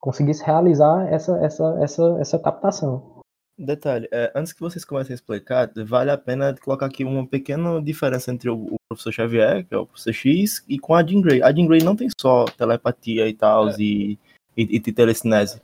Conseguisse 0.01 0.43
realizar 0.43 1.07
essa, 1.07 1.37
essa, 1.37 1.77
essa, 1.79 2.17
essa 2.19 2.39
captação. 2.39 3.21
Detalhe, 3.57 4.07
é, 4.11 4.31
antes 4.35 4.53
que 4.53 4.59
vocês 4.59 4.83
comecem 4.83 5.13
a 5.13 5.15
explicar, 5.15 5.71
vale 5.85 6.09
a 6.09 6.17
pena 6.17 6.55
colocar 6.63 6.87
aqui 6.87 7.03
uma 7.03 7.27
pequena 7.27 7.79
diferença 7.79 8.31
entre 8.31 8.49
o, 8.49 8.73
o 8.73 8.75
professor 8.89 9.11
Xavier, 9.11 9.63
que 9.65 9.75
é 9.75 9.77
o 9.77 9.85
professor 9.85 10.13
X, 10.13 10.65
e 10.67 10.79
com 10.79 10.95
a 10.95 11.05
Jean 11.05 11.21
Grey. 11.21 11.43
A 11.43 11.53
Jean 11.53 11.67
Grey 11.67 11.83
não 11.83 11.95
tem 11.95 12.07
só 12.19 12.45
telepatia 12.45 13.27
e 13.27 13.33
tal, 13.33 13.69
é. 13.69 13.75
e, 13.77 14.17
e, 14.57 14.77
e 14.77 14.79
telecinese. 14.91 15.61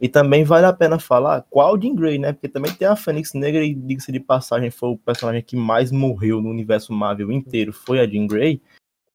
E 0.00 0.08
também 0.08 0.44
vale 0.44 0.66
a 0.66 0.72
pena 0.72 0.98
falar 0.98 1.44
qual 1.48 1.80
Jean 1.80 1.94
Grey, 1.94 2.18
né? 2.18 2.32
Porque 2.32 2.48
também 2.48 2.72
tem 2.72 2.86
a 2.86 2.94
Fênix 2.94 3.32
Negra 3.32 3.64
e, 3.64 3.74
diga-se 3.74 4.12
de 4.12 4.20
passagem, 4.20 4.70
foi 4.70 4.90
o 4.90 4.98
personagem 4.98 5.42
que 5.42 5.56
mais 5.56 5.90
morreu 5.90 6.42
no 6.42 6.50
universo 6.50 6.92
Marvel 6.92 7.32
inteiro, 7.32 7.72
foi 7.72 7.98
a 7.98 8.06
Jean 8.06 8.26
Grey. 8.26 8.60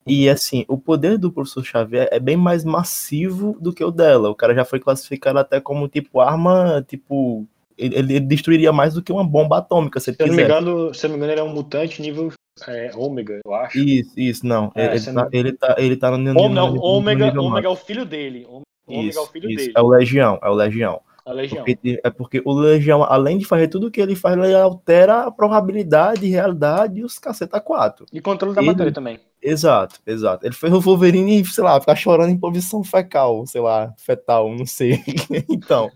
E 0.06 0.30
assim, 0.30 0.66
o 0.68 0.78
poder 0.78 1.18
do 1.18 1.32
professor 1.32 1.64
Xavier 1.64 2.10
é 2.12 2.20
bem 2.20 2.36
mais 2.36 2.64
massivo 2.66 3.58
do 3.60 3.74
que 3.74 3.84
o 3.84 3.92
dela. 3.92 4.30
O 4.30 4.36
cara 4.36 4.54
já 4.54 4.66
foi 4.66 4.80
classificado 4.80 5.40
até 5.40 5.62
como 5.62 5.88
tipo 5.88 6.20
arma, 6.20 6.86
tipo 6.88 7.48
ele, 7.78 7.98
ele, 7.98 8.20
destruiria 8.20 8.72
mais 8.72 8.94
do 8.94 9.02
que 9.02 9.12
uma 9.12 9.24
bomba 9.24 9.58
atômica, 9.58 10.00
se, 10.00 10.14
se 10.14 10.22
eu 10.22 10.28
não 10.28 10.36
me 10.36 10.44
engano, 10.44 10.94
se 10.94 11.06
eu 11.06 11.10
não 11.10 11.18
me 11.18 11.24
engano, 11.24 11.34
ele 11.34 11.42
é 11.42 11.44
um 11.44 11.54
mutante 11.54 12.02
nível 12.02 12.32
é, 12.68 12.92
ômega, 12.96 13.42
eu 13.44 13.54
acho. 13.54 13.80
Isso, 13.80 14.12
isso, 14.16 14.46
não. 14.46 14.72
É, 14.76 14.96
ele, 14.96 15.06
tá, 15.06 15.12
não... 15.12 15.30
ele, 15.32 15.54
tá, 15.54 15.76
ele 15.78 15.98
tá 15.98 16.12
no 16.12 16.18
nível. 16.18 16.50
Não, 16.50 16.76
ômega, 16.76 17.42
ômega 17.42 17.68
é 17.68 17.72
o 17.72 17.76
filho 17.76 18.06
dele. 18.06 18.46
Ômega 18.48 18.64
isso, 19.08 19.18
é 19.18 19.22
o 19.22 19.26
filho 19.26 19.50
isso. 19.50 19.58
dele. 19.58 19.74
É 19.76 19.82
o 19.82 19.88
Legião, 19.88 20.40
é 20.42 20.50
o 20.50 20.54
Legião. 20.54 21.02
Legião. 21.32 21.64
Porque, 21.64 22.02
é 22.04 22.10
porque 22.10 22.42
o 22.44 22.54
Legião, 22.54 23.04
além 23.04 23.38
de 23.38 23.46
fazer 23.46 23.70
tudo 23.70 23.88
o 23.88 23.92
que 23.92 24.02
ele 24.02 24.16
faz, 24.16 24.38
ele 24.38 24.54
altera 24.54 25.22
a 25.22 25.32
probabilidade, 25.32 26.28
realidade 26.28 27.00
e 27.00 27.04
os 27.04 27.18
caceta 27.18 27.62
4. 27.62 28.06
E 28.12 28.20
controle 28.20 28.54
da 28.54 28.62
ele... 28.62 28.72
matéria 28.72 28.92
também. 28.92 29.20
Exato, 29.42 30.00
exato. 30.06 30.46
Ele 30.46 30.54
fez 30.54 30.74
o 30.74 30.82
Wolverine, 30.82 31.46
sei 31.46 31.64
lá, 31.64 31.80
ficar 31.80 31.96
chorando 31.96 32.30
em 32.30 32.38
posição 32.38 32.84
fecal, 32.84 33.46
sei 33.46 33.62
lá, 33.62 33.94
fetal, 33.98 34.54
não 34.54 34.66
sei. 34.66 35.02
então, 35.50 35.90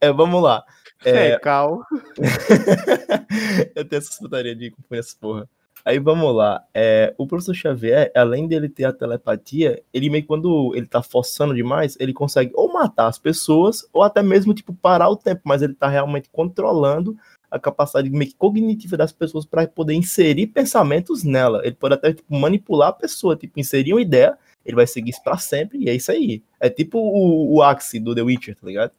é, 0.00 0.12
vamos 0.12 0.42
lá. 0.42 0.64
É... 1.04 1.32
Fecal. 1.32 1.80
eu 3.74 3.84
tenho 3.84 3.98
essa 3.98 4.18
putaria 4.18 4.54
de 4.54 4.68
acompanhar 4.68 5.00
essa 5.00 5.16
porra. 5.20 5.48
Aí 5.88 5.98
vamos 5.98 6.34
lá. 6.36 6.62
É, 6.74 7.14
o 7.16 7.26
professor 7.26 7.54
Xavier, 7.54 8.12
além 8.14 8.46
dele 8.46 8.68
ter 8.68 8.84
a 8.84 8.92
telepatia, 8.92 9.82
ele 9.90 10.10
meio 10.10 10.22
que 10.22 10.28
quando 10.28 10.74
ele 10.74 10.86
tá 10.86 11.02
forçando 11.02 11.54
demais, 11.54 11.96
ele 11.98 12.12
consegue 12.12 12.52
ou 12.54 12.70
matar 12.70 13.06
as 13.06 13.18
pessoas, 13.18 13.88
ou 13.90 14.02
até 14.02 14.22
mesmo, 14.22 14.52
tipo, 14.52 14.74
parar 14.74 15.08
o 15.08 15.16
tempo, 15.16 15.40
mas 15.46 15.62
ele 15.62 15.72
tá 15.72 15.88
realmente 15.88 16.28
controlando 16.28 17.16
a 17.50 17.58
capacidade 17.58 18.10
meio 18.10 18.30
que 18.30 18.36
cognitiva 18.36 18.98
das 18.98 19.12
pessoas 19.12 19.46
para 19.46 19.66
poder 19.66 19.94
inserir 19.94 20.48
pensamentos 20.48 21.24
nela. 21.24 21.62
Ele 21.64 21.74
pode 21.74 21.94
até 21.94 22.12
tipo, 22.12 22.36
manipular 22.38 22.88
a 22.90 22.92
pessoa, 22.92 23.34
tipo, 23.34 23.58
inserir 23.58 23.94
uma 23.94 24.02
ideia, 24.02 24.36
ele 24.66 24.76
vai 24.76 24.86
seguir 24.86 25.08
isso 25.08 25.24
pra 25.24 25.38
sempre, 25.38 25.78
e 25.78 25.88
é 25.88 25.94
isso 25.94 26.12
aí. 26.12 26.42
É 26.60 26.68
tipo 26.68 26.98
o, 26.98 27.54
o 27.54 27.62
Axe 27.62 27.98
do 27.98 28.14
The 28.14 28.20
Witcher, 28.20 28.56
tá 28.56 28.66
ligado? 28.66 28.92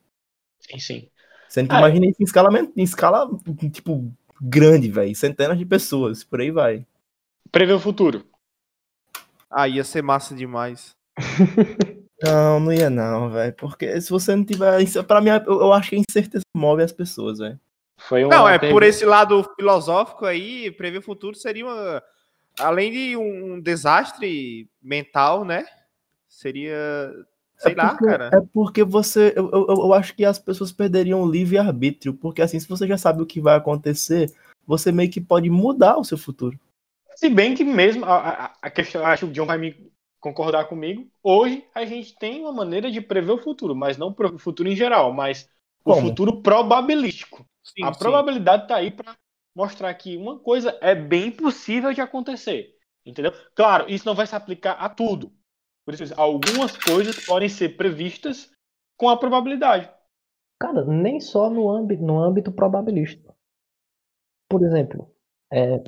Sim, 0.59 0.79
sim. 0.79 1.07
Sendo 1.49 1.69
que 1.69 1.75
ah, 1.75 1.77
imagina 1.77 2.07
isso 2.07 2.19
em 2.19 2.25
escala, 2.25 2.49
em 2.75 2.83
escala 2.83 3.29
tipo, 3.71 4.11
grande, 4.41 4.89
velho. 4.89 5.15
Centenas 5.15 5.57
de 5.57 5.65
pessoas, 5.65 6.23
por 6.23 6.41
aí 6.41 6.51
vai. 6.51 6.85
Prever 7.51 7.73
o 7.73 7.79
futuro. 7.79 8.25
Ah, 9.49 9.67
ia 9.67 9.83
ser 9.83 10.03
massa 10.03 10.35
demais. 10.35 10.95
não, 12.21 12.59
não 12.59 12.73
ia 12.73 12.89
não, 12.89 13.29
velho. 13.29 13.53
Porque 13.53 13.99
se 13.99 14.09
você 14.09 14.35
não 14.35 14.43
tiver. 14.43 14.85
Pra 15.07 15.21
mim, 15.21 15.29
eu, 15.29 15.61
eu 15.61 15.73
acho 15.73 15.89
que 15.89 15.95
a 15.95 15.99
incerteza 15.99 16.43
move 16.55 16.83
as 16.83 16.91
pessoas, 16.91 17.39
velho. 17.39 17.59
Não, 18.29 18.47
é 18.47 18.57
por 18.57 18.81
esse 18.83 19.05
lado 19.05 19.43
filosófico 19.55 20.25
aí, 20.25 20.71
prever 20.71 20.99
o 20.99 21.03
futuro 21.03 21.35
seria 21.35 21.65
uma. 21.65 22.01
Além 22.57 22.91
de 22.91 23.17
um 23.17 23.59
desastre 23.59 24.69
mental, 24.81 25.43
né? 25.43 25.65
Seria 26.27 27.11
Sei 27.59 27.73
é 27.73 27.75
lá, 27.75 27.89
porque, 27.89 28.05
cara. 28.05 28.29
É 28.33 28.41
porque 28.53 28.83
você. 28.83 29.33
Eu, 29.35 29.51
eu, 29.51 29.67
eu 29.67 29.93
acho 29.93 30.15
que 30.15 30.23
as 30.23 30.39
pessoas 30.39 30.71
perderiam 30.71 31.21
o 31.21 31.29
livre-arbítrio. 31.29 32.13
Porque 32.13 32.41
assim, 32.41 32.59
se 32.59 32.67
você 32.67 32.87
já 32.87 32.97
sabe 32.97 33.21
o 33.21 33.25
que 33.25 33.41
vai 33.41 33.57
acontecer, 33.57 34.31
você 34.65 34.91
meio 34.91 35.11
que 35.11 35.19
pode 35.19 35.49
mudar 35.49 35.97
o 35.97 36.03
seu 36.05 36.17
futuro. 36.17 36.57
Se 37.15 37.29
bem 37.29 37.53
que 37.53 37.63
mesmo. 37.63 38.05
A, 38.05 38.17
a, 38.17 38.53
a 38.61 38.69
questão, 38.69 39.05
acho 39.05 39.25
que 39.25 39.31
o 39.31 39.33
John 39.33 39.45
vai 39.45 39.57
me 39.57 39.91
concordar 40.21 40.65
comigo. 40.65 41.05
Hoje 41.21 41.65
a 41.75 41.85
gente 41.85 42.15
tem 42.15 42.41
uma 42.41 42.53
maneira 42.53 42.89
de 42.89 43.01
prever 43.01 43.31
o 43.31 43.41
futuro, 43.41 43.75
mas 43.75 43.97
não 43.97 44.15
o 44.17 44.37
futuro 44.37 44.69
em 44.69 44.75
geral, 44.75 45.11
mas 45.13 45.49
Como? 45.83 45.97
o 45.97 46.01
futuro 46.01 46.41
probabilístico. 46.41 47.45
Sim, 47.63 47.83
a 47.83 47.93
sim. 47.93 47.99
probabilidade 47.99 48.63
está 48.63 48.77
aí 48.77 48.89
para 48.89 49.15
mostrar 49.55 49.93
que 49.95 50.15
uma 50.15 50.39
coisa 50.39 50.77
é 50.81 50.95
bem 50.95 51.29
possível 51.29 51.93
de 51.93 51.99
acontecer. 51.99 52.73
Entendeu? 53.05 53.33
Claro, 53.55 53.89
isso 53.89 54.05
não 54.05 54.15
vai 54.15 54.27
se 54.27 54.35
aplicar 54.35 54.73
a 54.73 54.87
tudo. 54.87 55.31
Por 55.89 55.95
isso, 55.95 56.13
algumas 56.15 56.77
coisas 56.77 57.25
podem 57.25 57.49
ser 57.49 57.75
previstas 57.75 58.47
com 58.95 59.09
a 59.09 59.17
probabilidade. 59.17 59.91
Cara, 60.61 60.85
nem 60.85 61.19
só 61.19 61.49
no 61.49 61.67
âmbito, 61.67 62.03
no 62.03 62.19
âmbito 62.19 62.51
probabilístico. 62.51 63.35
por 64.47 64.63
exemplo, 64.63 65.11
é, 65.51 65.83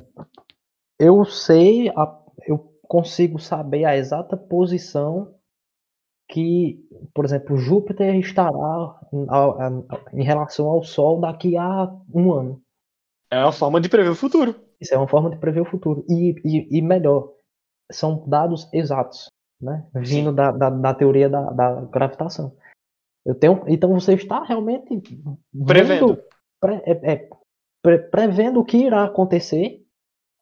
eu 0.98 1.24
sei, 1.24 1.88
a, 1.90 2.20
eu 2.48 2.58
consigo 2.82 3.38
saber 3.38 3.84
a 3.84 3.96
exata 3.96 4.36
posição 4.36 5.38
que, 6.28 6.84
por 7.14 7.24
exemplo, 7.24 7.56
Júpiter 7.56 8.16
estará 8.16 9.00
em 10.12 10.24
relação 10.24 10.66
ao 10.66 10.82
Sol 10.82 11.20
daqui 11.20 11.56
a 11.56 11.88
um 12.12 12.32
ano. 12.32 12.60
É 13.30 13.38
uma 13.38 13.52
forma 13.52 13.80
de 13.80 13.88
prever 13.88 14.10
o 14.10 14.16
futuro. 14.16 14.52
Isso 14.80 14.92
é 14.92 14.98
uma 14.98 15.06
forma 15.06 15.30
de 15.30 15.38
prever 15.38 15.60
o 15.60 15.70
futuro. 15.70 16.04
E, 16.08 16.34
e, 16.44 16.78
e 16.78 16.82
melhor, 16.82 17.32
são 17.92 18.28
dados 18.28 18.68
exatos, 18.72 19.31
né? 19.62 19.86
Vindo 19.94 20.32
da, 20.32 20.50
da, 20.50 20.68
da, 20.68 20.94
teoria 20.94 21.28
da, 21.28 21.50
da 21.50 21.80
gravitação. 21.82 22.56
Eu 23.24 23.34
tenho, 23.34 23.62
então 23.68 23.92
você 23.92 24.14
está 24.14 24.42
realmente 24.42 25.00
prevendo, 25.64 26.20
pre, 26.60 26.74
é, 26.84 27.12
é, 27.12 27.30
pre, 27.80 27.98
prevendo 27.98 28.60
o 28.60 28.64
que 28.64 28.78
irá 28.78 29.04
acontecer, 29.04 29.86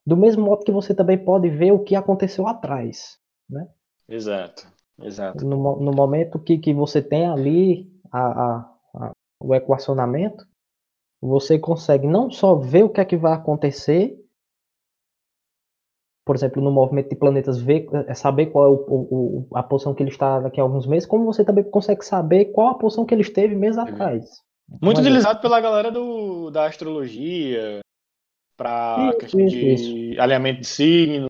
do 0.06 0.16
mesmo 0.16 0.44
modo 0.46 0.64
que 0.64 0.72
você 0.72 0.94
também 0.94 1.22
pode 1.22 1.50
ver 1.50 1.72
o 1.72 1.84
que 1.84 1.94
aconteceu 1.94 2.48
atrás, 2.48 3.18
né? 3.48 3.68
Exato, 4.08 4.66
exato. 5.02 5.44
No, 5.46 5.78
no 5.78 5.92
momento 5.92 6.38
que, 6.38 6.56
que 6.56 6.72
você 6.72 7.02
tem 7.02 7.26
ali 7.26 7.92
a, 8.10 8.20
a, 8.20 8.74
a, 8.94 9.10
o 9.38 9.54
equacionamento, 9.54 10.48
você 11.20 11.58
consegue 11.58 12.06
não 12.06 12.30
só 12.30 12.54
ver 12.54 12.84
o 12.84 12.88
que 12.88 13.00
é 13.00 13.04
que 13.04 13.16
vai 13.16 13.34
acontecer, 13.34 14.18
por 16.24 16.36
exemplo, 16.36 16.62
no 16.62 16.70
movimento 16.70 17.08
de 17.08 17.16
planetas, 17.16 17.60
ver, 17.60 17.88
é 18.06 18.14
saber 18.14 18.46
qual 18.46 18.64
é 18.64 18.68
o, 18.68 18.84
o, 18.88 19.48
a 19.54 19.62
posição 19.62 19.94
que 19.94 20.02
ele 20.02 20.10
está 20.10 20.40
daqui 20.40 20.60
a 20.60 20.62
alguns 20.62 20.86
meses, 20.86 21.08
como 21.08 21.24
você 21.24 21.44
também 21.44 21.64
consegue 21.64 22.04
saber 22.04 22.46
qual 22.46 22.68
a 22.68 22.74
posição 22.74 23.04
que 23.04 23.14
ele 23.14 23.22
esteve 23.22 23.54
meses 23.54 23.78
atrás. 23.78 24.42
Muito 24.68 24.98
Mas, 24.98 25.06
utilizado 25.06 25.40
pela 25.40 25.60
galera 25.60 25.90
do, 25.90 26.50
da 26.50 26.66
astrologia, 26.66 27.80
para 28.56 29.14
questão 29.18 29.40
isso, 29.40 29.56
de 29.56 29.72
isso. 30.12 30.20
alinhamento 30.20 30.60
de 30.60 30.66
signos, 30.66 31.28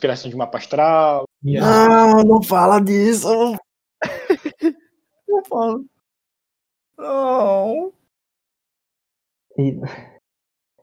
criação 0.00 0.30
de 0.30 0.36
mapa 0.36 0.58
astral. 0.58 1.24
Não, 1.42 2.22
não 2.24 2.42
fala 2.42 2.80
disso. 2.80 3.56
não 5.28 5.44
fala. 5.44 5.80
Não. 6.98 7.92
E, 9.58 9.80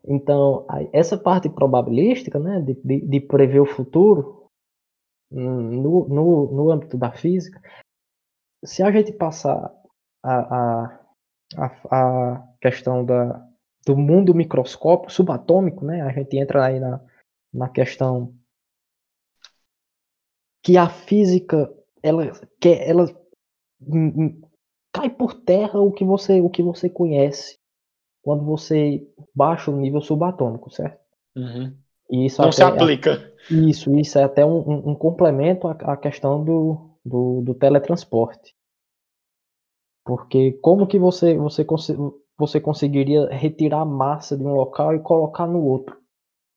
então, 0.08 0.66
essa 0.94 1.18
parte 1.18 1.50
probabilística, 1.50 2.40
né, 2.40 2.62
de, 2.62 2.74
de, 2.76 3.02
de 3.06 3.20
prever 3.20 3.60
o 3.60 3.66
futuro, 3.66 4.40
no, 5.32 6.08
no, 6.08 6.52
no 6.52 6.72
âmbito 6.72 6.98
da 6.98 7.12
física, 7.12 7.62
se 8.64 8.82
a 8.82 8.92
gente 8.92 9.12
passar 9.14 9.72
a, 10.24 10.86
a, 10.86 11.66
a, 11.92 12.48
questão 12.60 13.06
da, 13.06 13.48
do 13.86 13.96
mundo 13.96 14.34
microscópio 14.34 15.10
subatômico, 15.10 15.86
né, 15.86 16.02
a 16.02 16.12
gente 16.12 16.38
entra 16.38 16.66
aí 16.66 16.80
na, 16.80 17.00
na 17.54 17.70
questão 17.70 18.34
que 20.64 20.78
a 20.78 20.90
física 20.90 21.74
ela 22.04 22.32
quer 22.60 22.88
ela 22.88 23.06
hum, 23.82 24.08
hum, 24.16 24.42
cai 24.94 25.10
por 25.10 25.34
terra 25.34 25.80
o 25.80 25.92
que 25.92 26.04
você 26.04 26.42
o 26.42 26.50
que 26.50 26.62
você 26.62 26.90
conhece 26.90 27.59
quando 28.22 28.44
você 28.46 29.06
baixa 29.34 29.72
o 29.72 29.78
nível 29.78 30.02
subatômico, 30.02 30.70
certo? 30.72 31.00
Uhum. 31.36 31.74
Isso 32.10 32.42
Não 32.42 32.52
se 32.52 32.64
aplica. 32.64 33.34
É, 33.50 33.54
isso, 33.54 33.96
isso 33.98 34.18
é 34.18 34.24
até 34.24 34.46
um, 34.46 34.58
um, 34.58 34.90
um 34.90 34.96
complemento 34.96 35.68
à, 35.68 35.72
à 35.72 35.98
questão 35.98 36.44
do, 36.44 36.98
do, 37.06 37.42
do, 37.42 37.54
teletransporte. 37.54 38.56
Porque 40.04 40.54
como 40.54 40.88
que 40.88 40.98
você, 40.98 41.38
você, 41.38 41.66
você 42.38 42.60
conseguiria 42.60 43.28
retirar 43.28 43.86
massa 43.86 44.36
de 44.36 44.44
um 44.44 44.56
local 44.56 44.96
e 44.96 45.00
colocar 45.00 45.46
no 45.46 45.64
outro? 45.64 45.98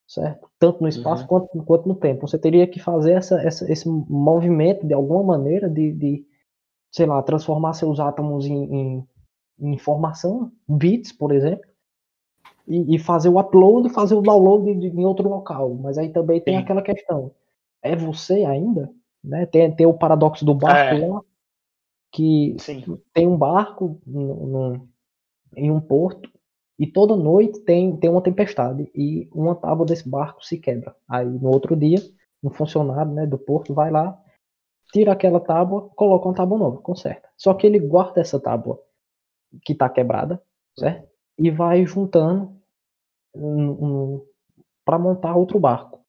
Certo? 0.08 0.48
Tanto 0.58 0.82
no 0.82 0.88
espaço 0.88 1.22
uhum. 1.22 1.28
quanto, 1.28 1.64
quanto 1.64 1.88
no 1.88 1.94
tempo. 1.94 2.26
Você 2.26 2.38
teria 2.38 2.66
que 2.66 2.80
fazer 2.80 3.12
essa, 3.12 3.40
essa, 3.40 3.70
esse 3.70 3.88
movimento 3.88 4.86
de 4.86 4.94
alguma 4.94 5.22
maneira 5.22 5.68
de, 5.68 5.92
de, 5.92 6.26
sei 6.90 7.06
lá, 7.06 7.22
transformar 7.22 7.74
seus 7.74 8.00
átomos 8.00 8.46
em, 8.46 8.64
em 8.64 9.08
informação, 9.58 10.52
bits, 10.68 11.12
por 11.12 11.32
exemplo, 11.32 11.70
e, 12.66 12.94
e, 12.94 12.98
fazer 12.98 13.28
o 13.28 13.38
upload 13.38 13.88
e 13.88 13.92
fazer 13.92 14.14
o 14.14 14.22
download 14.22 14.64
de, 14.64 14.90
de, 14.90 14.96
em 14.96 15.04
outro 15.04 15.28
local. 15.28 15.74
Mas 15.74 15.98
aí 15.98 16.10
também 16.10 16.40
tem 16.40 16.56
Sim. 16.56 16.62
aquela 16.62 16.82
questão: 16.82 17.32
é 17.82 17.96
você 17.96 18.44
ainda? 18.44 18.90
Né? 19.22 19.46
Tem, 19.46 19.74
tem 19.74 19.86
o 19.86 19.94
paradoxo 19.94 20.44
do 20.44 20.54
barco 20.54 20.94
é. 20.94 21.06
lá, 21.06 21.20
que 22.10 22.56
Sim. 22.58 22.98
tem 23.12 23.26
um 23.26 23.36
barco 23.36 24.00
no, 24.06 24.46
no, 24.46 24.88
em 25.56 25.70
um 25.70 25.80
porto 25.80 26.30
e 26.78 26.86
toda 26.86 27.16
noite 27.16 27.60
tem, 27.60 27.96
tem 27.96 28.10
uma 28.10 28.22
tempestade 28.22 28.90
e 28.94 29.28
uma 29.32 29.54
tábua 29.54 29.86
desse 29.86 30.08
barco 30.08 30.44
se 30.44 30.58
quebra. 30.58 30.94
Aí 31.08 31.26
no 31.26 31.48
outro 31.48 31.76
dia, 31.76 31.98
um 32.42 32.50
funcionário 32.50 33.12
né, 33.12 33.26
do 33.26 33.38
porto 33.38 33.72
vai 33.72 33.90
lá, 33.90 34.18
tira 34.92 35.12
aquela 35.12 35.40
tábua, 35.40 35.88
coloca 35.94 36.28
uma 36.28 36.34
tábua 36.34 36.58
nova, 36.58 36.78
conserta. 36.78 37.28
Só 37.36 37.54
que 37.54 37.66
ele 37.66 37.78
guarda 37.78 38.20
essa 38.20 38.40
tábua 38.40 38.80
que 39.64 39.72
está 39.72 39.88
quebrada, 39.88 40.42
certo? 40.78 41.08
E 41.38 41.50
vai 41.50 41.84
juntando 41.84 42.56
um, 43.34 43.70
um, 43.70 44.26
para 44.84 44.98
montar 44.98 45.34
outro 45.34 45.58
barco. 45.58 46.04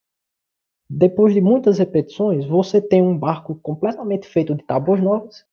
Depois 0.89 1.33
de 1.33 1.41
muitas 1.41 1.79
repetições, 1.79 2.45
você 2.45 2.81
tem 2.81 3.01
um 3.01 3.17
barco 3.17 3.55
completamente 3.55 4.27
feito 4.27 4.53
de 4.53 4.63
tábuas 4.63 5.01
novas 5.01 5.45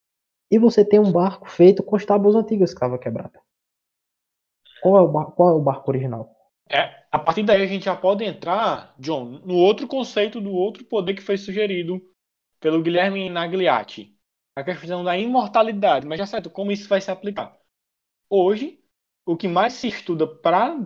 e 0.51 0.59
você 0.59 0.83
tem 0.83 0.99
um 0.99 1.11
barco 1.11 1.49
feito 1.49 1.81
com 1.81 1.95
as 1.95 2.05
tábuas 2.05 2.35
antigas 2.35 2.71
que 2.71 2.75
estavam 2.75 2.97
quebradas. 2.97 3.41
Qual 4.81 4.97
é, 4.97 5.01
o 5.01 5.07
barco, 5.07 5.31
qual 5.33 5.49
é 5.49 5.53
o 5.53 5.61
barco 5.61 5.89
original? 5.89 6.35
É, 6.69 7.05
a 7.11 7.19
partir 7.19 7.43
daí 7.43 7.61
a 7.61 7.67
gente 7.67 7.85
já 7.85 7.95
pode 7.95 8.23
entrar, 8.23 8.95
John, 8.97 9.25
no 9.45 9.55
outro 9.55 9.87
conceito 9.87 10.41
do 10.41 10.51
outro 10.51 10.83
poder 10.85 11.13
que 11.13 11.21
foi 11.21 11.37
sugerido 11.37 12.01
pelo 12.59 12.81
Guilherme 12.81 13.29
Nagliati. 13.29 14.15
A 14.55 14.63
questão 14.63 15.03
da 15.03 15.17
imortalidade. 15.17 16.05
Mas 16.05 16.19
já 16.19 16.25
certo, 16.25 16.49
como 16.49 16.71
isso 16.71 16.89
vai 16.89 16.99
se 16.99 17.09
aplicar? 17.09 17.57
Hoje, 18.31 18.79
o 19.25 19.35
que 19.35 19.47
mais 19.47 19.73
se 19.73 19.89
estuda 19.89 20.25
para 20.25 20.79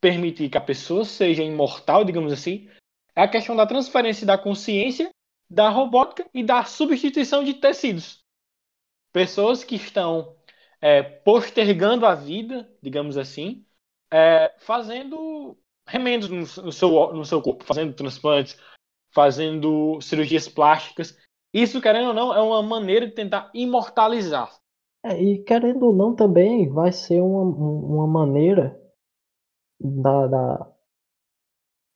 permitir 0.00 0.50
que 0.50 0.58
a 0.58 0.60
pessoa 0.60 1.04
seja 1.04 1.42
imortal, 1.42 2.04
digamos 2.04 2.32
assim, 2.32 2.68
é 3.14 3.22
a 3.22 3.28
questão 3.28 3.56
da 3.56 3.66
transferência 3.66 4.26
da 4.26 4.36
consciência, 4.36 5.10
da 5.48 5.70
robótica 5.70 6.28
e 6.34 6.42
da 6.42 6.64
substituição 6.64 7.42
de 7.42 7.54
tecidos. 7.54 8.20
Pessoas 9.12 9.64
que 9.64 9.76
estão 9.76 10.36
é, 10.80 11.02
postergando 11.02 12.04
a 12.04 12.14
vida, 12.14 12.70
digamos 12.82 13.16
assim, 13.16 13.64
é, 14.10 14.54
fazendo 14.58 15.56
remendos 15.86 16.28
no, 16.28 16.64
no, 16.64 16.72
seu, 16.72 17.12
no 17.12 17.24
seu 17.24 17.40
corpo, 17.40 17.64
fazendo 17.64 17.94
transplantes, 17.94 18.58
fazendo 19.10 20.00
cirurgias 20.00 20.48
plásticas. 20.48 21.16
Isso, 21.52 21.80
querendo 21.80 22.08
ou 22.08 22.14
não, 22.14 22.34
é 22.34 22.40
uma 22.42 22.62
maneira 22.62 23.06
de 23.06 23.14
tentar 23.14 23.50
imortalizar. 23.54 24.54
É, 25.04 25.20
e 25.20 25.38
querendo 25.44 25.86
ou 25.86 25.94
não 25.94 26.14
também 26.14 26.68
vai 26.68 26.90
ser 26.92 27.20
uma, 27.20 27.42
uma 27.42 28.06
maneira 28.06 28.78
da, 29.80 30.26
da 30.26 30.72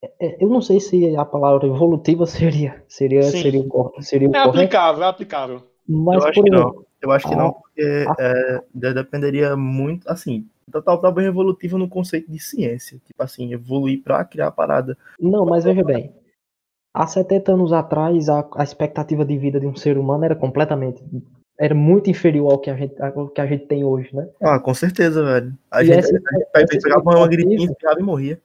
é, 0.02 0.12
é, 0.20 0.44
eu 0.44 0.48
não 0.48 0.60
sei 0.60 0.80
se 0.80 1.16
a 1.16 1.24
palavra 1.24 1.66
evolutiva 1.66 2.26
seria 2.26 2.84
seria 2.88 3.22
Sim. 3.24 3.42
seria 3.42 3.64
seria 4.00 4.28
é 4.32 4.38
aplicável 4.38 5.04
é 5.04 5.08
aplicável. 5.08 5.62
Mas 5.88 6.22
eu 6.22 6.28
acho 6.28 6.42
que 6.42 6.50
não. 6.50 6.84
eu 7.00 7.10
acho 7.10 7.28
que 7.28 7.34
a, 7.34 7.36
não 7.36 7.52
porque 7.52 8.06
a, 8.08 8.14
é, 8.20 8.94
dependeria 8.94 9.56
muito 9.56 10.08
assim 10.08 10.48
tal 10.70 10.98
tá 10.98 11.10
bem 11.10 11.26
evolutivo 11.26 11.76
no 11.76 11.88
conceito 11.88 12.30
de 12.30 12.38
ciência 12.38 13.00
tipo 13.04 13.22
assim 13.22 13.52
evoluir 13.52 14.02
para 14.02 14.24
criar 14.24 14.46
a 14.46 14.52
parada. 14.52 14.96
Não 15.18 15.44
mas 15.44 15.64
veja 15.64 15.82
bem 15.82 16.14
há 16.94 17.06
70 17.06 17.52
anos 17.52 17.72
atrás 17.72 18.28
a, 18.28 18.48
a 18.54 18.62
expectativa 18.62 19.24
de 19.24 19.36
vida 19.36 19.58
de 19.58 19.66
um 19.66 19.74
ser 19.74 19.98
humano 19.98 20.24
era 20.24 20.36
completamente 20.36 21.02
era 21.58 21.74
muito 21.74 22.10
inferior 22.10 22.52
ao 22.52 22.58
que 22.58 22.70
a 22.70 22.76
gente, 22.76 23.00
ao 23.00 23.28
que 23.28 23.40
a 23.40 23.46
gente 23.46 23.66
tem 23.66 23.84
hoje, 23.84 24.14
né? 24.14 24.28
Ah, 24.40 24.58
com 24.58 24.74
certeza, 24.74 25.24
velho. 25.24 25.56
A 25.70 25.82
e 25.82 25.86
gente, 25.86 25.98
essa, 25.98 26.20
a 26.54 26.60
gente 26.60 26.80
pegava 26.80 27.02
uma 27.02 27.28
gripinha, 27.28 27.68
e 27.98 28.02
morria. 28.02 28.40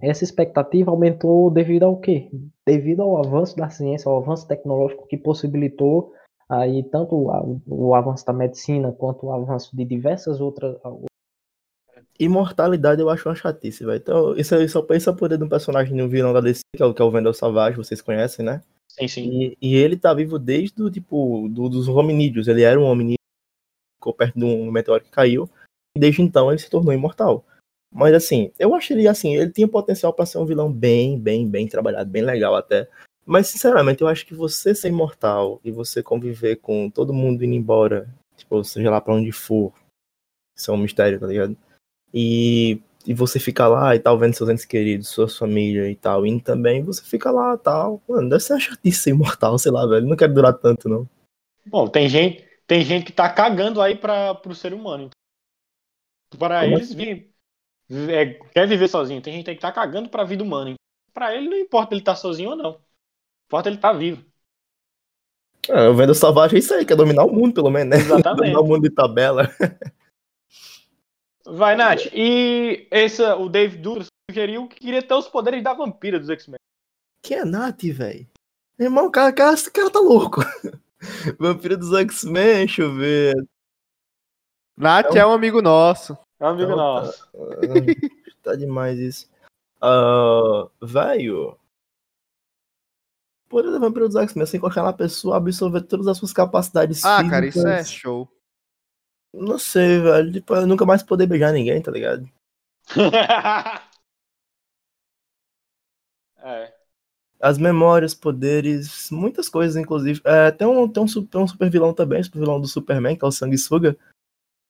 Essa 0.00 0.24
expectativa 0.24 0.90
aumentou 0.90 1.50
devido 1.50 1.84
ao 1.84 1.96
quê? 1.96 2.30
Devido 2.66 3.02
ao 3.02 3.18
avanço 3.18 3.56
da 3.56 3.68
ciência, 3.68 4.08
ao 4.08 4.18
avanço 4.18 4.46
tecnológico 4.46 5.08
que 5.08 5.16
possibilitou 5.16 6.12
aí 6.48 6.82
tanto 6.84 7.14
o, 7.14 7.60
o 7.66 7.94
avanço 7.94 8.24
da 8.24 8.32
medicina 8.32 8.92
quanto 8.92 9.26
o 9.26 9.32
avanço 9.32 9.76
de 9.76 9.84
diversas 9.84 10.40
outras. 10.40 10.76
Imortalidade 12.18 13.00
eu 13.00 13.10
acho 13.10 13.28
uma 13.28 13.34
chatice, 13.34 13.84
velho. 13.84 13.98
Então, 13.98 14.36
isso, 14.36 14.54
isso, 14.56 14.86
isso 14.90 15.10
é 15.10 15.12
o 15.12 15.16
poder 15.16 15.38
de 15.38 15.44
um 15.44 15.48
personagem 15.48 15.94
de 15.94 16.02
um 16.02 16.08
vilão 16.08 16.32
da 16.32 16.40
DC, 16.40 16.62
que 16.74 16.82
é 16.82 16.86
o, 16.86 16.94
que 16.94 17.02
é 17.02 17.04
o 17.04 17.10
Vendel 17.10 17.34
Savage, 17.34 17.76
vocês 17.76 18.00
conhecem, 18.00 18.44
né? 18.44 18.60
Sim, 18.88 19.08
sim. 19.08 19.30
E, 19.30 19.58
e, 19.60 19.74
ele 19.76 19.96
tá 19.96 20.12
vivo 20.14 20.38
desde 20.38 20.82
o 20.82 20.90
tipo 20.90 21.48
do, 21.48 21.68
dos 21.68 21.88
hominídeos. 21.88 22.48
Ele 22.48 22.62
era 22.62 22.78
um 22.78 22.84
hominídeo, 22.84 23.18
ficou 23.96 24.14
perto 24.14 24.38
de 24.38 24.44
um 24.44 24.70
meteoro 24.70 25.04
que 25.04 25.10
caiu. 25.10 25.48
E 25.96 26.00
desde 26.00 26.22
então 26.22 26.50
ele 26.50 26.58
se 26.58 26.70
tornou 26.70 26.92
imortal. 26.92 27.44
Mas 27.92 28.14
assim, 28.14 28.52
eu 28.58 28.74
acho 28.74 28.92
ele 28.92 29.08
assim, 29.08 29.36
ele 29.36 29.50
tinha 29.50 29.66
potencial 29.66 30.12
para 30.12 30.26
ser 30.26 30.38
um 30.38 30.44
vilão 30.44 30.70
bem, 30.70 31.18
bem, 31.18 31.48
bem 31.48 31.66
trabalhado, 31.66 32.10
bem 32.10 32.22
legal 32.22 32.54
até. 32.54 32.88
Mas 33.24 33.48
sinceramente, 33.48 34.02
eu 34.02 34.08
acho 34.08 34.26
que 34.26 34.34
você 34.34 34.74
ser 34.74 34.88
imortal 34.88 35.60
e 35.62 35.70
você 35.70 36.02
conviver 36.02 36.56
com 36.56 36.90
todo 36.90 37.12
mundo 37.12 37.44
indo 37.44 37.54
embora, 37.54 38.08
tipo, 38.36 38.62
seja 38.64 38.90
lá 38.90 39.00
para 39.00 39.14
onde 39.14 39.32
for, 39.32 39.72
isso 40.56 40.70
é 40.70 40.74
um 40.74 40.78
mistério, 40.78 41.20
tá 41.20 41.26
ligado? 41.26 41.56
E 42.12 42.80
e 43.06 43.14
você 43.14 43.38
fica 43.40 43.66
lá 43.66 43.94
e 43.94 43.98
tal, 43.98 44.18
vendo 44.18 44.34
seus 44.34 44.50
entes 44.50 44.64
queridos, 44.64 45.08
sua 45.08 45.28
família 45.28 45.90
e 45.90 45.96
tal, 45.96 46.26
indo 46.26 46.42
também, 46.42 46.82
você 46.82 47.02
fica 47.02 47.30
lá 47.30 47.54
e 47.54 47.58
tal. 47.58 48.02
Mano, 48.08 48.28
deve 48.28 48.42
ser 48.42 48.54
uma 48.54 48.60
chatice 48.60 49.00
ser 49.00 49.10
imortal, 49.10 49.58
sei 49.58 49.72
lá, 49.72 49.86
velho. 49.86 50.06
Não 50.06 50.16
quero 50.16 50.34
durar 50.34 50.52
tanto, 50.54 50.88
não. 50.88 51.08
Bom, 51.66 51.86
tem 51.88 52.08
gente, 52.08 52.46
tem 52.66 52.82
gente 52.82 53.06
que 53.06 53.12
tá 53.12 53.28
cagando 53.32 53.80
aí 53.80 53.96
para 53.96 54.34
pro 54.34 54.54
ser 54.54 54.74
humano. 54.74 55.10
Para 56.38 56.62
Como 56.62 56.76
eles, 56.76 56.90
assim? 56.90 57.24
é, 58.10 58.26
quer 58.52 58.66
viver 58.68 58.88
sozinho. 58.88 59.22
Tem 59.22 59.32
gente 59.32 59.54
que 59.54 59.60
tá 59.60 59.72
cagando 59.72 60.08
pra 60.08 60.24
vida 60.24 60.42
humana. 60.42 60.74
Para 61.12 61.34
ele 61.34 61.48
não 61.48 61.56
importa 61.56 61.94
ele 61.94 62.02
tá 62.02 62.14
sozinho 62.14 62.50
ou 62.50 62.56
não. 62.56 62.80
Importa 63.46 63.68
ele 63.68 63.78
tá 63.78 63.92
vivo. 63.92 64.24
É, 65.68 65.86
eu 65.86 65.94
vendo 65.94 66.14
salvagem 66.14 66.56
é 66.56 66.58
isso 66.60 66.72
aí, 66.72 66.84
quer 66.84 66.96
dominar 66.96 67.24
o 67.24 67.32
mundo, 67.32 67.52
pelo 67.54 67.70
menos, 67.70 67.90
né? 67.90 67.96
Exatamente. 67.96 68.36
dominar 68.40 68.60
o 68.60 68.66
mundo 68.66 68.82
de 68.82 68.90
tabela. 68.90 69.48
Vai, 71.50 71.76
Nath. 71.76 72.06
E 72.12 72.86
esse, 72.90 73.22
o 73.22 73.48
Dave 73.48 73.78
Duras 73.78 74.06
sugeriu 74.30 74.68
que 74.68 74.80
queria 74.80 75.02
ter 75.02 75.14
os 75.14 75.28
poderes 75.28 75.62
da 75.62 75.72
vampira 75.72 76.18
dos 76.18 76.28
X-Men. 76.28 76.58
Que 77.22 77.34
é 77.34 77.44
Nath, 77.44 77.82
velho? 77.84 78.26
Irmão, 78.78 79.10
cara, 79.10 79.32
cara, 79.32 79.54
esse 79.54 79.70
cara 79.70 79.90
tá 79.90 79.98
louco. 79.98 80.40
vampira 81.38 81.76
dos 81.76 81.92
X-Men, 81.92 82.66
deixa 82.66 82.82
eu 82.82 82.94
ver. 82.94 83.34
Nath 84.76 85.06
é 85.06 85.12
um, 85.14 85.16
é 85.18 85.26
um 85.26 85.32
amigo 85.32 85.62
nosso. 85.62 86.16
É 86.38 86.44
um 86.44 86.48
amigo 86.48 86.72
então, 86.72 86.76
nosso. 86.76 87.30
Tá, 87.32 88.50
tá 88.50 88.56
demais 88.56 88.98
isso. 88.98 89.28
Uh, 89.82 90.70
velho. 90.84 91.58
Poder 93.48 93.72
da 93.72 93.78
vampira 93.78 94.06
dos 94.06 94.16
X-Men, 94.16 94.44
você 94.44 94.58
encontrar 94.58 94.82
na 94.82 94.92
pessoa, 94.92 95.38
absorver 95.38 95.80
todas 95.80 96.06
as 96.06 96.18
suas 96.18 96.34
capacidades 96.34 97.02
Ah, 97.02 97.16
físicas. 97.18 97.30
cara, 97.30 97.46
isso 97.46 97.66
é 97.66 97.84
show. 97.84 98.28
Não 99.32 99.58
sei, 99.58 100.00
velho. 100.00 100.32
Tipo, 100.32 100.54
eu 100.54 100.66
nunca 100.66 100.86
mais 100.86 101.02
poder 101.02 101.26
beijar 101.26 101.52
ninguém, 101.52 101.80
tá 101.82 101.90
ligado? 101.90 102.28
é. 106.38 106.74
As 107.40 107.56
memórias, 107.56 108.14
poderes, 108.14 109.10
muitas 109.10 109.48
coisas, 109.48 109.76
inclusive. 109.76 110.20
É, 110.24 110.50
tem, 110.50 110.66
um, 110.66 110.88
tem, 110.88 111.02
um, 111.02 111.06
tem 111.06 111.40
um 111.40 111.46
super 111.46 111.70
vilão 111.70 111.94
também, 111.94 112.22
super 112.22 112.40
vilão 112.40 112.60
do 112.60 112.66
Superman, 112.66 113.16
que 113.16 113.24
é 113.24 113.28
o 113.28 113.32
Sanguessuga. 113.32 113.96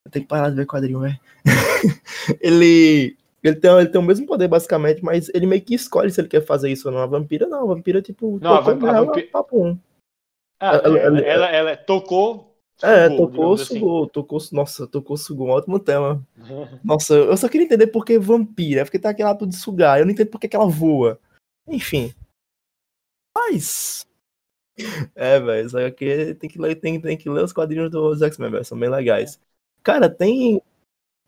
Eu 0.05 0.11
tenho 0.11 0.25
que 0.25 0.29
parar 0.29 0.51
de 0.51 0.57
ver 0.57 0.67
quadrinho, 0.67 1.01
velho. 1.01 1.19
ele. 2.41 3.17
Ele 3.41 3.55
tem, 3.55 3.71
ele 3.71 3.89
tem 3.89 4.01
o 4.01 4.05
mesmo 4.05 4.27
poder, 4.27 4.49
basicamente, 4.49 5.03
mas 5.03 5.29
ele 5.33 5.47
meio 5.47 5.63
que 5.63 5.73
escolhe 5.73 6.11
se 6.11 6.21
ele 6.21 6.27
quer 6.27 6.45
fazer 6.45 6.71
isso 6.71 6.89
ou 6.89 6.95
não. 6.95 7.01
A 7.01 7.07
vampira 7.07 7.47
não, 7.47 7.63
a 7.63 7.75
vampira, 7.75 8.03
tipo, 8.03 8.39
não, 8.43 8.55
a 8.55 8.61
vampira, 8.61 9.05
vampira... 9.05 9.29
papo 9.31 9.65
um. 9.65 9.79
Ah, 10.61 10.75
ela, 10.85 10.99
ela, 10.99 11.21
ela, 11.21 11.47
ela, 11.47 11.77
tocou, 11.77 12.48
é, 12.83 13.09
tocou, 13.09 13.57
sugou, 13.59 14.03
assim. 14.03 14.13
tocou, 14.13 14.39
nossa, 14.53 14.87
tocou, 14.87 15.17
sugou, 15.17 15.49
um 15.49 15.51
ótimo 15.51 15.81
tema. 15.81 16.25
Nossa, 16.85 17.15
eu 17.15 17.37
só 17.37 17.49
queria 17.49 17.65
entender 17.65 17.89
por 17.89 18.05
que 18.05 18.19
vampira, 18.19 18.85
porque 18.85 18.99
tá 18.99 19.11
aquele 19.11 19.29
ato 19.29 19.47
de 19.47 19.57
sugar, 19.57 19.99
eu 19.99 20.05
não 20.05 20.13
entendo 20.13 20.31
por 20.31 20.39
que 20.39 20.55
ela 20.55 20.69
voa. 20.69 21.19
Enfim. 21.67 22.15
Mas. 23.37 24.07
É, 25.15 25.41
velho, 25.41 25.69
só 25.69 25.91
que 25.91 26.35
tem 26.37 26.49
que 26.49 26.61
ler, 26.61 26.77
tem, 26.77 27.01
tem 27.01 27.17
que 27.17 27.29
ler 27.29 27.43
os 27.43 27.53
quadrinhos 27.53 27.91
dos 27.91 28.23
X-Men, 28.23 28.51
velho, 28.51 28.65
são 28.65 28.79
bem 28.79 28.89
legais. 28.89 29.41
Cara, 29.83 30.09
tem. 30.09 30.63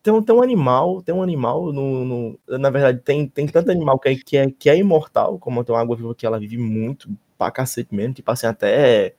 Tem 0.02 0.14
um, 0.14 0.22
tem 0.22 0.34
um 0.34 0.42
animal, 0.42 1.02
tem 1.02 1.14
um 1.14 1.22
animal 1.22 1.72
no, 1.72 2.04
no. 2.06 2.40
na 2.58 2.70
verdade, 2.70 3.00
tem, 3.00 3.28
tem 3.28 3.46
tanto 3.46 3.70
animal 3.70 3.98
que 3.98 4.08
é, 4.08 4.14
que, 4.16 4.36
é, 4.36 4.50
que 4.50 4.70
é 4.70 4.76
imortal, 4.78 5.38
como 5.38 5.62
tem 5.62 5.74
uma 5.74 5.80
água 5.82 5.94
viva 5.94 6.14
que 6.14 6.24
ela 6.24 6.38
vive 6.38 6.56
muito 6.56 7.10
pra 7.36 7.50
cacete 7.50 7.94
mesmo, 7.94 8.14
tipo 8.14 8.30
assim, 8.30 8.46
até 8.46 9.14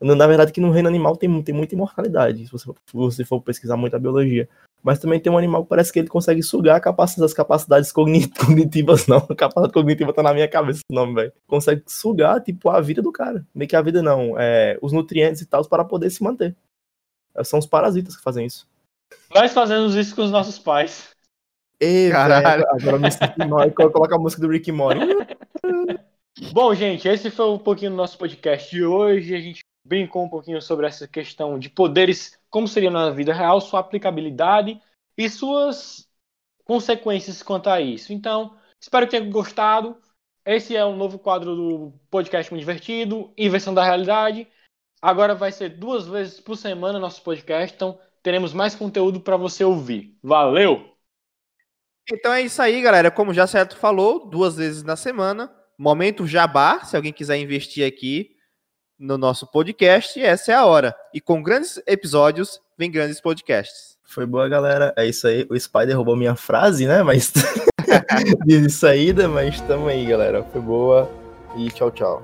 na 0.00 0.26
verdade, 0.26 0.52
que 0.52 0.60
no 0.60 0.70
reino 0.70 0.88
animal 0.88 1.16
tem, 1.16 1.42
tem 1.42 1.54
muita 1.54 1.74
imortalidade, 1.74 2.46
se 2.46 2.52
você, 2.52 2.64
se 2.64 2.92
você 2.94 3.24
for 3.24 3.40
pesquisar 3.40 3.76
muito 3.76 3.94
a 3.94 3.98
biologia. 3.98 4.48
Mas 4.82 4.98
também 4.98 5.20
tem 5.20 5.30
um 5.30 5.36
animal 5.36 5.62
que 5.62 5.68
parece 5.68 5.92
que 5.92 5.98
ele 5.98 6.08
consegue 6.08 6.42
sugar 6.42 6.80
capacidade, 6.80 7.26
as 7.26 7.34
capacidades 7.34 7.92
cognitivas, 7.92 9.06
não. 9.06 9.18
A 9.18 9.34
capacidade 9.34 9.72
cognitiva 9.72 10.12
tá 10.12 10.22
na 10.22 10.32
minha 10.32 10.48
cabeça 10.48 10.80
o 10.90 10.94
nome, 10.94 11.14
velho. 11.14 11.32
Consegue 11.46 11.82
sugar, 11.86 12.40
tipo, 12.40 12.70
a 12.70 12.80
vida 12.80 13.02
do 13.02 13.12
cara. 13.12 13.44
Meio 13.54 13.68
que 13.68 13.76
a 13.76 13.82
vida 13.82 14.02
não, 14.02 14.38
é, 14.38 14.78
os 14.80 14.92
nutrientes 14.92 15.42
e 15.42 15.46
tal, 15.46 15.62
para 15.66 15.84
poder 15.84 16.08
se 16.08 16.22
manter. 16.22 16.56
São 17.44 17.58
os 17.58 17.66
parasitas 17.66 18.16
que 18.16 18.22
fazem 18.22 18.46
isso. 18.46 18.66
Nós 19.34 19.52
fazemos 19.52 19.94
isso 19.94 20.14
com 20.16 20.22
os 20.22 20.30
nossos 20.30 20.58
pais. 20.58 21.10
Ei, 21.78 22.10
Caralho. 22.10 22.64
Véio, 22.64 22.66
agora 22.70 22.98
me 22.98 23.10
sinto 23.10 23.48
mal. 23.48 23.70
Coloca 23.70 24.16
a 24.16 24.18
música 24.18 24.42
do 24.42 24.48
Rick 24.48 24.72
Morty. 24.72 25.00
Bom, 26.52 26.74
gente, 26.74 27.06
esse 27.06 27.30
foi 27.30 27.50
um 27.50 27.58
pouquinho 27.58 27.90
do 27.90 27.96
nosso 27.96 28.16
podcast 28.16 28.70
de 28.70 28.84
hoje. 28.84 29.34
A 29.34 29.40
gente 29.40 29.60
brincou 29.84 30.24
um 30.24 30.28
pouquinho 30.28 30.60
sobre 30.60 30.86
essa 30.86 31.06
questão 31.08 31.58
de 31.58 31.68
poderes, 31.68 32.38
como 32.48 32.68
seria 32.68 32.90
na 32.90 33.10
vida 33.10 33.32
real, 33.32 33.60
sua 33.60 33.80
aplicabilidade 33.80 34.80
e 35.16 35.28
suas 35.28 36.08
consequências 36.64 37.42
quanto 37.42 37.68
a 37.68 37.80
isso. 37.80 38.12
Então, 38.12 38.56
espero 38.80 39.06
que 39.06 39.12
tenham 39.12 39.30
gostado. 39.30 39.96
Esse 40.44 40.76
é 40.76 40.84
um 40.84 40.96
novo 40.96 41.18
quadro 41.18 41.54
do 41.54 41.92
podcast 42.10 42.50
muito 42.50 42.62
divertido, 42.62 43.32
inversão 43.36 43.74
da 43.74 43.84
realidade. 43.84 44.46
Agora 45.02 45.34
vai 45.34 45.52
ser 45.52 45.70
duas 45.70 46.06
vezes 46.06 46.40
por 46.40 46.56
semana 46.56 46.98
nosso 46.98 47.22
podcast, 47.22 47.74
então 47.74 47.98
teremos 48.22 48.52
mais 48.52 48.74
conteúdo 48.74 49.20
para 49.20 49.36
você 49.36 49.64
ouvir. 49.64 50.16
Valeu! 50.22 50.90
Então 52.12 52.32
é 52.32 52.42
isso 52.42 52.60
aí, 52.60 52.82
galera. 52.82 53.10
Como 53.10 53.32
já 53.32 53.46
certo 53.46 53.76
falou, 53.76 54.28
duas 54.28 54.56
vezes 54.56 54.82
na 54.82 54.96
semana. 54.96 55.50
Momento 55.78 56.26
jabá, 56.26 56.84
se 56.84 56.96
alguém 56.96 57.12
quiser 57.12 57.38
investir 57.38 57.86
aqui, 57.86 58.36
no 59.00 59.16
nosso 59.16 59.46
podcast. 59.46 60.20
essa 60.20 60.52
é 60.52 60.54
a 60.54 60.66
hora. 60.66 60.94
E 61.12 61.20
com 61.20 61.42
grandes 61.42 61.82
episódios, 61.86 62.60
vem 62.76 62.90
grandes 62.90 63.20
podcasts. 63.20 63.98
Foi 64.04 64.26
boa, 64.26 64.48
galera. 64.48 64.92
É 64.96 65.06
isso 65.06 65.26
aí. 65.26 65.46
O 65.48 65.58
Spider 65.58 65.96
roubou 65.96 66.16
minha 66.16 66.36
frase, 66.36 66.86
né? 66.86 67.02
Mas 67.02 67.32
de 68.44 68.68
saída, 68.68 69.26
mas 69.26 69.60
tamo 69.62 69.88
aí, 69.88 70.04
galera. 70.04 70.44
Foi 70.52 70.60
boa. 70.60 71.10
E 71.56 71.68
tchau, 71.70 71.90
tchau. 71.90 72.22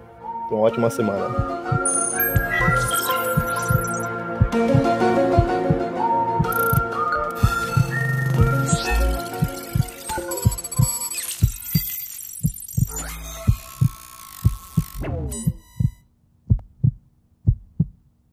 Uma 0.50 0.60
ótima 0.60 0.90
semana. 0.90 2.15